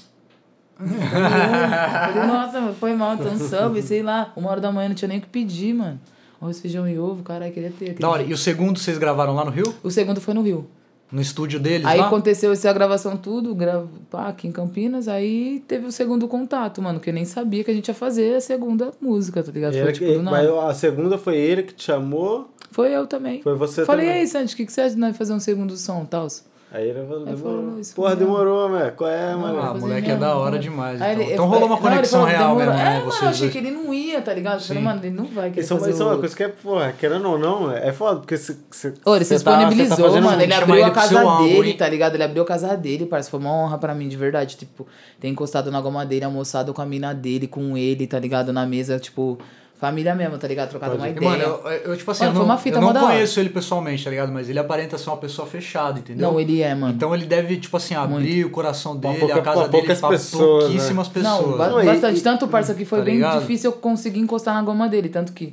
Eu 0.81 0.87
falei, 0.89 2.27
nossa, 2.27 2.73
foi 2.81 2.95
mal, 2.95 3.15
então 3.15 3.39
sub, 3.39 3.81
sei 3.83 4.03
lá. 4.03 4.33
Uma 4.37 4.51
hora 4.51 4.61
da 4.61 4.73
manhã 4.73 4.89
não 4.89 4.95
tinha 4.97 5.09
nem 5.09 5.19
o 5.19 5.21
que 5.21 5.29
pedir, 5.29 5.73
mano. 5.75 6.01
Arroz, 6.43 6.61
feijão 6.61 6.89
e 6.89 6.99
ovo, 6.99 7.23
caralho, 7.23 7.53
queria 7.53 7.71
ter. 7.71 7.85
aquele 7.87 8.01
Da 8.01 8.09
hora. 8.11 8.23
dia. 8.25 8.33
E 8.33 8.35
o 8.35 8.39
segundo 8.39 8.79
vocês 8.79 8.99
gravaram 8.99 9.35
lá 9.35 9.45
no 9.45 9.51
Rio? 9.51 9.73
O 9.83 9.91
segundo 9.91 10.21
foi 10.21 10.35
no 10.35 10.43
Rio. 10.43 10.67
No 11.11 11.21
estúdio 11.21 11.61
deles 11.61 11.87
Aí 11.87 12.01
lá? 12.01 12.07
aconteceu 12.07 12.51
essa 12.53 12.73
gravação 12.73 13.19
tudo, 13.19 13.55
gra... 13.55 13.85
pá, 14.11 14.29
aqui 14.29 14.49
em 14.49 14.53
Campinas, 14.53 15.09
aí 15.09 15.63
teve 15.69 15.87
o 15.87 15.93
segundo 15.93 16.27
contato, 16.27 16.81
mano, 16.81 16.99
que 17.01 17.11
eu 17.11 17.15
nem 17.15 17.27
sabia 17.27 17.63
que 17.63 17.71
a 17.71 17.75
gente 17.75 17.87
ia 17.89 17.95
fazer 17.95 18.35
a 18.37 18.41
segunda 18.41 18.93
música, 18.99 19.43
tá 19.43 19.53
ligado? 19.53 19.73
Foi 19.75 19.83
Ele- 19.83 19.93
tipo 19.93 20.11
do 20.11 20.23
nada. 20.23 20.67
a 20.69 20.73
segunda 20.75 21.19
foi 21.19 21.37
ele 21.37 21.65
que 21.65 21.75
te 21.75 21.85
chamou, 21.85 22.49
Foi 22.71 22.89
eu 22.91 23.07
também. 23.07 23.43
foi 23.43 23.55
você 23.55 23.85
Falei, 23.85 24.07
e 24.07 24.09
também. 24.09 24.21
aí, 24.23 24.27
Sandy, 24.27 24.55
o 24.55 24.57
que, 24.57 24.65
que 24.65 24.73
você 24.73 24.81
acha 24.81 24.95
de 24.95 25.01
nós 25.01 25.15
fazer 25.15 25.35
um 25.35 25.39
segundo 25.41 25.77
som 25.77 26.03
e 26.03 26.07
tal? 26.07 26.27
Aí 26.75 26.89
ele 26.89 27.07
falou, 27.07 27.27
Aí 27.29 27.37
falou, 27.37 27.57
demorou. 27.59 27.81
isso 27.81 27.95
Porra, 27.95 28.11
mesmo. 28.17 28.25
demorou, 28.25 28.69
mano. 28.71 28.93
Qual 28.93 29.11
é, 29.11 29.35
mano? 29.35 29.61
Ah, 29.61 29.75
moleque 29.75 30.11
é 30.11 30.17
da 30.17 30.35
hora 30.37 30.53
né? 30.53 30.59
demais. 30.59 30.97
Então, 31.01 31.11
ele- 31.11 31.33
então 31.35 31.47
rolou 31.47 31.67
uma 31.67 31.75
não, 31.77 31.83
conexão 31.83 32.21
falou, 32.21 32.27
real 32.35 32.57
demorou. 32.57 32.73
mesmo, 32.73 32.85
né? 32.85 32.97
É, 32.97 32.99
mano, 33.01 33.13
eu 33.23 33.29
achei 33.29 33.39
dois. 33.41 33.53
que 33.53 33.59
ele 33.59 33.71
não 33.71 33.93
ia, 33.93 34.23
tá 34.23 34.33
ligado? 34.33 34.55
Eu 34.61 34.61
Falei, 34.67 34.83
mano, 34.83 35.01
ele 35.03 35.15
não 35.15 35.25
vai 35.27 35.51
querer 35.51 35.61
Isso, 35.65 35.77
fazer 35.79 35.91
isso 35.91 36.03
é 36.03 36.07
uma 36.07 36.17
coisa 36.19 36.35
que 36.35 36.43
é, 36.43 36.49
porra, 36.49 36.93
querendo 36.99 37.29
ou 37.29 37.39
não, 37.39 37.71
é 37.71 37.93
foda, 37.93 38.21
porque 38.21 38.39
se. 38.39 38.59
se 38.71 38.95
Ô, 39.05 39.15
ele 39.15 39.25
se 39.27 39.39
tá- 39.39 39.51
tá 39.53 39.57
disponibilizou, 39.59 40.07
fazendo- 40.09 40.25
mano. 40.25 40.43
Ele 40.43 40.55
abriu 40.55 40.75
ele 40.77 40.85
a 40.85 40.91
casa 40.91 41.25
dele, 41.43 41.75
tá 41.75 41.89
ligado? 41.89 42.15
Ele 42.15 42.25
abriu 42.25 42.43
a 42.43 42.47
casa 42.47 42.75
dele, 42.75 43.05
parça. 43.05 43.31
Foi 43.31 43.39
uma 43.39 43.51
honra 43.53 43.77
pra 43.77 43.95
mim, 43.95 44.09
de 44.09 44.17
verdade. 44.17 44.57
Tipo, 44.57 44.87
ter 45.21 45.29
encostado 45.29 45.71
na 45.71 45.79
goma 45.81 46.07
dele, 46.07 46.25
almoçado 46.25 46.73
com 46.73 46.81
a 46.81 46.87
mina 46.87 47.13
dele, 47.13 47.47
com 47.47 47.77
ele, 47.77 48.07
tá 48.07 48.19
ligado? 48.19 48.51
Na 48.51 48.65
mesa, 48.65 48.99
tipo, 48.99 49.37
família 49.83 50.15
mesmo, 50.15 50.39
tá 50.39 50.47
ligado? 50.47 50.71
Trocado 50.71 50.95
uma 50.95 51.09
ideia. 51.09 51.29
mano, 51.29 51.43
eu, 51.43 51.71
eu, 51.91 51.97
tipo 51.97 52.09
assim, 52.13 52.21
Mano, 52.23 52.31
eu 52.31 52.37
foi 52.39 52.47
não, 52.47 52.55
uma 52.55 52.57
fita 52.57 52.77
eu 52.79 52.81
não 52.81 52.95
conheço 52.95 53.41
ele 53.41 53.49
pessoalmente, 53.49 54.05
tá 54.05 54.11
ligado? 54.11 54.31
Mas 54.31 54.49
ele 54.49 54.61
aparenta 54.61 54.97
ser 54.97 55.11
uma 55.11 55.17
pessoa 55.17 55.45
fechada, 55.49 55.99
entendeu? 55.99 56.31
Não, 56.31 56.39
ele 56.39 56.63
é, 56.63 56.73
mano. 56.73 56.95
Então 56.95 57.13
ele 57.13 57.27
deve, 57.27 57.57
tipo 57.57 57.77
assim, 57.77 57.97
abrir 57.97 58.45
o 58.45 58.51
coração 58.51 58.97
dele, 58.97 59.19
pouca- 59.19 59.35
a 59.35 59.43
casa 59.43 59.67
dele 59.69 59.93
pra 59.97 60.09
pessoas, 60.11 60.65
pouquíssimas 60.67 61.09
pessoas. 61.09 61.41
Não, 61.51 61.59
ba- 61.59 61.69
Não, 61.69 61.85
bastante. 61.85 62.21
e- 62.21 62.23
Tanto, 62.23 62.47
parça, 62.47 62.75
que 62.75 62.85
foi 62.85 63.01
Tá 63.01 63.05
bem 63.07 63.15
ligado? 63.17 63.41
difícil 63.41 63.73
eu 63.73 63.77
conseguir 63.77 64.21
encostar 64.21 64.55
na 64.55 64.63
goma 64.63 64.89
dele. 64.89 65.09
Tanto 65.09 65.33
que 65.33 65.53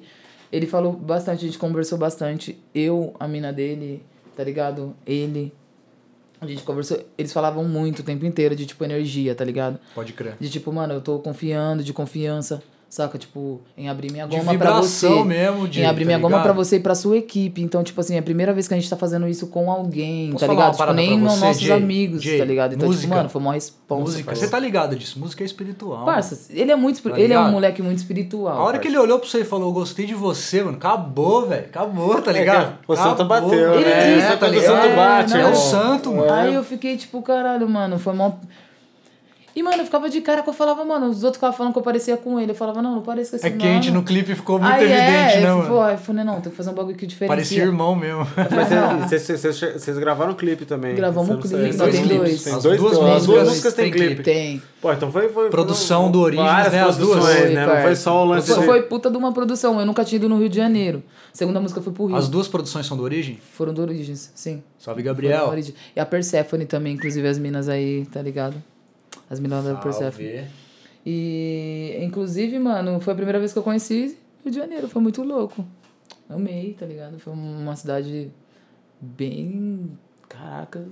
ele 0.52 0.68
falou 0.68 0.94
bastante, 0.94 1.44
a 1.44 1.48
gente 1.48 1.58
conversou 1.58 1.98
bastante. 1.98 2.56
Eu, 2.76 3.16
a 3.20 3.28
mina 3.28 3.52
dele, 3.52 4.04
tá 4.38 4.44
ligado? 4.44 4.96
Ele. 5.08 5.52
A 6.40 6.46
gente 6.46 6.62
conversou. 6.62 7.00
Eles 7.18 7.34
falavam 7.34 7.64
muito 7.66 8.00
o 8.00 8.04
tempo 8.04 8.26
inteiro 8.28 8.56
de, 8.56 8.68
tipo, 8.68 8.84
energia, 8.86 9.34
tá 9.34 9.44
ligado? 9.44 9.80
Pode 9.96 10.14
crer. 10.14 10.36
De 10.40 10.50
tipo, 10.52 10.72
mano, 10.72 10.94
eu 10.94 11.02
tô 11.02 11.18
confiando, 11.18 11.84
de 11.84 11.92
confiança, 11.92 12.62
saca? 12.90 13.18
Tipo, 13.18 13.62
em 13.78 13.88
abrir 13.88 14.12
minha 14.12 14.26
goma 14.26 14.42
pra 14.58 14.72
você. 14.82 15.08
vibração 15.08 15.24
mesmo, 15.26 15.68
de, 15.68 15.82
em 15.82 15.86
abrir 15.86 16.04
tá 16.04 16.08
minha 16.08 16.18
goma 16.18 16.30
ligado? 16.38 16.44
pra 16.44 16.54
você 16.54 16.78
e 16.78 16.80
pra 16.80 16.96
sua 16.96 17.18
equipe. 17.18 17.62
Então, 17.62 17.84
tipo 17.84 18.02
assim, 18.02 18.16
é 18.16 18.20
a 18.20 18.24
primeira 18.24 18.52
vez 18.54 18.68
que 18.68 18.74
a 18.74 18.78
gente 18.78 18.90
tá 18.90 18.98
fazendo 18.98 19.28
isso 19.28 19.48
com 19.48 19.70
alguém, 19.72 20.32
Posso 20.32 20.40
tá 20.46 20.48
falar 20.54 20.66
ligado? 20.72 20.76
uma 20.76 20.86
Tipo, 20.88 20.94
nem 20.96 21.20
nos 21.20 21.40
nossos 21.40 21.62
Jay? 21.62 21.72
amigos, 21.78 22.22
Jay, 22.22 22.40
tá 22.40 22.46
ligado? 22.46 22.74
Então, 22.76 22.88
música. 22.88 23.04
tipo, 23.06 23.16
mano, 23.16 23.30
foi 23.30 23.42
uma 23.42 23.54
responsa. 23.54 24.02
Música, 24.02 24.24
parça. 24.26 24.46
você 24.46 24.52
tá 24.52 24.60
ligado 24.60 24.96
disso? 24.96 25.20
Música 25.20 25.44
é 25.44 25.46
espiritual. 25.46 26.06
Parça, 26.06 26.40
ele 26.52 26.72
é 26.72 26.76
muito 26.76 27.02
Tá 27.02 27.10
ele 27.12 27.22
é 27.34 27.38
um 27.38 27.42
ligado? 27.42 27.52
moleque 27.52 27.82
muito 27.82 27.98
espiritual. 28.00 28.58
A 28.58 28.64
hora 28.64 28.80
que 28.80 28.88
ele 28.88 28.96
parça. 28.96 29.08
olhou 29.08 29.20
pra 29.20 29.30
você 29.30 29.40
e 29.42 29.46
falou, 29.46 29.72
gostei 29.72 30.06
de 30.06 30.14
você, 30.16 30.64
mano, 30.64 30.78
acabou, 30.78 31.48
velho. 31.48 31.66
Acabou, 31.66 32.22
tá 32.22 32.32
ligado? 32.32 32.74
É, 32.88 32.92
o 32.92 32.96
santo 32.96 33.24
bateu, 33.26 33.74
Ele 33.76 33.86
né? 33.86 34.16
disse- 34.16 34.28
É, 34.28 34.32
tá 34.32 34.38
quando 34.38 34.52
o 34.52 34.56
ligado? 34.60 34.82
santo 34.82 34.96
bate, 34.96 35.34
É 35.36 35.44
não. 35.44 35.52
o 35.52 35.56
santo, 35.56 36.14
mano. 36.14 36.32
Aí 36.34 36.54
eu 36.54 36.64
fiquei 36.64 36.98
tipo, 36.98 37.22
caralho, 37.22 37.70
mano, 37.70 38.00
foi 38.00 38.14
mó. 38.14 38.32
E, 39.60 39.62
mano, 39.62 39.76
eu 39.80 39.84
ficava 39.84 40.10
de 40.10 40.22
cara 40.22 40.42
que 40.42 40.48
eu 40.48 40.54
falava, 40.54 40.86
mano, 40.86 41.08
os 41.10 41.22
outros 41.22 41.36
ficavam 41.36 41.58
falando 41.58 41.74
que 41.74 41.80
eu 41.80 41.84
parecia 41.84 42.16
com 42.16 42.40
ele. 42.40 42.52
Eu 42.52 42.56
falava, 42.56 42.82
não, 42.82 42.96
não 42.96 43.02
pareço 43.02 43.32
com 43.32 43.36
esse 43.36 43.46
É 43.46 43.50
que 43.50 43.68
a 43.68 43.74
gente 43.74 43.90
mano. 43.90 44.00
no 44.00 44.06
clipe 44.08 44.34
ficou 44.34 44.58
muito 44.58 44.72
Aí 44.74 44.84
evidente, 44.86 45.04
é, 45.04 45.42
né, 45.42 45.50
eu, 45.50 45.58
mano? 45.58 45.68
pô, 45.70 45.82
aí 45.82 45.96
eu 45.96 45.98
falei, 45.98 46.24
não, 46.24 46.40
tem 46.40 46.50
que 46.50 46.56
fazer 46.56 46.70
um 46.70 46.74
bagulho 46.74 46.96
que 46.96 47.06
diferencia. 47.06 47.36
Parecia 47.36 47.64
irmão 47.64 47.94
mesmo. 47.94 48.26
Mas 48.38 48.70
Não. 48.72 49.00
vocês- 49.06 49.98
gravaram 49.98 50.32
um 50.32 50.36
clipe 50.36 50.64
também. 50.64 50.96
Gravamos 50.96 51.30
um 51.30 51.42
clipe, 51.42 51.74
só 51.74 51.84
Dois 51.84 51.94
tem 51.94 52.08
dois. 52.08 52.42
Tem 52.42 52.54
As 52.54 52.64
dois, 52.64 52.80
duas 52.80 52.94
as 52.94 53.00
músicas 53.02 53.26
duas 53.26 53.48
músicas 53.50 53.74
tem 53.74 53.92
têm 53.92 53.94
clipe. 54.08 54.24
Tem. 54.24 54.62
Pô, 54.82 54.94
então 54.94 55.12
foi. 55.12 55.28
foi 55.28 55.50
Produção 55.50 56.00
foram 56.04 56.12
do 56.14 56.22
Origens, 56.22 56.72
né? 56.72 56.82
As 56.82 56.98
duas. 56.98 57.26
Foi, 57.26 57.50
né? 57.50 57.66
Não 57.66 57.82
foi 57.82 57.96
só 57.98 58.24
o 58.24 58.26
lance 58.26 58.56
Foi, 58.56 58.66
foi 58.66 58.82
puta 58.84 59.12
de 59.12 59.18
uma 59.18 59.34
produção. 59.34 59.78
Eu 59.78 59.86
nunca 59.86 60.06
tinha 60.06 60.16
ido 60.16 60.30
no 60.30 60.40
Rio 60.40 60.48
de 60.48 60.56
Janeiro. 60.56 61.04
A 61.34 61.38
segunda 61.38 61.60
música 61.60 61.82
foi 61.82 61.92
pro 61.92 62.06
Rio. 62.06 62.16
As 62.16 62.30
duas 62.30 62.48
produções 62.48 62.86
são 62.86 62.96
do 62.96 63.04
Origem? 63.04 63.38
Foram 63.58 63.74
do 63.74 63.82
Origens, 63.82 64.32
sim. 64.34 64.64
Salve, 64.78 65.04
Foram 65.04 65.16
do 65.16 65.22
Gabriel. 65.22 65.54
E 65.94 66.00
a 66.00 66.06
Persephone 66.06 66.66
também, 66.66 66.94
inclusive 66.94 67.28
as 67.28 67.38
minas 67.38 67.68
aí, 67.68 68.06
tá 68.06 68.22
ligado? 68.22 68.56
As 69.30 69.40
da 69.40 69.76
Persephone. 69.76 70.46
E, 71.06 71.98
inclusive, 72.02 72.60
mano, 72.60 73.00
foi 73.00 73.14
a 73.14 73.16
primeira 73.16 73.40
vez 73.40 73.54
que 73.54 73.60
eu 73.60 73.64
conheci 73.64 74.18
Rio 74.44 74.52
de 74.52 74.58
Janeiro. 74.58 74.88
Foi 74.88 75.02
muito 75.02 75.24
louco. 75.24 75.66
Amei, 76.30 76.76
tá 76.80 76.86
ligado? 76.86 77.18
Foi 77.20 77.34
uma 77.34 77.76
cidade 77.76 78.30
bem. 79.00 79.92
Caraca. 80.28 80.86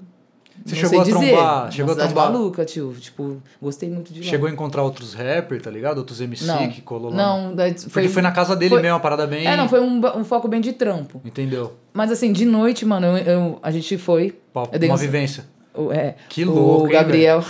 Você 0.65 0.73
não 0.73 0.81
chegou 0.81 0.89
sei 0.89 0.99
a 0.99 1.03
dizer. 1.03 1.31
trombar- 1.35 1.61
Uma 1.65 1.71
chegou 1.71 1.91
a 1.91 1.93
cidade 1.93 2.13
trombar- 2.13 2.31
maluca, 2.33 2.65
tio. 2.65 2.95
Tipo, 2.99 3.37
gostei 3.61 3.89
muito 3.89 4.11
de 4.11 4.21
lá. 4.21 4.25
Chegou 4.25 4.49
a 4.49 4.51
encontrar 4.51 4.81
outros 4.81 5.13
rappers, 5.13 5.61
tá 5.61 5.69
ligado? 5.69 5.99
Outros 5.99 6.19
MC 6.19 6.45
não, 6.47 6.67
que 6.69 6.81
colou 6.81 7.11
lá. 7.11 7.15
Não, 7.17 7.53
daí 7.55 7.75
Porque 7.75 8.09
foi 8.09 8.21
na 8.23 8.31
casa 8.31 8.55
dele 8.55 8.71
foi- 8.71 8.81
mesmo, 8.81 8.97
a 8.97 8.99
parada 8.99 9.27
bem. 9.27 9.45
É, 9.45 9.55
não, 9.55 9.69
foi 9.69 9.79
um, 9.81 10.01
um 10.17 10.23
foco 10.23 10.47
bem 10.47 10.59
de 10.59 10.73
trampo. 10.73 11.21
Entendeu? 11.23 11.73
Mas 11.93 12.11
assim, 12.11 12.31
de 12.33 12.43
noite, 12.45 12.85
mano, 12.85 13.05
eu, 13.05 13.17
eu- 13.17 13.59
a 13.61 13.69
gente 13.69 13.97
foi. 13.99 14.35
Uma, 14.55 14.67
Eu 14.71 14.79
dei 14.79 14.89
uma 14.89 14.95
um- 14.95 14.99
vivência. 14.99 15.45
O, 15.75 15.91
é, 15.91 16.15
Que 16.27 16.43
o 16.43 16.51
louco, 16.51 16.87
hein, 16.87 16.93
Gabriel. 16.93 17.45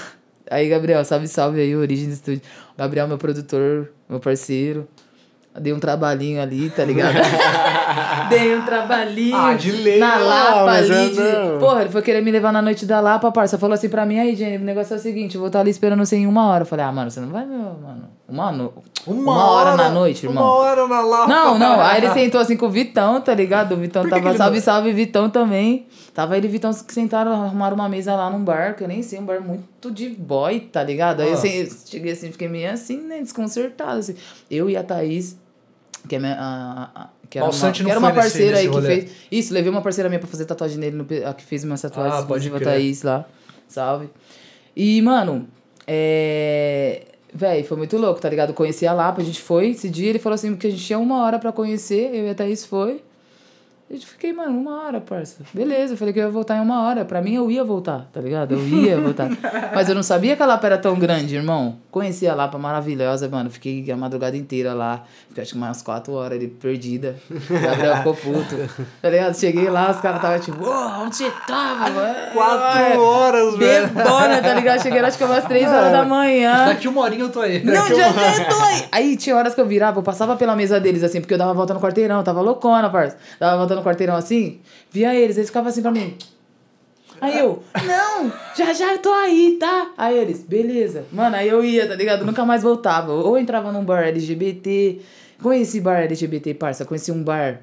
Aí, 0.50 0.70
Gabriel, 0.70 1.04
salve, 1.06 1.28
salve 1.28 1.60
aí, 1.62 1.76
Origem 1.76 2.08
do 2.08 2.14
Estúdio. 2.14 2.42
Gabriel, 2.78 3.08
meu 3.08 3.18
produtor, 3.18 3.90
meu 4.10 4.20
parceiro. 4.20 4.88
Dei 5.60 5.74
um 5.74 5.80
trabalhinho 5.80 6.40
ali, 6.40 6.70
tá 6.70 6.86
ligado? 6.86 7.16
Dei 8.30 8.56
um 8.56 8.62
trabalhinho. 8.62 9.36
Ah, 9.36 9.54
de 9.56 9.72
lei. 9.72 9.98
Na 9.98 10.16
Lapa 10.18 10.66
mas 10.66 10.92
ali. 10.92 11.00
é 11.06 11.10
de- 11.10 11.20
não. 11.20 11.58
Porra, 11.60 11.82
ele 11.82 11.90
foi 11.90 12.02
querer 12.04 12.22
me 12.22 12.30
levar 12.30 12.54
na 12.54 12.62
noite 12.62 12.86
da 12.86 13.00
Lapa, 13.00 13.32
parça. 13.32 13.58
Falou 13.58 13.74
assim 13.74 13.90
pra 13.90 14.06
mim, 14.06 14.20
aí, 14.20 14.36
Jenny, 14.36 14.58
o 14.58 14.60
negócio 14.60 14.94
é 14.94 14.98
o 14.98 15.00
seguinte, 15.00 15.34
eu 15.34 15.40
vou 15.42 15.48
estar 15.48 15.62
ali 15.62 15.72
esperando 15.72 16.06
você 16.06 16.16
em 16.16 16.28
uma 16.28 16.46
hora. 16.48 16.62
Eu 16.62 16.68
falei, 16.68 16.86
ah, 16.86 16.92
mano, 16.92 17.10
você 17.10 17.20
não 17.20 17.30
vai, 17.30 17.44
meu, 17.44 17.58
mano. 17.58 18.04
Uma, 18.30 18.52
no... 18.52 18.72
uma, 19.08 19.46
hora, 19.52 19.76
na 19.76 19.90
noite, 19.90 20.28
irmão. 20.28 20.44
Uma 20.44 20.54
hora 20.54 20.88
na 20.88 21.02
Lapa. 21.02 21.28
Não, 21.28 21.58
não. 21.58 21.82
Aí 21.82 22.04
ele 22.04 22.12
sentou 22.14 22.40
assim 22.40 22.56
com 22.56 22.68
o 22.68 22.70
Vitão, 22.70 23.20
tá 23.20 23.34
ligado? 23.34 23.72
O 23.74 23.78
Vitão 23.78 24.08
tava. 24.08 24.38
salve, 24.38 24.58
não- 24.58 24.64
salve, 24.64 24.94
Vitão 24.94 25.28
também. 25.28 25.88
Tava 26.18 26.36
ele 26.36 26.48
e 26.48 26.50
Vitão 26.50 26.74
que 26.74 26.92
sentaram, 26.92 27.32
arrumaram 27.32 27.76
uma 27.76 27.88
mesa 27.88 28.16
lá 28.16 28.28
num 28.28 28.44
bar, 28.44 28.76
que 28.76 28.84
eu 28.84 28.88
nem 28.88 29.04
sei, 29.04 29.20
um 29.20 29.24
bar 29.24 29.40
muito 29.40 29.92
de 29.92 30.10
boy, 30.10 30.62
tá 30.62 30.82
ligado? 30.82 31.22
Aí 31.22 31.28
Ah. 31.28 31.32
eu 31.34 31.36
assim, 31.36 31.70
cheguei 31.86 32.12
assim, 32.12 32.32
fiquei 32.32 32.48
meio 32.48 32.72
assim, 32.72 32.98
né? 33.02 33.20
Desconcertado. 33.20 34.00
Assim. 34.00 34.16
Eu 34.50 34.68
e 34.68 34.76
a 34.76 34.82
Thaís, 34.82 35.38
que 36.10 36.16
é 36.16 36.20
minha. 36.20 36.36
A, 36.40 36.90
a, 37.04 37.10
que 37.30 37.38
era, 37.38 37.46
uma, 37.48 37.72
que 37.72 37.92
era 37.92 38.00
uma 38.00 38.12
parceira 38.12 38.58
aí 38.58 38.64
que 38.68 38.74
rolê? 38.74 38.88
fez. 39.02 39.12
Isso, 39.32 39.54
levei 39.54 39.70
uma 39.70 39.84
parceira 39.84 40.10
minha 40.10 40.18
pra 40.18 40.28
fazer 40.28 40.46
tatuagem 40.46 40.80
nele, 40.80 40.96
no, 40.96 41.06
a 41.30 41.36
que 41.36 41.44
fez 41.44 41.64
minhas 41.64 41.84
tatuagens, 41.84 42.16
Ah, 42.16 42.20
exclusiva. 42.22 42.60
Thaís 42.62 43.04
lá. 43.04 43.24
Salve. 43.68 44.10
E, 44.76 45.00
mano, 45.04 45.48
é. 45.86 47.04
Véi, 47.32 47.64
foi 47.64 47.78
muito 47.78 47.96
louco, 47.96 48.20
tá 48.20 48.28
ligado? 48.28 48.56
Conheci 48.56 48.88
a 48.88 48.94
Lapa, 48.94 49.22
a 49.22 49.24
gente 49.24 49.40
foi 49.40 49.70
esse 49.70 49.88
dia, 49.88 50.10
ele 50.10 50.18
falou 50.18 50.34
assim 50.34 50.56
que 50.56 50.66
a 50.66 50.72
gente 50.72 50.84
tinha 50.84 50.98
uma 50.98 51.24
hora 51.24 51.38
pra 51.38 51.52
conhecer, 51.52 52.10
eu 52.12 52.26
e 52.26 52.30
a 52.32 52.34
Thaís 52.34 52.66
foi. 52.66 53.04
Gente 53.90 54.06
fiquei, 54.06 54.34
mano, 54.34 54.60
uma 54.60 54.84
hora, 54.84 55.00
parça. 55.00 55.44
Beleza, 55.54 55.94
eu 55.94 55.98
falei 55.98 56.14
que 56.14 56.20
eu 56.20 56.26
ia 56.26 56.30
voltar 56.30 56.58
em 56.58 56.60
uma 56.60 56.84
hora. 56.84 57.06
Pra 57.06 57.22
mim, 57.22 57.36
eu 57.36 57.50
ia 57.50 57.64
voltar, 57.64 58.06
tá 58.12 58.20
ligado? 58.20 58.54
Eu 58.54 58.68
ia 58.68 59.00
voltar. 59.00 59.30
Mas 59.74 59.88
eu 59.88 59.96
não 59.96 60.04
sabia 60.04 60.36
que 60.36 60.44
a 60.44 60.46
Lapa 60.46 60.68
era 60.68 60.78
tão 60.78 61.00
grande, 61.00 61.38
irmão. 61.38 61.78
Conheci 61.90 62.28
a 62.28 62.36
Lapa 62.36 62.58
maravilhosa, 62.58 63.30
mano. 63.30 63.50
Fiquei 63.50 63.90
a 63.90 63.96
madrugada 63.96 64.36
inteira 64.36 64.74
lá. 64.74 65.06
Fiquei 65.30 65.42
acho 65.42 65.54
que 65.54 65.58
umas 65.58 65.82
quatro 65.82 66.12
horas 66.12 66.38
ali, 66.38 66.50
perdida. 66.50 67.16
O 67.32 67.62
Gabriel 67.62 67.96
ficou 67.98 68.14
puto. 68.14 68.56
Tá 69.02 69.10
ligado? 69.10 69.34
Cheguei 69.40 69.70
lá, 69.70 69.90
os 69.90 70.02
caras 70.02 70.18
estavam 70.18 70.40
tipo, 70.42 70.66
ô, 70.66 71.04
onde 71.04 71.16
você 71.16 71.32
tava, 71.48 71.90
mano? 71.90 72.16
Quatro 72.34 73.02
horas, 73.02 73.58
velho. 73.58 73.88
Bebona, 73.88 74.42
tá 74.42 74.54
ligado? 74.54 74.82
Cheguei 74.84 75.02
lá, 75.02 75.08
acho 75.08 75.18
que 75.18 75.24
umas 75.24 75.46
três 75.46 75.66
horas 75.66 75.94
da 75.94 76.04
manhã. 76.04 76.66
Daqui 76.66 76.90
uma 76.90 77.02
horinha 77.04 77.24
eu 77.24 77.30
tô 77.30 77.40
aí. 77.40 77.64
Não, 77.64 77.88
já, 77.88 78.12
já 78.12 78.46
tô 78.50 78.62
aí. 78.64 78.86
Aí 78.92 79.18
tinha 79.18 79.34
horas 79.34 79.56
que 79.56 79.62
eu 79.62 79.66
virava, 79.66 79.98
eu 79.98 80.04
passava 80.04 80.36
pela 80.36 80.58
mesa 80.58 80.78
deles, 80.78 81.04
assim, 81.04 81.22
porque 81.22 81.34
eu 81.34 81.38
dava 81.38 81.54
volta 81.54 81.74
no 81.74 81.80
quarteirão, 81.80 82.22
tava 82.22 82.42
loucona, 82.42 82.90
parça. 82.90 83.16
Dava 83.40 83.56
volta 83.56 83.77
no 83.78 83.84
quarteirão 83.84 84.16
assim, 84.16 84.60
via 84.92 85.16
eles, 85.16 85.38
eles 85.38 85.50
ficavam 85.50 85.70
assim 85.70 85.82
pra 85.82 85.92
mim. 85.92 86.18
Aí 87.20 87.40
eu, 87.40 87.64
não, 87.86 88.32
já 88.56 88.74
já 88.74 88.94
eu 88.94 89.00
tô 89.00 89.12
aí, 89.12 89.58
tá? 89.60 89.92
Aí 89.98 90.18
eles, 90.18 90.44
beleza. 90.44 91.06
Mano, 91.12 91.36
aí 91.36 91.48
eu 91.48 91.64
ia, 91.64 91.88
tá 91.88 91.96
ligado? 91.96 92.26
Nunca 92.26 92.46
mais 92.46 92.62
voltava. 92.62 93.12
Ou 93.12 93.38
entrava 93.38 93.72
num 93.72 93.84
bar 93.84 94.04
LGBT. 94.04 95.02
Conheci 95.42 95.80
bar 95.82 96.02
LGBT, 96.02 96.54
parça. 96.54 96.86
Conheci 96.86 97.12
um 97.12 97.24
bar. 97.24 97.62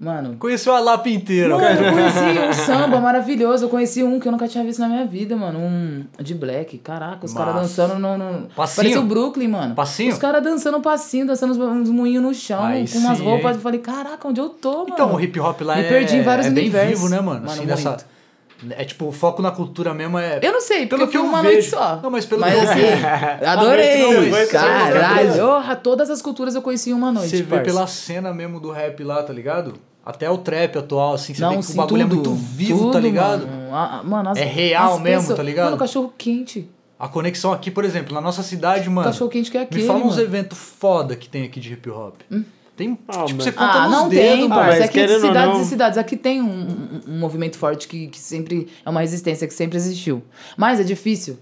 Mano, 0.00 0.36
Conheceu 0.38 0.74
a 0.74 0.80
Lapa 0.80 1.10
inteira. 1.10 1.58
Mano, 1.58 1.84
eu 1.84 1.92
conheci 1.92 2.38
um 2.48 2.52
samba 2.64 2.98
maravilhoso. 2.98 3.66
Eu 3.66 3.68
conheci 3.68 4.02
um 4.02 4.18
que 4.18 4.26
eu 4.26 4.32
nunca 4.32 4.48
tinha 4.48 4.64
visto 4.64 4.78
na 4.78 4.88
minha 4.88 5.04
vida, 5.04 5.36
mano. 5.36 5.58
Um 5.58 6.06
de 6.18 6.34
black. 6.34 6.78
Caraca, 6.78 7.26
os 7.26 7.34
caras 7.34 7.54
dançando 7.54 7.98
no. 7.98 8.16
no... 8.16 8.48
Passinho? 8.48 8.76
Parecia 8.76 9.00
o 9.00 9.04
Brooklyn, 9.04 9.48
mano. 9.48 9.74
Passinho? 9.74 10.10
Os 10.10 10.18
caras 10.18 10.42
dançando 10.42 10.80
passinho, 10.80 11.26
dançando 11.26 11.52
uns, 11.52 11.90
moinhos 11.90 12.22
no 12.22 12.32
chão, 12.32 12.64
Aí 12.64 12.88
com 12.88 12.96
umas 12.96 13.18
sim, 13.18 13.24
roupas. 13.24 13.50
hein? 13.50 13.56
Eu 13.56 13.60
falei, 13.60 13.80
caraca, 13.80 14.26
onde 14.26 14.40
eu 14.40 14.48
tô, 14.48 14.78
mano? 14.78 14.88
Então, 14.88 15.14
o 15.14 15.20
hip 15.20 15.38
hop 15.38 15.60
lá 15.60 15.76
Me 15.76 15.82
é, 15.82 15.88
perdi 15.88 16.16
em 16.16 16.22
vários 16.22 16.46
é 16.46 16.50
bem 16.50 16.64
universos. 16.64 16.98
vivo, 16.98 17.10
né, 17.10 17.20
mano? 17.20 17.40
Mano, 17.40 17.52
assim, 17.52 17.66
dessa, 17.66 17.98
é 18.70 18.84
tipo, 18.84 19.06
o 19.06 19.12
foco 19.12 19.42
na 19.42 19.50
cultura 19.50 19.92
mesmo 19.92 20.18
é. 20.18 20.38
Eu 20.42 20.52
não 20.52 20.62
sei, 20.62 20.86
porque 20.86 20.96
Pelo 20.96 21.02
eu 21.02 21.08
que 21.08 21.18
fui 21.18 21.26
eu 21.26 21.28
uma 21.28 21.42
vejo. 21.42 21.52
noite 21.52 21.68
só. 21.68 22.00
Não, 22.02 22.10
mas 22.10 22.24
pelo 22.24 22.40
mas 22.40 22.54
que 22.54 22.58
eu 22.58 22.70
assim, 22.70 22.80
vejo. 22.80 23.06
adorei. 23.46 24.46
Caralho, 24.46 25.76
todas 25.82 26.08
as 26.08 26.22
culturas 26.22 26.54
eu 26.54 26.62
conheci 26.62 26.88
em 26.88 26.94
uma 26.94 27.12
noite. 27.12 27.28
Você 27.36 27.42
vê 27.42 27.56
parça. 27.56 27.64
pela 27.64 27.86
cena 27.86 28.32
mesmo 28.32 28.58
do 28.60 28.70
rap 28.70 29.04
lá, 29.04 29.22
tá 29.22 29.32
ligado? 29.32 29.74
Até 30.04 30.30
o 30.30 30.38
trap 30.38 30.78
atual, 30.78 31.14
assim, 31.14 31.34
você 31.34 31.40
vê 31.40 31.46
Não, 31.46 31.52
que 31.54 31.58
o 31.58 31.62
sim, 31.62 31.76
bagulho 31.76 32.08
tudo, 32.08 32.12
é 32.12 32.14
muito 32.14 32.34
vivo, 32.34 32.78
tudo, 32.78 32.92
tá 32.92 33.00
ligado? 33.00 33.46
Mano, 33.46 33.74
A- 33.74 34.02
mano, 34.02 34.28
as- 34.30 34.38
É 34.38 34.44
real 34.44 34.94
as 34.94 35.00
mesmo, 35.00 35.20
pessoas- 35.20 35.36
tá 35.36 35.42
ligado? 35.42 35.64
Mano, 35.66 35.76
cachorro 35.76 36.12
quente. 36.16 36.68
A 36.98 37.06
conexão 37.08 37.52
aqui, 37.52 37.70
por 37.70 37.84
exemplo, 37.84 38.14
na 38.14 38.20
nossa 38.20 38.42
cidade, 38.42 38.88
mano. 38.90 39.06
Cachorro 39.08 39.30
quente 39.30 39.50
que 39.50 39.58
é 39.58 39.62
aquele, 39.62 39.82
Me 39.82 39.86
fala 39.86 40.00
uns 40.04 40.18
eventos 40.18 40.58
foda 40.58 41.14
que 41.16 41.28
tem 41.28 41.44
aqui 41.44 41.60
de 41.60 41.72
hip 41.72 41.88
hop. 41.90 42.14
Hum? 42.30 42.44
Tem, 42.76 42.98
Ah, 43.08 43.24
tipo, 43.24 43.36
mas- 43.36 43.44
você 43.44 43.52
conta 43.52 43.72
Ah, 43.72 43.82
nos 43.88 43.92
não 43.92 44.08
dedos, 44.08 44.38
tem, 44.38 44.48
parça. 44.48 44.84
É 44.84 44.88
que 44.88 45.00
ou 45.02 45.20
cidades 45.20 45.54
não- 45.54 45.60
e 45.62 45.64
cidades. 45.66 45.98
Aqui 45.98 46.16
tem 46.16 46.40
um, 46.40 46.46
um- 46.48 47.00
um 47.14 47.18
movimento 47.18 47.58
forte 47.58 47.86
que, 47.86 48.06
que 48.06 48.18
sempre 48.18 48.68
é 48.84 48.88
uma 48.88 49.00
resistência 49.00 49.46
que 49.46 49.52
sempre 49.52 49.76
existiu. 49.76 50.22
Mas 50.56 50.80
é 50.80 50.82
difícil. 50.82 51.38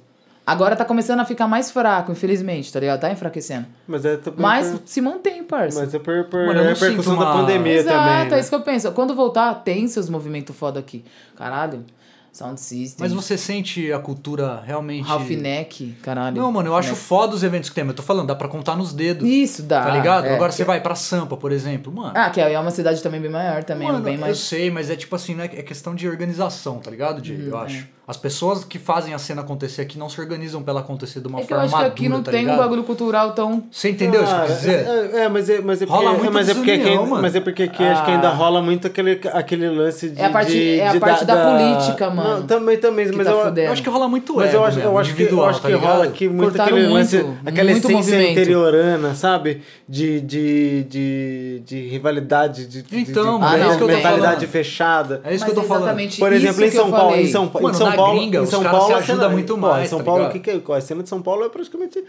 Agora 0.51 0.75
tá 0.75 0.85
começando 0.85 1.21
a 1.21 1.25
ficar 1.27 1.47
mais 1.47 1.71
fraco, 1.71 2.11
infelizmente, 2.11 2.73
tá 2.73 2.81
ligado? 2.81 3.01
Tá 3.01 3.11
enfraquecendo. 3.13 3.67
Mas 3.87 4.05
é 4.05 4.17
também 4.17 4.41
Mas 4.41 4.71
por, 4.71 4.81
se 4.87 5.01
mantém, 5.01 5.45
parça. 5.45 5.79
mas 5.81 5.93
é 5.93 5.99
por, 5.99 6.25
por 6.25 6.47
Mano, 6.47 6.61
eu 6.61 6.65
não 6.65 6.73
repercussão 6.73 7.13
sinto 7.15 7.21
da 7.23 7.31
uma- 7.33 7.41
pandemia 7.43 7.75
Exato, 7.75 7.97
também. 7.99 8.27
é 8.27 8.31
né? 8.31 8.41
isso 8.41 8.49
que 8.49 8.55
eu 8.55 8.63
penso. 8.63 8.91
Quando 8.93 9.15
voltar, 9.15 9.55
tem 9.57 9.87
seus 9.89 10.09
movimentos 10.09 10.57
foda 10.57 10.81
aqui. 10.81 11.05
Caralho, 11.37 11.85
Sound 12.33 12.59
System, 12.61 13.05
Mas 13.05 13.13
você 13.13 13.37
sente 13.37 13.93
a 13.93 13.99
cultura 13.99 14.63
realmente. 14.65 15.07
Ralph 15.07 15.29
Neck, 15.29 15.97
caralho. 16.03 16.41
Não, 16.41 16.51
mano, 16.51 16.71
eu 16.71 16.77
acho 16.77 16.91
Neck. 16.91 17.01
foda 17.01 17.35
os 17.35 17.43
eventos 17.43 17.69
que 17.69 17.75
tem, 17.75 17.85
eu 17.87 17.93
tô 17.93 18.03
falando, 18.03 18.29
dá 18.29 18.35
pra 18.35 18.49
contar 18.49 18.75
nos 18.77 18.93
dedos. 18.95 19.29
Isso, 19.29 19.63
dá. 19.63 19.83
Tá 19.85 19.91
ligado? 19.91 20.27
é. 20.27 20.35
Agora 20.35 20.51
você 20.51 20.65
vai 20.65 20.81
pra 20.81 20.95
Sampa, 20.95 21.37
por 21.37 21.53
exemplo, 21.53 21.93
mano. 21.93 22.13
Ah, 22.15 22.31
que 22.31 22.41
é 22.41 22.59
uma 22.59 22.71
cidade 22.71 23.03
também 23.03 23.21
bem 23.21 23.31
maior, 23.31 23.65
também, 23.65 23.87
Mano, 23.89 24.03
bem 24.03 24.15
eu 24.15 24.21
mais... 24.21 24.39
sei, 24.39 24.71
mas 24.71 24.89
é 24.89 24.97
tipo 24.97 25.15
assim, 25.15 25.35
né? 25.35 25.45
É 25.53 25.63
questão 25.63 25.95
de 25.95 26.09
organização, 26.09 26.79
tá 26.79 26.91
ligado, 26.91 27.23
Jay? 27.23 27.37
Uhum, 27.37 27.49
eu 27.49 27.59
acho. 27.59 27.98
As 28.09 28.17
pessoas 28.17 28.65
que 28.65 28.79
fazem 28.79 29.13
a 29.13 29.19
cena 29.19 29.43
acontecer 29.43 29.83
aqui 29.83 29.99
não 29.99 30.09
se 30.09 30.19
organizam 30.19 30.63
pra 30.63 30.71
ela 30.73 30.81
acontecer 30.81 31.21
de 31.21 31.29
uma 31.29 31.41
É 31.41 31.45
forma 31.45 31.65
acho 31.65 31.77
que 31.77 31.83
aqui 31.85 32.03
madura, 32.05 32.17
não 32.17 32.23
tá 32.25 32.31
tem 32.31 32.41
ligado? 32.41 32.55
um 32.55 32.59
bagulho 32.59 32.83
cultural 32.85 33.33
tão... 33.33 33.65
Você 33.71 33.91
entendeu 33.91 34.25
isso 34.25 34.35
que 34.35 34.41
eu 34.41 34.47
quis 34.47 34.57
dizer? 34.57 34.87
É, 34.87 35.21
é, 35.25 35.29
mas 35.29 35.51
é, 35.51 35.61
mas 35.61 35.83
é 35.83 35.87
porque, 35.87 36.03
Rola 36.05 36.17
muito 36.19 36.33
mas 36.33 36.49
é 36.49 36.55
porque 36.55 36.71
aqui, 36.71 36.83
desunião, 36.85 37.07
mas 37.21 37.35
é 37.37 37.41
porque 37.41 37.63
aqui 37.65 37.85
acho 37.85 38.05
que 38.07 38.11
ainda 38.11 38.29
Ah. 38.29 38.33
rola 38.33 38.63
muito 38.63 38.87
aquele, 38.87 39.21
aquele 39.33 39.69
lance 39.69 40.09
de 40.09 40.21
É 40.21 40.25
a 40.25 40.31
parte- 40.31 40.53
de- 40.53 40.81
é 40.81 40.89
a 40.89 40.93
de 40.93 41.01
parte 41.01 41.25
da 41.27 41.37
política, 41.37 42.09
mano, 42.11 42.41
Não, 42.41 42.47
também 42.47 42.79
também, 42.79 43.11
que 43.11 43.15
mas 43.17 43.27
tá 43.27 43.33
eu. 43.33 43.55
Eu 43.65 43.73
acho 43.73 43.83
que 43.83 43.91
rola 43.91 44.09
muito 44.09 44.35
mas 44.37 44.49
ego 44.49 44.57
eu 44.57 44.65
acho, 44.65 44.77
mesmo, 44.79 44.91
eu 44.91 44.99
acho 44.99 45.11
que 45.15 45.21
eu 45.21 45.25
individual, 45.27 45.49
acho 45.51 45.61
tá 45.61 45.69
que 45.69 45.75
ligado? 45.75 45.93
rola 45.93 46.05
aqui 46.05 46.29
muito 46.29 46.41
Cortaram 46.49 46.65
aquele 46.77 46.89
muito, 46.89 46.95
lance, 46.99 47.17
aquela 47.45 47.71
muito 47.71 47.85
essência 47.91 47.93
movimento. 48.17 48.31
interiorana, 48.33 49.15
sabe? 49.15 49.63
De 49.87 50.21
de, 50.23 50.85
de, 50.85 51.63
de 51.67 51.89
rivalidade, 51.89 52.67
de, 52.67 52.83
de- 52.83 52.99
Então, 53.01 53.39
de, 53.39 53.45
é 53.47 53.59
que 53.59 53.73
eu 53.75 53.79
tô 53.79 53.87
mentalidade 53.87 54.23
falando. 54.47 54.47
fechada. 54.51 55.21
É 55.25 55.35
isso 55.35 55.45
que 55.45 55.51
eu 55.51 55.55
tô 55.55 55.63
falando. 55.63 55.97
Por 56.19 56.33
exemplo, 56.33 56.65
em 56.65 56.71
São 56.71 56.91
Paulo, 56.91 57.17
em 57.17 57.27
São, 57.27 57.49
Pa- 57.49 57.61
Mano, 57.99 58.07
em 58.07 58.07
São 58.07 58.07
na 58.07 58.07
Paulo, 58.07 58.19
gringa, 58.21 58.39
em 58.39 58.43
os 58.43 58.49
São 58.49 58.63
caras 58.63 58.79
Paulo 58.79 58.87
se 58.87 58.93
a 58.93 59.03
cena- 59.03 59.13
ajudam 59.19 59.33
muito 59.33 59.55
pô, 59.55 59.61
mais, 59.61 59.87
Em 59.87 59.89
São 59.91 59.99
tá 59.99 60.05
Paulo, 60.05 60.25
o 60.27 60.29
que 60.31 60.39
que 60.41 60.51
é? 60.51 60.63
A 60.77 60.81
cena 60.81 61.03
de 61.03 61.09
São 61.09 61.23
Paulo 61.23 61.45
é 61.45 61.49
praticamente, 61.49 62.05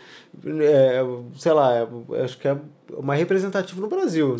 é, 0.62 1.04
sei 1.38 1.52
lá, 1.54 1.76
é- 1.76 2.24
acho 2.24 2.38
que 2.38 2.48
é 2.48 2.58
o 2.94 3.02
mais 3.04 3.20
representativo 3.20 3.82
no 3.82 3.88
Brasil. 3.88 4.36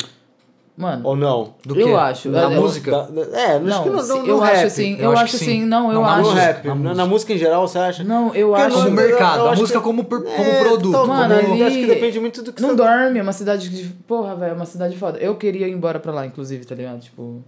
Mano, 0.76 1.02
Ou 1.04 1.14
não? 1.14 1.56
Do 1.66 1.78
eu 1.78 1.88
quê? 1.88 1.92
acho. 1.94 2.34
É- 2.34 2.48
música? 2.48 2.90
Da- 2.90 3.38
é, 3.38 3.56
acho 3.56 3.64
Não, 3.66 3.82
que 3.82 3.90
no, 3.90 4.02
sim, 4.02 4.08
no, 4.12 4.18
no 4.22 4.26
eu 4.28 4.38
rap. 4.38 4.52
acho 4.56 4.66
assim, 4.66 4.96
eu, 4.98 5.12
acho 5.12 5.36
sim, 5.36 5.66
não, 5.66 5.88
eu 5.88 5.94
Não, 5.96 6.02
na 6.02 6.08
acho. 6.08 6.16
No 6.20 6.24
música, 6.30 6.40
rap, 6.46 6.64
na 6.64 6.68
na, 6.70 6.74
música. 6.74 6.94
na 6.94 7.06
música 7.06 7.32
em 7.34 7.38
geral, 7.38 7.68
você 7.68 7.78
acha? 7.78 8.02
Não, 8.04 8.34
eu 8.34 8.48
Porque 8.48 8.62
acho. 8.62 8.76
Como 8.76 8.88
eu- 8.88 8.92
mercado, 8.92 9.38
eu 9.40 9.46
a 9.48 9.50
acho 9.50 9.60
música 9.60 9.78
que- 9.78 9.84
como, 9.84 10.04
como 10.04 10.26
É, 10.26 10.60
produto. 10.64 10.88
então, 10.88 11.06
Mano, 11.06 11.34
eu 11.34 11.52
ali- 11.52 11.62
acho 11.64 11.76
que 11.76 11.86
depende 11.86 12.18
muito 12.20 12.42
do 12.42 12.50
que 12.54 12.62
Não 12.62 12.70
você... 12.70 12.76
dorme, 12.76 13.18
é 13.18 13.22
uma 13.22 13.32
cidade 13.32 13.68
de. 13.68 13.88
Porra, 14.06 14.34
velho, 14.36 14.52
é 14.52 14.54
uma 14.54 14.64
cidade 14.64 14.96
foda. 14.96 15.18
Eu 15.18 15.34
queria 15.36 15.68
ir 15.68 15.72
embora 15.72 15.98
pra 16.00 16.12
lá, 16.12 16.24
inclusive, 16.24 16.64
tá 16.64 16.74
ligado? 16.74 17.00
Tipo. 17.00 17.42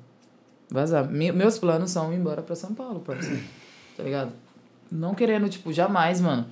Vazar. 0.71 1.09
Me- 1.11 1.33
meus 1.33 1.59
planos 1.59 1.91
são 1.91 2.13
ir 2.13 2.17
embora 2.17 2.43
pra 2.43 2.55
São 2.55 2.75
Paulo, 2.75 3.01
parceiro. 3.01 3.41
Tá 4.03 4.07
ligado? 4.09 4.33
Não 4.91 5.15
querendo, 5.15 5.49
tipo, 5.49 5.73
jamais, 5.73 6.21
mano. 6.21 6.45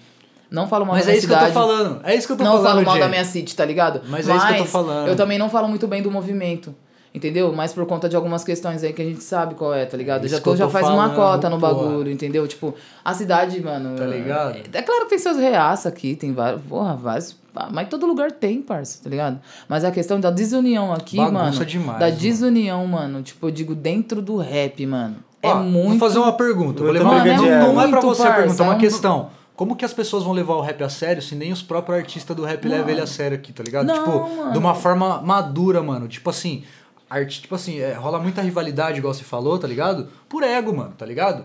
Não 0.51 0.69
falo 0.69 0.85
mal 0.87 0.95
Mas 0.97 1.07
da 1.07 1.11
é 1.11 1.15
minha 1.15 1.19
isso 1.19 1.27
que 1.27 1.33
eu 1.33 1.37
cidade. 1.39 1.53
tô 1.53 1.61
falando. 1.61 2.01
É 2.05 2.15
isso 2.15 2.27
que 2.27 2.33
eu 2.33 2.37
tô 2.37 2.45
não 2.45 2.51
falando, 2.53 2.67
falo 2.67 2.83
mal 2.85 2.95
Jay. 2.95 3.03
da 3.03 3.09
minha 3.09 3.25
city, 3.25 3.55
tá 3.57 3.65
ligado? 3.65 4.01
Mas 4.09 4.29
é 4.29 4.37
isso 4.37 4.47
que 4.47 4.53
eu 4.55 4.59
tô 4.59 4.65
falando. 4.65 5.09
Eu 5.09 5.17
também 5.17 5.39
não 5.39 5.49
falo 5.51 5.69
muito 5.69 5.87
bem 5.87 6.01
do 6.03 6.11
movimento. 6.11 6.75
Entendeu? 7.13 7.53
Mas 7.53 7.73
por 7.73 7.85
conta 7.87 8.09
de 8.09 8.15
algumas 8.15 8.45
questões 8.45 8.85
aí 8.85 8.93
que 8.93 9.03
a 9.03 9.05
gente 9.05 9.21
sabe 9.25 9.57
qual 9.57 9.75
é, 9.75 9.85
tá 9.85 9.97
ligado? 9.97 10.27
É 10.27 10.29
já 10.29 10.37
isso 10.37 10.45
tô, 10.45 10.55
já 10.55 10.67
tô 10.67 10.71
faz 10.71 10.87
uma 10.87 11.09
falando, 11.11 11.17
cota 11.17 11.51
no 11.51 11.59
porra. 11.59 11.75
bagulho, 11.75 12.09
entendeu? 12.11 12.47
Tipo, 12.47 12.73
a 13.05 13.13
cidade, 13.13 13.61
mano. 13.61 13.97
Tá 13.97 14.07
ligado? 14.07 14.57
É, 14.73 14.79
é 14.79 14.83
claro 14.83 15.03
que 15.05 15.11
tem 15.11 15.19
seus 15.19 15.37
reaça 15.37 15.89
aqui, 15.89 16.15
tem 16.15 16.33
vários. 16.33 16.63
Porra, 16.63 16.95
vários. 16.95 17.37
Mas 17.73 17.89
todo 17.89 18.07
lugar 18.07 18.31
tem, 18.31 18.63
parça, 18.63 19.01
tá 19.03 19.11
ligado? 19.11 19.41
Mas 19.69 19.85
a 19.85 19.91
questão 19.91 20.21
da 20.21 20.31
desunião 20.31 20.93
aqui, 20.93 21.17
Bagunça 21.17 21.37
mano. 21.53 21.65
demais, 21.67 21.99
da 21.99 22.07
mano. 22.07 22.19
desunião, 22.19 22.87
mano. 22.87 23.23
Tipo, 23.23 23.49
eu 23.49 23.51
digo, 23.51 23.75
dentro 23.75 24.23
do 24.23 24.37
rap, 24.37 24.87
mano. 24.87 25.17
É 25.43 25.55
muito. 25.55 25.91
Vou 25.91 25.99
fazer 25.99 26.19
uma 26.19 26.33
pergunta. 26.33 26.83
Vou 26.83 26.93
levar 26.93 27.25
não, 27.25 27.27
ego. 27.27 27.73
não 27.73 27.81
é 27.81 27.89
pra 27.89 28.01
você 28.01 28.23
a 28.23 28.25
parça, 28.27 28.41
pergunta, 28.41 28.63
é 28.63 28.67
uma 28.67 28.73
é 28.75 28.77
um- 28.77 28.81
questão. 28.81 29.31
Como 29.57 29.77
que 29.77 29.85
as 29.85 29.93
pessoas 29.93 30.25
vão 30.25 30.33
levar 30.33 30.55
o 30.55 30.61
rap 30.63 30.83
a 30.83 30.89
sério 30.89 31.21
se 31.21 31.35
nem 31.35 31.53
os 31.53 31.63
próprios 31.63 31.99
artistas 31.99 32.35
do 32.35 32.45
rap 32.45 32.67
levam 32.67 32.89
ele 32.89 33.01
a 33.01 33.07
sério 33.07 33.37
aqui, 33.37 33.53
tá 33.53 33.63
ligado? 33.63 33.87
Não, 33.87 33.95
tipo, 33.95 34.11
mano. 34.37 34.53
de 34.53 34.59
uma 34.59 34.75
forma 34.75 35.21
madura, 35.21 35.83
mano. 35.83 36.09
Tipo 36.09 36.31
assim, 36.31 36.65
arte, 37.11 37.43
tipo 37.43 37.55
assim, 37.55 37.79
é, 37.79 37.93
rola 37.93 38.19
muita 38.19 38.41
rivalidade, 38.41 38.99
igual 38.99 39.13
você 39.13 39.23
falou, 39.23 39.59
tá 39.59 39.67
ligado? 39.69 40.09
Por 40.29 40.43
ego, 40.43 40.75
mano, 40.75 40.93
tá 40.97 41.05
ligado? 41.05 41.45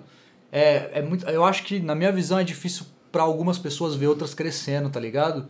É, 0.52 0.92
é 0.94 1.02
muito, 1.02 1.28
eu 1.30 1.44
acho 1.44 1.64
que, 1.64 1.80
na 1.82 1.94
minha 1.94 2.12
visão, 2.12 2.40
é 2.40 2.44
difícil 2.46 2.86
pra 3.12 3.24
algumas 3.24 3.58
pessoas 3.58 3.96
ver 3.96 4.08
outras 4.08 4.34
crescendo, 4.34 4.90
tá 4.90 5.00
ligado? 5.00 5.46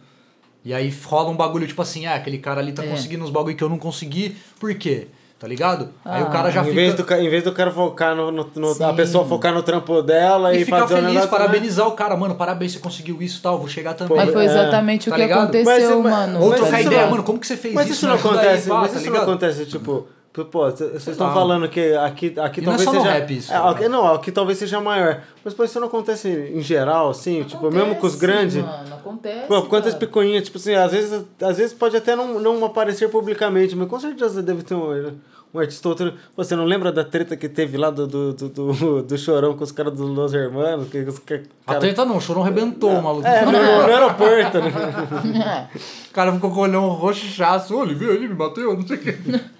E 0.63 0.73
aí 0.73 0.91
rola 1.05 1.29
um 1.29 1.35
bagulho, 1.35 1.67
tipo 1.67 1.83
assim, 1.83 2.07
ah, 2.07 2.15
aquele 2.15 2.39
cara 2.39 2.61
ali 2.61 2.71
tá 2.71 2.83
É. 2.83 2.87
conseguindo 2.87 3.23
uns 3.23 3.29
bagulho 3.29 3.55
que 3.55 3.63
eu 3.63 3.69
não 3.69 3.77
consegui, 3.77 4.35
por 4.59 4.73
quê? 4.73 5.07
Tá 5.37 5.49
ligado? 5.49 5.89
aí 6.05 6.23
o 6.23 6.27
Ah. 6.27 6.29
cara 6.29 6.49
já 6.49 6.61
em, 6.61 6.63
fica... 6.63 6.75
vez 6.75 6.93
do, 6.93 7.13
em 7.13 7.29
vez 7.29 7.43
do 7.43 7.51
cara 7.51 7.69
focar 7.69 8.15
no, 8.15 8.31
no, 8.31 8.49
no- 8.55 8.85
a 8.85 8.93
pessoa 8.93 9.25
focar 9.25 9.53
no 9.53 9.61
trampo 9.61 10.01
dela 10.01 10.53
e, 10.55 10.61
E 10.61 10.65
ficar 10.65 10.79
fazer 10.81 10.95
feliz, 10.95 11.09
negócio, 11.09 11.29
né? 11.31 11.37
parabenizar 11.37 11.87
o 11.87 11.91
cara, 11.91 12.15
mano, 12.15 12.35
parabéns, 12.35 12.71
você 12.71 12.79
conseguiu 12.79 13.21
isso 13.21 13.39
e 13.39 13.41
tal, 13.41 13.57
vou 13.59 13.67
chegar 13.67 13.93
também. 13.95 14.15
Mas 14.15 14.31
foi 14.31 14.43
É, 14.43 14.45
exatamente 14.45 15.09
tá 15.09 15.15
o 15.15 15.19
que 15.19 15.23
ligado? 15.23 15.43
aconteceu, 15.43 16.01
Mas- 16.01 16.13
mano. 16.13 16.41
Ou 16.41 16.53
trocar 16.53 16.79
isso 16.79 16.87
ideia, 16.87 17.01
não- 17.03 17.11
mano, 17.11 17.23
como 17.23 17.37
que 17.37 17.47
você 17.47 17.57
fez 17.57 17.73
Mas 17.73 17.85
isso? 17.87 17.93
isso 17.95 18.07
não 18.07 18.13
aí, 18.13 18.19
acontece, 18.19 18.69
pá, 18.69 18.75
mas 18.75 18.91
tá 18.91 18.97
isso 18.97 19.05
não 19.07 19.13
ligado? 19.13 19.29
acontece, 19.29 19.65
tipo, 19.65 20.07
pô, 20.43 20.69
vocês 20.69 21.07
estão 21.07 21.33
falando 21.33 21.69
que 21.69 21.93
aqui, 21.93 22.33
aqui 22.37 22.59
E 22.61 22.65
não 22.65 22.73
é 22.73 22.75
talvez 22.77 22.83
só 22.83 22.93
no 22.93 22.99
seja. 23.01 23.11
rap 23.13 23.37
isso, 23.37 23.53
é, 23.53 23.57
tá 23.57 23.69
aqui, 23.69 23.87
não, 23.87 24.13
aqui 24.13 24.31
talvez 24.31 24.57
seja 24.57 24.81
maior. 24.81 25.21
Mas 25.43 25.53
pô, 25.53 25.63
isso 25.63 25.79
não 25.79 25.87
acontece 25.87 26.27
em 26.27 26.61
geral, 26.61 27.09
assim, 27.11 27.43
tipo, 27.43 27.71
mesmo 27.71 27.95
com 27.95 28.07
os 28.07 28.15
grandes. 28.15 28.55
Mano, 28.63 28.95
acontece. 28.95 29.47
Pô, 29.47 29.61
quantas 29.63 29.93
cara. 29.93 30.05
picuinhas, 30.05 30.43
tipo 30.43 30.57
assim, 30.57 30.73
às 30.73 30.91
vezes, 30.91 31.23
às 31.41 31.57
vezes 31.57 31.73
pode 31.73 31.95
até 31.95 32.15
não, 32.15 32.39
não 32.39 32.65
aparecer 32.65 33.07
publicamente, 33.09 33.75
mas 33.75 33.87
com 33.87 33.99
certeza 33.99 34.41
deve 34.43 34.63
ter 34.63 34.73
um, 34.75 35.13
um 35.53 35.59
artista 35.59 35.87
ou 35.87 35.91
outro. 35.93 36.13
Você 36.35 36.55
não 36.55 36.65
lembra 36.65 36.91
da 36.91 37.03
treta 37.05 37.37
que 37.37 37.47
teve 37.47 37.77
lá 37.77 37.89
do, 37.89 38.05
do, 38.05 38.33
do, 38.33 38.49
do, 38.49 39.01
do 39.07 39.17
chorão 39.17 39.55
com 39.55 39.63
os 39.63 39.71
caras 39.71 39.93
dos 39.93 40.09
Los 40.09 40.33
Hermanos? 40.33 40.89
Que 40.89 40.97
os 40.99 41.19
ca- 41.19 41.35
A 41.65 41.67
cara, 41.67 41.79
treta 41.79 42.03
não, 42.03 42.17
o 42.17 42.21
chorão 42.21 42.41
arrebentou 42.41 42.89
o 42.91 43.01
maluco. 43.01 43.25
é, 43.25 43.45
no, 43.45 43.51
no 43.51 43.57
aeroporto, 43.57 44.57
né? 44.59 45.69
O 46.09 46.13
cara 46.15 46.31
ficou 46.31 46.49
com 46.49 46.59
o 46.61 46.63
olhão 46.63 46.87
roxaço. 46.87 47.75
Ô, 47.75 47.83
ele 47.83 47.93
viu 47.93 48.13
ele, 48.13 48.27
me 48.29 48.33
bateu, 48.35 48.73
não 48.73 48.87
sei 48.87 48.95
o 48.97 48.99
quê. 49.01 49.17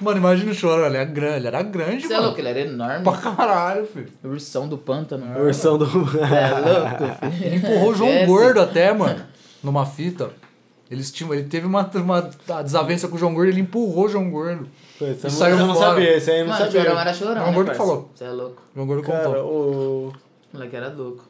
Mano, 0.00 0.18
imagina 0.18 0.50
o 0.50 0.54
chorão, 0.54 0.86
ele 0.86 0.96
era 0.96 1.04
grande, 1.04 1.36
ele 1.38 1.46
era 1.46 1.62
grande, 1.62 2.06
Você 2.06 2.12
é 2.12 2.16
mano. 2.16 2.26
louco, 2.28 2.40
ele 2.40 2.48
era 2.48 2.60
enorme. 2.60 3.04
Pra 3.04 3.12
caralho, 3.16 3.86
filho. 3.86 4.08
Ursão 4.24 4.68
do 4.68 4.78
pântano. 4.78 5.24
A 5.34 5.42
versão 5.42 5.76
do. 5.78 5.84
É 5.86 5.88
louco, 5.90 7.16
filho. 7.30 7.46
Ele 7.46 7.56
empurrou 7.56 7.90
o 7.90 7.94
João 7.94 8.08
Esquece. 8.10 8.26
Gordo 8.26 8.60
até, 8.60 8.92
mano, 8.92 9.24
numa 9.62 9.84
fita. 9.86 10.30
Eles 10.90 11.10
tinham, 11.10 11.32
ele 11.32 11.44
teve 11.44 11.66
uma, 11.66 11.90
uma 11.94 12.30
desavença 12.62 13.08
com 13.08 13.16
o 13.16 13.18
João 13.18 13.34
Gordo, 13.34 13.48
ele 13.50 13.60
empurrou 13.62 14.04
o 14.04 14.08
João 14.08 14.30
Gordo. 14.30 14.68
Pô, 14.98 15.06
esse 15.06 15.24
E 15.26 15.26
eu 15.26 15.30
não- 15.30 15.30
saiu 15.30 15.56
não 15.56 15.74
fora. 15.74 15.86
sabia, 15.88 16.16
esse 16.16 16.30
aí 16.30 16.40
eu 16.40 16.44
não 16.46 16.52
Mano, 16.52 16.62
o 16.62 16.66
sabia. 16.66 16.82
chorão 16.84 17.00
era 17.00 17.14
chorão, 17.14 17.34
João 17.34 17.46
né, 17.46 17.52
Gordo 17.54 17.66
parça? 17.68 17.80
falou. 17.82 18.10
Você 18.14 18.24
é 18.24 18.28
louco. 18.30 18.62
O 18.70 18.74
João 18.76 18.86
Gordo 18.86 19.02
Cara, 19.02 19.24
contou. 19.24 19.44
o. 19.44 20.08
O 20.08 20.12
moleque 20.52 20.76
era 20.76 20.88
louco. 20.88 21.24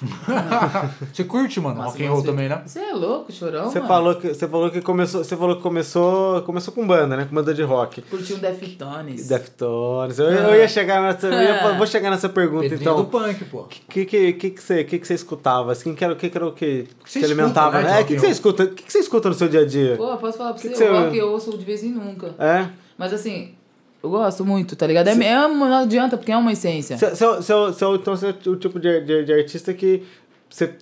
Você 1.12 1.24
curte, 1.24 1.60
mano, 1.60 1.82
rock 1.82 2.04
and 2.04 2.10
roll 2.10 2.22
também, 2.22 2.48
né? 2.48 2.62
Você 2.64 2.78
é 2.78 2.92
louco, 2.92 3.32
chorão, 3.32 3.64
Você 3.70 3.78
mano. 3.78 3.88
falou 3.88 4.14
que 4.16 4.28
você 4.28 4.46
falou 4.48 4.70
que 4.70 4.80
começou, 4.80 5.24
você 5.24 5.36
falou 5.36 5.56
que 5.56 5.62
começou, 5.62 6.42
começou 6.42 6.72
com 6.72 6.86
banda, 6.86 7.16
né? 7.16 7.24
Com 7.28 7.34
banda 7.34 7.52
de 7.52 7.62
rock. 7.62 8.02
Curtiu 8.02 8.36
um 8.36 8.38
Deftones. 8.38 9.28
Deftones. 9.28 10.18
Eu, 10.18 10.26
eu 10.30 10.54
ia 10.54 10.68
chegar 10.68 11.02
nessa, 11.02 11.26
eu 11.26 11.32
ia- 11.32 11.64
Ah. 11.68 11.76
vou 11.76 11.86
chegar 11.86 12.10
nessa 12.10 12.28
pergunta 12.28 12.62
Pedrinho 12.62 12.80
então. 12.82 12.96
do 12.96 13.04
punk, 13.06 13.44
pô. 13.46 13.64
que 13.64 14.04
que 14.04 14.32
que 14.34 14.50
que 14.50 14.62
você 14.62 14.84
que 14.84 14.98
que 14.98 15.06
você 15.06 15.14
escutava? 15.14 15.72
Assim, 15.72 15.94
que 15.94 16.04
era 16.04 16.12
o 16.12 16.16
que 16.16 16.30
que 16.30 16.36
era 16.36 16.46
o 16.46 16.52
que 16.52 16.86
você 17.04 17.18
alimentava? 17.24 17.78
escuta, 17.78 17.92
né, 17.94 18.00
é, 18.00 18.02
de 18.02 18.02
o 18.02 18.06
que, 18.06 18.14
que 18.14 18.20
você 18.20 18.28
escuta? 18.28 18.62
O 18.64 18.68
que 18.68 18.82
que 18.84 18.92
você 18.92 18.98
escuta 19.00 19.28
no 19.28 19.34
seu 19.34 19.48
dia 19.48 19.60
a 19.60 19.66
dia? 19.66 19.96
Pô, 19.96 20.16
posso 20.16 20.38
falar 20.38 20.52
pra 20.52 20.60
Que 20.62 20.68
você, 20.68 20.74
que 20.74 20.76
você- 20.76 20.88
o 20.88 21.04
rock 21.04 21.16
eu 21.18 21.30
ouço 21.30 21.56
de 21.58 21.64
vez 21.64 21.82
em 21.82 21.90
nunca. 21.92 22.34
É? 22.38 22.68
Mas 22.96 23.12
assim, 23.12 23.54
eu 24.02 24.10
gosto 24.10 24.44
muito, 24.44 24.76
tá 24.76 24.86
ligado? 24.86 25.08
É, 25.08 25.12
é, 25.12 25.48
não 25.48 25.64
adianta, 25.74 26.16
porque 26.16 26.32
é 26.32 26.36
uma 26.36 26.52
essência. 26.52 26.96
Seu, 26.98 27.14
seu, 27.16 27.42
seu, 27.42 27.72
seu- 27.72 27.94
então 27.96 28.16
você 28.16 28.28
é 28.28 28.48
o 28.48 28.56
tipo 28.56 28.78
de, 28.78 29.00
de, 29.00 29.24
de 29.24 29.32
artista 29.32 29.72
que 29.74 30.04
você 30.48 30.74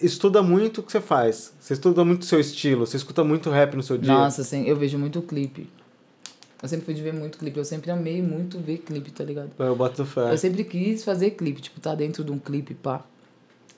estuda 0.00 0.42
muito 0.42 0.80
o 0.80 0.82
que 0.84 0.92
você 0.92 1.00
faz. 1.00 1.52
Você 1.60 1.74
estuda 1.74 2.04
muito 2.04 2.22
o 2.22 2.24
seu 2.24 2.38
estilo, 2.40 2.86
você 2.86 2.96
escuta 2.96 3.24
muito 3.24 3.50
rap 3.50 3.74
no 3.74 3.82
seu 3.82 3.98
dia. 3.98 4.12
Nossa, 4.12 4.42
assim, 4.42 4.64
eu 4.66 4.76
vejo 4.76 4.98
muito 4.98 5.20
clipe. 5.22 5.68
Eu 6.62 6.68
sempre 6.68 6.86
fui 6.86 6.94
de 6.94 7.02
ver 7.02 7.12
muito 7.12 7.36
clipe. 7.38 7.58
Eu 7.58 7.64
sempre 7.64 7.90
amei 7.90 8.22
muito 8.22 8.58
ver 8.58 8.78
clipe, 8.78 9.10
tá 9.10 9.22
ligado? 9.22 9.50
Eu 9.58 9.76
boto 9.76 10.04
fé. 10.06 10.32
Eu 10.32 10.38
sempre 10.38 10.64
quis 10.64 11.04
fazer 11.04 11.30
clipe, 11.32 11.60
tipo, 11.60 11.78
tá 11.80 11.94
dentro 11.94 12.24
de 12.24 12.32
um 12.32 12.38
clipe, 12.38 12.72
pá. 12.74 13.02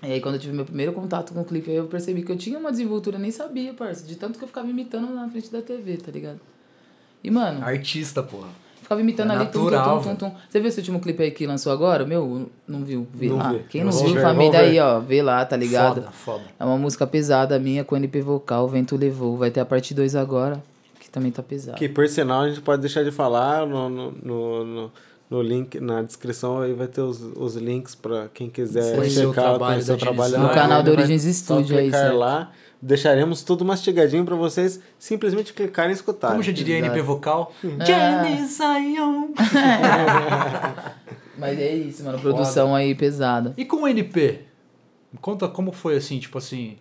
E 0.02 0.12
aí, 0.12 0.20
quando 0.20 0.34
eu 0.36 0.40
tive 0.40 0.54
meu 0.54 0.64
primeiro 0.64 0.92
contato 0.92 1.32
com 1.32 1.40
o 1.40 1.44
clipe, 1.44 1.70
aí 1.70 1.76
eu 1.76 1.86
percebi 1.86 2.22
que 2.22 2.30
eu 2.30 2.36
tinha 2.36 2.58
uma 2.58 2.70
desenvoltura, 2.70 3.16
eu 3.16 3.20
nem 3.20 3.30
sabia, 3.32 3.72
parça. 3.72 4.06
De 4.06 4.14
tanto 4.14 4.38
que 4.38 4.44
eu 4.44 4.48
ficava 4.48 4.68
imitando 4.68 5.12
na 5.12 5.28
frente 5.28 5.50
da 5.50 5.62
TV, 5.62 5.96
tá 5.96 6.12
ligado? 6.12 6.38
E, 7.24 7.30
mano, 7.30 7.64
Artista, 7.64 8.22
porra. 8.22 8.50
Ficava 8.86 9.00
imitando 9.00 9.32
É 9.32 9.36
ali, 9.36 9.46
tum, 9.46 9.64
natural, 9.64 9.98
tum, 9.98 10.02
tum, 10.02 10.16
tum, 10.16 10.30
tum. 10.30 10.36
Você 10.48 10.60
viu 10.60 10.68
esse 10.68 10.78
último 10.78 11.00
clipe 11.00 11.22
aí 11.22 11.30
que 11.32 11.44
lançou 11.46 11.72
agora? 11.72 12.06
Meu, 12.06 12.48
não 12.66 12.84
viu? 12.84 13.06
Vê 13.12 13.28
Não 13.28 13.36
lá. 13.36 13.52
vi. 13.52 13.58
Quem 13.68 13.84
não 13.84 13.90
Vou 13.90 14.04
viu, 14.04 14.14
ver, 14.14 14.22
família 14.22 14.60
aí, 14.60 14.78
ó, 14.78 15.00
vê 15.00 15.22
lá, 15.22 15.44
tá 15.44 15.56
ligado? 15.56 16.02
Foda, 16.02 16.12
foda. 16.12 16.44
É 16.58 16.64
uma 16.64 16.78
música 16.78 17.06
pesada 17.06 17.58
minha 17.58 17.82
com 17.84 17.96
NP 17.96 18.20
vocal, 18.22 18.68
Vento 18.68 18.96
Levou. 18.96 19.36
Vai 19.36 19.50
ter 19.50 19.60
a 19.60 19.64
parte 19.64 19.92
2 19.92 20.14
agora, 20.14 20.62
que 21.00 21.10
também 21.10 21.32
tá 21.32 21.42
pesado. 21.42 21.76
Que 21.76 21.88
por 21.88 22.08
sinal 22.08 22.42
a 22.42 22.48
gente 22.48 22.60
pode 22.60 22.80
deixar 22.80 23.02
de 23.02 23.10
falar 23.10 23.66
no, 23.66 23.88
no, 23.88 24.12
no, 24.22 24.64
no, 24.64 24.92
no 25.28 25.42
link, 25.42 25.80
na 25.80 26.02
descrição 26.02 26.60
aí 26.60 26.72
vai 26.72 26.86
ter 26.86 27.00
os, 27.00 27.20
os 27.36 27.56
links 27.56 27.96
pra 27.96 28.28
quem 28.32 28.48
quiser 28.48 28.94
Conhecer 28.94 29.26
o 29.26 29.30
checar, 29.30 29.44
trabalho 29.46 29.84
da 29.84 29.94
o 29.94 29.96
trabalho. 29.96 30.36
Agilizar. 30.36 30.40
No 30.40 30.48
da 30.48 30.54
canal 30.54 30.92
Origens 30.92 31.22
só 31.22 31.54
Studio 31.60 31.76
aí, 31.76 31.90
lá. 32.12 32.52
Deixaremos 32.80 33.42
tudo 33.42 33.64
mastigadinho 33.64 34.24
pra 34.24 34.36
vocês 34.36 34.80
simplesmente 34.98 35.52
clicarem 35.52 35.92
e 35.92 35.94
escutarem. 35.94 36.36
Como 36.36 36.42
já 36.42 36.52
diria 36.52 36.76
Exato. 36.78 36.92
NP 36.92 37.02
Vocal? 37.06 37.52
Ah. 37.80 37.84
Jenny 37.84 38.46
Zion. 38.46 39.28
Mas 41.38 41.58
é 41.58 41.74
isso, 41.74 42.04
mano. 42.04 42.18
Produção 42.18 42.74
aí 42.74 42.94
pesada. 42.94 43.54
E 43.56 43.64
com 43.64 43.82
o 43.82 43.88
NP? 43.88 44.40
Me 45.12 45.18
conta 45.18 45.48
como 45.48 45.72
foi 45.72 45.96
assim, 45.96 46.18
tipo 46.18 46.38
assim. 46.38 46.76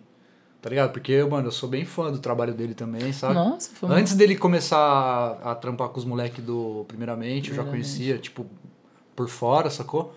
Tá 0.60 0.70
ligado? 0.70 0.92
Porque, 0.92 1.22
mano, 1.24 1.48
eu 1.48 1.52
sou 1.52 1.68
bem 1.68 1.84
fã 1.84 2.10
do 2.10 2.18
trabalho 2.18 2.52
dele 2.52 2.74
também, 2.74 3.12
sabe? 3.12 3.34
Nossa, 3.34 3.70
foi 3.72 3.88
Antes 3.90 4.14
dele 4.14 4.36
começar 4.36 4.78
a, 4.78 5.52
a 5.52 5.54
trampar 5.54 5.88
com 5.90 5.98
os 5.98 6.04
moleques 6.04 6.44
do 6.44 6.84
Primeiramente, 6.88 7.50
eu 7.50 7.56
já 7.56 7.62
Primeiramente. 7.62 7.96
conhecia, 7.96 8.18
tipo, 8.18 8.46
por 9.14 9.28
fora, 9.28 9.70
sacou? 9.70 10.14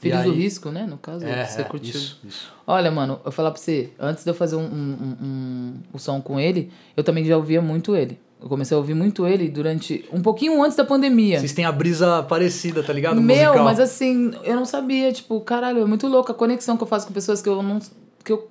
Do 0.00 0.16
aí- 0.16 0.30
Risco, 0.30 0.70
né? 0.70 0.86
No 0.88 0.96
caso, 0.98 1.24
É, 1.26 1.44
você 1.44 1.60
é, 1.60 1.64
curtiu. 1.64 1.90
isso, 1.90 2.20
isso. 2.26 2.52
Olha, 2.66 2.90
mano, 2.90 3.14
eu 3.14 3.22
vou 3.24 3.32
falar 3.32 3.50
pra 3.50 3.60
você, 3.60 3.90
antes 3.98 4.24
de 4.24 4.30
eu 4.30 4.34
fazer 4.34 4.56
um, 4.56 4.60
um, 4.60 4.64
um, 4.64 5.26
um- 5.26 5.74
o 5.92 5.98
som 5.98 6.20
com 6.20 6.38
ele, 6.38 6.70
eu 6.96 7.02
também 7.02 7.24
já 7.24 7.36
ouvia 7.36 7.60
muito 7.60 7.94
ele. 7.96 8.18
Eu 8.40 8.48
comecei 8.48 8.74
a 8.74 8.78
ouvir 8.78 8.94
muito 8.94 9.26
ele 9.26 9.48
durante. 9.48 10.04
um 10.12 10.22
pouquinho 10.22 10.62
antes 10.62 10.76
da 10.76 10.84
pandemia. 10.84 11.40
Vocês 11.40 11.52
têm 11.52 11.64
a 11.64 11.72
brisa 11.72 12.22
parecida, 12.22 12.82
tá 12.84 12.92
ligado? 12.92 13.20
Meu, 13.20 13.36
Musical. 13.48 13.64
mas 13.64 13.80
assim, 13.80 14.30
eu 14.44 14.54
não 14.54 14.64
sabia, 14.64 15.12
tipo, 15.12 15.40
caralho, 15.40 15.80
é 15.80 15.84
muito 15.84 16.06
louco 16.06 16.30
a 16.30 16.34
conexão 16.34 16.76
que 16.76 16.82
eu 16.84 16.86
faço 16.86 17.06
com 17.08 17.12
pessoas 17.12 17.42
que 17.42 17.48
eu 17.48 17.60
não. 17.62 17.80
que 18.24 18.30
eu, 18.32 18.46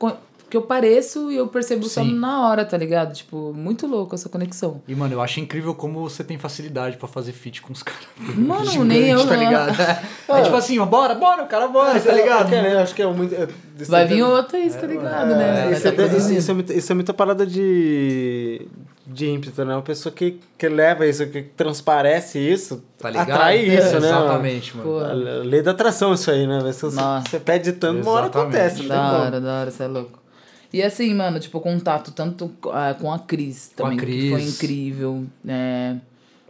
co- 0.47 0.49
que 0.49 0.57
eu 0.57 0.61
pareço 0.61 1.31
e 1.31 1.35
eu 1.37 1.47
percebo 1.47 1.85
só 1.87 2.01
Sim. 2.01 2.13
na 2.15 2.47
hora, 2.47 2.63
tá 2.65 2.77
ligado? 2.77 3.13
Tipo, 3.13 3.53
muito 3.53 3.85
louco 3.87 4.15
essa 4.15 4.29
conexão. 4.29 4.81
E, 4.87 4.95
mano, 4.95 5.13
eu 5.13 5.21
acho 5.21 5.39
incrível 5.39 5.73
como 5.75 6.01
você 6.09 6.23
tem 6.23 6.37
facilidade 6.37 6.97
pra 6.97 7.07
fazer 7.07 7.31
feat 7.33 7.61
com 7.61 7.73
os 7.73 7.83
caras. 7.83 8.01
Mano, 8.35 8.65
Gigante, 8.65 8.87
nem 8.87 9.09
eu 9.09 9.25
tá 9.27 9.35
não. 9.35 9.39
ligado? 9.43 9.75
É 10.29 10.41
tipo 10.43 10.55
assim, 10.57 10.77
ó, 10.77 10.85
bora, 10.85 11.15
bora, 11.15 11.43
o 11.43 11.47
cara 11.47 11.67
bora, 11.67 11.99
tá 11.99 12.11
ligado? 12.11 12.53
Eu, 12.53 12.63
eu 12.63 12.79
acho 12.79 12.93
que 12.93 13.01
é 13.01 13.07
muito. 13.07 13.33
é- 13.33 13.47
isso 13.79 13.89
Vai 13.91 14.03
é- 14.03 14.05
vir 14.05 14.23
outra 14.23 14.59
isso, 14.59 14.77
tá 14.77 14.85
ligado, 14.87 15.29
né? 15.29 15.63
Vai 15.65 15.73
Isso 15.73 15.83
tá 15.91 16.03
é, 16.03 16.17
isso, 16.17 16.33
isso 16.33 16.51
é, 16.51 16.53
muito- 16.53 16.73
isso 16.73 16.91
é 16.91 16.95
muita 16.95 17.13
parada 17.13 17.45
de, 17.45 18.67
de 19.05 19.27
ímpeto, 19.29 19.63
né? 19.63 19.73
Uma 19.75 19.81
pessoa 19.81 20.13
que, 20.13 20.39
que 20.57 20.67
leva 20.67 21.05
isso, 21.07 21.25
que 21.27 21.41
transparece 21.43 22.39
isso, 22.39 22.83
Tá 22.97 23.09
ligado? 23.09 23.31
atrai 23.31 23.59
isso, 23.59 23.95
É, 23.95 23.99
né? 23.99 24.07
Exatamente, 24.09 24.77
mano. 24.77 24.89
Pô. 24.89 24.99
Lei 25.47 25.61
da 25.61 25.71
atração, 25.71 26.13
isso 26.13 26.29
aí, 26.31 26.45
né? 26.47 26.59
Você, 26.61 26.87
você 26.89 27.39
pede 27.39 27.71
tanto, 27.73 28.01
uma 28.01 28.11
hora 28.11 28.25
acontece. 28.27 28.83
Da 28.83 29.11
hora, 29.19 29.39
da 29.41 29.59
hora, 29.61 29.71
você 29.71 29.83
é 29.83 29.87
louco. 29.87 30.19
E 30.77 30.83
assim, 30.83 31.11
mano, 31.11 31.39
tipo, 31.39 31.59
contato 31.59 32.11
tanto 32.11 32.51
ah, 32.71 32.93
com 32.93 33.11
a 33.11 33.17
Cris 33.17 33.71
Com 33.75 33.87
a 33.87 33.89
também, 33.89 33.97
que 33.97 34.05
Cris. 34.05 34.29
foi 34.29 34.43
incrível, 34.43 35.25
né? 35.43 35.99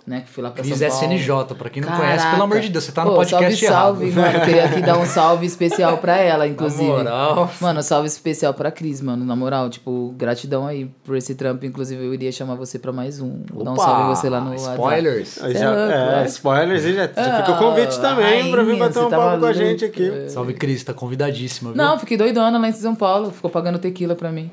Né? 0.07 0.21
Que 0.21 0.29
fui 0.29 0.41
lá 0.41 0.49
pra 0.51 0.63
Cris 0.63 0.77
São 0.77 0.87
Paulo. 0.89 1.13
SNJ, 1.13 1.55
pra 1.57 1.69
quem 1.69 1.81
não 1.81 1.89
Caraca. 1.89 2.05
conhece, 2.07 2.27
pelo 2.31 2.43
amor 2.43 2.59
de 2.61 2.69
Deus, 2.69 2.83
você 2.85 2.91
tá 2.93 3.03
no 3.03 3.11
Pô, 3.11 3.17
podcast 3.17 3.65
salve, 3.67 4.05
errado. 4.07 4.15
salve, 4.15 4.33
mano. 4.33 4.45
Queria 4.45 4.65
aqui 4.65 4.81
dar 4.81 4.97
um 4.97 5.05
salve 5.05 5.45
especial 5.45 5.97
pra 5.97 6.17
ela, 6.17 6.47
inclusive. 6.47 6.83
Na 6.89 6.97
moral. 6.97 7.51
Mano, 7.59 7.83
salve 7.83 8.07
especial 8.07 8.53
pra 8.53 8.71
Cris, 8.71 9.01
mano. 9.01 9.25
Na 9.25 9.35
moral, 9.35 9.69
tipo, 9.69 10.13
gratidão 10.17 10.65
aí 10.65 10.89
por 11.03 11.17
esse 11.17 11.35
trampo. 11.35 11.65
Inclusive, 11.65 12.01
eu 12.03 12.13
iria 12.13 12.31
chamar 12.31 12.55
você 12.55 12.79
pra 12.79 12.93
mais 12.93 13.19
um. 13.19 13.41
Vou 13.53 13.63
dar 13.65 13.71
um 13.71 13.73
Opa, 13.73 13.83
salve 13.83 14.15
você 14.15 14.29
lá 14.29 14.39
no 14.39 14.51
WhatsApp. 14.51 14.75
Spoilers. 14.75 15.43
Aí 15.43 15.53
Cê 15.53 15.59
já, 15.59 15.65
é 15.65 15.75
louco, 15.75 15.93
é, 15.93 16.25
spoilers, 16.27 16.85
aí 16.85 16.93
já, 16.95 17.01
já 17.07 17.37
fica 17.37 17.51
o 17.51 17.55
Ah, 17.55 17.57
convite 17.57 17.99
também 17.99 18.49
pra 18.51 18.63
vir 18.63 18.77
bater 18.79 18.99
um 19.03 19.09
tá 19.09 19.17
papo 19.17 19.39
com 19.41 19.45
a 19.45 19.53
gente 19.53 19.83
aqui. 19.83 20.09
É. 20.09 20.29
Salve, 20.29 20.53
Cris, 20.53 20.83
tá 20.83 20.93
convidadíssima, 20.93 21.73
viu? 21.73 21.77
Não, 21.83 21.99
fiquei 21.99 22.15
doidona 22.15 22.57
lá 22.57 22.67
em 22.69 22.71
São 22.71 22.95
Paulo. 22.95 23.29
Ficou 23.31 23.49
pagando 23.51 23.77
tequila 23.77 24.15
pra 24.15 24.31
mim. 24.31 24.49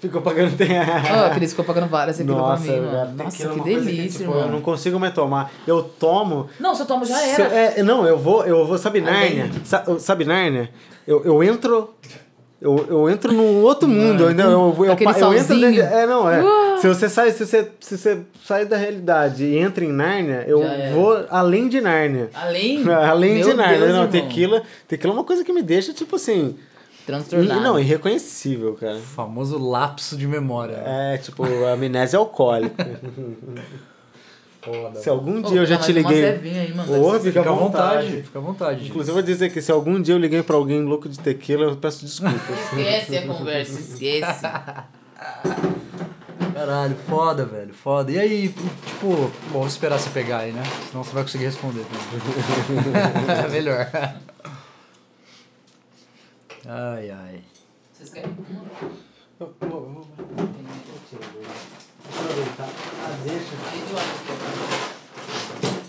Ficou 0.00 0.22
pagando 0.22 0.56
tem 0.56 0.68
Ó, 0.78 1.26
a 1.26 1.30
Cris 1.30 1.50
ficou 1.50 1.64
pagando 1.64 1.86
várias 1.88 2.16
tequila 2.16 2.38
Nossa, 2.38 2.64
pra 2.64 2.72
mim, 2.72 2.82
cara, 2.86 3.04
mano. 3.04 3.24
Nossa, 3.24 3.46
é 3.46 3.48
que 3.50 3.60
delícia, 3.60 4.20
tipo, 4.20 4.22
irmão. 4.30 4.40
Eu 4.40 4.48
não 4.52 4.60
consigo 4.62 4.98
mais 4.98 5.12
tomar. 5.12 5.52
Eu 5.66 5.82
tomo. 5.82 6.48
Não, 6.58 6.74
se 6.74 6.82
eu 6.82 6.86
tomo 6.86 7.04
já 7.04 7.20
era. 7.22 7.44
é, 7.44 7.82
não, 7.82 8.06
eu 8.06 8.18
vou, 8.18 8.44
eu 8.46 8.66
vou, 8.66 8.78
sabe. 8.78 9.00
Nárnia? 9.00 9.50
Sa- 9.64 9.84
Sabe 9.98 10.24
Nárnia? 10.24 10.70
Eu, 11.06 11.22
eu 11.24 11.42
entro. 11.44 11.94
Eu, 12.60 12.86
eu 12.90 13.08
entro 13.10 13.32
num 13.32 13.62
outro 13.62 13.88
mundo, 13.88 14.24
eu, 14.24 14.30
eu, 14.32 14.74
eu, 14.84 14.84
eu 14.84 14.92
entro 15.34 15.58
dentro, 15.58 15.80
É, 15.80 16.06
não, 16.06 16.30
é. 16.30 16.42
Uh! 16.42 16.78
Se 16.78 16.88
você 16.88 17.08
sai, 17.08 17.30
se 17.32 17.46
você, 17.46 17.70
se 17.80 17.96
você 17.96 18.18
sai 18.44 18.66
da 18.66 18.76
realidade 18.76 19.44
e 19.44 19.56
entra 19.58 19.82
em 19.82 19.90
Nárnia, 19.90 20.44
eu 20.46 20.62
vou 20.92 21.24
além 21.30 21.68
de 21.68 21.80
Nárnia. 21.80 22.28
Além? 22.34 22.84
Além 22.92 23.36
Meu 23.36 23.48
de 23.48 23.54
Nárnia. 23.54 23.78
Deus, 23.78 23.92
não, 23.92 24.04
irmão. 24.04 24.10
tequila, 24.10 24.62
tequila 24.86 25.12
é 25.14 25.16
uma 25.16 25.24
coisa 25.24 25.42
que 25.42 25.52
me 25.54 25.62
deixa, 25.62 25.94
tipo 25.94 26.16
assim. 26.16 26.56
E, 27.10 27.20
Transtornado. 27.24 27.60
não, 27.60 27.78
irreconhecível, 27.78 28.74
cara. 28.74 28.98
Famoso 28.98 29.58
lapso 29.58 30.16
de 30.16 30.26
memória. 30.26 30.82
É, 30.86 31.18
tipo, 31.18 31.42
amnésia 31.66 32.18
alcoólica. 32.18 33.00
Foda. 34.62 35.00
Se 35.00 35.08
algum 35.08 35.38
Ô, 35.38 35.42
dia 35.42 35.60
eu 35.60 35.66
já 35.66 35.78
te 35.78 35.90
uma 35.90 36.00
liguei. 36.00 36.24
aí, 36.26 36.74
mano. 36.74 37.00
Ô, 37.02 37.12
fica 37.18 37.20
Fica 37.32 37.40
à 37.40 37.52
vontade. 37.52 38.06
vontade, 38.06 38.22
fica 38.22 38.38
à 38.38 38.42
vontade. 38.42 38.86
Inclusive, 38.88 39.10
eu 39.10 39.14
vou 39.14 39.22
dizer 39.22 39.50
que 39.50 39.62
se 39.62 39.72
algum 39.72 40.00
dia 40.00 40.14
eu 40.14 40.18
liguei 40.18 40.42
pra 40.42 40.56
alguém 40.56 40.82
louco 40.82 41.08
de 41.08 41.18
tequila, 41.18 41.64
eu 41.64 41.76
peço 41.76 42.04
desculpas. 42.04 42.40
Esquece 42.64 43.16
a 43.16 43.26
conversa, 43.26 43.80
esquece. 43.80 44.42
Caralho, 46.54 46.94
foda, 47.08 47.46
velho, 47.46 47.72
foda. 47.72 48.12
E 48.12 48.18
aí, 48.18 48.48
tipo, 48.86 49.06
bom, 49.50 49.60
vou 49.60 49.66
esperar 49.66 49.98
você 49.98 50.10
pegar 50.10 50.38
aí, 50.40 50.52
né? 50.52 50.62
Senão 50.90 51.02
você 51.02 51.12
vai 51.14 51.22
conseguir 51.22 51.44
responder. 51.44 51.82
é 53.44 53.48
melhor. 53.48 53.88
Ai, 56.66 57.10
ai. 57.10 57.40
Vocês 57.92 58.10
querem? 58.10 58.30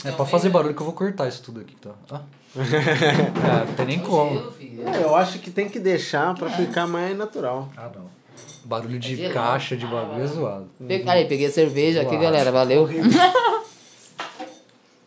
É 0.04 0.12
pra 0.12 0.26
fazer 0.26 0.50
barulho 0.50 0.74
que 0.74 0.82
eu 0.82 0.86
vou 0.86 0.96
cortar 0.96 1.28
isso 1.28 1.44
tudo 1.44 1.60
aqui, 1.62 1.76
tá? 1.76 1.92
Ah. 2.10 2.22
É, 2.62 3.66
não 3.66 3.74
tem 3.76 3.86
nem 3.86 4.00
como. 4.00 4.52
É, 4.86 5.04
eu 5.04 5.16
acho 5.16 5.40
que 5.40 5.50
tem 5.52 5.70
que 5.70 5.80
deixar 5.80 6.34
pra 6.36 6.50
ficar 6.50 6.86
mais 6.88 7.18
natural. 7.18 7.70
Ah, 7.78 7.90
não. 7.96 8.10
Barulho 8.66 9.00
de 9.00 9.16
gelado. 9.16 9.34
caixa 9.34 9.78
de 9.78 9.86
bagulho 9.86 10.22
é 10.24 10.28
zoado. 10.28 10.68
Pe- 10.88 11.04
Aí, 11.08 11.26
peguei 11.28 11.48
a 11.48 11.52
cerveja 11.52 12.02
aqui, 12.02 12.14
Uau. 12.16 12.22
galera. 12.24 12.52
Valeu. 12.52 12.88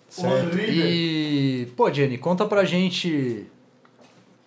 Certo. 0.08 0.58
E, 0.58 1.66
pô, 1.76 1.92
Jenny, 1.92 2.16
conta 2.18 2.46
pra 2.46 2.64
gente 2.64 3.46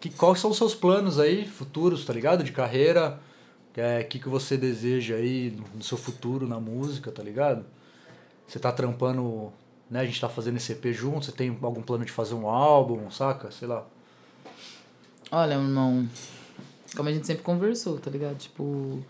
que, 0.10 0.18
quais 0.18 0.40
são 0.40 0.52
os 0.52 0.58
seus 0.58 0.76
planos 0.76 1.20
aí, 1.20 1.46
futuros, 1.46 2.06
tá 2.06 2.14
ligado? 2.14 2.44
De 2.44 2.52
carreira. 2.52 3.20
O 3.76 3.80
é, 3.80 4.04
que, 4.04 4.18
que 4.18 4.28
você 4.28 4.58
deseja 4.58 5.16
aí 5.16 5.56
no, 5.76 5.84
seu 5.84 5.98
futuro 5.98 6.48
na 6.48 6.60
música, 6.60 7.12
tá 7.12 7.22
ligado? 7.22 7.64
Você 8.48 8.58
tá 8.58 8.72
trampando, 8.72 9.52
né? 9.90 10.00
A 10.02 10.06
gente 10.06 10.20
tá 10.20 10.28
fazendo 10.28 10.58
esse 10.58 10.72
EP 10.72 10.86
junto, 10.88 11.26
você 11.26 11.32
tem 11.32 11.56
algum 11.62 11.82
plano 11.82 12.04
de 12.04 12.12
fazer 12.12 12.34
um 12.34 12.50
álbum, 12.50 13.12
saca? 13.12 13.52
Sei 13.52 13.68
lá. 13.68 13.86
Olha, 15.32 15.54
irmão. 15.54 16.08
Como 16.96 17.08
a 17.08 17.12
gente 17.12 17.28
sempre 17.28 17.44
conversou, 17.44 18.00
tá 18.00 18.10
ligado? 18.10 18.38
Tipo. 18.38 19.04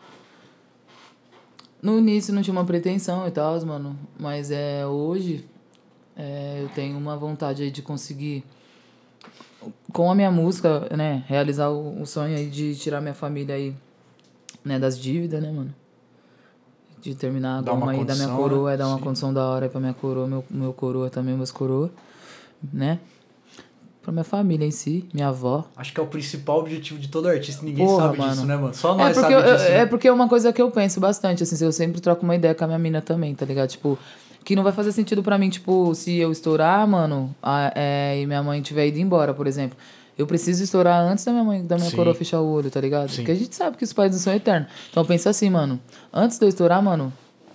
No 1.82 2.00
início 2.00 2.34
não 2.34 2.42
tinha 2.42 2.52
uma 2.52 2.66
pretensão 2.66 3.28
e 3.28 3.32
tal, 3.32 3.64
mano. 3.66 3.98
Mas 4.20 4.52
é 4.52 4.86
hoje 4.86 5.48
é, 6.18 6.62
eu 6.64 6.70
tenho 6.70 6.98
uma 6.98 7.16
vontade 7.16 7.62
aí 7.62 7.70
de 7.70 7.84
conseguir, 7.84 8.44
com 9.94 10.10
a 10.12 10.16
minha 10.16 10.32
música, 10.32 10.88
né, 10.96 11.24
realizar 11.28 11.70
o, 11.70 12.02
o 12.02 12.06
sonho 12.06 12.36
aí 12.38 12.48
de 12.50 12.76
tirar 12.76 13.02
minha 13.02 13.14
família 13.14 13.56
aí, 13.56 13.74
né, 14.64 14.78
das 14.80 15.00
dívidas, 15.00 15.42
né, 15.42 15.52
mano? 15.52 15.74
De 17.02 17.14
terminar 17.16 17.58
a 17.68 17.72
uma 17.74 17.80
goma 17.80 17.92
aí 17.92 18.04
da 18.06 18.16
minha 18.16 18.28
condição, 18.28 18.36
coroa, 18.38 18.70
né? 18.70 18.74
é 18.74 18.78
dar 18.78 18.88
uma 18.88 18.98
Sim. 18.98 19.04
condição 19.04 19.34
da 19.34 19.46
hora 19.46 19.66
aí 19.66 19.70
pra 19.70 19.80
minha 19.80 19.94
coroa, 19.94 20.28
meu, 20.28 20.44
meu 20.50 20.74
coroa 20.74 21.10
também, 21.10 21.36
meus 21.36 21.52
coroa, 21.52 21.92
né? 22.74 23.00
Pra 24.02 24.12
minha 24.12 24.24
família 24.24 24.66
em 24.66 24.72
si, 24.72 25.08
minha 25.14 25.28
avó. 25.28 25.66
Acho 25.76 25.94
que 25.94 26.00
é 26.00 26.04
o 26.04 26.08
principal 26.08 26.60
objetivo 26.60 26.98
de 27.00 27.10
todo 27.10 27.28
artista. 27.28 27.64
Ninguém 27.66 27.86
Porra, 27.86 28.06
sabe 28.06 28.18
mano. 28.20 28.32
disso, 28.32 28.46
né, 28.46 28.56
mano? 28.56 28.74
Só 28.74 28.94
É 28.94 28.98
nós 28.98 29.18
porque, 29.18 29.20
sabe 29.34 29.34
eu- 29.34 29.42
disso. 29.58 29.70
né? 29.70 29.78
é 29.80 29.86
porque 29.86 30.08
é 30.08 30.12
uma 30.12 30.30
coisa 30.30 30.52
que 30.54 30.62
eu 30.62 30.72
penso 30.72 31.00
bastante, 31.00 31.44
assim, 31.44 31.64
eu 31.64 31.72
sempre 31.74 32.00
troco 32.02 32.24
uma 32.24 32.36
ideia 32.36 32.56
com 32.56 32.64
a 32.64 32.68
minha 32.68 32.80
mina 32.80 33.02
também, 33.02 33.36
tá 33.36 33.46
ligado? 33.46 33.70
Tipo, 33.70 33.98
que 34.48 34.56
não 34.56 34.64
vai 34.64 34.72
fazer 34.72 34.94
sentido 34.94 35.22
pra 35.22 35.38
mim, 35.38 35.50
tipo, 35.50 35.94
se 35.94 36.16
eu 36.16 36.32
estourar, 36.32 36.88
mano, 36.88 37.36
a- 37.44 37.74
é, 37.76 38.18
e 38.22 38.26
minha 38.26 38.42
mãe 38.42 38.62
tiver 38.62 38.88
ido 38.88 38.98
embora, 38.98 39.34
por 39.34 39.46
exemplo. 39.46 39.78
Eu 40.18 40.26
preciso 40.26 40.64
estourar 40.64 41.02
antes 41.04 41.26
da 41.26 41.34
minha 41.34 41.44
mãe, 41.44 41.66
da 41.66 41.76
minha 41.76 41.90
Sim. 41.90 41.98
coroa 41.98 42.16
fechar 42.16 42.40
o 42.40 42.48
olho, 42.50 42.72
tá 42.72 42.80
ligado? 42.80 43.10
Sim. 43.10 43.18
Porque 43.18 43.32
a 43.32 43.36
gente 43.36 43.54
sabe 43.54 43.76
que 43.76 43.84
os 43.84 43.92
pais 43.92 44.14
não 44.14 44.20
são 44.20 44.34
eternos. 44.34 44.70
Então 44.90 45.04
pensa 45.04 45.30
assim, 45.30 45.50
mano, 45.50 45.78
antes 46.14 46.40
de 46.40 46.46
eu 46.46 46.48
estourar, 46.48 46.82
mano, 46.82 47.12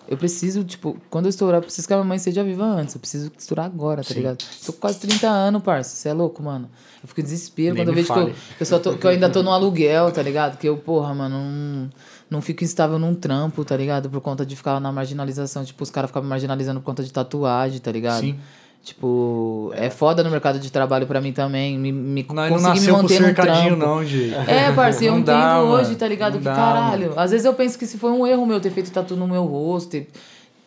eu 0.06 0.18
preciso, 0.18 0.62
tipo, 0.64 0.94
quando 1.08 1.24
eu 1.24 1.30
estourar, 1.30 1.60
eu 1.60 1.62
preciso 1.64 1.88
que 1.88 1.94
a 1.94 1.96
minha 1.96 2.06
mãe 2.06 2.18
seja 2.18 2.44
viva 2.44 2.62
antes. 2.66 2.94
Eu 2.94 3.00
preciso 3.00 3.32
estourar 3.38 3.64
agora, 3.64 4.02
tá 4.02 4.08
Sim. 4.08 4.14
ligado? 4.16 4.44
Tô 4.66 4.72
com 4.74 4.78
quase 4.80 4.98
30 5.00 5.28
anos, 5.28 5.62
parça. 5.62 5.96
Você 5.96 6.10
é 6.10 6.12
louco, 6.12 6.42
mano. 6.42 6.68
Eu 7.02 7.08
fico 7.08 7.20
em 7.20 7.24
desespero 7.24 7.74
Nem 7.74 7.84
quando 7.84 7.88
eu 7.88 7.94
vejo 7.94 8.12
que 8.12 8.62
eu, 8.62 8.66
só 8.66 8.78
tô, 8.78 8.98
que 8.98 9.06
eu 9.06 9.10
ainda 9.10 9.30
tô 9.30 9.42
no 9.42 9.50
aluguel, 9.50 10.12
tá 10.12 10.20
ligado? 10.22 10.58
Que 10.58 10.68
eu, 10.68 10.76
porra, 10.76 11.14
mano, 11.14 11.38
não, 11.38 11.90
não 12.32 12.40
fico 12.42 12.64
instável 12.64 12.98
num 12.98 13.14
trampo, 13.14 13.64
tá 13.64 13.76
ligado? 13.76 14.08
Por 14.10 14.20
conta 14.20 14.44
de 14.44 14.56
ficar 14.56 14.80
na 14.80 14.90
marginalização. 14.90 15.64
Tipo, 15.64 15.82
os 15.84 15.90
caras 15.90 16.08
ficam 16.10 16.22
me 16.22 16.28
marginalizando 16.28 16.80
por 16.80 16.86
conta 16.86 17.04
de 17.04 17.12
tatuagem, 17.12 17.78
tá 17.78 17.92
ligado? 17.92 18.20
Sim. 18.20 18.36
Tipo, 18.82 19.70
é. 19.76 19.88
foda 19.90 20.24
no 20.24 20.30
mercado 20.30 20.58
de 20.58 20.68
trabalho 20.72 21.06
pra 21.06 21.20
mim 21.20 21.32
também. 21.32 21.78
Me, 21.78 21.92
me 21.92 22.26
não 22.28 22.44
me 22.56 22.60
nasceu 22.60 22.96
com 22.96 23.02
manter 23.02 23.20
num 23.20 23.26
cercadinho, 23.26 23.76
não, 23.76 24.04
gente. 24.04 24.34
É, 24.50 24.72
parceiro, 24.72 25.14
eu 25.14 25.18
Não 25.18 25.22
entendo 25.22 25.36
dá, 25.38 25.62
hoje, 25.62 25.84
mano. 25.84 25.98
tá 25.98 26.08
ligado? 26.08 26.32
Não 26.32 26.38
que 26.40 26.44
dá, 26.46 26.54
caralho. 26.54 27.12
Às 27.16 27.30
vezes 27.30 27.44
eu 27.46 27.54
penso 27.54 27.78
que 27.78 27.86
se 27.86 27.96
foi 27.96 28.10
um 28.10 28.26
erro 28.26 28.44
meu 28.44 28.58
ter 28.60 28.70
feito 28.70 28.90
tatu 28.90 29.14
no 29.14 29.28
meu 29.28 29.44
rosto, 29.44 29.90
ter, 29.90 30.10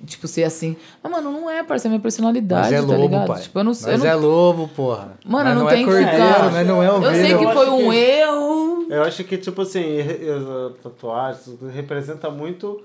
tipo, 0.05 0.29
ser 0.29 0.45
assim. 0.45 0.77
Ah, 1.03 1.09
mano, 1.09 1.29
não 1.29 1.49
é, 1.49 1.61
parça, 1.61 1.87
é 1.87 1.89
minha 1.89 1.99
personalidade, 1.99 2.71
Mas 2.71 2.73
é 2.73 2.77
tá 2.77 2.83
lobo, 2.87 3.01
ligado? 3.01 3.27
pai. 3.27 3.41
Tipo, 3.41 3.59
eu 3.59 3.63
não 3.65 3.71
Mas 3.71 3.85
eu 3.85 3.97
não, 3.97 4.05
é 4.05 4.15
lobo, 4.15 4.67
porra. 4.69 5.09
Mano, 5.25 5.45
Mas 5.49 5.55
não 5.55 5.63
não 5.63 5.69
é 5.69 5.75
que 5.75 5.83
cordeiro, 5.83 6.09
ficar- 6.11 6.51
né? 6.53 6.63
Não 6.63 6.81
é 6.83 6.87
Eu 6.87 6.93
ovelha. 6.95 7.15
sei 7.15 7.37
que 7.37 7.43
eu 7.43 7.51
foi 7.51 7.69
um 7.69 7.89
que- 7.91 7.95
erro. 7.97 8.64
Eu 8.89 9.03
acho 9.03 9.23
que, 9.23 9.37
tipo 9.37 9.61
assim, 9.61 9.99
eh, 9.99 10.71
tatuagem 10.83 11.57
representa 11.73 12.29
muito 12.29 12.83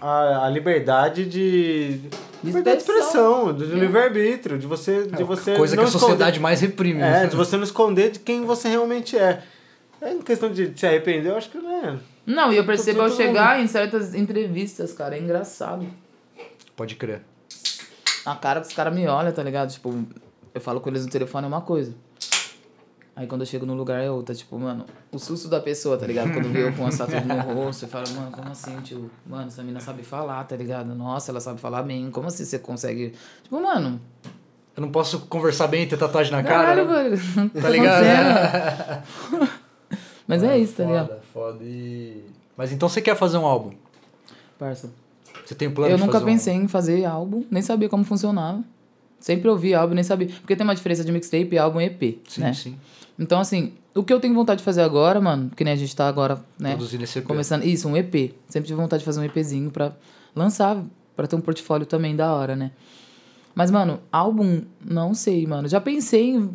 a, 0.00 0.46
a 0.46 0.50
liberdade 0.50 1.24
de. 1.24 2.00
Liberdade 2.42 2.76
de 2.76 2.82
expressão. 2.82 3.52
de, 3.52 3.66
de 3.66 3.74
livre-arbítrio, 3.74 4.58
de 4.58 4.66
você, 4.66 5.06
de 5.06 5.22
você 5.22 5.52
É, 5.52 5.56
Coisa 5.56 5.76
que 5.76 5.82
a 5.82 5.86
sociedade 5.86 6.40
mais 6.40 6.60
reprime. 6.60 7.00
esconder, 7.00 7.16
É, 7.18 7.22
né? 7.22 7.26
de 7.28 7.36
você 7.36 7.56
não 7.56 7.64
esconder 7.64 8.10
de 8.10 8.18
quem 8.18 8.44
você 8.44 8.68
realmente 8.68 9.16
é. 9.16 9.42
É 10.00 10.12
em 10.12 10.20
questão 10.20 10.50
de 10.50 10.72
se 10.78 10.86
arrepender, 10.86 11.30
eu 11.30 11.36
acho 11.36 11.50
que 11.50 11.58
não 11.58 11.84
é. 11.86 11.96
Não, 12.26 12.52
e 12.52 12.56
eu 12.56 12.66
percebo 12.66 13.02
ao 13.02 13.10
chegar 13.10 13.60
em 13.60 13.66
certas 13.66 14.14
entrevistas, 14.14 14.92
cara, 14.92 15.16
é 15.16 15.20
engraçado. 15.20 15.86
Pode 16.74 16.96
crer. 16.96 17.22
A 18.24 18.34
cara 18.34 18.60
que 18.60 18.66
os 18.66 18.72
caras 18.74 18.92
me 18.94 19.06
olham, 19.06 19.32
tá 19.32 19.42
ligado? 19.42 19.72
Tipo, 19.72 20.04
eu 20.52 20.60
falo 20.60 20.80
com 20.80 20.88
eles 20.90 21.04
no 21.04 21.10
telefone 21.10 21.44
é 21.44 21.48
uma 21.48 21.60
coisa. 21.60 21.94
Aí 23.16 23.26
quando 23.26 23.40
eu 23.40 23.46
chego 23.46 23.64
no 23.64 23.72
lugar 23.72 23.98
é 24.02 24.10
outra, 24.10 24.34
tipo, 24.34 24.58
mano, 24.58 24.84
o 25.10 25.18
susto 25.18 25.48
da 25.48 25.58
pessoa, 25.58 25.96
tá 25.96 26.06
ligado? 26.06 26.34
Quando 26.34 26.50
vê 26.50 26.64
eu 26.64 26.72
com 26.74 26.82
uma 26.82 26.90
tatuagem 26.94 27.26
no 27.26 27.40
rosto, 27.54 27.86
eu 27.86 27.88
falo, 27.88 28.04
mano, 28.14 28.30
como 28.30 28.50
assim, 28.50 28.76
tio? 28.82 29.10
Mano, 29.26 29.46
essa 29.46 29.62
mina 29.62 29.80
sabe 29.80 30.02
falar, 30.02 30.44
tá 30.44 30.54
ligado? 30.54 30.94
Nossa, 30.94 31.30
ela 31.32 31.40
sabe 31.40 31.58
falar 31.58 31.82
bem, 31.82 32.10
como 32.10 32.28
assim 32.28 32.44
você 32.44 32.58
consegue. 32.58 33.14
Tipo, 33.42 33.58
mano, 33.58 33.98
Eu 34.76 34.82
não 34.82 34.90
posso 34.90 35.20
conversar 35.20 35.66
bem 35.66 35.84
e 35.84 35.86
ter 35.86 35.96
tatuagem 35.96 36.30
na 36.30 36.42
cara. 36.42 36.84
né? 36.84 36.84
velho. 36.84 37.50
que 37.50 37.56
Tá 37.62 37.70
ligado? 37.70 39.02
Mas 40.28 40.42
é 40.42 40.58
isso, 40.58 40.74
tá 40.74 40.84
ligado? 40.84 41.08
Foda, 41.08 41.20
foda. 41.32 41.64
E... 41.64 42.22
Mas 42.54 42.70
então 42.70 42.86
você 42.86 43.00
quer 43.00 43.16
fazer 43.16 43.38
um 43.38 43.46
álbum? 43.46 43.72
Parça. 44.58 44.90
Você 45.44 45.54
tem 45.54 45.70
plano 45.70 45.90
Eu 45.92 45.96
de 45.96 46.02
nunca 46.02 46.14
fazer 46.14 46.24
um 46.24 46.28
pensei 46.28 46.54
em 46.54 46.68
fazer 46.68 47.04
álbum, 47.06 47.44
nem 47.50 47.62
sabia 47.62 47.88
como 47.88 48.04
funcionava. 48.04 48.62
Sempre 49.18 49.48
ouvi 49.48 49.74
álbum, 49.74 49.94
nem 49.94 50.04
sabia. 50.04 50.28
Porque 50.28 50.54
tem 50.54 50.64
uma 50.66 50.74
diferença 50.74 51.02
de 51.02 51.10
mixtape, 51.12 51.56
álbum 51.56 51.80
e 51.80 51.86
EP, 51.86 52.18
Sim, 52.28 52.40
né? 52.42 52.52
sim. 52.52 52.76
Então, 53.18 53.40
assim, 53.40 53.72
o 53.94 54.02
que 54.02 54.12
eu 54.12 54.20
tenho 54.20 54.34
vontade 54.34 54.58
de 54.58 54.64
fazer 54.64 54.82
agora, 54.82 55.20
mano, 55.20 55.50
que 55.56 55.64
nem 55.64 55.72
a 55.72 55.76
gente 55.76 55.94
tá 55.96 56.06
agora, 56.06 56.38
né? 56.58 56.70
Produzindo 56.72 57.04
esse 57.04 57.18
EP. 57.18 57.24
Começando. 57.26 57.64
Isso, 57.64 57.88
um 57.88 57.96
EP. 57.96 58.34
Sempre 58.48 58.68
tive 58.68 58.80
vontade 58.80 59.00
de 59.00 59.04
fazer 59.06 59.20
um 59.20 59.24
EPzinho 59.24 59.70
pra 59.70 59.92
lançar, 60.34 60.76
pra 61.16 61.26
ter 61.26 61.34
um 61.36 61.40
portfólio 61.40 61.86
também 61.86 62.14
da 62.14 62.32
hora, 62.34 62.54
né? 62.54 62.72
Mas, 63.54 63.70
mano, 63.70 64.00
álbum, 64.12 64.62
não 64.84 65.14
sei, 65.14 65.46
mano. 65.46 65.66
Já 65.66 65.80
pensei 65.80 66.30
em. 66.34 66.50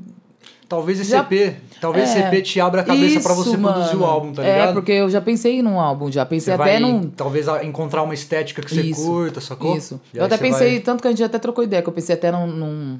Talvez 0.69 0.99
esse 1.01 1.09
Já- 1.11 1.19
EP, 1.29 1.57
talvez 1.81 2.09
esse 2.09 2.19
É. 2.19 2.27
EP 2.33 2.41
te 2.43 2.61
abra 2.61 2.79
a 2.79 2.83
cabeça 2.85 3.19
pra 3.21 3.33
Isso, 3.33 3.43
você 3.43 3.57
produzir 3.57 3.95
o 3.95 3.99
mano. 3.99 4.05
álbum, 4.05 4.31
tá 4.33 4.41
ligado? 4.43 4.69
É, 4.69 4.73
porque 4.73 4.91
eu 4.93 5.09
já 5.09 5.19
pensei 5.19 5.61
num 5.61 5.77
álbum, 5.79 6.09
já 6.09 6.25
pensei 6.25 6.55
Você 6.55 6.61
até 6.61 6.71
vai, 6.73 6.79
num. 6.79 7.09
talvez, 7.09 7.45
encontrar 7.63 8.03
uma 8.03 8.13
estética 8.13 8.61
que 8.61 8.73
você 8.73 8.81
Isso, 8.83 9.03
curta, 9.05 9.41
sacou? 9.41 9.75
Isso. 9.75 9.99
E 10.13 10.17
Eu 10.17 10.23
até 10.25 10.37
você 10.37 10.43
pensei, 10.43 10.71
vai- 10.75 10.79
tanto 10.79 11.01
que 11.01 11.07
a 11.09 11.11
gente 11.11 11.23
até 11.23 11.37
trocou 11.39 11.61
ideia, 11.63 11.81
que 11.81 11.89
eu 11.89 11.93
pensei 11.93 12.15
até 12.15 12.31
num. 12.31 12.47
num 12.47 12.99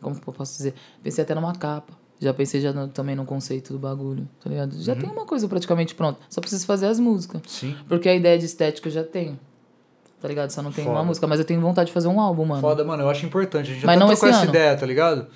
como 0.00 0.16
eu 0.26 0.32
posso 0.32 0.56
dizer? 0.56 0.72
Pensei 1.02 1.22
até 1.22 1.34
numa 1.34 1.52
capa. 1.54 1.92
Já 2.20 2.34
pensei 2.34 2.60
já 2.60 2.70
no- 2.72 2.86
também 2.88 3.16
no 3.16 3.24
conceito 3.24 3.72
do 3.72 3.78
bagulho, 3.78 4.28
tá 4.44 4.50
ligado? 4.50 4.78
Já 4.82 4.92
Uhum. 4.92 4.98
tem 5.00 5.10
uma 5.10 5.24
coisa 5.24 5.48
praticamente 5.48 5.94
pronta. 5.94 6.20
Só 6.28 6.40
preciso 6.40 6.66
fazer 6.66 6.86
as 6.86 7.00
músicas. 7.00 7.40
Sim. 7.46 7.74
Porque 7.88 8.08
a 8.08 8.14
ideia 8.14 8.38
de 8.38 8.44
estética 8.44 8.88
eu 8.88 8.92
já 8.92 9.02
tenho. 9.02 9.38
Tá 10.20 10.28
ligado? 10.28 10.50
Só 10.50 10.60
não 10.60 10.70
tem 10.70 10.86
uma 10.86 11.02
música, 11.02 11.26
mas 11.26 11.38
eu 11.38 11.46
tenho 11.46 11.60
vontade 11.62 11.86
de 11.86 11.92
fazer 11.94 12.08
um 12.08 12.20
álbum, 12.20 12.44
mano. 12.44 12.60
Foda, 12.60 12.84
mano, 12.84 13.02
eu 13.04 13.08
acho 13.08 13.24
importante. 13.24 13.70
A 13.70 13.74
gente 13.74 13.86
Mas 13.86 13.96
até 13.96 14.00
não 14.04 14.08
trocou 14.12 14.28
essa 14.28 14.40
ano. 14.42 14.50
ideia, 14.50 14.76
tá 14.76 14.84
ligado? 14.84 15.26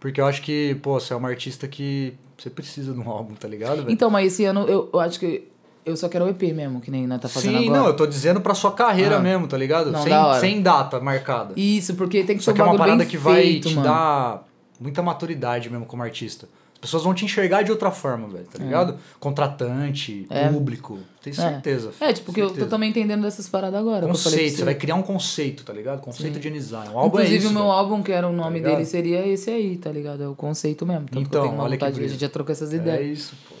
Porque 0.00 0.20
eu 0.20 0.26
acho 0.26 0.42
que, 0.42 0.74
pô, 0.82 0.98
você 0.98 1.12
é 1.12 1.16
uma 1.16 1.28
artista 1.28 1.68
que 1.68 2.12
você 2.36 2.50
precisa 2.50 2.92
de 2.92 2.98
um 2.98 3.08
álbum, 3.08 3.34
tá 3.34 3.46
ligado? 3.46 3.84
Então, 3.88 4.10
mas 4.10 4.32
esse 4.32 4.44
ano 4.44 4.62
eu, 4.66 4.90
eu 4.92 4.98
acho 4.98 5.20
que 5.20 5.46
eu 5.86 5.96
só 5.96 6.08
quero 6.08 6.24
o 6.24 6.28
EP 6.28 6.42
mesmo, 6.52 6.80
que 6.80 6.90
nem 6.90 7.06
nós 7.06 7.20
tá 7.20 7.28
fazendo 7.28 7.56
Sim, 7.56 7.66
agora. 7.68 7.80
não, 7.82 7.86
eu 7.86 7.94
tô 7.94 8.04
dizendo 8.04 8.40
pra 8.40 8.52
sua 8.52 8.72
carreira 8.72 9.18
Ah. 9.18 9.20
mesmo, 9.20 9.46
tá 9.46 9.56
ligado? 9.56 9.92
Não, 9.92 10.02
sem, 10.02 10.10
da 10.10 10.34
sem 10.40 10.60
data 10.60 10.98
marcada. 10.98 11.54
Isso, 11.56 11.94
porque 11.94 12.24
tem 12.24 12.36
que 12.36 12.42
Só 12.42 12.50
ser 12.50 12.56
que 12.56 12.62
um 12.62 12.64
é 12.66 12.68
uma 12.70 12.76
parada 12.78 12.98
bem 12.98 13.06
que 13.06 13.16
vai 13.16 13.42
feito, 13.42 13.68
te 13.68 13.74
mano. 13.76 13.86
dar 13.88 14.44
muita 14.82 15.02
maturidade 15.02 15.70
mesmo 15.70 15.86
como 15.86 16.02
artista. 16.02 16.46
As 16.74 16.80
pessoas 16.80 17.04
vão 17.04 17.14
te 17.14 17.24
enxergar 17.24 17.62
de 17.62 17.70
outra 17.70 17.92
forma, 17.92 18.26
velho, 18.26 18.44
tá 18.46 18.58
ligado? 18.58 18.96
Contratante, 19.20 20.26
É. 20.30 20.48
público. 20.48 20.98
Tenho 21.22 21.36
certeza. 21.36 21.92
É, 22.00 22.12
tipo, 22.12 22.32
que 22.32 22.40
eu 22.40 22.46
tô 22.46 22.54
certeza. 22.54 22.70
também 22.70 22.90
entendendo 22.90 23.22
dessas 23.22 23.48
paradas 23.48 23.78
agora. 23.78 24.00
que 24.00 24.06
Conceito, 24.08 24.56
você 24.56 24.64
vai 24.64 24.74
criar 24.74 24.96
um 24.96 25.02
conceito, 25.02 25.64
tá 25.64 25.72
ligado? 25.72 26.00
Conceito 26.00 26.40
de 26.40 26.50
design. 26.50 26.88
O 26.92 26.98
álbum 26.98 27.18
Inclusive, 27.20 27.34
é 27.34 27.38
isso, 27.38 27.48
o 27.48 27.52
meu 27.52 27.62
velho. 27.62 27.72
álbum, 27.72 28.02
que 28.02 28.10
era 28.10 28.26
o 28.28 28.32
nome 28.32 28.58
ligado? 28.58 28.72
dele, 28.72 28.84
seria 28.84 29.24
esse 29.26 29.48
aí, 29.50 29.76
tá 29.76 29.92
ligado? 29.92 30.22
É 30.24 30.28
o 30.28 30.34
conceito 30.34 30.84
mesmo. 30.84 31.02
Tanto 31.06 31.12
que 31.12 31.20
Então, 31.20 31.40
eu 31.42 31.44
tenho 31.48 31.54
uma 31.54 31.64
olha 31.64 31.76
que 31.76 31.84
vontade 31.84 32.04
a 32.04 32.08
gente 32.08 32.20
já 32.20 32.28
trocou 32.28 32.52
essas 32.52 32.72
É 32.72 32.76
ideias. 32.76 33.18
isso, 33.18 33.36
pô. 33.48 33.54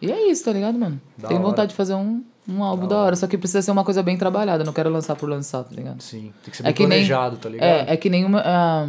E 0.00 0.10
é 0.10 0.30
isso, 0.30 0.42
tá 0.44 0.52
ligado, 0.52 0.78
mano? 0.78 1.00
Da 1.18 1.28
tenho 1.28 1.40
hora. 1.40 1.48
vontade 1.50 1.70
de 1.70 1.76
fazer 1.76 1.94
um, 1.94 2.24
um 2.48 2.64
álbum 2.64 2.88
da 2.88 2.96
hora. 2.96 3.14
Só 3.16 3.26
que 3.26 3.36
precisa 3.36 3.60
ser 3.62 3.70
uma 3.70 3.84
coisa 3.84 4.02
bem 4.02 4.16
trabalhada. 4.16 4.64
Não 4.64 4.72
quero 4.72 4.88
lançar 4.90 5.14
por 5.14 5.28
lançar, 5.28 5.62
tá 5.62 5.74
ligado? 5.74 6.00
Sim, 6.02 6.32
tem 6.42 6.50
que 6.50 6.56
ser 6.56 6.62
É 6.62 6.66
bem 6.66 6.72
que 6.74 6.80
nem- 6.86 6.88
planejado, 6.88 7.36
tá 7.36 7.48
ligado? 7.50 7.66
É, 7.88 7.92
é 7.92 7.96
que 7.98 8.08
nem 8.08 8.24
uma, 8.24 8.42
ah, 8.44 8.88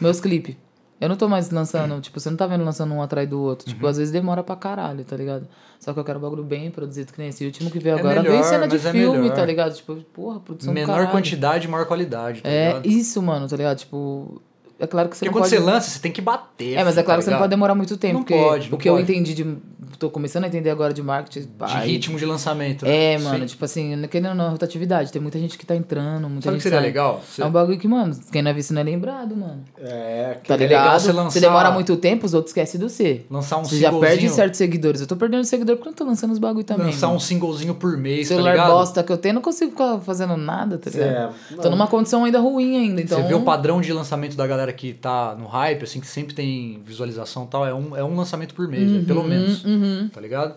meus 0.00 0.20
clipes. 0.20 0.56
Eu 1.04 1.08
não 1.08 1.16
tô 1.16 1.28
mais 1.28 1.50
lançando, 1.50 2.00
tipo, 2.00 2.18
você 2.18 2.30
não 2.30 2.36
tá 2.36 2.46
vendo 2.46 2.64
lançando 2.64 2.92
um 2.94 3.02
atrás 3.02 3.28
do 3.28 3.40
outro. 3.40 3.66
Uhum. 3.68 3.74
Tipo, 3.74 3.86
às 3.86 3.96
vezes 3.98 4.12
demora 4.12 4.42
pra 4.42 4.56
caralho, 4.56 5.04
tá 5.04 5.16
ligado? 5.16 5.46
Só 5.78 5.92
que 5.92 5.98
eu 6.00 6.04
quero 6.04 6.18
um 6.18 6.22
bagulho 6.22 6.42
bem 6.42 6.70
produzido, 6.70 7.12
que 7.12 7.18
nem 7.18 7.28
esse 7.28 7.44
último 7.44 7.70
que 7.70 7.78
veio 7.78 7.96
É 7.96 7.98
agora. 7.98 8.22
melhor, 8.22 8.32
veio 8.32 8.44
cena 8.44 8.66
de 8.66 8.76
é 8.76 8.78
filme, 8.78 9.18
melhor. 9.18 9.34
tá 9.36 9.44
ligado? 9.44 9.74
Tipo, 9.74 9.96
porra, 10.14 10.40
produção 10.40 10.72
Menor 10.72 11.10
quantidade, 11.10 11.68
maior 11.68 11.84
qualidade, 11.86 12.40
tá 12.40 12.48
É 12.48 12.68
ligado? 12.68 12.86
isso, 12.86 13.20
mano, 13.20 13.46
tá 13.46 13.54
ligado? 13.56 13.76
Tipo, 13.78 14.40
é 14.80 14.86
claro 14.86 15.08
que 15.10 15.16
você 15.16 15.26
Porque 15.26 15.38
não 15.38 15.42
quando 15.42 15.50
pode... 15.50 15.62
você 15.62 15.70
lança, 15.72 15.90
você 15.90 15.98
tem 15.98 16.10
que 16.10 16.22
bater. 16.22 16.74
É, 16.78 16.82
mas 16.84 16.96
é 16.96 17.02
claro 17.02 17.20
que 17.20 17.24
você 17.24 17.30
não 17.30 17.36
tá 17.36 17.42
pode 17.42 17.50
demorar 17.50 17.74
muito 17.74 17.96
tempo. 17.98 18.14
Não 18.14 18.20
porque 18.22 18.34
pode, 18.34 18.70
não 18.70 18.76
o 18.76 18.80
que 18.80 18.88
eu 18.88 18.98
entendi 18.98 19.34
de... 19.34 19.56
Tô 19.98 20.10
começando 20.10 20.44
a 20.44 20.46
entender 20.48 20.70
agora 20.70 20.92
de 20.92 21.02
marketing. 21.02 21.40
ligado? 21.60 21.80
De 21.82 21.86
ritmo 21.88 22.18
de 22.18 22.24
lançamento. 22.26 22.84
né? 22.84 23.14
É, 23.14 23.18
mano, 23.18 23.40
Sim. 23.40 23.46
tipo 23.46 23.64
assim, 23.64 24.02
querendo 24.10 24.30
ou 24.30 24.34
não, 24.34 24.50
rotatividade. 24.50 25.12
Tem 25.12 25.20
muita 25.22 25.38
gente 25.38 25.56
que 25.56 25.64
tá 25.64 25.74
entrando, 25.76 26.28
muita 26.28 26.44
Sabe 26.44 26.48
o 26.48 26.52
gente 26.52 26.56
que 26.58 26.62
seria 26.62 26.78
sai. 26.78 26.86
legal? 26.86 27.22
Você- 27.28 27.42
É 27.42 27.46
um 27.46 27.50
bagulho 27.50 27.78
que, 27.78 27.86
mano, 27.88 28.16
quem 28.32 28.42
não 28.42 28.50
é 28.50 28.54
visto 28.54 28.72
não 28.74 28.80
é 28.80 28.84
lembrado, 28.84 29.36
mano. 29.36 29.62
É, 29.78 30.38
Tá 30.46 30.54
É 30.54 30.56
ligado? 30.56 30.82
legal 30.84 31.00
você 31.00 31.12
lançar- 31.12 31.40
demora 31.40 31.70
muito 31.70 31.96
tempo, 31.96 32.26
os 32.26 32.34
outros 32.34 32.50
esquecem 32.50 32.78
do 32.80 32.88
C. 32.88 33.22
Lançar 33.30 33.58
um 33.58 33.64
Você 33.64 33.78
já 33.78 33.92
perde 33.92 34.28
certos 34.28 34.58
seguidores. 34.58 35.00
Eu 35.00 35.06
tô 35.06 35.16
perdendo 35.16 35.44
seguidor 35.44 35.76
porque 35.76 35.88
eu 35.88 35.92
não 35.92 35.96
tô 35.96 36.04
lançando 36.04 36.32
os 36.32 36.38
bagulho 36.38 36.64
também. 36.64 36.86
Lançar 36.86 37.06
mano. 37.06 37.16
um 37.16 37.20
singlezinho 37.20 37.74
por 37.74 37.96
mês, 37.96 38.28
tá 38.28 38.34
celular 38.34 38.52
ligado? 38.52 38.70
bosta 38.72 39.02
que 39.02 39.12
eu 39.12 39.16
tenho, 39.18 39.34
não 39.34 39.42
consigo 39.42 39.70
ficar 39.72 39.98
fazendo 40.00 40.36
nada, 40.36 40.78
tá 40.78 40.90
ligado? 40.90 41.34
É, 41.52 41.56
Tô 41.62 41.70
numa 41.70 41.86
condição 41.86 42.24
ainda 42.24 42.40
ruim 42.40 42.76
ainda, 42.76 43.00
então... 43.00 43.20
Você 43.22 43.28
vê 43.28 43.34
o 43.34 43.42
padrão 43.42 43.80
de 43.80 43.92
lançamento 43.92 44.36
da 44.36 44.46
galera 44.46 44.72
que 44.72 44.92
tá 44.92 45.34
no 45.38 45.46
hype, 45.46 45.82
assim, 45.84 46.00
que 46.00 46.06
sempre 46.06 46.34
tem 46.34 46.80
visualização 46.84 47.44
e 47.44 47.46
tal, 47.48 47.66
é 47.66 47.74
um, 47.74 47.96
é 47.96 48.02
um 48.04 48.14
lançamento 48.16 48.54
por 48.54 48.66
mês, 48.68 48.90
velho, 48.90 49.04
pelo 49.04 49.22
menos. 49.24 49.64
Uhum. 49.64 49.83
Tá 50.12 50.20
ligado? 50.20 50.56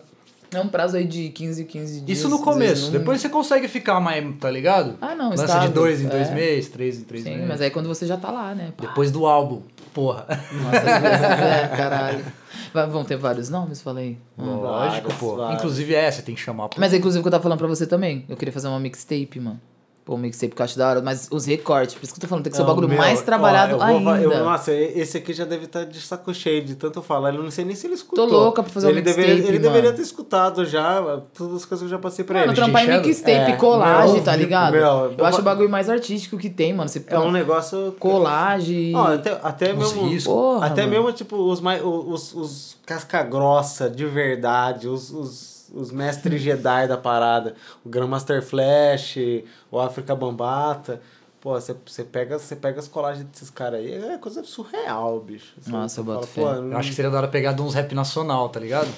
É 0.50 0.60
um 0.60 0.68
prazo 0.68 0.96
aí 0.96 1.04
de 1.04 1.28
15, 1.28 1.64
15 1.64 2.00
dias. 2.00 2.18
Isso 2.18 2.28
no 2.28 2.38
começo. 2.38 2.74
vezes, 2.74 2.88
Depois 2.88 3.20
você 3.20 3.28
consegue 3.28 3.68
ficar 3.68 4.00
mais, 4.00 4.24
tá 4.40 4.50
ligado? 4.50 4.96
Ah, 5.00 5.14
não, 5.14 5.30
Lança 5.30 5.44
estável, 5.44 5.68
de 5.68 5.74
dois 5.74 6.00
em 6.00 6.08
dois 6.08 6.28
é. 6.28 6.34
meses, 6.34 6.70
três 6.70 6.98
em 6.98 7.04
três 7.04 7.22
Sim, 7.22 7.30
meses. 7.30 7.48
mas 7.48 7.60
aí 7.60 7.70
quando 7.70 7.86
você 7.86 8.06
já 8.06 8.16
tá 8.16 8.30
lá, 8.30 8.54
né? 8.54 8.72
Pá. 8.76 8.86
Depois 8.86 9.10
do 9.10 9.26
álbum. 9.26 9.60
Porra. 9.92 10.26
Nossa, 10.28 11.00
vezes, 11.00 11.22
é, 11.42 11.68
caralho. 11.76 12.24
Vão 12.90 13.04
ter 13.04 13.16
vários 13.16 13.48
nomes, 13.50 13.82
falei. 13.82 14.16
Lógico, 14.38 15.08
vários, 15.08 15.18
pô. 15.18 15.52
Inclusive 15.52 15.94
é, 15.94 16.10
você 16.10 16.22
tem 16.22 16.34
que 16.34 16.40
chamar. 16.40 16.68
Pô. 16.68 16.76
Mas 16.78 16.94
inclusive 16.94 17.20
o 17.20 17.22
que 17.22 17.28
eu 17.28 17.32
tava 17.32 17.42
falando 17.42 17.58
pra 17.58 17.68
você 17.68 17.86
também. 17.86 18.24
Eu 18.28 18.36
queria 18.36 18.52
fazer 18.52 18.68
uma 18.68 18.80
mixtape, 18.80 19.40
mano. 19.40 19.60
Pô, 20.08 20.14
um 20.14 20.16
mixtape 20.16 20.54
que 20.54 20.62
eu 20.62 20.64
acho 20.64 20.78
da 20.78 20.88
hora, 20.88 21.02
mas 21.02 21.28
os 21.30 21.44
recortes, 21.44 21.94
por 21.94 22.02
isso 22.02 22.14
que 22.14 22.18
eu 22.18 22.22
tô 22.22 22.26
falando, 22.28 22.42
tem 22.44 22.50
que 22.50 22.56
ser 22.56 22.62
um 22.62 22.64
Não, 22.64 22.72
bagulho 22.72 22.88
meu, 22.88 22.96
mais 22.96 23.20
ó, 23.20 23.22
trabalhado 23.24 23.72
eu 23.72 23.76
vou- 23.76 23.86
ainda. 23.86 24.10
eu- 24.22 24.42
nossa, 24.42 24.72
esse 24.72 25.18
aqui 25.18 25.34
já 25.34 25.44
deve 25.44 25.66
estar 25.66 25.84
de 25.84 26.00
saco 26.00 26.32
cheio 26.32 26.64
de 26.64 26.76
tanto 26.76 27.02
falar. 27.02 27.34
Eu 27.34 27.42
não 27.42 27.50
sei 27.50 27.66
nem 27.66 27.76
se 27.76 27.86
ele 27.86 27.92
escutou. 27.92 28.24
louca 28.26 28.62
pra 28.62 28.72
fazer 28.72 28.86
um 28.86 28.90
ele 28.90 29.02
deveria, 29.02 29.34
mixtape, 29.34 29.54
Ele 29.54 29.58
mano. 29.58 29.74
deveria 29.74 29.94
ter 29.94 30.00
escutado 30.00 30.64
já 30.64 31.20
todas 31.36 31.56
as 31.56 31.64
coisas 31.66 31.80
que 31.86 31.92
eu 31.92 31.98
já 31.98 31.98
passei 31.98 32.24
pra 32.24 32.38
Mano, 32.40 32.52
ele. 32.52 32.56
trampar 32.56 32.84
em 32.88 33.02
mixtape, 33.02 33.52
É, 33.52 33.56
colagem, 33.56 34.14
meu, 34.14 34.24
tá 34.24 34.34
ligado? 34.34 34.72
meu, 34.72 34.80
eu 34.82 35.14
vou 35.14 35.26
acho 35.26 35.40
o 35.40 35.44
bagulho 35.44 35.68
mais 35.68 35.90
artístico 35.90 36.38
que 36.38 36.48
tem, 36.48 36.72
mano. 36.72 36.88
Você 36.88 37.04
É 37.06 37.18
um 37.18 37.30
negócio... 37.30 37.94
colagem. 38.00 38.96
Ó, 38.96 39.12
até, 39.12 39.38
até 39.42 39.72
mesmo, 39.74 40.08
riscos. 40.08 40.24
Porra, 40.32 40.66
até 40.68 40.86
mano. 40.86 40.92
mesmo, 40.94 41.12
tipo, 41.12 41.36
os, 41.36 41.60
mais, 41.60 41.82
os, 41.84 42.32
os 42.34 42.76
casca 42.86 43.22
grossa 43.24 43.90
de 43.90 44.06
verdade, 44.06 44.88
os, 44.88 45.10
os, 45.10 45.57
os 45.72 45.90
mestres 45.90 46.40
Jedi 46.42 46.88
da 46.88 46.96
parada, 46.96 47.54
o 47.84 47.88
Grandmaster 47.88 48.42
Flash, 48.42 49.16
o 49.70 49.78
África 49.78 50.14
Bambata. 50.14 51.00
Pô, 51.40 51.52
você 51.58 52.02
pega, 52.04 52.36
você 52.38 52.56
pega 52.56 52.80
as 52.80 52.88
colagens 52.88 53.24
desses 53.26 53.48
caras 53.48 53.78
aí, 53.80 53.92
é 53.94 54.18
coisa 54.18 54.42
surreal, 54.42 55.20
bicho. 55.20 55.52
Você- 55.60 55.70
Nossa, 55.70 55.94
você 55.94 56.00
eu 56.00 56.04
boto 56.04 56.26
fala, 56.26 56.54
fé. 56.54 56.60
pô, 56.60 56.66
Eu 56.66 56.76
acho 56.76 56.88
que 56.90 56.94
seria 56.96 57.10
da 57.10 57.18
hora 57.18 57.28
pegar 57.28 57.52
de 57.52 57.62
uns 57.62 57.74
rap 57.74 57.94
nacional, 57.94 58.48
tá 58.48 58.58
ligado? 58.58 58.88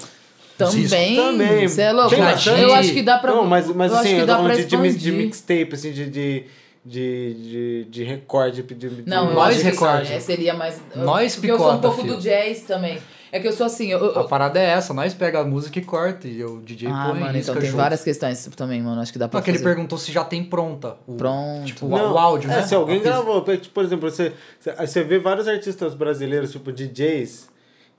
Também. 0.56 1.16
Também. 1.16 1.68
Você 1.68 1.82
é 1.82 1.92
louco? 1.92 2.10
Tem 2.10 2.18
Eu 2.18 2.24
bastante. 2.24 2.50
acho- 2.50 2.62
Eu 2.62 2.74
acho 2.74 2.92
que 2.92 3.02
dá 3.02 3.18
pra. 3.18 3.32
Não, 3.34 3.44
mas, 3.46 3.66
mas 3.74 3.92
eu 3.92 3.98
assim, 3.98 4.08
acho 4.08 4.14
que 4.16 4.20
eu 4.22 4.26
tô 4.26 4.32
dá 4.32 4.36
falando 4.38 4.56
de, 4.56 4.64
de, 4.64 4.98
de 4.98 5.12
mixtape, 5.12 5.70
assim, 5.72 5.92
de, 5.92 6.10
de, 6.10 6.44
de, 6.84 7.34
de, 7.34 7.84
de 7.90 8.04
recorde. 8.04 8.62
De, 8.62 8.74
de, 8.74 9.02
Não, 9.08 9.32
Nós 9.32 9.62
recorde. 9.62 10.12
é, 10.12 10.20
seria 10.20 10.52
mais. 10.54 10.78
Nós 10.96 11.34
porque 11.36 11.50
eu 11.50 11.58
sou 11.58 11.72
um 11.72 11.78
pouco 11.80 12.02
filho. 12.02 12.16
do 12.16 12.20
jazz 12.22 12.62
também. 12.62 12.98
É 13.32 13.38
que 13.38 13.46
eu 13.46 13.52
sou 13.52 13.64
assim, 13.66 13.88
eu. 13.92 13.98
eu- 13.98 14.18
A 14.20 14.24
parada 14.28 14.58
é 14.58 14.64
essa, 14.64 14.92
nós 14.92 15.14
pega 15.14 15.40
a 15.40 15.44
música 15.44 15.78
e 15.78 15.84
corta 15.84 16.26
e 16.26 16.42
o 16.44 16.60
DJ 16.60 16.88
ah, 16.90 17.08
põe 17.10 17.20
mano, 17.20 17.38
então 17.38 17.54
tem 17.54 17.66
junto. 17.66 17.76
várias 17.76 18.02
questões 18.02 18.46
também, 18.56 18.82
mano. 18.82 19.00
Acho 19.00 19.12
que 19.12 19.18
dá 19.18 19.28
pra 19.28 19.38
Não, 19.38 19.44
que 19.44 19.50
ele 19.50 19.60
perguntou 19.60 19.96
se 19.98 20.10
já 20.10 20.24
tem 20.24 20.42
pronta. 20.44 20.96
O, 21.06 21.14
Pronto. 21.14 21.64
Tipo, 21.66 21.86
o, 21.86 21.88
Não, 21.90 22.12
o 22.14 22.18
áudio, 22.18 22.50
é, 22.50 22.56
né? 22.56 22.62
se 22.66 22.74
alguém 22.74 22.98
A 22.98 23.02
gravou, 23.02 23.42
tipo, 23.44 23.68
por 23.70 23.84
exemplo, 23.84 24.10
você, 24.10 24.32
você 24.78 25.02
vê 25.04 25.18
vários 25.18 25.46
artistas 25.46 25.94
brasileiros, 25.94 26.50
tipo 26.50 26.72
DJs, 26.72 27.48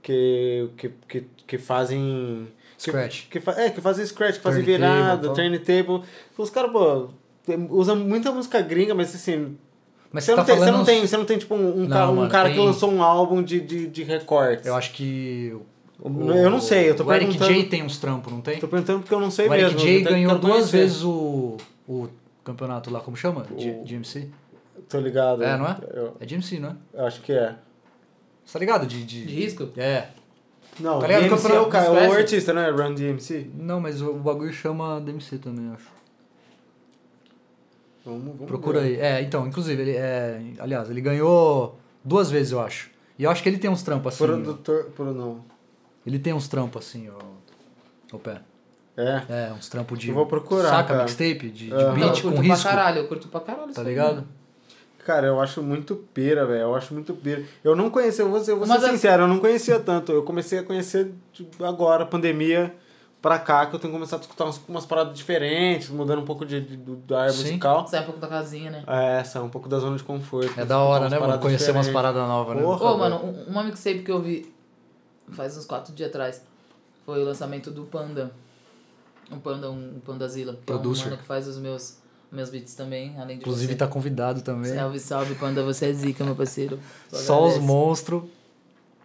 que, 0.02 0.70
que, 0.78 0.92
que, 1.08 1.26
que 1.48 1.58
fazem. 1.58 2.48
Scratch. 2.78 3.24
Que, 3.24 3.30
que, 3.30 3.40
fa- 3.40 3.54
é, 3.62 3.70
que 3.70 3.80
fazem 3.80 4.06
scratch, 4.06 4.38
que 4.38 4.42
fazem 4.42 4.64
Turntable, 4.66 4.88
virada, 4.96 5.28
tal. 5.28 5.36
turntable. 5.36 6.02
Os 6.38 6.50
caras, 6.50 6.72
pô. 6.72 7.10
usa 7.70 7.94
muita 7.96 8.32
música 8.32 8.60
gringa, 8.62 8.94
mas 8.96 9.14
assim. 9.16 9.56
Mas 10.12 10.24
Você, 10.26 10.32
você 10.32 10.36
não, 10.36 10.38
tá 10.38 10.46
tem, 10.46 10.56
você 10.56 10.66
falando... 10.66 10.78
não 10.80 10.86
tem, 10.86 11.08
você 11.08 11.18
não 11.18 11.26
tem 11.26 11.38
tipo 11.38 11.56
um, 11.56 11.70
um, 11.84 11.84
Não, 11.84 11.88
ca- 11.90 12.10
um 12.10 12.16
mano, 12.16 12.30
cara 12.30 12.50
que 12.50 12.56
tem- 12.56 12.66
lançou 12.66 12.92
um 12.92 13.02
álbum 13.02 13.42
de, 13.42 13.62
de, 13.62 13.88
de 13.88 14.04
recortes. 14.04 14.66
Eu 14.66 14.76
acho 14.76 14.92
que... 14.94 15.56
Eu 16.04 16.50
não 16.50 16.60
sei, 16.60 16.90
eu 16.90 16.96
tô 16.96 17.04
o 17.04 17.14
Eric 17.14 17.28
perguntando- 17.38 17.54
J 17.62 17.70
tem 17.70 17.84
uns 17.84 17.98
trampos, 18.00 18.34
não 18.34 18.42
tem? 18.42 18.60
Tô 18.60 18.68
perguntando 18.68 19.00
porque 19.02 19.14
eu 19.14 19.20
não 19.20 19.30
sei 19.32 19.48
O 19.48 19.54
Eric 19.54 19.76
mesmo. 19.76 19.80
J 19.80 20.00
eu 20.00 20.04
ganhou 20.04 20.30
quero 20.32 20.42
duas 20.42 20.54
conhecer. 20.56 20.78
vezes 20.78 21.04
o, 21.04 21.58
o 21.88 22.08
campeonato 22.44 22.90
lá, 22.92 23.00
como 23.00 23.16
chama? 23.16 23.46
O- 23.52 23.84
GMC? 23.86 24.28
Tô 24.90 25.00
ligado. 25.00 25.44
É, 25.44 25.56
não 25.58 25.68
é? 25.68 25.78
Eu, 25.94 26.18
É 26.20 26.26
GMC, 26.26 26.60
não 26.60 26.70
é? 26.70 26.76
eu 26.96 27.06
acho 27.06 27.22
que 27.22 27.32
é. 27.32 27.56
Você 28.44 28.54
tá 28.54 28.60
ligado? 28.60 28.88
De, 28.88 29.04
de... 29.06 29.26
De 29.26 29.34
risco? 29.36 29.70
É. 29.78 30.08
Não, 30.80 31.00
Tá 31.00 31.08
ligado? 31.08 31.24
DMC 31.30 31.52
é 31.54 31.60
o, 31.62 31.66
cara, 31.68 31.86
é 31.86 32.10
o 32.10 32.14
artista, 32.14 32.52
né? 32.52 32.70
Run 32.72 32.96
DMC. 32.96 33.48
Não, 33.56 33.80
mas 33.80 34.02
o, 34.02 34.10
o 34.10 34.16
bagulho 34.20 34.52
chama 34.52 35.00
DMC 35.00 35.38
também, 35.38 35.68
eu 35.68 35.74
acho. 35.74 35.86
Vamos, 38.06 38.24
vamos 38.34 38.46
Procura 38.48 38.80
ver. 38.82 38.88
aí. 38.88 39.00
É, 39.00 39.22
então, 39.22 39.46
inclusive, 39.48 39.82
ele 39.82 39.96
é... 39.96 40.42
Aliás, 40.60 40.90
ele 40.90 41.02
ganhou 41.02 41.78
duas 42.04 42.32
vezes, 42.32 42.52
eu 42.52 42.60
acho. 42.60 42.90
E 43.20 43.24
eu 43.24 43.30
acho 43.30 43.44
que 43.44 43.50
ele 43.50 43.58
tem 43.60 43.70
uns 43.70 43.84
trampos 43.84 44.14
assim. 44.16 44.26
Produtor. 44.26 44.86
Pro 44.96 45.14
não. 45.14 45.42
Ele 46.06 46.18
tem 46.18 46.34
uns 46.34 46.48
trampos 46.48 46.86
assim, 46.86 47.10
ó. 47.10 48.16
O 48.16 48.20
pé. 48.20 48.42
É. 48.98 49.22
É, 49.30 49.54
uns 49.54 49.70
trampos 49.70 49.98
de. 50.00 50.10
Eu 50.10 50.16
vou 50.16 50.26
procurar, 50.26 50.70
Saca 50.70 50.90
cara. 50.90 51.04
mixtape? 51.04 51.50
De, 51.50 51.68
de 51.68 51.74
Aham. 51.74 51.82
Não, 51.84 51.90
eu 51.90 51.94
beat 51.96 52.22
curto 52.22 52.36
com 52.38 52.44
pra 52.44 52.54
risco. 52.56 52.70
caralho, 52.70 52.98
eu 53.00 53.08
curto 53.08 53.28
pra 53.28 53.40
caralho. 53.40 53.74
Tá 53.74 53.84
ligado? 53.84 54.16
mano. 54.16 54.28
Cara, 55.06 55.28
eu 55.28 55.40
acho 55.40 55.64
muito 55.64 55.96
pira, 55.96 56.46
velho. 56.46 56.62
Eu 56.62 56.76
acho 56.76 56.94
muito 56.94 57.14
pira. 57.14 57.44
Eu 57.64 57.76
não 57.76 57.90
conhecia, 57.90 58.24
eu 58.26 58.30
vou 58.30 58.40
ser, 58.44 58.52
eu 58.52 58.58
vou 58.58 58.66
ser 58.68 58.74
Mas 58.74 58.84
a- 58.84 58.90
sincero, 58.90 59.24
eu 59.24 59.28
não 59.28 59.40
conhecia 59.40 59.80
tanto. 59.80 60.12
Eu 60.12 60.24
comecei 60.24 60.60
a 60.60 60.64
conhecer 60.64 61.12
tipo, 61.34 61.64
agora, 61.64 62.06
pandemia, 62.06 62.74
pra 63.22 63.38
cá, 63.38 63.66
que 63.68 63.76
eu 63.76 63.80
tenho 63.80 63.94
começado 63.94 64.20
a 64.20 64.24
escutar 64.24 64.46
umas, 64.46 64.60
umas 64.68 64.86
paradas 64.86 65.16
diferentes, 65.16 65.90
mudando 65.90 66.22
um 66.22 66.26
pouco 66.26 66.46
de, 66.46 66.60
de, 66.62 66.76
do- 66.78 66.96
da 66.98 67.22
área 67.22 67.32
Sim. 67.34 67.44
musical. 67.44 67.88
Sai 67.88 68.02
um 68.02 68.06
pouco 68.06 68.20
da 68.20 68.28
casinha, 68.28 68.72
né? 68.72 68.84
É, 68.88 69.24
sai 69.24 69.42
um 69.42 69.50
pouco 69.50 69.70
da 69.70 69.78
zona 69.80 69.96
de 69.98 70.04
conforto. 70.04 70.46
É 70.46 70.48
escutar 70.48 70.66
da 70.66 70.80
hora, 70.80 71.08
né, 71.10 71.20
mano? 71.20 71.38
Conhecer 71.40 71.72
umas 71.72 71.88
paradas 71.90 72.28
novas, 72.28 72.56
né? 72.58 72.64
Porra. 72.64 72.92
Ô, 72.92 72.98
mano, 72.98 73.18
um- 73.24 73.52
uma 73.52 73.64
mixtape 73.64 74.00
que 74.04 74.12
eu 74.12 74.22
vi 74.22 74.52
faz 75.32 75.56
uns 75.58 75.66
quatro 75.66 75.94
dias 75.94 76.10
atrás 76.10 76.42
foi 77.06 77.22
o 77.22 77.26
lançamento 77.26 77.70
do 77.72 77.84
Panda. 77.84 78.32
Um 79.32 79.40
Panda, 79.40 79.70
um 79.70 80.00
Pandazilla. 80.06 80.54
Que 80.54 80.60
é 80.60 80.66
Producer. 80.66 81.04
um 81.04 81.10
mano 81.12 81.18
que 81.22 81.26
faz 81.28 81.48
os 81.48 81.58
meus, 81.58 81.98
meus 82.32 82.50
beats 82.50 82.74
também, 82.76 83.16
além 83.18 83.38
de 83.38 83.44
Inclusive 83.44 83.74
você. 83.74 83.78
tá 83.78 83.88
convidado 83.88 84.42
também. 84.42 84.74
Salve, 84.74 85.00
salve, 85.00 85.36
Panda, 85.36 85.64
você 85.64 85.86
é 85.86 85.94
zica, 85.94 86.24
meu 86.24 86.36
parceiro. 86.36 86.80
Só 87.10 87.18
Só 87.18 87.48
os 87.48 87.58
monstros. 87.60 88.24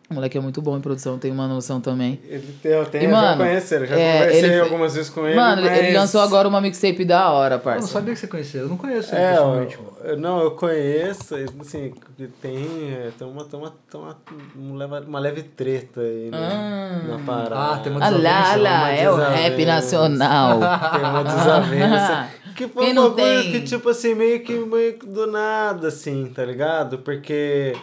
O 0.09 0.15
moleque 0.15 0.39
é 0.39 0.41
muito 0.41 0.63
bom 0.63 0.77
em 0.77 0.81
produção, 0.81 1.19
tem 1.19 1.33
uma 1.33 1.49
noção 1.49 1.81
também. 1.81 2.21
Ele 2.29 2.55
tem, 2.63 2.71
eu 2.73 2.87
tenho, 2.87 3.03
E, 3.03 3.07
eu 3.07 3.11
já 3.11 3.21
mano, 3.21 3.37
conheço 3.45 3.75
ele, 3.75 3.87
já 3.87 3.99
é, 3.99 4.13
conversei 4.19 4.45
ele 4.45 4.61
algumas 4.61 4.95
vezes 4.95 5.11
com 5.11 5.27
ele. 5.27 5.35
Mano, 5.35 5.63
mas... 5.63 5.79
ele 5.79 5.99
lançou 5.99 6.21
agora 6.21 6.47
uma 6.47 6.61
mixtape 6.61 7.05
da 7.05 7.31
hora, 7.33 7.55
Eu 7.55 7.59
não 7.59 7.65
parça. 7.65 7.89
sabia 7.89 8.15
que 8.15 8.21
você 8.21 8.27
conhecia. 8.29 8.61
Eu 8.61 8.69
não 8.69 8.77
conheço 8.77 9.13
ele 9.13 9.21
É, 9.21 9.31
pessoalmente, 9.33 9.79
eu, 10.05 10.17
não, 10.17 10.41
eu 10.43 10.51
conheço, 10.53 11.35
assim, 11.61 11.93
tem, 12.41 12.93
é, 12.93 13.11
tem, 13.19 13.27
uma, 13.27 13.45
tem, 13.47 13.59
uma, 13.59 13.75
tem 13.91 14.01
uma, 14.01 14.17
um 14.57 14.75
leva- 14.77 15.01
uma 15.01 15.19
leve 15.19 15.43
treta 15.43 16.01
aí 16.01 16.31
né, 16.31 16.39
Ah. 16.41 17.09
na 17.09 17.19
parada. 17.19 17.57
Ah, 17.75 17.79
tem 17.79 17.91
uma 17.93 18.05
Ah 18.07 18.11
lá, 18.11 18.17
desavença, 18.17 18.57
lá, 18.59 18.79
uma 18.79 18.91
é 18.93 19.11
o 19.11 19.15
desavença. 19.17 19.43
rap 19.43 19.65
nacional. 19.65 20.61
Tem 20.93 21.01
uma 21.11 21.25
desavença. 21.25 22.29
Que 22.57 22.67
foi 22.69 22.85
Quem 22.87 22.93
um 22.99 23.11
bagulho 23.11 23.17
tem? 23.17 23.53
que, 23.53 23.61
tipo 23.61 23.87
assim, 23.91 24.15
meio 24.15 24.41
que, 24.43 24.55
meio 24.55 24.95
que 24.99 25.05
do 25.07 25.27
nada, 25.27 25.89
assim, 25.89 26.33
tá 26.35 26.43
ligado? 26.43 26.97
Porque 27.01 27.75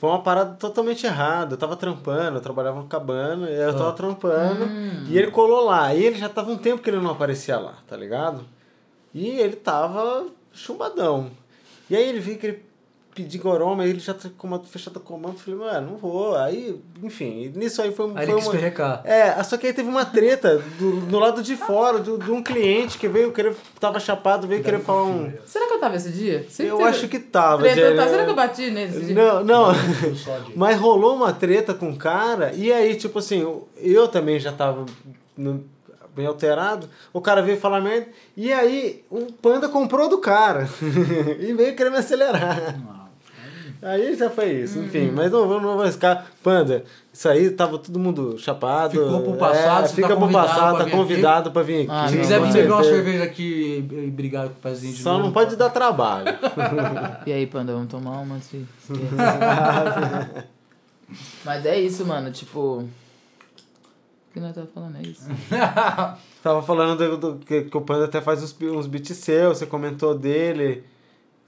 foi 0.00 0.08
uma 0.08 0.22
parada 0.22 0.54
totalmente 0.56 1.04
errada. 1.06 1.52
Eu 1.54 1.58
tava 1.58 1.76
trampando, 1.76 2.38
eu 2.38 2.40
trabalhava 2.40 2.78
no 2.80 2.86
cabana, 2.88 3.46
eu 3.50 3.68
Ah. 3.68 3.72
tava 3.74 3.92
trampando, 3.92 4.64
Hum. 4.64 5.04
e 5.08 5.18
ele 5.18 5.30
colou 5.30 5.62
lá. 5.66 5.94
E 5.94 6.02
ele 6.02 6.16
já 6.18 6.28
tava 6.28 6.50
um 6.50 6.56
tempo 6.56 6.82
que 6.82 6.88
ele 6.88 6.98
não 6.98 7.10
aparecia 7.10 7.58
lá, 7.58 7.74
tá 7.86 7.96
ligado? 7.96 8.44
E 9.14 9.28
ele 9.28 9.56
tava 9.56 10.26
chumbadão. 10.52 11.30
E 11.90 11.94
aí 11.96 12.08
ele 12.08 12.18
viu 12.20 12.38
que 12.38 12.60
ele 13.20 13.28
pediu 13.28 13.42
goroma, 13.42 13.84
ele 13.84 13.98
já 13.98 14.14
tinha 14.14 14.32
comando 14.36 14.66
fechado 14.66 14.96
o 14.96 15.00
comando, 15.00 15.34
eu 15.34 15.38
falei, 15.38 15.58
mano, 15.60 15.90
não 15.92 15.96
vou. 15.96 16.36
Aí, 16.36 16.80
enfim, 17.02 17.52
nisso 17.54 17.80
aí 17.82 17.92
foi, 17.92 18.06
Aí 18.14 18.26
foi 18.26 18.34
ele 18.36 18.42
uma... 18.42 18.50
perrecar. 18.50 19.02
É, 19.04 19.42
só 19.42 19.56
que 19.56 19.66
aí 19.66 19.72
teve 19.72 19.88
uma 19.88 20.04
treta 20.04 20.62
do, 20.78 21.00
do 21.02 21.18
lado 21.18 21.42
de 21.42 21.56
fora, 21.56 21.98
do, 21.98 22.18
de 22.18 22.30
um 22.30 22.42
cliente 22.42 22.98
que 22.98 23.08
veio 23.08 23.32
querer, 23.32 23.54
tava 23.78 24.00
chapado, 24.00 24.46
veio 24.46 24.62
querer 24.62 24.80
falar 24.80 25.04
um. 25.04 25.32
Será 25.46 25.66
que 25.66 25.74
eu 25.74 25.80
tava 25.80 25.96
esse 25.96 26.10
dia? 26.10 26.46
Sempre 26.48 26.72
Eu 26.72 26.76
teve- 26.78 26.88
acho 26.88 27.08
que 27.08 27.18
tava. 27.18 27.62
Treta, 27.62 27.96
tá? 27.96 28.08
Será 28.08 28.24
que 28.24 28.30
eu 28.30 28.34
bati 28.36 28.70
nesse 28.70 29.00
dia? 29.06 29.14
Não, 29.14 29.44
não. 29.44 29.72
Mas 30.56 30.78
rolou 30.78 31.14
uma 31.16 31.32
treta 31.32 31.74
com 31.74 31.90
o 31.90 31.96
cara, 31.96 32.52
e 32.54 32.72
aí, 32.72 32.94
tipo 32.96 33.18
assim, 33.18 33.40
eu- 33.76 34.08
também 34.08 34.38
já 34.40 34.50
tava 34.52 34.86
no- 35.36 35.64
bem 36.14 36.26
alterado. 36.26 36.88
O 37.12 37.20
cara 37.20 37.40
veio 37.40 37.56
falar 37.58 37.80
merda, 37.80 38.08
e 38.36 38.52
aí 38.52 39.04
o 39.08 39.32
Panda 39.32 39.68
comprou 39.68 40.08
do 40.08 40.18
cara. 40.18 40.68
e 41.38 41.52
veio 41.52 41.76
querer 41.76 41.90
me 41.90 41.98
acelerar. 41.98 42.74
Aí 43.82 44.14
já 44.14 44.28
foi 44.28 44.52
isso, 44.52 44.78
enfim, 44.78 45.10
mas 45.10 45.32
não, 45.32 45.58
não 45.60 45.76
vou 45.78 45.90
ficar. 45.90 46.30
Panda, 46.42 46.84
isso 47.12 47.26
aí 47.28 47.50
tava 47.50 47.78
todo 47.78 47.98
mundo 47.98 48.36
chapado. 48.38 48.90
Ficou 48.92 49.22
pro 49.22 49.36
passado, 49.38 49.84
é, 49.84 49.88
você 49.88 49.94
fica 49.94 50.08
tá 50.08 50.14
pro 50.16 50.20
convidado 50.26 50.48
passado, 50.48 50.76
pra 50.76 50.78
tá 50.78 50.84
vir 50.84 50.88
aqui. 50.90 50.96
convidado 50.96 51.50
pra 51.50 51.62
vir 51.62 51.76
aqui. 51.82 51.90
Ah, 51.90 52.08
Se 52.08 52.14
não, 52.14 52.20
quiser 52.22 52.40
vir 52.42 52.52
beber 52.52 52.72
uma 52.72 52.84
cerveja 52.84 53.24
aqui 53.24 53.88
e 53.90 54.10
brigar 54.10 54.46
com 54.48 54.52
o 54.52 54.56
pezinho 54.56 54.92
de 54.92 55.02
Só 55.02 55.12
novo, 55.12 55.24
não 55.24 55.32
pode 55.32 55.56
dar 55.56 55.70
trabalho. 55.70 56.26
E 57.26 57.32
aí, 57.32 57.46
Panda, 57.46 57.72
vamos 57.72 57.88
tomar 57.88 58.20
uma, 58.20 58.38
filho? 58.38 58.68
Mas 61.44 61.66
é 61.66 61.78
isso, 61.78 62.04
mano, 62.06 62.30
tipo... 62.30 62.84
O 64.30 64.32
que 64.32 64.40
nós 64.40 64.54
tava 64.54 64.66
falando 64.68 64.96
é 64.98 65.02
isso. 65.02 65.28
Tava 66.40 66.62
falando 66.62 66.96
do, 66.96 67.16
do- 67.34 67.44
que, 67.44 67.62
que 67.64 67.76
o 67.76 67.80
Panda 67.80 68.04
até 68.04 68.20
faz 68.20 68.40
uns, 68.42 68.56
uns 68.62 68.86
beats 68.86 69.16
seus, 69.16 69.58
você 69.58 69.66
comentou 69.66 70.16
dele. 70.16 70.84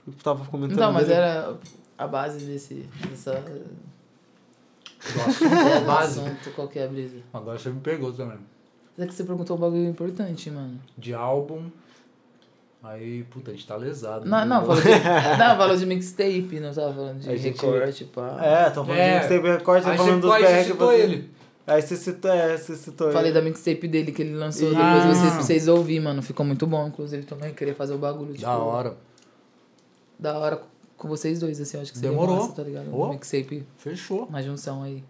Eu 0.07 0.13
tava 0.23 0.45
comentando 0.47 0.77
Então, 0.79 0.93
mas 0.93 1.07
dele. 1.07 1.21
era 1.21 1.55
a 1.99 2.07
base 2.07 2.45
desse... 2.45 2.89
Dessa... 3.09 3.43
Nossa, 5.17 5.45
É, 5.45 5.77
a 5.77 5.81
do 5.81 5.87
base. 5.87 6.21
assunto, 6.21 6.51
qual 6.55 6.69
que 6.69 6.79
é 6.79 6.85
a 6.85 6.89
brisa? 6.89 7.17
Agora 7.33 7.59
você 7.59 7.71
me 7.71 7.81
pegou 7.81 8.13
também. 8.13 8.39
É 8.99 9.07
que 9.07 9.15
você 9.15 9.25
perguntou 9.25 9.57
um 9.57 9.61
bagulho 9.61 9.89
importante, 9.89 10.51
mano. 10.51 10.79
De 10.97 11.13
álbum. 11.15 11.71
Aí, 12.83 13.23
puta, 13.25 13.51
a 13.51 13.55
gente 13.55 13.67
tá 13.67 13.77
lesado. 13.77 14.27
Não, 14.29 14.39
né? 14.39 14.45
não, 14.45 14.61
falou 14.67 14.83
de, 14.83 14.89
não, 15.39 15.57
falou 15.57 15.77
de 15.77 15.87
mixtape, 15.87 16.61
não 16.61 16.73
tava 16.75 16.93
falando 16.93 17.19
de 17.21 17.31
A 17.31 17.37
gente- 17.37 17.61
recorte, 17.65 18.05
pá. 18.07 18.39
É, 18.45 18.71
tô 18.71 18.85
falando 18.85 18.99
É. 18.99 19.09
de 19.09 19.19
mixtape 19.29 19.49
recorte, 19.59 19.89
Aí 19.89 19.97
tá 19.97 20.03
falando 20.05 20.21
você, 20.21 20.27
dos 20.27 20.33
aí 20.33 20.43
você 20.43 20.53
BR. 20.53 20.65
citou 20.73 20.87
você- 20.89 21.01
ele. 21.01 21.31
Aí 21.65 21.81
você 21.83 21.97
citou, 21.97 22.31
é, 22.33 22.57
você 22.59 22.75
citou 22.77 23.13
Falei 23.13 23.31
ele. 23.31 23.39
da 23.41 23.43
mixtape 23.45 23.87
dele 23.89 24.11
que 24.13 24.23
ele 24.23 24.35
lançou, 24.35 24.69
Ah. 24.77 24.95
depois 24.99 25.17
vocês, 25.19 25.33
pra 25.33 25.43
vocês 25.43 25.69
ouvir, 25.69 26.01
mano. 26.01 26.21
Ficou 26.23 26.45
muito 26.45 26.67
bom, 26.67 26.87
inclusive, 26.89 27.23
também. 27.25 27.55
Queria 27.55 27.75
fazer 27.75 27.95
o 27.95 27.99
bagulho, 27.99 28.33
tipo... 28.33 28.43
Da 28.45 28.57
hora. 28.59 28.97
Da 30.19 30.39
hora 30.39 30.61
com 31.03 31.09
vocês 31.09 31.41
dois, 31.41 31.61
assim, 31.61 31.77
eu 31.77 31.83
acho 31.83 31.93
que 31.93 31.99
seria 31.99 32.11
Demorou. 32.11 32.37
massa, 32.37 32.53
tá 32.53 32.63
ligado? 32.63 32.95
Ô. 32.95 33.07
Um 33.07 33.11
mixtape, 33.11 33.65
Fechou. 33.77 34.25
uma 34.25 34.43
junção 34.43 34.83
aí. 34.83 35.03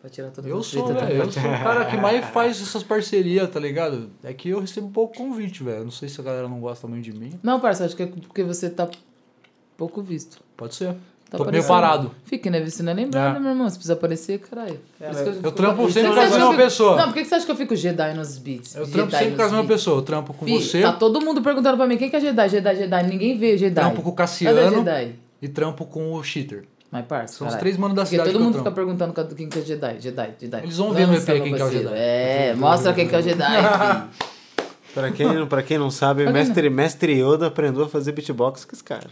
Pra 0.00 0.10
tirar 0.10 0.30
toda 0.30 0.46
Eu 0.48 0.58
a 0.58 0.62
sou, 0.62 0.84
treta, 0.84 1.06
velho. 1.06 1.18
tá? 1.18 1.24
Eu 1.26 1.32
sou 1.32 1.42
o 1.42 1.58
cara 1.64 1.84
que 1.86 1.96
mais 1.96 2.24
faz 2.30 2.60
essas 2.60 2.82
parcerias, 2.82 3.50
tá 3.50 3.58
ligado? 3.58 4.10
É 4.22 4.32
que 4.34 4.50
eu 4.50 4.60
recebo 4.60 4.88
pouco 4.90 5.16
convite, 5.16 5.62
velho. 5.64 5.78
Eu 5.78 5.84
Não 5.84 5.90
sei 5.90 6.08
se 6.10 6.20
a 6.20 6.24
galera 6.24 6.46
não 6.48 6.60
gosta 6.60 6.86
muito 6.86 7.02
de 7.04 7.12
mim. 7.12 7.32
Não, 7.42 7.58
parça, 7.58 7.84
acho 7.86 7.96
que 7.96 8.02
é 8.02 8.06
porque 8.06 8.42
você 8.42 8.68
tá 8.68 8.88
pouco 9.76 10.02
visto. 10.02 10.38
Pode 10.56 10.74
ser. 10.74 10.94
Tá 11.30 11.38
Tô 11.38 11.50
meio 11.50 11.66
parado. 11.66 12.12
Fique, 12.26 12.48
né? 12.50 12.62
Você 12.64 12.82
não 12.82 12.92
é 12.92 12.94
lembrado, 12.94 13.30
É. 13.30 13.32
né, 13.34 13.40
meu 13.40 13.50
irmão? 13.52 13.68
Você 13.68 13.76
precisa 13.76 13.94
aparecer, 13.94 14.38
caralho. 14.40 14.78
Que 14.98 15.04
Eu 15.04 15.14
fico- 15.34 15.50
trampo 15.52 15.90
sempre 15.90 16.10
com 16.12 16.20
eu 16.20 16.30
fico- 16.30 16.56
pessoas. 16.56 16.96
Não, 16.98 17.04
por 17.06 17.14
que 17.14 17.24
você 17.24 17.34
acha 17.34 17.46
que 17.46 17.50
eu 17.50 17.56
fico 17.56 17.74
Jedi 17.74 18.14
nos 18.14 18.38
beats? 18.38 18.74
Eu 18.76 18.84
Jedi 18.84 18.92
trampo 18.92 19.10
sempre 19.10 19.26
nos 19.30 19.36
com 19.36 19.42
as 19.42 19.50
mesmas 19.50 19.66
beats? 19.66 19.80
pessoas. 19.82 19.96
Eu 19.96 20.02
trampo 20.04 20.34
com 20.34 20.44
Fih, 20.46 20.60
você, 20.62 20.82
Tá 20.82 20.92
todo 20.92 21.20
mundo 21.22 21.42
perguntando 21.42 21.76
pra 21.78 21.86
mim 21.88 21.96
quem 21.96 22.10
que 22.10 22.14
é 22.16 22.20
Jedi, 22.20 22.48
Jedi, 22.50 22.76
Jedi. 22.76 23.06
Ninguém 23.08 23.38
vê 23.38 23.56
Jedi. 23.56 23.74
trampo 23.74 24.02
com 24.02 24.10
o 24.10 24.12
Cadê 24.12 24.16
Cassiano 24.32 24.76
Jedi? 24.76 25.14
E 25.44 25.48
trampo 25.48 25.84
com 25.84 26.14
o 26.14 26.22
Cheater. 26.22 26.64
Mas, 26.90 27.04
parça, 27.06 27.34
São 27.34 27.46
os 27.46 27.54
três 27.56 27.76
manos 27.76 27.96
da 27.96 28.02
Porque 28.02 28.16
cidade 28.16 28.30
todo 28.30 28.38
que 28.38 28.42
eu 28.42 28.46
mundo 28.46 28.58
fica 28.58 28.70
perguntando 28.70 29.34
quem 29.34 29.48
que 29.48 29.58
é 29.58 29.62
Jedi, 29.62 30.00
Jedi, 30.00 30.34
Jedi. 30.40 30.62
Eles 30.62 30.76
vão 30.76 30.92
ver 30.92 31.06
no 31.06 31.14
EP 31.14 31.26
meu 31.28 31.42
quem 31.42 31.54
que 31.54 31.60
é 31.60 31.64
o. 31.64 31.70
Jedi. 31.70 31.92
É, 31.94 32.54
mostra 32.54 32.94
quem 32.94 33.08
que 33.08 33.14
é 33.14 33.18
o 33.18 33.22
Jedi. 33.22 33.44
Pra 34.94 35.10
quem, 35.10 35.46
pra 35.46 35.62
quem 35.62 35.76
não 35.76 35.90
sabe, 35.90 36.24
mestre, 36.30 36.70
mestre 36.70 37.20
Yoda 37.20 37.48
aprendeu 37.48 37.84
a 37.84 37.88
fazer 37.88 38.12
beatbox 38.12 38.64
com 38.64 38.74
esse 38.76 38.84
cara. 38.84 39.10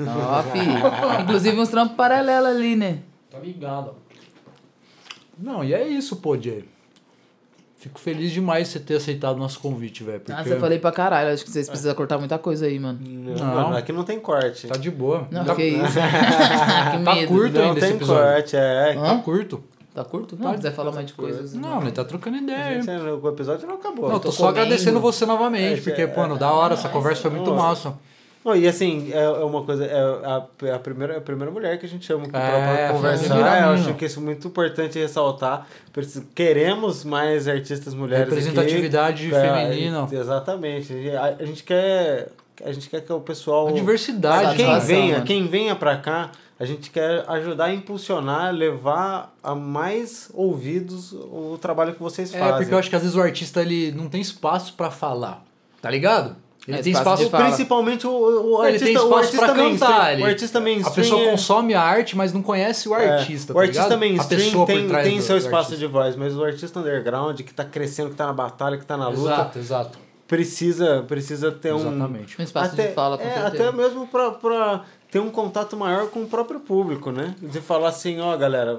Ó, 0.00 0.42
filho. 0.42 1.22
Inclusive 1.22 1.60
uns 1.60 1.68
trampos 1.68 1.96
paralelos 1.96 2.48
ali, 2.50 2.74
né? 2.74 2.98
Tá 3.30 3.38
ligado. 3.38 3.94
Não, 5.38 5.62
e 5.62 5.72
é 5.72 5.86
isso, 5.86 6.16
pô, 6.16 6.36
Jay. 6.36 6.64
Fico 7.80 7.98
feliz 7.98 8.30
demais 8.30 8.66
de 8.66 8.74
você 8.74 8.78
ter 8.80 8.96
aceitado 8.96 9.36
o 9.36 9.38
nosso 9.38 9.58
convite, 9.58 10.04
velho. 10.04 10.20
Porque 10.20 10.32
Nossa, 10.32 10.50
eu 10.50 10.60
falei 10.60 10.78
pra 10.78 10.92
caralho. 10.92 11.32
Acho 11.32 11.42
que 11.42 11.50
vocês 11.50 11.66
precisam 11.66 11.94
cortar 11.94 12.18
muita 12.18 12.38
coisa 12.38 12.66
aí, 12.66 12.78
mano. 12.78 12.98
Não, 13.02 13.34
Não. 13.34 13.72
aqui 13.72 13.90
não 13.90 14.04
tem 14.04 14.20
corte. 14.20 14.66
tá 14.66 14.76
de 14.76 14.90
boa. 14.90 15.26
Não, 15.30 15.46
tá, 15.46 15.54
que 15.54 15.64
isso. 15.64 15.80
que 15.96 17.04
tá 17.04 17.26
curto 17.26 17.58
não 17.58 17.68
ainda 17.70 17.80
esse 17.80 17.96
tem 17.96 18.06
corte, 18.06 18.54
é. 18.54 18.94
Hã? 18.98 19.16
Tá 19.16 19.22
curto. 19.22 19.64
Tá 19.94 20.04
curto? 20.04 20.36
Não, 20.38 20.54
quiser 20.54 20.74
falar 20.74 20.92
mais 20.92 21.06
de 21.06 21.14
coisas. 21.14 21.54
Não, 21.54 21.80
mas 21.80 21.92
tá 21.92 22.04
trocando 22.04 22.36
ideia. 22.36 22.82
Gente, 22.82 22.90
o 22.90 23.28
episódio 23.28 23.66
não 23.66 23.76
acabou. 23.76 24.08
Não, 24.08 24.16
eu 24.16 24.20
tô 24.20 24.28
tô 24.28 24.32
só 24.32 24.48
comendo. 24.48 24.60
agradecendo 24.60 25.00
você 25.00 25.24
novamente, 25.24 25.80
É, 25.80 25.82
porque, 25.82 26.02
é, 26.02 26.06
pô, 26.06 26.26
da 26.36 26.52
hora, 26.52 26.74
essa 26.74 26.88
conversa 26.90 27.22
foi 27.22 27.30
muito 27.30 27.50
Nossa. 27.50 27.88
massa. 27.88 27.98
Não, 28.44 28.56
e 28.56 28.66
assim, 28.66 29.10
é, 29.12 29.22
é 29.22 29.28
uma 29.44 29.62
coisa, 29.64 29.84
é 29.84 29.98
a, 29.98 30.46
é 30.66 30.72
a, 30.72 30.78
primeira, 30.78 31.12
é 31.14 31.16
a 31.18 31.20
primeira 31.20 31.50
mulher 31.50 31.78
que 31.78 31.84
a 31.84 31.88
gente 31.88 32.06
chama 32.06 32.24
aqui 32.24 32.34
É, 32.34 32.86
foi 32.88 32.96
conversar. 32.96 33.24
primeira 33.34 33.60
Eu 33.60 33.68
acho 33.72 33.94
que 33.94 34.04
isso 34.06 34.18
é 34.18 34.22
muito 34.22 34.48
importante 34.48 34.98
ressaltar. 34.98 35.66
Queremos 36.34 37.04
mais 37.04 37.46
artistas 37.46 37.92
mulheres 37.94 38.24
aqui. 38.32 38.34
Representatividade 38.36 39.34
É, 39.34 39.40
feminina. 39.68 40.08
Exatamente. 40.10 41.10
A, 41.10 41.36
a 41.40 41.44
gente 41.44 41.62
quer. 41.64 42.28
A 42.64 42.72
gente 42.72 42.88
quer 42.90 43.00
que 43.02 43.12
o 43.12 43.20
pessoal. 43.20 43.68
A 43.68 43.72
diversidade, 43.72 44.56
Quem 44.56 44.66
né? 44.66 44.78
Venha, 44.80 45.12
mano. 45.14 45.24
quem 45.24 45.46
venha 45.46 45.74
pra 45.76 45.96
cá, 45.96 46.30
a 46.58 46.64
gente 46.64 46.90
quer 46.90 47.24
ajudar 47.28 47.66
a 47.66 47.72
impulsionar, 47.74 48.52
levar 48.54 49.34
a 49.42 49.54
mais 49.54 50.30
ouvidos 50.34 51.12
o 51.12 51.58
trabalho 51.60 51.94
que 51.94 52.02
vocês 52.02 52.34
É, 52.34 52.38
fazem. 52.38 52.56
porque 52.58 52.74
eu 52.74 52.78
acho 52.78 52.90
que 52.90 52.96
às 52.96 53.02
vezes 53.02 53.16
o 53.16 53.20
artista 53.22 53.62
ele 53.62 53.92
não 53.92 54.08
tem 54.10 54.20
espaço 54.20 54.74
pra 54.74 54.90
falar, 54.90 55.42
tá 55.80 55.90
ligado? 55.90 56.36
Ele 56.70 56.78
É, 56.80 56.82
tem 56.82 56.92
espaço 56.92 57.22
espaço. 57.24 57.44
Principalmente 57.44 58.06
o, 58.06 58.10
o 58.10 58.64
Ele 58.64 58.72
artista, 58.74 58.84
tem 58.86 58.96
o 58.96 59.00
espaço 59.02 59.14
artista 59.16 59.44
pra 59.46 59.54
mainstream. 59.54 59.90
cantar. 59.92 60.12
Ele, 60.12 60.22
o 60.22 60.26
artista 60.26 60.60
mainstream. 60.60 60.92
a 60.92 60.94
pessoa 60.94 61.22
é- 61.22 61.30
consome 61.30 61.74
a 61.74 61.82
arte, 61.82 62.16
mas 62.16 62.32
não 62.32 62.42
conhece 62.42 62.88
o 62.88 62.94
é, 62.94 63.18
artista, 63.18 63.52
o 63.52 63.56
tá 63.56 63.60
artista 63.62 63.82
ligado? 63.82 63.92
a 63.96 63.98
mainstream 64.00 64.40
pessoa 64.44 64.66
tem, 64.66 64.88
tem 64.88 65.16
do- 65.18 65.22
seu 65.22 65.36
do 65.36 65.38
espaço 65.42 65.56
artista. 65.72 65.76
de 65.76 65.86
voz, 65.86 66.16
mas 66.16 66.36
o 66.36 66.44
artista 66.44 66.80
underground 66.80 67.40
que 67.40 67.52
tá 67.54 67.64
crescendo, 67.64 68.10
que 68.10 68.16
tá 68.16 68.26
na 68.26 68.32
batalha, 68.32 68.78
que 68.78 68.86
tá 68.86 68.96
na 68.96 69.08
luta, 69.08 69.20
Exato, 69.32 69.58
exato. 69.58 69.98
precisa, 70.26 71.04
precisa 71.08 71.50
ter 71.52 71.72
um. 71.74 71.78
Exatamente. 71.80 72.40
Um 72.40 72.44
espaço 72.44 72.72
até, 72.74 72.86
de 72.88 72.94
fala, 72.94 73.18
com 73.18 73.24
é, 73.24 73.32
certeza. 73.32 73.46
até 73.68 73.72
mesmo 73.76 74.06
pra, 74.06 74.30
pra 74.30 74.84
ter 75.10 75.18
um 75.18 75.30
contato 75.30 75.76
maior 75.76 76.06
com 76.08 76.22
o 76.22 76.26
próprio 76.26 76.60
público, 76.60 77.10
né? 77.10 77.34
De 77.42 77.60
falar 77.60 77.88
assim, 77.88 78.20
ó, 78.20 78.36
galera, 78.36 78.78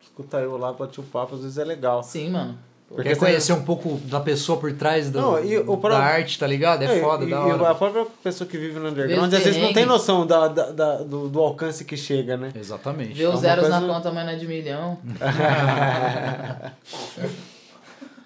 escuta 0.00 0.38
eu 0.38 0.56
lá, 0.56 0.72
bate 0.72 1.00
o 1.00 1.02
papo, 1.02 1.34
às 1.34 1.42
vezes 1.42 1.58
é 1.58 1.64
legal. 1.64 2.02
Sim, 2.02 2.30
mano. 2.30 2.58
Porque 2.92 3.10
Quer 3.10 3.14
você- 3.14 3.20
conhecer 3.20 3.52
um 3.52 3.62
pouco 3.62 3.98
da 4.06 4.18
pessoa 4.18 4.58
por 4.58 4.72
trás 4.72 5.08
do, 5.10 5.20
Não, 5.20 5.44
e 5.44 5.56
o 5.58 5.60
da 5.60 5.64
próprio- 5.76 5.94
arte, 5.94 6.36
tá 6.36 6.44
ligado? 6.44 6.82
É, 6.82 6.98
É, 6.98 7.00
foda, 7.00 7.24
e, 7.24 7.30
da 7.30 7.36
e 7.36 7.52
hora. 7.52 7.70
a 7.70 7.74
própria 7.76 8.04
pessoa 8.22 8.50
que 8.50 8.58
vive 8.58 8.80
no 8.80 8.88
underground, 8.88 9.28
os 9.28 9.34
às 9.34 9.44
vezes 9.44 9.62
não 9.62 9.72
tem 9.72 9.86
noção 9.86 10.26
da, 10.26 10.48
da, 10.48 10.70
da- 10.72 10.96
do, 10.96 11.28
do 11.28 11.40
alcance 11.40 11.84
que 11.84 11.96
chega, 11.96 12.36
né? 12.36 12.50
Exatamente. 12.52 13.12
Vê 13.14 13.26
os 13.26 13.34
uma 13.34 13.40
zeros 13.40 13.68
na 13.68 13.78
coisa- 13.78 13.94
conta, 13.94 14.10
mas 14.10 14.24
não 14.26 14.32
é 14.32 14.36
de 14.36 14.46
milhão. 14.48 14.98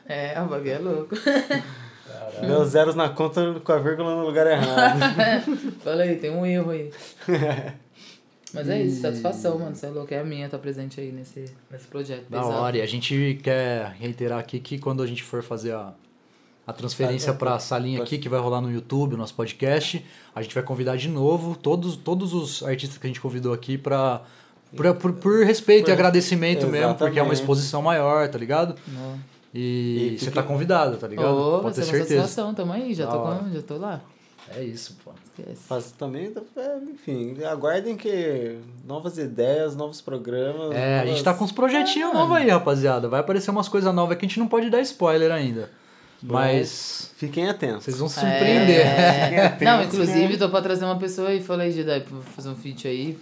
é, 0.09 0.41
o 0.41 0.47
bagulho 0.47 0.71
é 0.73 0.79
louco. 0.79 1.15
Meus 2.43 2.69
zeros 2.71 2.95
na 2.95 3.11
conta 3.11 3.61
com 3.63 3.73
a 3.73 3.79
vírgula 3.79 4.15
no 4.17 4.25
lugar 4.27 4.47
errado. 4.47 4.99
Falei, 5.85 6.17
tem 6.17 6.31
um 6.31 6.47
erro 6.47 6.71
aí. 6.71 6.91
Mas 8.55 8.69
é 8.69 8.83
isso, 8.83 9.01
satisfação, 9.01 9.59
mano. 9.59 9.75
Você 9.75 9.87
é 9.87 9.91
louco, 9.91 10.15
é 10.15 10.21
a 10.21 10.25
minha, 10.25 10.49
tá 10.49 10.59
presente 10.59 11.01
aí 11.01 11.11
nesse, 11.13 11.45
nesse 11.71 11.87
projeto. 11.87 12.25
Da 12.31 12.41
pesado. 12.41 12.55
hora. 12.61 12.77
E 12.79 12.81
a 12.81 12.87
gente 12.87 13.39
quer 13.43 13.95
reiterar 13.99 14.39
aqui 14.39 14.61
que 14.61 14.79
quando 14.79 15.03
a 15.03 15.07
gente 15.07 15.23
for 15.23 15.43
fazer 15.43 15.73
a, 15.73 15.93
a 16.67 16.73
transferência 16.73 17.33
tá, 17.33 17.39
pra 17.39 17.59
salinha 17.59 18.03
aqui, 18.03 18.17
que 18.19 18.29
vai 18.29 18.41
rolar 18.41 18.61
no 18.61 18.71
YouTube, 18.71 19.17
nosso 19.17 19.35
podcast, 19.35 20.05
a 20.35 20.41
gente 20.43 20.55
vai 20.55 20.63
convidar 20.65 20.97
de 20.97 21.09
novo 21.09 21.57
todos, 21.57 21.97
todos 21.97 22.33
os 22.33 22.63
artistas 22.63 22.97
que 22.99 23.07
a 23.07 23.09
gente 23.09 23.21
convidou 23.21 23.53
aqui 23.53 23.77
pra. 23.77 24.23
Por, 24.77 24.93
por, 24.97 25.13
por 25.13 25.45
respeito 25.45 25.85
Por- 25.85 25.91
e 25.91 25.93
agradecimento 25.93 26.67
mesmo, 26.67 26.95
porque 26.97 27.19
é 27.19 27.23
uma 27.23 27.33
Exatamente. 27.33 27.35
exposição 27.41 27.81
maior, 27.81 28.29
tá 28.29 28.37
ligado? 28.37 28.75
Não. 28.89 29.19
E, 29.55 30.15
E 30.15 30.19
você 30.19 30.25
fica- 30.27 30.43
tá 30.43 30.49
convidado, 30.49 30.97
tá 30.97 31.07
ligado? 31.07 31.33
Vai 31.53 31.61
Pode 31.63 31.77
ter 31.77 31.83
ser 31.83 31.91
uma 31.91 31.99
certeza. 31.99 32.21
satisfação, 32.23 32.55
tamo 32.55 32.73
aí, 32.73 32.93
já 32.93 33.07
Da 33.07 33.13
tô, 33.13 33.19
com, 33.21 33.53
já 33.53 33.63
tô 33.63 33.77
lá. 33.77 34.01
É 34.57 34.63
isso, 34.63 34.97
pô. 35.05 35.13
Esquece. 35.25 35.63
Faz 35.67 35.93
também, 35.93 36.33
é, 36.57 36.77
enfim, 36.93 37.37
aguardem 37.45 37.97
que 37.97 38.59
novas 38.87 39.17
ideias, 39.19 39.75
novos 39.75 40.01
programas. 40.01 40.73
É, 40.73 40.97
a 40.97 41.07
gente 41.07 41.09
novas- 41.09 41.23
tá 41.23 41.35
com 41.35 41.45
uns 41.45 41.53
projetinhos 41.53 42.11
É, 42.11 42.15
novos 42.15 42.37
aí, 42.37 42.49
rapaziada. 42.51 43.09
Vai 43.09 43.21
aparecer 43.21 43.51
umas 43.51 43.69
coisas 43.69 43.93
novas 43.95 44.19
que 44.19 44.25
a 44.25 44.29
gente 44.29 44.39
não 44.39 44.47
pode 44.47 44.69
dar 44.69 44.81
spoiler 44.83 45.33
ainda. 45.33 45.71
Mas 46.23 47.13
Fiquem 47.17 47.49
atentos. 47.49 47.85
vocês 47.85 47.99
vão 47.99 48.09
se 48.09 48.19
surpreender. 48.21 48.87
É... 48.87 49.59
Não, 49.65 49.77
Atentos, 49.77 49.95
inclusive, 49.95 50.33
né? 50.33 50.39
tô 50.39 50.49
pra 50.49 50.63
trazer 50.63 50.85
uma 50.85 50.99
pessoa 50.99 51.29
aí. 51.29 51.43
Falei, 51.43 51.71
Jedi, 51.71 52.01
pra 52.01 52.19
fazer 52.35 52.49
um 52.49 52.55
feat 52.57 52.89
aí. 52.89 53.19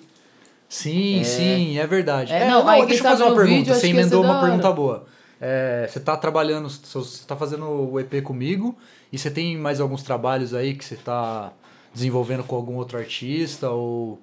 Sim, 0.69 1.23
sim, 1.24 1.78
é 1.78 1.86
verdade. 1.86 2.32
É, 2.32 2.44
É, 2.44 2.49
não, 2.49 2.62
não, 2.62 2.69
aí 2.69 2.86
deixa 2.86 3.03
eu 3.05 3.11
fazer 3.11 3.23
uma 3.24 3.35
pergunta. 3.35 3.57
vídeo, 3.59 3.74
você 3.74 3.89
emendou 3.89 4.23
uma 4.24 4.40
pergunta 4.40 4.70
boa. 4.73 5.05
É, 5.40 5.86
você 5.90 5.99
tá 6.01 6.16
trabalhando, 6.16 6.69
você 6.70 7.24
tá 7.27 7.35
fazendo 7.36 7.66
o 7.66 7.99
EP 8.01 8.23
comigo 8.23 8.77
e 9.12 9.18
você 9.18 9.30
tem 9.30 9.56
mais 9.59 9.80
alguns 9.80 10.02
trabalhos 10.02 10.55
aí 10.55 10.74
que 10.74 10.84
você 10.84 10.97
tá 10.97 11.52
desenvolvendo 11.93 12.43
com 12.43 12.56
algum 12.56 12.76
outro 12.76 12.97
artista 12.98 13.70
ou 13.70 14.18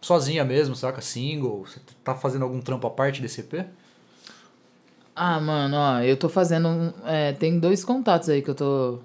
sozinha 0.00 0.44
mesmo, 0.44 0.74
saca? 0.74 1.00
Single? 1.00 1.64
Você 1.64 1.80
tá 2.02 2.14
fazendo 2.14 2.42
algum 2.42 2.60
trampo 2.60 2.86
à 2.86 2.90
parte 2.90 3.22
desse 3.22 3.40
EP? 3.40 3.64
Ah, 5.14 5.38
mano, 5.38 5.76
ó, 5.76 6.00
eu 6.00 6.16
tô 6.16 6.28
fazendo. 6.28 6.92
É, 7.04 7.32
tem 7.32 7.58
dois 7.58 7.84
contatos 7.84 8.28
aí 8.28 8.42
que 8.42 8.50
eu 8.50 8.54
tô. 8.54 8.98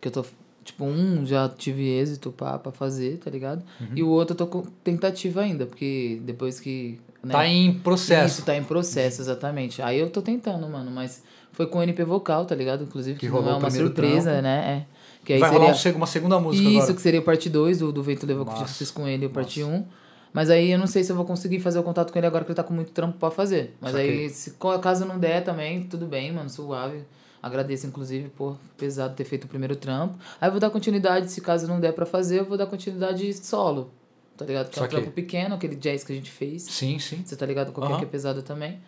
Que 0.00 0.08
eu 0.08 0.12
tô. 0.12 0.24
Tipo, 0.64 0.84
um 0.84 1.24
já 1.24 1.48
tive 1.48 1.88
êxito 1.88 2.30
pra, 2.30 2.58
pra 2.58 2.70
fazer, 2.70 3.18
tá 3.18 3.30
ligado? 3.30 3.64
Uhum. 3.80 3.88
E 3.96 4.02
o 4.02 4.08
outro 4.08 4.34
eu 4.34 4.38
tô 4.38 4.46
com 4.46 4.62
tentativa 4.84 5.40
ainda, 5.40 5.66
porque 5.66 6.20
depois 6.24 6.60
que. 6.60 7.00
Né, 7.22 7.32
Tá 7.32 7.46
em 7.46 7.74
processo. 7.74 8.36
Isso, 8.36 8.46
tá 8.46 8.56
em 8.56 8.62
processo, 8.62 9.20
exatamente. 9.20 9.82
Aí 9.82 9.98
eu 9.98 10.08
tô 10.10 10.22
tentando, 10.22 10.68
mano, 10.68 10.90
mas 10.90 11.22
foi 11.58 11.66
com 11.66 11.80
o 11.80 11.82
NP 11.82 12.04
Vocal, 12.04 12.44
tá 12.46 12.54
ligado? 12.54 12.84
Inclusive, 12.84 13.18
Que 13.18 13.26
que, 13.26 13.32
rolou 13.32 13.46
não 13.46 13.54
é 13.54 13.58
uma 13.58 13.68
surpresa, 13.68 14.30
trampo. 14.30 14.42
né? 14.42 14.86
É. 14.86 15.24
Que 15.24 15.32
aí 15.32 15.40
Vai 15.40 15.50
seria... 15.50 15.66
rolar 15.66 15.76
um 15.76 15.96
uma 15.96 16.06
segunda 16.06 16.38
música 16.38 16.68
Isso, 16.68 16.78
agora. 16.78 16.94
que 16.94 17.02
seria 17.02 17.18
o 17.18 17.22
parte 17.24 17.50
2 17.50 17.80
do, 17.80 17.90
do 17.90 18.00
Vento 18.00 18.24
Levou 18.24 18.44
que 18.46 18.62
eu 18.62 18.66
fiz 18.68 18.92
com 18.92 19.08
ele, 19.08 19.26
o 19.26 19.30
parte 19.30 19.64
1. 19.64 19.68
Um. 19.68 19.84
Mas 20.32 20.50
aí 20.50 20.70
eu 20.70 20.78
não 20.78 20.86
sei 20.86 21.02
se 21.02 21.10
eu 21.10 21.16
vou 21.16 21.24
conseguir 21.24 21.58
fazer 21.58 21.80
o 21.80 21.82
contato 21.82 22.12
com 22.12 22.18
ele 22.20 22.28
agora 22.28 22.44
que 22.44 22.50
ele 22.52 22.54
tá 22.56 22.62
com 22.62 22.72
muito 22.72 22.92
trampo 22.92 23.18
pra 23.18 23.28
fazer. 23.32 23.74
Mas 23.80 23.90
Saquei. 23.90 24.10
aí, 24.20 24.30
se 24.30 24.54
caso 24.80 25.04
não 25.04 25.18
der 25.18 25.42
também, 25.42 25.82
tudo 25.82 26.06
bem, 26.06 26.30
mano, 26.30 26.48
suave. 26.48 27.02
Agradeço, 27.42 27.88
inclusive, 27.88 28.28
por 28.28 28.56
pesado 28.76 29.16
ter 29.16 29.24
feito 29.24 29.44
o 29.46 29.48
primeiro 29.48 29.74
trampo. 29.74 30.16
Aí 30.40 30.46
eu 30.46 30.52
vou 30.52 30.60
dar 30.60 30.70
continuidade, 30.70 31.28
se 31.28 31.40
caso 31.40 31.66
não 31.66 31.80
der 31.80 31.92
pra 31.92 32.06
fazer, 32.06 32.38
eu 32.38 32.44
vou 32.44 32.56
dar 32.56 32.66
continuidade 32.66 33.34
solo. 33.34 33.90
Tá 34.36 34.44
ligado? 34.44 34.70
Que 34.70 34.78
é 34.78 34.82
um 34.82 34.84
Saquei. 34.84 35.00
trampo 35.00 35.12
pequeno, 35.12 35.56
aquele 35.56 35.74
jazz 35.74 36.04
que 36.04 36.12
a 36.12 36.14
gente 36.14 36.30
fez. 36.30 36.62
Sim, 36.62 37.00
sim. 37.00 37.22
Você 37.24 37.34
tá 37.34 37.44
ligado? 37.44 37.72
Qualquer 37.72 37.94
Aham. 37.94 37.98
que 37.98 38.04
é 38.06 38.08
pesado 38.08 38.42
também. 38.42 38.78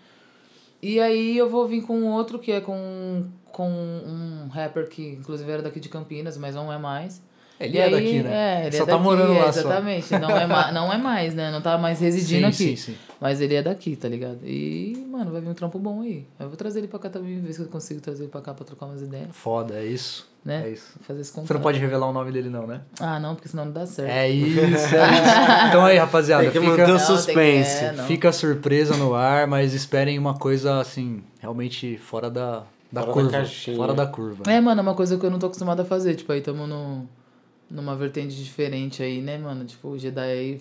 E 0.83 0.99
aí 0.99 1.37
eu 1.37 1.49
vou 1.49 1.67
vir 1.67 1.83
com 1.83 2.05
outro 2.05 2.39
que 2.39 2.53
é 2.53 2.61
com, 2.61 3.27
com 3.53 3.69
um 3.69 4.49
rapper 4.49 4.89
que 4.89 5.11
inclusive 5.13 5.51
era 5.51 5.63
daqui 5.63 5.79
de 5.79 5.89
Campinas, 5.89 6.39
mas 6.39 6.55
não 6.55 6.73
é 6.73 6.79
mais. 6.79 7.23
Ele 7.61 7.77
E 7.77 7.79
é 7.81 7.85
aí- 7.85 7.91
daqui, 7.91 8.23
né? 8.23 8.63
É, 8.63 8.67
ele 8.69 8.77
Só 8.79 8.85
é 8.85 8.87
tá 8.87 8.93
daqui, 8.93 9.05
morando 9.05 9.33
é, 9.35 9.39
lá 9.39 9.53
só. 9.53 9.61
Exatamente. 9.61 10.11
Não 10.19 10.31
é, 10.31 10.73
não 10.73 10.93
é 10.93 10.97
mais, 10.97 11.35
né? 11.35 11.51
Não 11.51 11.61
tá 11.61 11.77
mais 11.77 12.01
residindo 12.01 12.51
Sim, 12.53 12.65
aqui. 12.71 12.77
sim, 12.77 12.93
sim. 12.93 12.97
Mas 13.21 13.39
ele 13.43 13.55
é 13.55 13.63
daqui, 13.63 13.95
tá 13.97 14.09
ligado? 14.09 14.39
E, 14.45 15.07
mano, 15.11 15.31
vai 15.31 15.43
vir 15.43 15.49
um 15.51 15.55
trampo 15.55 15.79
bom 15.79 16.01
aí. 16.01 16.27
Eu 16.39 16.49
vou 16.49 16.57
trazer 16.57 16.79
ele 16.81 16.89
pra 16.89 16.99
cá 16.99 17.11
também, 17.11 17.39
ver 17.39 17.53
se 17.53 17.61
eu 17.61 17.67
consigo 17.67 18.01
trazer 18.01 18.23
ele 18.23 18.31
pra 18.33 18.41
cá 18.41 18.55
pra 18.55 18.65
trocar 18.65 18.87
umas 18.87 19.03
ideias, 19.03 19.29
Foda, 19.33 19.75
é 19.75 19.85
isso. 19.85 20.27
né? 20.43 20.63
É 20.67 20.71
isso. 20.71 20.95
Fazer 21.07 21.21
esse 21.21 21.33
Você 21.39 21.53
não 21.53 21.61
pode 21.61 21.79
revelar 21.79 22.09
o 22.09 22.15
nome 22.15 22.33
dele, 22.33 22.49
não, 22.49 22.67
né? 22.67 22.81
Ah, 22.99 23.21
não, 23.21 23.35
porque 23.35 23.49
senão 23.51 23.67
não 23.67 23.73
dá 23.73 23.85
certo. 23.85 24.09
É 24.11 24.27
isso, 24.31 24.59
é 24.59 24.73
isso. 24.73 25.67
Então 25.69 25.85
aí, 25.85 25.99
rapaziada, 25.99 26.45
Tem 26.45 26.53
que 26.53 26.59
fica, 26.61 26.71
manter 26.71 26.85
o 26.85 26.95
Não, 26.95 26.97
que- 26.99 27.05
suspense. 27.07 27.85
é, 27.85 27.93
não. 27.93 28.05
fica 28.05 28.29
a 28.31 28.33
surpresa 28.33 28.97
no 28.97 29.15
ar, 29.15 29.47
mas 29.47 29.75
esperem 29.75 30.19
uma 30.19 30.33
coisa, 30.39 30.81
assim, 30.81 31.23
realmente 31.41 31.99
fora 31.99 32.31
da, 32.31 32.63
da 32.91 33.03
Fora 33.03 33.07
da 33.07 33.13
curva. 33.13 33.31
caixinha. 33.33 33.77
fora 33.77 33.93
da 33.93 34.07
curva. 34.07 34.51
É, 34.51 34.59
mano, 34.63 34.81
é 34.81 34.83
uma 34.83 34.95
coisa 34.95 35.19
que 35.19 35.27
eu 35.27 35.31
não 35.31 35.39
tô 35.39 35.45
acostumado 35.45 35.81
a 35.81 35.85
fazer. 35.85 36.15
Tipo, 36.15 36.33
aí 36.33 36.41
tamo 36.41 36.67
no, 36.67 37.07
numa 37.71 37.95
vertente 37.97 38.35
diferente 38.35 39.03
aí, 39.03 39.21
né, 39.21 39.39
mano? 39.39 39.65
Tipo, 39.65 39.89
o 39.89 39.99
Jedi 39.99 40.21
aí, 40.21 40.61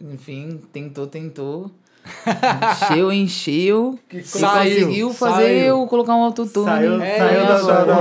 enfim, 0.00 0.60
tentou, 0.72 1.06
tentou. 1.06 1.70
Encheu, 2.90 3.12
encheu. 3.12 3.98
e 4.12 4.22
Saiu, 4.22 4.80
conseguiu 4.80 5.12
fazer 5.14 5.42
saiu. 5.42 5.60
eu 5.66 5.86
colocar 5.86 6.14
um 6.16 6.22
autotune. 6.24 6.64
Saiu, 6.64 6.96
na 6.98 7.04
saiu 7.04 7.40
minha 7.40 7.84
da, 7.84 8.00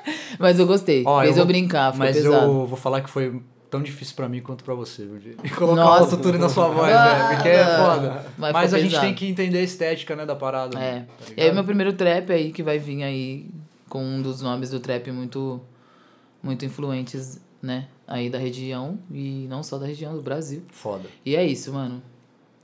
Mas 0.38 0.58
eu 0.58 0.66
gostei. 0.66 1.04
Ó, 1.06 1.20
Fez 1.20 1.30
eu, 1.30 1.36
vou- 1.36 1.46
brincar, 1.46 1.92
foi 1.92 2.06
Mas 2.06 2.16
pesado. 2.16 2.34
eu 2.46 2.66
vou 2.66 2.76
falar 2.76 3.02
que 3.02 3.08
foi 3.10 3.40
tão 3.70 3.82
difícil 3.82 4.16
pra 4.16 4.28
mim 4.28 4.40
quanto 4.40 4.64
pra 4.64 4.74
você, 4.74 5.04
viu, 5.04 5.20
Gê? 5.20 5.36
Colocar 5.50 5.76
Nossa. 5.84 6.00
o 6.00 6.04
autotune 6.06 6.38
na 6.38 6.48
sua 6.48 6.68
voz, 6.68 6.92
Ah, 6.92 7.14
velho, 7.14 7.34
porque 7.36 7.48
é 7.50 7.64
não. 7.64 7.84
foda. 7.86 8.26
Mas 8.36 8.52
Mas, 8.52 8.74
a 8.74 8.78
gente 8.78 8.88
pesado. 8.90 9.06
tem 9.06 9.14
que 9.14 9.26
entender 9.28 9.58
a 9.58 9.62
estética, 9.62 10.16
né, 10.16 10.26
da 10.26 10.34
parada. 10.34 10.76
É. 10.78 11.00
tá 11.00 11.06
E 11.36 11.42
aí, 11.42 11.52
meu 11.52 11.62
primeiro 11.62 11.92
trap 11.92 12.32
aí, 12.32 12.50
que 12.50 12.62
vai 12.64 12.78
vir 12.80 13.04
aí 13.04 13.46
com 13.88 14.02
um 14.02 14.20
dos 14.20 14.42
nomes 14.42 14.70
do 14.70 14.80
trap 14.80 15.12
muito, 15.12 15.60
muito 16.42 16.64
influentes, 16.64 17.40
né? 17.62 17.88
Aí 18.06 18.28
da 18.30 18.38
região. 18.38 18.98
E 19.10 19.46
não 19.48 19.62
só 19.62 19.78
da 19.78 19.86
região, 19.86 20.14
do 20.14 20.22
Brasil. 20.22 20.62
Foda. 20.70 21.08
E 21.24 21.36
é 21.36 21.44
isso, 21.44 21.72
mano. 21.72 22.02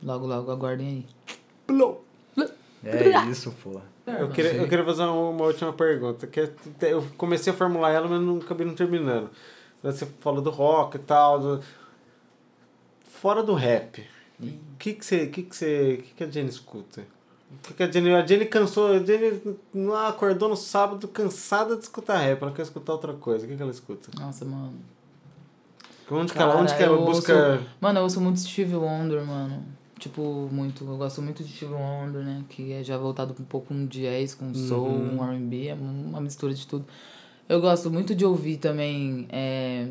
Logo, 0.03 0.27
logo, 0.27 0.51
aguardem 0.51 0.89
aí. 0.89 2.47
É 2.85 3.31
isso, 3.31 3.53
pô. 3.63 3.81
Eu 4.07 4.31
queria, 4.31 4.53
eu 4.55 4.69
queria 4.69 4.85
fazer 4.85 5.03
uma, 5.03 5.45
última 5.47 5.73
pergunta. 5.73 6.27
Que 6.27 6.41
é- 6.41 6.53
eu 6.83 7.05
comecei 7.17 7.53
a 7.53 7.57
formular 7.57 7.91
ela, 7.91 8.07
mas 8.07 8.21
não 8.21 8.39
acabei 8.39 8.65
não 8.67 8.75
terminando. 8.75 9.31
Você 9.83 10.07
falou 10.21 10.41
do 10.41 10.51
rock 10.51 10.97
e 10.97 11.01
tal. 11.01 11.41
do- 11.41 11.63
Fora 13.05 13.43
do 13.43 13.55
rap, 13.55 14.07
o 14.39 14.47
que, 14.79 14.93
que, 14.95 15.05
você, 15.05 15.27
que, 15.27 15.43
que, 15.43 15.57
você, 15.57 16.03
que, 16.05 16.15
que 16.15 16.25
a 16.25 16.31
Jenny 16.31 16.51
escuta? 16.51 17.03
O 17.53 17.59
que, 17.69 17.75
que 17.75 17.83
a 17.83 17.91
Jenny. 17.91 18.13
A 18.15 18.27
Jenny 18.27 18.47
cansou. 18.47 18.89
A 18.93 18.99
Jenny 18.99 19.41
não 19.73 19.95
acordou 19.95 20.49
no 20.49 20.57
sábado 20.57 21.07
cansada 21.09 21.77
de 21.77 21.83
escutar 21.83 22.19
rap. 22.19 22.43
Ela 22.43 22.53
quer 22.53 22.63
escutar 22.63 22.93
outra 22.93 23.13
coisa. 23.15 23.45
O 23.45 23.49
que, 23.49 23.57
que 23.57 23.63
ela 23.63 23.71
escuta? 23.71 24.09
Nossa, 24.21 24.45
mano. 24.45 24.75
Onde, 26.11 26.33
que, 26.33 26.39
ela, 26.39 26.57
onde 26.57 26.67
Cara, 26.69 26.77
que 26.79 26.83
ela 26.85 26.97
eu 26.99 27.05
busca. 27.05 27.35
ouço- 27.53 27.65
Mano, 27.81 27.99
eu 27.99 28.03
ouço 28.05 28.21
muito 28.21 28.39
Steve 28.41 28.77
Wonder, 28.77 29.25
mano. 29.25 29.65
Tipo, 29.99 30.49
muito. 30.53 30.85
Eu 30.85 30.97
gosto 30.97 31.21
muito 31.23 31.43
de 31.43 31.53
Steve 31.53 31.73
Wonder, 31.75 32.23
né? 32.23 32.45
Que 32.49 32.73
é 32.75 32.85
já 32.85 32.97
voltado 32.97 33.35
um 33.41 33.45
pouco 33.45 33.69
com 33.69 33.87
jazz, 33.87 34.35
com 34.35 34.53
soul, 34.55 34.87
Uhum. 34.89 35.17
um 35.19 35.23
RB, 35.37 35.69
é 35.69 35.75
uma 35.75 36.21
mistura 36.21 36.53
de 36.55 36.65
tudo. 36.67 36.85
Eu 37.49 37.61
gosto 37.61 37.91
muito 37.91 38.15
de 38.15 38.25
ouvir 38.25 38.59
também 38.59 39.27
é, 39.31 39.89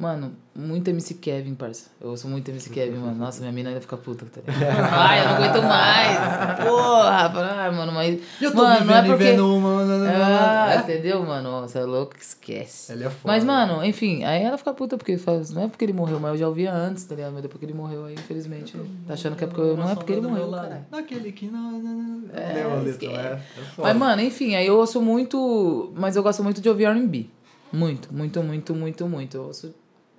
Mano, 0.00 0.32
muito 0.56 0.88
MC 0.88 1.12
Kevin, 1.12 1.54
parça. 1.54 1.90
Eu 2.00 2.08
ouço 2.08 2.26
muito 2.26 2.50
MC 2.50 2.70
Kevin, 2.70 2.96
mano. 2.96 3.16
Nossa, 3.16 3.40
minha 3.40 3.52
mina 3.52 3.68
ainda 3.68 3.82
fica 3.82 3.98
puta, 3.98 4.24
tá? 4.24 4.40
Ai, 4.48 5.20
eu 5.20 5.24
não 5.26 5.34
aguento 5.34 5.62
mais. 5.62 6.66
Porra, 6.66 7.32
ai, 7.60 7.70
mano, 7.70 7.92
mas. 7.92 8.18
Eu 8.40 8.50
tô 8.50 8.62
mano, 8.62 8.86
não 8.86 8.96
é 8.96 9.02
porque... 9.02 9.32
uma. 9.38 9.82
Ah, 10.08 10.72
É. 10.72 10.78
entendeu, 10.78 11.22
mano? 11.22 11.60
Você 11.60 11.80
é 11.80 11.84
louco, 11.84 12.14
esquece. 12.18 12.92
Ele 12.92 13.04
é 13.04 13.10
foda. 13.10 13.20
Mas, 13.26 13.44
mano, 13.44 13.84
enfim, 13.84 14.24
aí 14.24 14.42
ela 14.42 14.56
fica 14.56 14.72
puta 14.72 14.96
porque 14.96 15.18
fala, 15.18 15.42
não 15.50 15.64
é 15.64 15.68
porque 15.68 15.84
ele 15.84 15.92
morreu, 15.92 16.18
mas 16.18 16.30
eu 16.32 16.38
já 16.38 16.48
ouvia 16.48 16.72
antes, 16.72 17.04
tá 17.04 17.14
ligado? 17.14 17.34
Mas 17.34 17.42
depois 17.42 17.58
que 17.58 17.66
ele 17.66 17.74
morreu, 17.74 18.06
aí, 18.06 18.14
infelizmente, 18.14 18.74
tá 19.06 19.12
achando 19.12 19.36
que 19.36 19.44
é 19.44 19.46
porque 19.46 19.60
eu, 19.60 19.76
não 19.76 19.90
é 19.90 19.94
porque 19.94 20.12
ele 20.12 20.22
morreu, 20.22 20.50
caralho. 20.50 20.86
Naquele 20.90 21.30
que 21.30 21.44
não. 21.46 21.72
não. 21.72 22.22
É, 22.32 22.54
Lembra 22.54 22.72
a 22.78 22.80
letra, 22.80 23.06
é? 23.06 23.12
É. 23.18 23.40
Mas, 23.76 23.96
mano, 23.98 24.22
enfim, 24.22 24.54
aí 24.54 24.66
eu 24.66 24.78
ouço 24.78 25.02
muito. 25.02 25.92
Mas 25.94 26.16
eu 26.16 26.22
gosto 26.22 26.42
muito 26.42 26.58
de 26.62 26.70
ouvir 26.70 26.86
RB. 26.86 27.28
Muito, 27.70 28.12
muito, 28.12 28.42
muito, 28.42 28.74
muito, 28.74 29.06
muito. 29.06 29.36
Eu 29.36 29.42
ouço. 29.44 29.74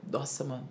Nossa, 0.10 0.44
mano. 0.44 0.68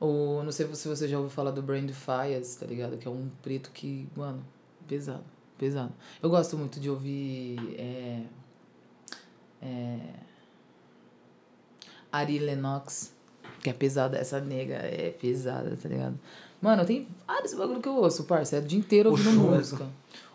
O, 0.00 0.42
não 0.42 0.50
sei 0.50 0.66
se 0.74 0.88
você 0.88 1.06
já 1.06 1.16
ouviu 1.16 1.30
falar 1.30 1.52
do 1.52 1.62
Brand 1.62 1.88
Fires, 1.90 2.56
tá 2.56 2.66
ligado? 2.66 2.96
Que 2.96 3.06
é 3.06 3.10
um 3.10 3.28
preto 3.40 3.70
que, 3.70 4.08
mano, 4.16 4.44
pesado, 4.88 5.22
pesado. 5.56 5.92
Eu 6.20 6.28
gosto 6.28 6.58
muito 6.58 6.80
de 6.80 6.90
ouvir. 6.90 7.56
É, 7.78 8.22
é, 9.62 9.98
Ari 12.10 12.40
Lennox, 12.40 13.14
que 13.62 13.70
é 13.70 13.72
pesada, 13.72 14.18
essa 14.18 14.40
nega 14.40 14.74
é 14.74 15.14
pesada, 15.18 15.78
tá 15.80 15.88
ligado? 15.88 16.18
Mano, 16.60 16.84
tem 16.84 17.06
vários 17.26 17.54
bagulho 17.54 17.80
que 17.80 17.88
eu 17.88 17.96
ouço, 17.96 18.24
parça. 18.24 18.56
É 18.56 18.58
o 18.58 18.62
dia 18.62 18.78
inteiro 18.78 19.10
ouvindo 19.10 19.40
Oxum. 19.40 19.50
música. 19.50 19.86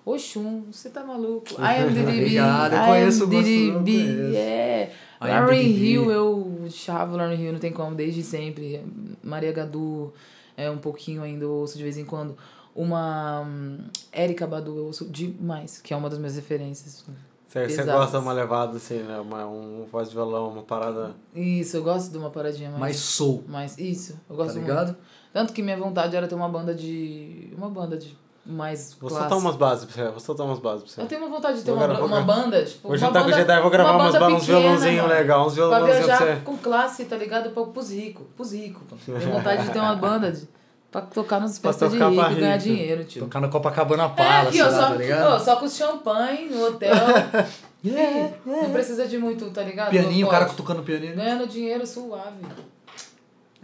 Oxum, 0.06 0.64
você 0.72 0.90
tá 0.90 1.04
maluco? 1.04 1.54
I 1.60 1.82
am 1.84 1.94
DDB. 1.94 2.18
Obrigado, 2.20 2.74
eu 2.74 2.80
I 2.82 2.86
conheço 2.86 3.24
am 3.24 3.28
o 3.28 3.30
gosto, 3.30 4.36
é. 4.36 4.94
Lauren 5.20 5.58
DDB. 5.58 5.86
Hill, 5.86 6.12
eu 6.12 6.68
chavo 6.70 7.16
Lauren 7.18 7.36
Hill, 7.36 7.54
não 7.54 7.60
tem 7.60 7.72
como, 7.72 7.96
desde 7.96 8.24
sempre. 8.24 8.84
Maria 9.24 9.52
Gadu, 9.52 10.14
é 10.56 10.70
um 10.70 10.78
pouquinho 10.78 11.24
ainda, 11.24 11.46
eu 11.46 11.52
ouço 11.52 11.78
de 11.78 11.84
vez 11.84 11.98
em 11.98 12.06
quando. 12.06 12.38
Uma 12.76 13.42
hum, 13.42 13.80
Erika 14.14 14.46
Badu, 14.46 14.78
eu 14.78 14.86
ouço 14.86 15.06
demais, 15.06 15.82
que 15.82 15.94
é 15.94 15.98
uma 15.98 16.10
das 16.10 16.20
minhas 16.20 16.36
referências. 16.36 17.04
Você, 17.48 17.84
gosta 17.84 18.20
de 18.20 18.24
uma 18.24 18.34
levada 18.34 18.78
assim, 18.78 19.00
né? 19.00 19.20
Uma, 19.20 19.48
um 19.48 19.86
voz 19.92 20.10
de 20.10 20.16
violão, 20.16 20.50
uma 20.50 20.64
parada. 20.64 21.16
Isso, 21.34 21.78
eu 21.78 21.84
gosto 21.84 22.12
de 22.12 22.18
uma 22.18 22.30
paradinha 22.30 22.70
mais. 22.70 22.80
Mais 22.80 22.96
soul. 22.98 23.44
Mas 23.48 23.78
isso, 23.78 24.20
eu 24.30 24.36
gosto 24.36 24.56
Tá 24.56 24.60
ligado? 24.60 24.88
muito. 24.88 25.00
Tanto 25.34 25.54
que 25.54 25.64
minha 25.64 25.78
vontade 25.78 26.16
era 26.16 26.28
ter 26.28 26.36
uma 26.36 26.50
banda 26.50 26.76
de. 26.76 27.52
Uma 27.58 27.70
banda 27.70 27.98
de 27.98 28.16
mais. 28.48 28.96
Vou 29.00 29.10
clássica. 29.10 29.30
soltar 29.30 29.38
umas 29.46 29.56
bases 29.58 29.86
pra 29.86 29.94
você, 30.06 30.10
vou 30.12 30.20
soltar 30.20 30.46
umas 30.46 30.60
bases 30.60 30.84
pra 30.84 30.92
você. 30.94 31.02
Eu 31.02 31.06
tenho 31.06 31.22
uma 31.22 31.30
vontade 31.30 31.58
de 31.60 31.64
ter 31.66 31.72
Vou 31.72 31.84
uma, 31.84 32.00
uma 32.02 32.22
banda, 32.22 32.64
tipo. 32.64 32.82
Vou 32.84 32.92
uma 32.92 32.98
juntar 32.98 33.20
com 33.20 33.28
o 33.28 33.32
banda- 33.32 33.38
Jedi, 33.38 33.62
vou 33.62 33.70
gravar 33.72 33.92
uma 33.92 34.04
umas, 34.06 34.14
banda 34.14 34.36
uns 34.36 34.46
violãozinhos 34.46 35.08
legais, 35.10 35.42
uns 35.42 35.54
Pra 35.54 35.54
violãozinhos 35.56 36.06
pra 36.06 36.18
viajar 36.18 36.36
você. 36.36 36.42
com 36.46 36.58
classe, 36.58 37.06
tá 37.06 37.16
ligado? 37.18 37.50
Pra, 37.52 37.64
pros 37.66 37.92
ricos. 37.92 38.26
Pros 38.36 38.52
ricos. 38.54 38.82
Tenho 39.06 39.20
vontade 39.32 39.64
de 39.64 39.70
ter 39.72 39.80
uma 39.80 39.96
banda 39.96 40.32
de, 40.32 40.48
pra 40.92 41.02
tocar 41.02 41.40
nos 41.42 41.58
festas 41.58 41.92
de 41.92 41.98
rico 41.98 42.12
e 42.32 42.36
ganhar 42.36 42.52
rico. 42.58 42.64
dinheiro, 42.64 43.04
tio. 43.04 43.24
Tocar 43.24 43.42
no 43.42 43.50
Copacabana 43.50 44.04
É, 44.06 44.10
Palace, 44.10 44.48
aqui, 44.48 44.62
ó, 44.62 44.70
só, 44.72 44.88
tá 44.90 44.96
ligado? 44.96 45.28
ó, 45.34 45.40
só 45.40 45.56
com 45.58 45.68
champanhe 45.68 46.50
no 46.50 46.66
hotel. 46.68 46.96
Fih, 47.84 48.34
Não 48.46 48.72
precisa 48.72 49.08
de 49.08 49.18
muito, 49.18 49.50
tá 49.52 49.62
ligado? 49.62 49.92
Pianinho, 49.92 50.26
o 50.28 50.30
cara 50.30 50.46
tocando 50.46 50.82
pianinho. 50.84 51.16
Ganhando 51.16 51.48
dinheiro 51.48 51.86
suave. 51.86 52.44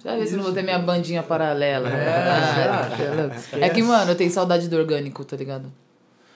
Já 0.04 0.16
ver 0.18 0.28
se 0.28 0.36
não 0.36 0.44
vou 0.44 0.52
ter 0.54 0.64
minha 0.64 0.80
bandinha 0.80 1.24
paralela. 1.24 1.88
É, 1.90 2.10
Ah, 2.30 2.90
já. 2.98 3.04
é 3.04 3.22
louco. 3.22 3.36
É 3.54 3.70
que, 3.70 3.82
mano, 3.84 4.12
eu 4.12 4.16
tenho 4.16 4.30
saudade 4.32 4.68
do 4.68 4.76
orgânico, 4.78 5.24
tá 5.24 5.36
ligado? 5.38 5.72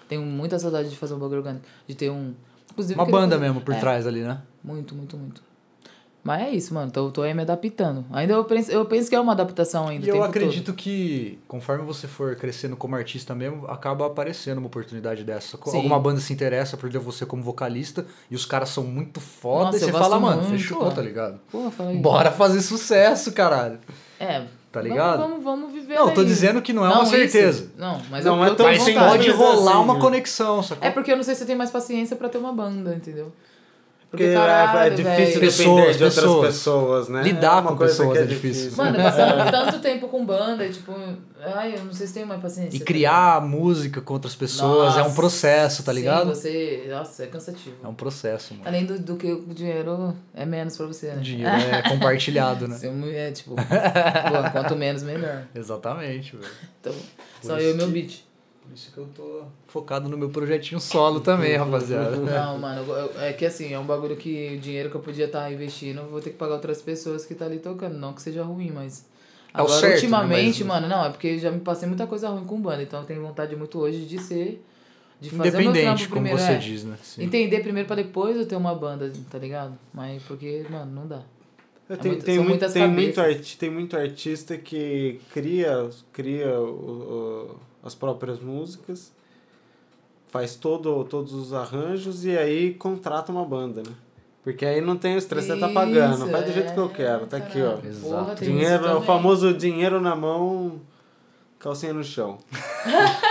Tenho 0.07 0.21
muita 0.21 0.57
saudade 0.57 0.89
de 0.89 0.95
fazer 0.95 1.13
um 1.15 1.19
bagulho 1.19 1.39
orgânico. 1.39 1.65
De 1.85 1.93
ter 1.95 2.09
um. 2.09 2.33
Inclusive, 2.71 2.97
Uma 2.99 3.05
banda 3.05 3.35
fazer- 3.35 3.47
mesmo 3.47 3.61
por 3.61 3.73
É, 3.73 3.79
trás 3.79 4.07
ali, 4.07 4.21
né? 4.21 4.39
Muito, 4.63 4.95
muito, 4.95 5.17
muito. 5.17 5.41
Mas 6.27 6.41
é 6.41 6.49
isso, 6.51 6.73
mano. 6.73 6.91
Tô, 6.91 7.09
tô 7.09 7.21
aí 7.21 7.33
me 7.33 7.43
adaptando. 7.43 8.05
Ainda 8.11 8.33
eu 8.33 8.43
penso, 8.43 8.69
eu 8.69 8.83
penso 8.85 9.09
que 9.09 9.15
é 9.15 9.19
uma 9.19 9.31
adaptação 9.31 9.87
ainda. 9.87 10.05
E 10.05 10.11
o 10.11 10.17
eu 10.17 10.23
acredito 10.23 10.73
que, 10.73 11.39
conforme 11.47 11.85
você 11.85 12.05
for 12.05 12.35
crescendo 12.35 12.75
como 12.75 12.97
artista 12.97 13.33
mesmo, 13.33 13.65
acaba 13.67 14.05
aparecendo 14.05 14.57
uma 14.57 14.67
oportunidade 14.67 15.23
dessa. 15.23 15.57
Sim. 15.65 15.77
Alguma 15.77 15.97
banda 15.97 16.19
se 16.19 16.33
interessa 16.33 16.75
por 16.75 16.91
ter 16.91 16.99
você 16.99 17.25
como 17.25 17.41
vocalista 17.41 18.05
e 18.29 18.35
os 18.35 18.45
caras 18.45 18.67
são 18.67 18.83
muito 18.83 19.21
foda 19.21 19.67
Nossa, 19.67 19.77
e 19.77 19.79
você 19.79 19.91
fala, 19.93 20.19
mano, 20.19 20.41
muito, 20.41 20.57
fechou, 20.57 20.91
tá 20.91 21.01
ligado? 21.01 21.39
todo. 21.49 21.61
Porra, 21.63 21.71
fala 21.71 21.89
aí. 21.91 21.97
Bora 21.97 22.29
fazer 22.29 22.59
sucesso, 22.61 23.31
caralho. 23.31 23.79
É. 24.19 24.41
Tá 24.69 24.81
vamos- 24.81 24.89
ligado? 24.89 25.19
Vamos, 25.19 25.43
vamos, 25.43 25.71
viver 25.71 25.95
Não, 25.95 26.13
tô 26.13 26.19
aí. 26.19 26.27
dizendo 26.27 26.61
que 26.61 26.73
não 26.73 26.85
é 26.85 26.89
uma 26.89 27.03
isso. 27.03 27.11
certeza. 27.11 27.71
Não, 27.77 28.01
mas 28.11 28.25
Não 28.25 28.37
eu, 28.37 28.43
é 28.43 28.49
eu 28.49 28.55
tão 28.55 28.65
Mas 28.65 28.83
Tem 28.83 28.95
pode 28.95 29.31
rolar 29.31 29.71
assim, 29.71 29.81
uma 29.81 29.93
né? 29.93 29.99
conexão, 30.01 30.61
sacou? 30.61 30.85
É 30.85 30.91
porque 30.91 31.09
eu 31.09 31.15
não 31.15 31.23
sei 31.23 31.35
se 31.35 31.43
eu 31.43 31.47
tenho 31.47 31.57
mais 31.57 31.71
paciência 31.71 32.17
pra 32.17 32.27
ter 32.27 32.37
uma 32.37 32.51
banda, 32.51 32.93
entendeu? 32.93 33.31
Porque 34.09 34.23
é- 34.23 34.33
é 34.35 34.89
difícil 34.89 35.03
velho. 35.03 35.25
depender 35.25 35.39
Pessoas, 35.41 35.97
de 35.97 36.03
outras 36.03 36.15
pessoas. 36.15 36.47
pessoas, 36.47 37.09
né? 37.09 37.23
Lidar 37.23 37.57
É 37.57 37.59
uma 37.59 37.71
com 37.71 37.77
pessoas 37.77 38.17
que 38.17 38.23
é 38.23 38.25
difícil. 38.25 38.71
Mano, 38.77 38.95
passando 38.97 39.51
tanto 39.51 39.79
tempo 39.81 40.07
com 40.07 40.25
banda, 40.25 40.65
e, 40.65 40.69
tipo, 40.71 40.93
ai, 41.41 41.75
eu 41.75 41.83
não 41.83 41.91
sei 41.91 42.07
se 42.07 42.13
tenho 42.13 42.25
mais 42.25 42.41
paciência. 42.41 42.75
E 42.75 42.79
tá 42.79 42.85
criar 42.85 43.41
música 43.41 43.99
com 43.99 44.13
outras 44.13 44.33
pessoas 44.33 44.95
é 44.95 45.01
um 45.01 45.03
Nossa, 45.03 45.15
processo, 45.15 45.83
tá 45.83 45.91
Sim, 45.91 45.99
ligado? 45.99 46.27
você. 46.27 46.87
Nossa, 46.89 47.23
é 47.23 47.27
cansativo. 47.27 47.75
É 47.83 47.87
um 47.87 47.93
processo, 47.93 48.53
mano. 48.53 48.65
Além 48.67 48.85
do, 48.85 48.97
do 48.97 49.15
que 49.17 49.29
o 49.31 49.45
dinheiro 49.53 50.15
é 50.33 50.45
menos 50.45 50.77
pra 50.77 50.85
você, 50.85 51.07
né? 51.07 51.17
O 51.17 51.21
dinheiro 51.21 51.51
é 51.51 51.81
compartilhado, 51.89 52.65
né? 52.67 52.77
Ser 52.77 52.89
mulher, 52.91 53.33
tipo, 53.33 53.55
pô, 53.59 54.51
quanto 54.53 54.75
menos, 54.77 55.03
melhor. 55.03 55.43
Exatamente, 55.53 56.35
velho. 56.37 56.51
Então, 56.79 56.93
só 57.41 57.57
isso 57.57 57.67
eu 57.67 57.73
e 57.73 57.77
meu 57.77 57.87
beat. 57.89 58.25
Por 58.61 58.73
isso 58.73 58.91
que 58.93 58.97
eu 58.97 59.07
tô 59.15 59.43
focado 59.79 60.09
no 60.09 60.17
meu 60.17 60.29
projetinho 60.29 60.79
solo 60.79 61.19
também, 61.19 61.55
rapaziada. 61.55 62.15
Não, 62.17 62.57
mano, 62.57 62.83
eu- 62.91 63.21
é 63.21 63.31
que 63.33 63.45
assim, 63.45 63.73
é 63.73 63.79
um 63.79 63.85
bagulho 63.85 64.15
que 64.15 64.55
o 64.55 64.59
dinheiro 64.59 64.89
que 64.89 64.95
eu 64.95 65.01
podia 65.01 65.25
estar 65.25 65.51
investindo, 65.51 65.99
eu 66.01 66.07
vou 66.09 66.19
ter 66.21 66.31
que 66.31 66.35
pagar 66.37 66.55
outras 66.55 66.81
pessoas 66.81 67.25
que 67.25 67.35
tá 67.35 67.45
ali 67.45 67.59
tocando. 67.59 67.97
Não 67.97 68.13
que 68.13 68.21
seja 68.21 68.43
ruim, 68.43 68.71
mas. 68.73 69.05
É 69.53 69.59
Agora, 69.61 69.73
certo, 69.79 69.89
né? 69.89 69.95
ultimamente, 69.95 70.63
Mas- 70.63 70.81
mano, 70.81 70.87
não, 70.87 71.05
é 71.05 71.09
porque 71.09 71.27
eu 71.27 71.39
já 71.39 71.49
me 71.51 71.59
passei 71.61 71.87
muita 71.87 72.05
coisa 72.05 72.29
ruim 72.29 72.43
com 72.45 72.59
banda, 72.59 72.83
então 72.83 72.99
eu 73.01 73.05
tenho 73.05 73.21
vontade 73.21 73.55
muito 73.55 73.79
hoje 73.79 74.05
de 74.05 74.19
ser. 74.19 74.63
De 75.19 75.31
fazer 75.31 75.49
o 75.49 75.51
meu 75.53 75.61
Independente, 75.71 75.83
trampo 75.97 76.13
como 76.13 76.25
primeiro, 76.27 76.37
você 76.39 76.51
é. 76.51 76.57
diz, 76.57 76.83
né? 76.83 76.95
Sim. 77.01 77.23
Entender 77.23 77.59
primeiro 77.61 77.87
pra 77.87 77.95
depois 77.95 78.37
eu 78.37 78.45
ter 78.45 78.55
uma 78.55 78.75
banda, 78.75 79.11
tá 79.31 79.39
ligado? 79.39 79.73
Mas 79.91 80.21
porque, 80.23 80.63
mano, 80.69 80.91
não 80.91 81.07
dá. 81.07 81.21
É, 81.89 81.95
tem, 81.95 82.11
muito- 82.11 82.25
tem, 82.25 82.37
muito, 82.39 82.71
tem, 82.71 82.87
muito 82.87 83.19
arti 83.21 83.57
tem 83.57 83.69
muito 83.71 83.97
artista 83.97 84.57
que 84.57 85.19
cria, 85.33 85.89
cria 86.13 86.59
o- 86.59 86.65
o- 87.53 87.55
as 87.81 87.95
próprias 87.95 88.39
músicas, 88.39 89.11
faz 90.29 90.55
todo, 90.55 91.03
todos 91.05 91.33
os 91.33 91.53
arranjos 91.53 92.25
e 92.25 92.37
aí 92.37 92.73
contrata 92.73 93.31
uma 93.31 93.45
banda, 93.45 93.81
né? 93.81 93.93
Porque 94.43 94.65
aí 94.65 94.79
não 94.79 94.95
tem 94.95 95.15
o 95.15 95.17
estresse, 95.17 95.47
você 95.47 95.57
tá 95.57 95.67
pagando, 95.67 96.25
faz 96.29 96.45
do 96.45 96.53
jeito 96.53 96.73
que 96.73 96.79
eu 96.79 96.85
é, 96.85 96.93
quero, 96.93 97.27
tá 97.27 97.37
aqui, 97.37 97.61
ó. 97.61 97.71
caralho. 97.71 97.89
Exato. 97.89 98.45
Dinheiro, 98.45 98.85
é 98.85 98.93
o 98.95 99.01
famoso 99.01 99.53
dinheiro 99.53 99.99
na 99.99 100.15
mão, 100.15 100.79
calcinha 101.59 101.93
no 101.93 102.03
chão. 102.03 102.37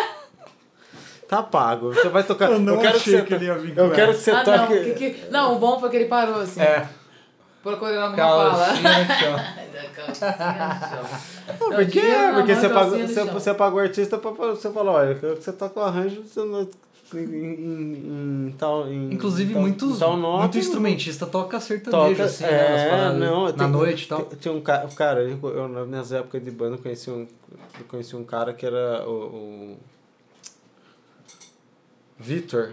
tá 1.26 1.42
pago. 1.42 1.94
Você 1.94 2.08
vai 2.10 2.22
tocar. 2.22 2.50
Eu 2.50 2.58
não 2.58 2.78
quero 2.78 2.96
achei 2.96 3.14
que, 3.14 3.20
você 3.20 3.24
que 3.24 3.34
ele 3.34 3.46
ia 3.46 3.58
vir 3.58 3.76
Eu 3.76 3.90
quero 3.92 4.12
que 4.12 4.18
você 4.18 4.30
ah, 4.30 4.44
não, 4.44 4.66
toque. 4.66 4.92
que, 4.92 5.10
que... 5.10 5.30
não, 5.30 5.56
o 5.56 5.58
bom 5.58 5.80
foi 5.80 5.88
que 5.88 5.96
ele 5.96 6.04
parou 6.04 6.40
assim. 6.40 6.60
É. 6.60 6.86
Procurei 7.62 7.96
alguma 7.96 8.16
fala. 8.16 8.54
Calcinha 8.84 8.98
no 8.98 9.06
chão. 9.06 9.36
Calcinha 9.96 10.30
no 10.30 10.78
chão. 10.78 11.56
Por 11.58 11.70
Não, 11.70 11.78
na 11.78 12.34
Porque 12.34 12.52
mão, 12.52 12.60
você 12.60 12.68
pagou, 12.68 12.98
você, 12.98 13.24
você 13.24 13.54
pagou 13.54 13.78
o 13.80 13.82
artista 13.82 14.18
pra, 14.18 14.30
você 14.30 14.70
falar, 14.70 14.92
olha, 14.92 15.10
eu 15.10 15.18
quero 15.18 15.36
que 15.36 15.44
você 15.44 15.52
toque 15.52 15.78
o 15.78 15.82
arranjo 15.82 16.22
você 16.22 16.40
não, 16.40 16.68
em, 17.14 17.18
em, 17.18 18.46
em 18.48 18.54
tal. 18.58 18.88
Em, 18.88 19.12
Inclusive, 19.12 19.52
tal, 19.52 19.62
muitos, 19.62 19.98
tal 19.98 20.16
nota, 20.16 20.42
muito 20.42 20.58
instrumentista 20.58 21.26
toca 21.26 21.60
sertanejo, 21.60 22.10
toca. 22.16 22.24
assim, 22.24 22.44
né? 22.44 22.50
é, 22.50 22.70
nas 22.70 22.90
paradas, 22.90 23.20
não, 23.20 23.44
na 23.46 23.52
tem- 23.52 23.68
noite 23.68 24.04
e 24.04 24.08
tal. 24.08 24.22
tem- 24.24 24.38
Tinha 24.38 24.54
um 24.54 24.60
cara, 24.60 24.88
cara 24.88 25.22
eu, 25.22 25.38
eu, 25.42 25.68
nas 25.68 25.86
minhas 25.88 26.12
épocas 26.12 26.42
de 26.42 26.50
banda, 26.50 26.76
eu 26.76 26.78
conheci 26.78 27.10
um, 27.10 27.26
conheci 27.88 28.16
um 28.16 28.24
cara 28.24 28.52
que 28.52 28.64
era 28.66 29.06
o. 29.08 29.12
o 29.12 29.76
Vitor. 32.18 32.70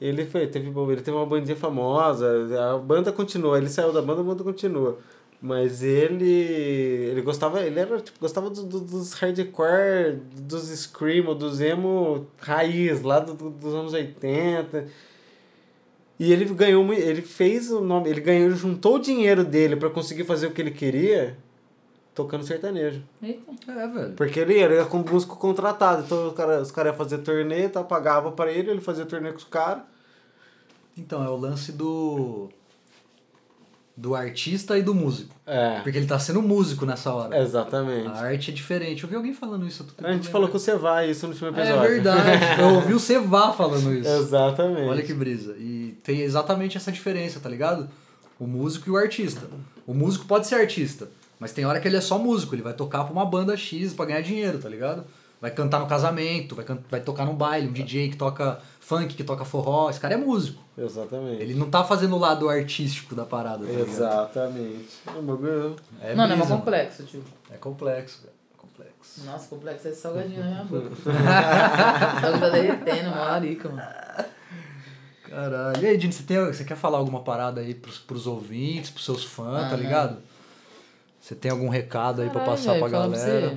Ele 0.00 0.26
foi, 0.26 0.46
teve, 0.46 0.68
ele 0.68 1.00
teve 1.00 1.16
uma 1.16 1.24
bandinha 1.26 1.56
famosa, 1.56 2.28
a 2.74 2.78
banda 2.78 3.10
continua, 3.10 3.56
ele 3.58 3.68
saiu 3.68 3.92
da 3.92 4.02
banda, 4.02 4.20
a 4.20 4.24
banda 4.24 4.44
continua. 4.44 4.98
Mas 5.40 5.82
ele. 5.82 6.24
Ele 7.10 7.20
gostava. 7.22 7.60
Ele 7.60 7.78
era, 7.78 8.00
tipo, 8.00 8.18
gostava 8.18 8.48
do, 8.50 8.62
do- 8.62 8.80
dos 8.80 9.12
hardcore, 9.12 10.18
dos 10.40 10.64
screamo, 10.70 11.34
dos 11.34 11.60
emo 11.60 12.26
raiz, 12.38 13.02
lá 13.02 13.20
do, 13.20 13.34
do- 13.34 13.50
dos 13.50 13.74
anos 13.74 13.92
80. 13.92 14.86
E 16.18 16.32
ele 16.32 16.46
ganhou. 16.46 16.90
Ele 16.92 17.20
fez 17.22 17.70
o 17.70 17.80
nome. 17.80 18.08
Ele 18.08 18.20
ganhou, 18.20 18.46
ele 18.46 18.56
juntou 18.56 18.96
o 18.96 18.98
dinheiro 18.98 19.44
dele 19.44 19.76
pra 19.76 19.90
conseguir 19.90 20.24
fazer 20.24 20.46
o 20.46 20.50
que 20.52 20.60
ele 20.62 20.70
queria 20.70 21.36
tocando 22.14 22.42
sertanejo. 22.44 23.02
Eita. 23.22 23.52
É, 23.70 23.86
velho. 23.88 24.12
Porque 24.14 24.40
ele 24.40 24.58
era 24.58 24.86
com 24.86 24.98
músico 24.98 25.36
contratado. 25.36 26.02
Então 26.04 26.28
os 26.28 26.34
caras 26.34 26.62
os 26.62 26.70
cara 26.72 26.88
iam 26.88 26.96
fazer 26.96 27.18
turnê, 27.18 27.68
tá, 27.68 27.84
pagava 27.84 28.32
pra 28.32 28.50
ele, 28.50 28.70
ele 28.70 28.80
fazia 28.80 29.04
turnê 29.04 29.30
com 29.32 29.36
os 29.38 29.44
caras. 29.44 29.82
Então, 30.96 31.22
é 31.22 31.28
o 31.28 31.36
lance 31.36 31.72
do. 31.72 32.48
Do 33.96 34.14
artista 34.14 34.76
e 34.78 34.82
do 34.82 34.94
músico. 34.94 35.34
É. 35.46 35.80
Porque 35.80 35.96
ele 35.96 36.06
tá 36.06 36.18
sendo 36.18 36.42
músico 36.42 36.84
nessa 36.84 37.14
hora. 37.14 37.40
Exatamente. 37.40 38.08
A 38.08 38.20
arte 38.20 38.50
é 38.50 38.54
diferente. 38.54 39.02
Eu 39.04 39.08
vi 39.08 39.16
alguém 39.16 39.32
falando 39.32 39.66
isso. 39.66 39.86
A 40.04 40.12
gente 40.12 40.28
falou 40.28 40.48
com 40.48 40.58
o 40.58 40.60
Cevai 40.60 41.10
isso 41.10 41.26
no 41.26 41.32
último 41.32 41.48
É 41.48 41.62
episódio. 41.62 41.90
verdade. 41.90 42.44
Eu 42.60 42.74
ouvi 42.74 42.92
o 42.92 43.00
Cevá 43.00 43.52
falando 43.54 43.94
isso. 43.94 44.08
Exatamente. 44.08 44.86
Olha 44.88 45.02
que 45.02 45.14
brisa. 45.14 45.56
E 45.58 45.96
tem 46.02 46.20
exatamente 46.20 46.76
essa 46.76 46.92
diferença, 46.92 47.40
tá 47.40 47.48
ligado? 47.48 47.88
O 48.38 48.46
músico 48.46 48.90
e 48.90 48.92
o 48.92 48.98
artista. 48.98 49.46
O 49.86 49.94
músico 49.94 50.26
pode 50.26 50.46
ser 50.46 50.56
artista, 50.56 51.08
mas 51.40 51.52
tem 51.52 51.64
hora 51.64 51.80
que 51.80 51.88
ele 51.88 51.96
é 51.96 52.00
só 52.02 52.18
músico, 52.18 52.54
ele 52.54 52.60
vai 52.62 52.74
tocar 52.74 53.04
pra 53.04 53.12
uma 53.14 53.24
banda 53.24 53.56
X 53.56 53.94
pra 53.94 54.04
ganhar 54.04 54.20
dinheiro, 54.20 54.58
tá 54.58 54.68
ligado? 54.68 55.04
Vai 55.40 55.50
cantar 55.50 55.78
no 55.80 55.86
casamento, 55.86 56.54
vai, 56.54 56.64
can- 56.66 56.78
vai 56.90 57.00
tocar 57.00 57.24
no 57.24 57.32
baile, 57.32 57.68
um 57.68 57.72
DJ 57.72 58.10
que 58.10 58.16
toca 58.16 58.58
funk, 58.80 59.14
que 59.14 59.24
toca 59.24 59.44
forró, 59.44 59.88
esse 59.88 60.00
cara 60.00 60.14
é 60.14 60.16
músico. 60.18 60.62
Exatamente. 60.78 61.42
Ele 61.42 61.54
não 61.54 61.70
tá 61.70 61.82
fazendo 61.84 62.14
o 62.16 62.18
lado 62.18 62.48
artístico 62.48 63.14
da 63.14 63.24
parada, 63.24 63.64
tá 63.64 63.70
ligado? 63.72 63.88
Exatamente. 63.88 64.88
É 65.06 65.10
um 65.10 65.22
bagulho. 65.22 65.76
É 66.02 66.14
Mano, 66.14 66.32
é 66.34 66.36
mó 66.36 66.46
complexo, 66.46 67.02
tio. 67.04 67.24
É 67.50 67.56
complexo, 67.56 68.20
cara. 68.22 68.34
Complexo. 68.58 69.24
Nossa, 69.24 69.48
complexo 69.48 69.88
é 69.88 69.90
esse 69.90 70.00
salgadinho 70.00 70.40
na 70.40 70.50
minha 70.50 70.64
boca. 70.64 70.90
tá 72.40 72.48
derretendo, 72.50 73.10
mó 73.10 73.16
larica, 73.24 73.68
mano. 73.70 73.82
Caralho. 75.24 75.82
E 75.82 75.86
aí, 75.86 75.96
Dini, 75.96 76.12
você, 76.12 76.22
tem, 76.22 76.38
você 76.44 76.64
quer 76.64 76.76
falar 76.76 76.98
alguma 76.98 77.20
parada 77.22 77.60
aí 77.60 77.74
pros, 77.74 77.98
pros 77.98 78.26
ouvintes, 78.26 78.90
pros 78.90 79.04
seus 79.04 79.24
fãs, 79.24 79.62
tá 79.62 79.74
Aham. 79.74 79.76
ligado? 79.76 80.18
Você 81.20 81.34
tem 81.34 81.50
algum 81.50 81.68
recado 81.68 82.22
aí 82.22 82.28
pra 82.30 82.40
Caralho, 82.40 82.56
passar 82.56 82.72
velho, 82.74 82.84
pra 82.84 82.88
galera? 82.92 83.48
você. 83.50 83.56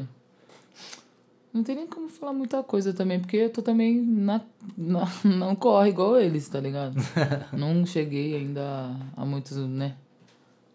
Não 1.53 1.63
tem 1.63 1.75
nem 1.75 1.87
como 1.87 2.07
falar 2.07 2.31
muita 2.33 2.61
coisa 2.61 2.93
também, 2.93 3.19
porque 3.19 3.37
eu 3.37 3.49
tô 3.49 3.61
também 3.61 3.99
na, 4.01 4.39
na- 4.77 5.07
não 5.25 5.55
corre 5.55 5.89
igual 5.89 6.17
eles, 6.19 6.47
tá 6.47 6.59
ligado? 6.59 6.95
não 7.51 7.85
cheguei 7.85 8.35
ainda 8.35 8.95
a 9.17 9.25
muitos, 9.25 9.57
né? 9.57 9.95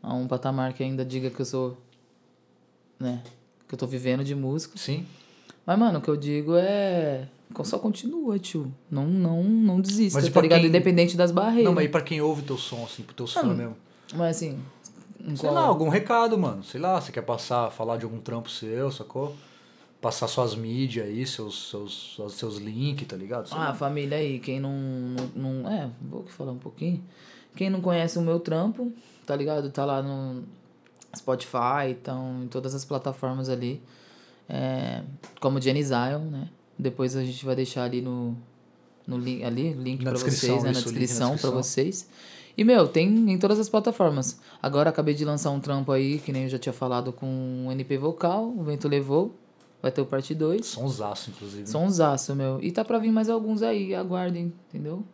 A 0.03 0.13
um 0.15 0.27
patamar 0.27 0.73
que 0.73 0.83
ainda 0.83 1.05
diga 1.05 1.31
que 1.31 1.41
eu 1.41 1.47
sou, 1.47 1.77
né? 2.99 3.23
Que 3.69 3.75
eu 3.75 3.79
tô 3.79 3.87
vivendo 3.87 4.25
de 4.25 4.35
música. 4.35 4.77
Sim. 4.77 5.07
Mas, 5.65 5.79
mano, 5.79 5.99
o 5.99 6.03
que 6.03 6.09
eu 6.09 6.17
digo 6.17 6.57
é. 6.57 7.29
Só 7.63 7.79
continua, 7.79 8.37
tio. 8.39 8.75
Não, 8.91 9.07
não, 9.07 9.43
não 9.45 9.81
desista, 9.81 10.21
Mas 10.21 10.29
tá 10.29 10.41
ligado? 10.41 10.59
quem- 10.61 10.69
Independente 10.69 11.17
das 11.17 11.31
barreiras. 11.31 11.65
Não, 11.65 11.73
mas 11.73 11.85
e 11.85 11.89
pra 11.89 12.03
quem 12.03 12.21
ouve 12.21 12.43
teu 12.43 12.59
som, 12.59 12.83
assim, 12.85 13.03
pro 13.05 13.27
fãs 13.27 13.43
Mano, 13.45 13.55
mesmo? 13.57 13.77
Mas 14.13 14.37
assim. 14.37 14.59
Sei 15.25 15.37
qual- 15.49 15.55
lá, 15.55 15.61
algum 15.63 15.89
recado, 15.89 16.37
mano. 16.37 16.65
Sei 16.65 16.81
lá, 16.81 17.01
você 17.01 17.13
quer 17.13 17.23
passar, 17.23 17.71
falar 17.71 17.97
de 17.97 18.05
algum 18.05 18.19
trampo 18.19 18.51
seu, 18.51 18.91
sacou? 18.91 19.35
Passar 20.05 20.29
suas 20.29 20.55
mídias 20.55 21.07
aí, 21.07 21.27
seus, 21.27 21.71
seus, 21.71 22.13
seus, 22.15 22.35
seus 22.35 22.57
links, 22.59 23.07
tá 23.09 23.17
ligado? 23.17 23.49
Sei 23.49 23.57
Ah, 23.57 23.69
lá. 23.69 23.75
família 23.75 24.19
aí, 24.19 24.39
quem 24.39 24.61
não, 24.61 24.71
não, 25.35 25.53
não- 25.63 25.71
É, 25.71 25.89
vou 26.03 26.25
falar 26.27 26.53
um 26.53 26.59
pouquinho. 26.59 27.03
Quem 27.57 27.71
não 27.71 27.81
conhece 27.81 28.19
o 28.19 28.21
meu 28.21 28.39
trampo, 28.39 28.93
tá 29.25 29.35
ligado? 29.35 29.71
Tá 29.71 29.83
lá 29.87 30.03
no 30.03 30.43
Spotify, 31.17 31.89
então, 31.89 32.43
em 32.45 32.49
todas 32.49 32.75
as 32.75 32.85
plataformas 32.85 33.49
ali. 33.49 33.81
É, 34.47 35.03
como 35.41 35.59
Jenny 35.59 35.83
Zion, 35.83 36.19
né? 36.31 36.51
Depois 36.79 37.17
a 37.17 37.25
gente 37.25 37.43
vai 37.47 37.57
deixar 37.57 37.85
ali 37.85 38.03
no, 38.03 38.37
no 39.07 39.17
link, 39.17 39.43
ali, 39.43 39.73
link 39.73 40.01
Na 40.05 40.11
pra 40.11 40.21
descrição, 40.21 40.57
vocês, 40.61 40.63
né? 40.65 40.73
Na 40.73 40.79
isso, 40.79 40.89
o 40.89 40.91
link 40.91 40.95
na 40.97 41.01
descrição 41.01 41.29
pra 41.29 41.37
descrição. 41.37 41.63
vocês. 41.63 42.09
E, 42.59 42.63
meu, 42.63 42.87
tem 42.87 43.09
em 43.09 43.39
todas 43.39 43.59
as 43.59 43.71
plataformas. 43.71 44.39
Agora 44.63 44.91
acabei 44.91 45.15
de 45.15 45.25
lançar 45.25 45.51
um 45.51 45.61
trampo 45.61 45.91
aí, 45.93 46.19
que 46.19 46.31
nem 46.31 46.43
eu 46.43 46.49
já 46.51 46.59
tinha 46.59 46.75
falado 46.75 47.11
com 47.11 47.65
o 47.67 47.73
NP 47.73 47.97
Vocal, 47.97 48.45
o 48.55 48.63
Vento 48.65 48.87
Levou. 48.87 49.35
Vai 49.85 49.93
ter 49.93 50.01
o 50.01 50.07
parte 50.07 50.35
2. 50.35 50.65
Sonsaço, 50.65 51.29
inclusive. 51.29 51.67
Sonsaço, 51.67 52.35
meu. 52.35 52.59
E 52.63 52.73
tá 52.73 52.83
pra 52.83 52.99
vir 52.99 53.13
mais 53.13 53.29
alguns 53.29 53.61
aí, 53.61 53.95
aguardem, 53.95 54.51
entendeu? 54.71 55.05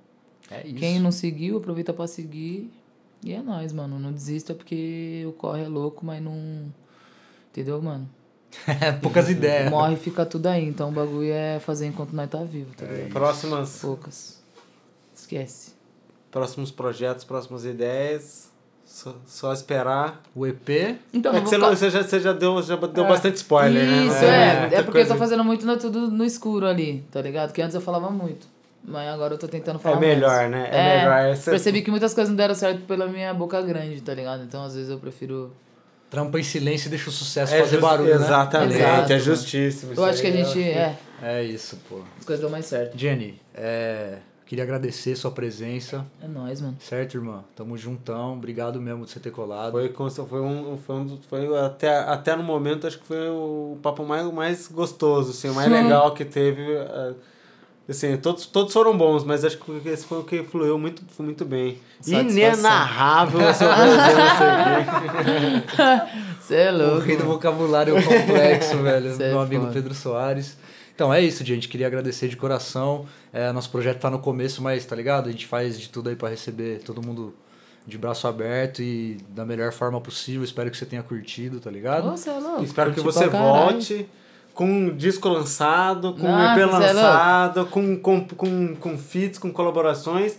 É 0.48 0.64
isso. 0.64 0.76
Quem 0.76 1.00
não 1.00 1.10
seguiu, 1.10 1.56
aproveita 1.58 1.92
pra 1.92 2.06
seguir. 2.06 2.70
E 3.24 3.32
é 3.32 3.42
nóis, 3.42 3.72
mano. 3.72 3.98
Não 3.98 4.12
desista 4.12 4.54
porque 4.54 5.24
o 5.26 5.32
corre 5.32 5.64
é 5.64 5.66
louco, 5.66 6.06
mas 6.06 6.22
não. 6.22 6.72
Entendeu, 7.50 7.82
mano? 7.82 8.08
Poucas 9.02 9.28
ideias. 9.28 9.68
Morre 9.68 9.94
e 9.94 9.96
fica 9.96 10.24
tudo 10.24 10.46
aí. 10.46 10.64
Então 10.68 10.90
o 10.90 10.92
bagulho 10.92 11.32
é 11.32 11.58
fazer 11.58 11.88
enquanto 11.88 12.12
nós 12.12 12.30
tá 12.30 12.44
vivo, 12.44 12.72
tá 12.76 12.86
ligado? 12.86 13.10
Próximas, 13.10 13.80
Poucas. 13.80 14.40
Esquece. 15.12 15.72
próximos 16.30 16.70
projetos, 16.70 17.24
próximas 17.24 17.64
ideias. 17.64 18.49
Só, 18.92 19.14
só 19.24 19.52
esperar. 19.52 20.20
O 20.34 20.44
EP, 20.46 20.96
Então, 21.14 21.32
é 21.34 21.40
que 21.40 21.48
você, 21.48 21.54
ficar- 21.56 21.68
você 21.70 21.90
já, 21.90 22.02
você 22.02 22.18
já 22.20 22.32
deu, 22.32 22.60
já 22.60 22.74
deu 22.74 23.04
É. 23.04 23.08
bastante 23.08 23.36
spoiler, 23.36 23.86
né? 23.86 24.04
Isso, 24.06 24.24
é. 24.24 24.26
É, 24.56 24.60
muita 24.62 24.76
porque 24.82 24.90
coisa- 24.98 25.10
eu 25.10 25.14
tô 25.14 25.18
fazendo 25.18 25.44
muito 25.44 25.64
no, 25.64 25.76
tudo 25.78 26.10
no 26.10 26.24
escuro 26.24 26.66
ali, 26.66 27.04
tá 27.10 27.22
ligado? 27.22 27.52
Que 27.52 27.62
antes 27.62 27.74
eu 27.74 27.80
falava 27.80 28.10
muito. 28.10 28.46
Mas 28.84 29.08
agora 29.08 29.34
eu 29.34 29.38
tô 29.38 29.46
tentando 29.46 29.76
É 29.76 29.78
falar 29.78 30.00
melhor, 30.00 30.48
menos. 30.48 30.50
né? 30.50 30.68
É, 30.72 30.98
melhor. 30.98 31.18
Essa- 31.32 31.50
Percebi 31.52 31.82
que 31.82 31.90
muitas 31.90 32.12
coisas 32.12 32.28
não 32.30 32.36
deram 32.36 32.54
certo 32.54 32.80
pela 32.82 33.06
minha 33.06 33.32
boca 33.32 33.62
grande, 33.62 34.00
tá 34.00 34.12
ligado? 34.12 34.42
Então 34.42 34.64
às 34.64 34.74
vezes 34.74 34.90
eu 34.90 34.98
prefiro. 34.98 35.52
trampa 36.10 36.40
em 36.40 36.42
silêncio 36.42 36.88
e 36.88 36.90
deixa 36.90 37.08
o 37.08 37.12
sucesso 37.12 37.54
É 37.54 37.60
fazer 37.60 37.70
just- 37.76 37.82
barulho, 37.82 38.18
né? 38.18 38.24
Exatamente, 38.26 38.74
Exato, 38.74 39.12
é 39.12 39.18
justíssimo. 39.20 39.90
Eu 39.90 39.94
isso 39.94 40.04
acho 40.04 40.20
que 40.20 40.26
a 40.26 40.30
aí, 40.30 40.44
gente. 40.44 40.62
É, 40.62 40.96
É 41.22 41.44
isso, 41.44 41.78
pô. 41.88 42.00
as 42.18 42.24
coisas 42.24 42.42
dão 42.42 42.50
mais 42.50 42.66
certo. 42.66 42.98
Jenny, 42.98 43.40
é, 43.54 44.16
queria 44.50 44.64
agradecer 44.64 45.14
sua 45.14 45.30
presença, 45.30 46.04
É 46.20 46.26
nóis, 46.26 46.60
mano. 46.60 46.76
certo, 46.80 47.16
irmã? 47.16 47.44
Tamo 47.54 47.76
juntão. 47.78 48.32
Obrigado 48.34 48.80
mesmo 48.80 49.04
de 49.04 49.10
você 49.12 49.20
ter 49.20 49.30
colado. 49.30 49.70
Foi, 49.70 49.88
foi 50.28 50.40
um, 50.40 50.76
foi, 50.84 50.96
um, 50.96 51.06
dos- 51.06 51.24
foi 51.26 51.56
até, 51.56 51.98
até 52.00 52.34
no 52.34 52.42
momento, 52.42 52.84
acho 52.84 52.98
que 52.98 53.06
foi 53.06 53.28
o 53.28 53.78
papo 53.80 54.04
mais, 54.04 54.28
mais 54.32 54.66
gostoso, 54.66 55.30
assim, 55.30 55.48
o 55.48 55.54
mais 55.54 55.68
Sim. 55.68 55.74
legal 55.84 56.12
que 56.14 56.24
teve. 56.24 56.62
eh, 56.62 57.12
Assim, 57.88 58.16
todos, 58.18 58.46
todos 58.46 58.72
foram 58.72 58.96
bons, 58.96 59.24
mas 59.24 59.44
acho 59.44 59.58
que 59.58 59.88
esse 59.88 60.04
foi 60.04 60.18
o 60.18 60.22
que 60.24 60.44
fluiu 60.44 60.78
muito, 60.78 61.02
foi 61.08 61.24
muito 61.26 61.44
bem. 61.44 61.78
Satisfação. 62.00 62.30
Inenarrável 62.30 63.48
a 63.48 63.52
sua 63.54 63.74
presença 63.74 64.44
aqui. 64.44 66.40
Você 66.40 66.54
é 66.54 66.72
O 66.72 66.76
louco. 66.76 67.00
rei 67.06 67.16
do 67.16 67.24
vocabulário 67.24 67.94
complexo, 68.00 68.76
velho. 68.82 69.12
Cê 69.16 69.24
é 69.24 69.28
meu 69.30 69.40
amigo 69.40 69.62
foda. 69.62 69.74
Pedro 69.74 69.94
Soares. 69.94 70.56
Então 71.00 71.14
é 71.14 71.22
isso, 71.22 71.42
gente. 71.42 71.66
Queria 71.66 71.86
agradecer 71.86 72.28
de 72.28 72.36
coração. 72.36 73.06
É, 73.32 73.50
nosso 73.52 73.70
projeto 73.70 74.00
tá 74.00 74.10
no 74.10 74.18
começo, 74.18 74.62
mas 74.62 74.84
tá 74.84 74.94
ligado? 74.94 75.30
A 75.30 75.32
gente 75.32 75.46
faz 75.46 75.80
de 75.80 75.88
tudo 75.88 76.10
aí 76.10 76.14
pra 76.14 76.28
receber 76.28 76.82
todo 76.82 77.00
mundo 77.00 77.34
de 77.86 77.96
braço 77.96 78.28
aberto 78.28 78.82
e 78.82 79.16
da 79.30 79.46
melhor 79.46 79.72
forma 79.72 79.98
possível. 79.98 80.44
Espero 80.44 80.70
que 80.70 80.76
você 80.76 80.84
tenha 80.84 81.02
curtido, 81.02 81.58
tá 81.58 81.70
ligado? 81.70 82.10
Você 82.10 82.28
é 82.28 82.34
louco. 82.34 82.62
Espero 82.62 82.92
que 82.92 83.00
você 83.00 83.26
volte 83.28 84.06
com 84.52 84.66
um 84.66 84.94
disco 84.94 85.26
lançado, 85.30 86.12
com 86.12 86.26
um 86.26 86.32
Nossa, 86.32 86.60
EP 86.60 86.68
cê 86.68 86.74
é 86.74 86.92
lançado, 86.92 87.64
com, 87.64 87.96
com, 87.96 88.20
com, 88.22 88.76
com 88.76 88.98
feats, 88.98 89.38
com 89.38 89.50
colaborações. 89.50 90.36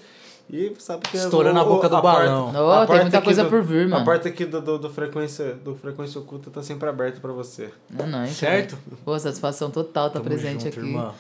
E 0.53 0.75
sabe 0.79 1.03
que 1.09 1.15
Estourando 1.15 1.59
a 1.61 1.63
boca 1.63 1.87
do 1.87 2.01
porta- 2.01 2.25
balão. 2.25 2.73
A 2.81 2.85
tem 2.85 3.01
muita 3.01 3.21
coisa 3.21 3.43
do- 3.45 3.49
por 3.49 3.63
vir, 3.63 3.85
A 3.85 3.89
mano. 3.89 4.03
porta 4.05 4.27
aqui 4.27 4.43
do, 4.45 4.59
do, 4.61 4.77
do 4.77 4.89
frequência, 4.89 5.53
do 5.53 5.75
Frequência 5.75 6.19
Oculta 6.19 6.49
tá 6.51 6.61
sempre 6.61 6.89
aberta 6.89 7.21
pra 7.21 7.31
você. 7.31 7.69
É 7.97 8.05
nóis. 8.05 8.31
Certo? 8.31 8.71
cara. 8.75 8.97
Pô, 9.05 9.17
satisfação 9.17 9.71
total 9.71 10.09
tá 10.09 10.15
Tamo 10.15 10.25
presente 10.25 10.65
junto, 10.65 10.67
aqui. 10.67 10.79
irmã. 10.79 11.13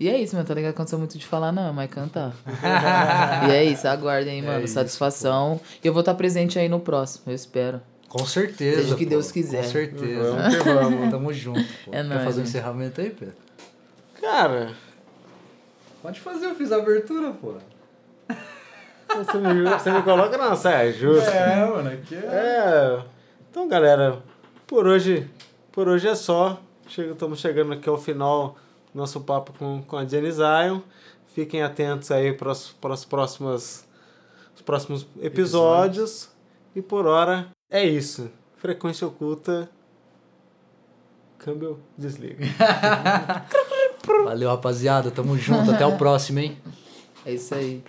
E 0.00 0.08
é 0.08 0.18
isso, 0.18 0.34
mano. 0.34 0.48
Tá 0.48 0.52
ligado? 0.54 0.72
Aconteceu 0.72 0.98
muito 0.98 1.16
de 1.16 1.24
falar, 1.24 1.52
não, 1.52 1.72
mas 1.72 1.88
cantar. 1.90 2.32
e 3.48 3.52
é 3.52 3.64
isso, 3.64 3.86
aguardem 3.86 4.32
aí, 4.40 4.42
mano. 4.42 4.58
É 4.60 4.64
isso, 4.64 4.74
Satisfação. 4.74 5.60
E 5.82 5.86
eu 5.86 5.92
vou 5.92 6.00
estar 6.00 6.14
presente 6.14 6.58
aí 6.58 6.68
no 6.68 6.80
próximo, 6.80 7.22
eu 7.28 7.34
espero. 7.36 7.80
Com 8.08 8.26
certeza. 8.26 8.82
Seja 8.82 8.94
o 8.94 8.98
que 8.98 9.04
pô. 9.04 9.10
Deus 9.10 9.30
quiser. 9.30 9.62
Com 9.62 9.70
certeza. 9.70 10.32
Vamos 10.32 10.56
que 10.56 10.64
vamos. 10.72 11.10
Tamo 11.10 11.32
junto. 11.32 11.60
Pô. 11.84 11.92
É 11.92 11.98
Quer 11.98 12.02
nóis, 12.02 12.24
fazer 12.24 12.40
um 12.40 12.42
né? 12.42 12.48
encerramento 12.48 13.00
aí, 13.00 13.10
Pedro? 13.10 13.34
Cara, 14.20 14.72
Pode 16.02 16.18
fazer, 16.20 16.46
eu 16.46 16.54
fiz 16.56 16.72
a 16.72 16.76
abertura, 16.78 17.30
pô. 17.30 17.54
Você 19.16 19.38
me, 19.38 19.62
você 19.62 19.90
me 19.90 20.02
coloca 20.02 20.36
na 20.38 20.56
saia 20.56 20.92
justa. 20.92 21.30
É, 21.30 21.66
mano, 21.66 21.90
aqui 21.90 22.14
É. 22.14 23.02
Então, 23.50 23.68
galera, 23.68 24.22
por 24.66 24.86
hoje, 24.86 25.28
por 25.70 25.88
hoje 25.88 26.08
é 26.08 26.14
só. 26.14 26.60
Chega, 26.86 27.12
estamos 27.12 27.38
chegando 27.38 27.72
aqui 27.72 27.88
ao 27.88 27.98
final 27.98 28.56
do 28.92 28.98
nosso 28.98 29.20
papo 29.20 29.52
com, 29.58 29.82
com 29.82 29.96
a 29.96 30.04
Jenny 30.04 30.30
Zion. 30.32 30.80
Fiquem 31.34 31.62
atentos 31.62 32.10
aí 32.10 32.32
para 32.32 32.50
os, 32.50 32.72
para 32.72 32.92
os 32.92 33.04
próximos, 33.04 33.84
os 34.54 34.62
próximos 34.62 35.06
episódios. 35.20 36.30
E 36.74 36.82
por 36.82 37.06
hora 37.06 37.48
é 37.70 37.84
isso. 37.84 38.30
Frequência 38.56 39.06
oculta. 39.06 39.68
Câmbio 41.38 41.80
desliga. 41.98 42.44
Valeu, 44.24 44.48
rapaziada. 44.48 45.10
Tamo 45.10 45.36
junto. 45.36 45.70
Até 45.70 45.84
o 45.84 45.96
próximo, 45.96 46.38
hein? 46.38 46.56
É 47.26 47.32
isso 47.34 47.54
aí. 47.54 47.82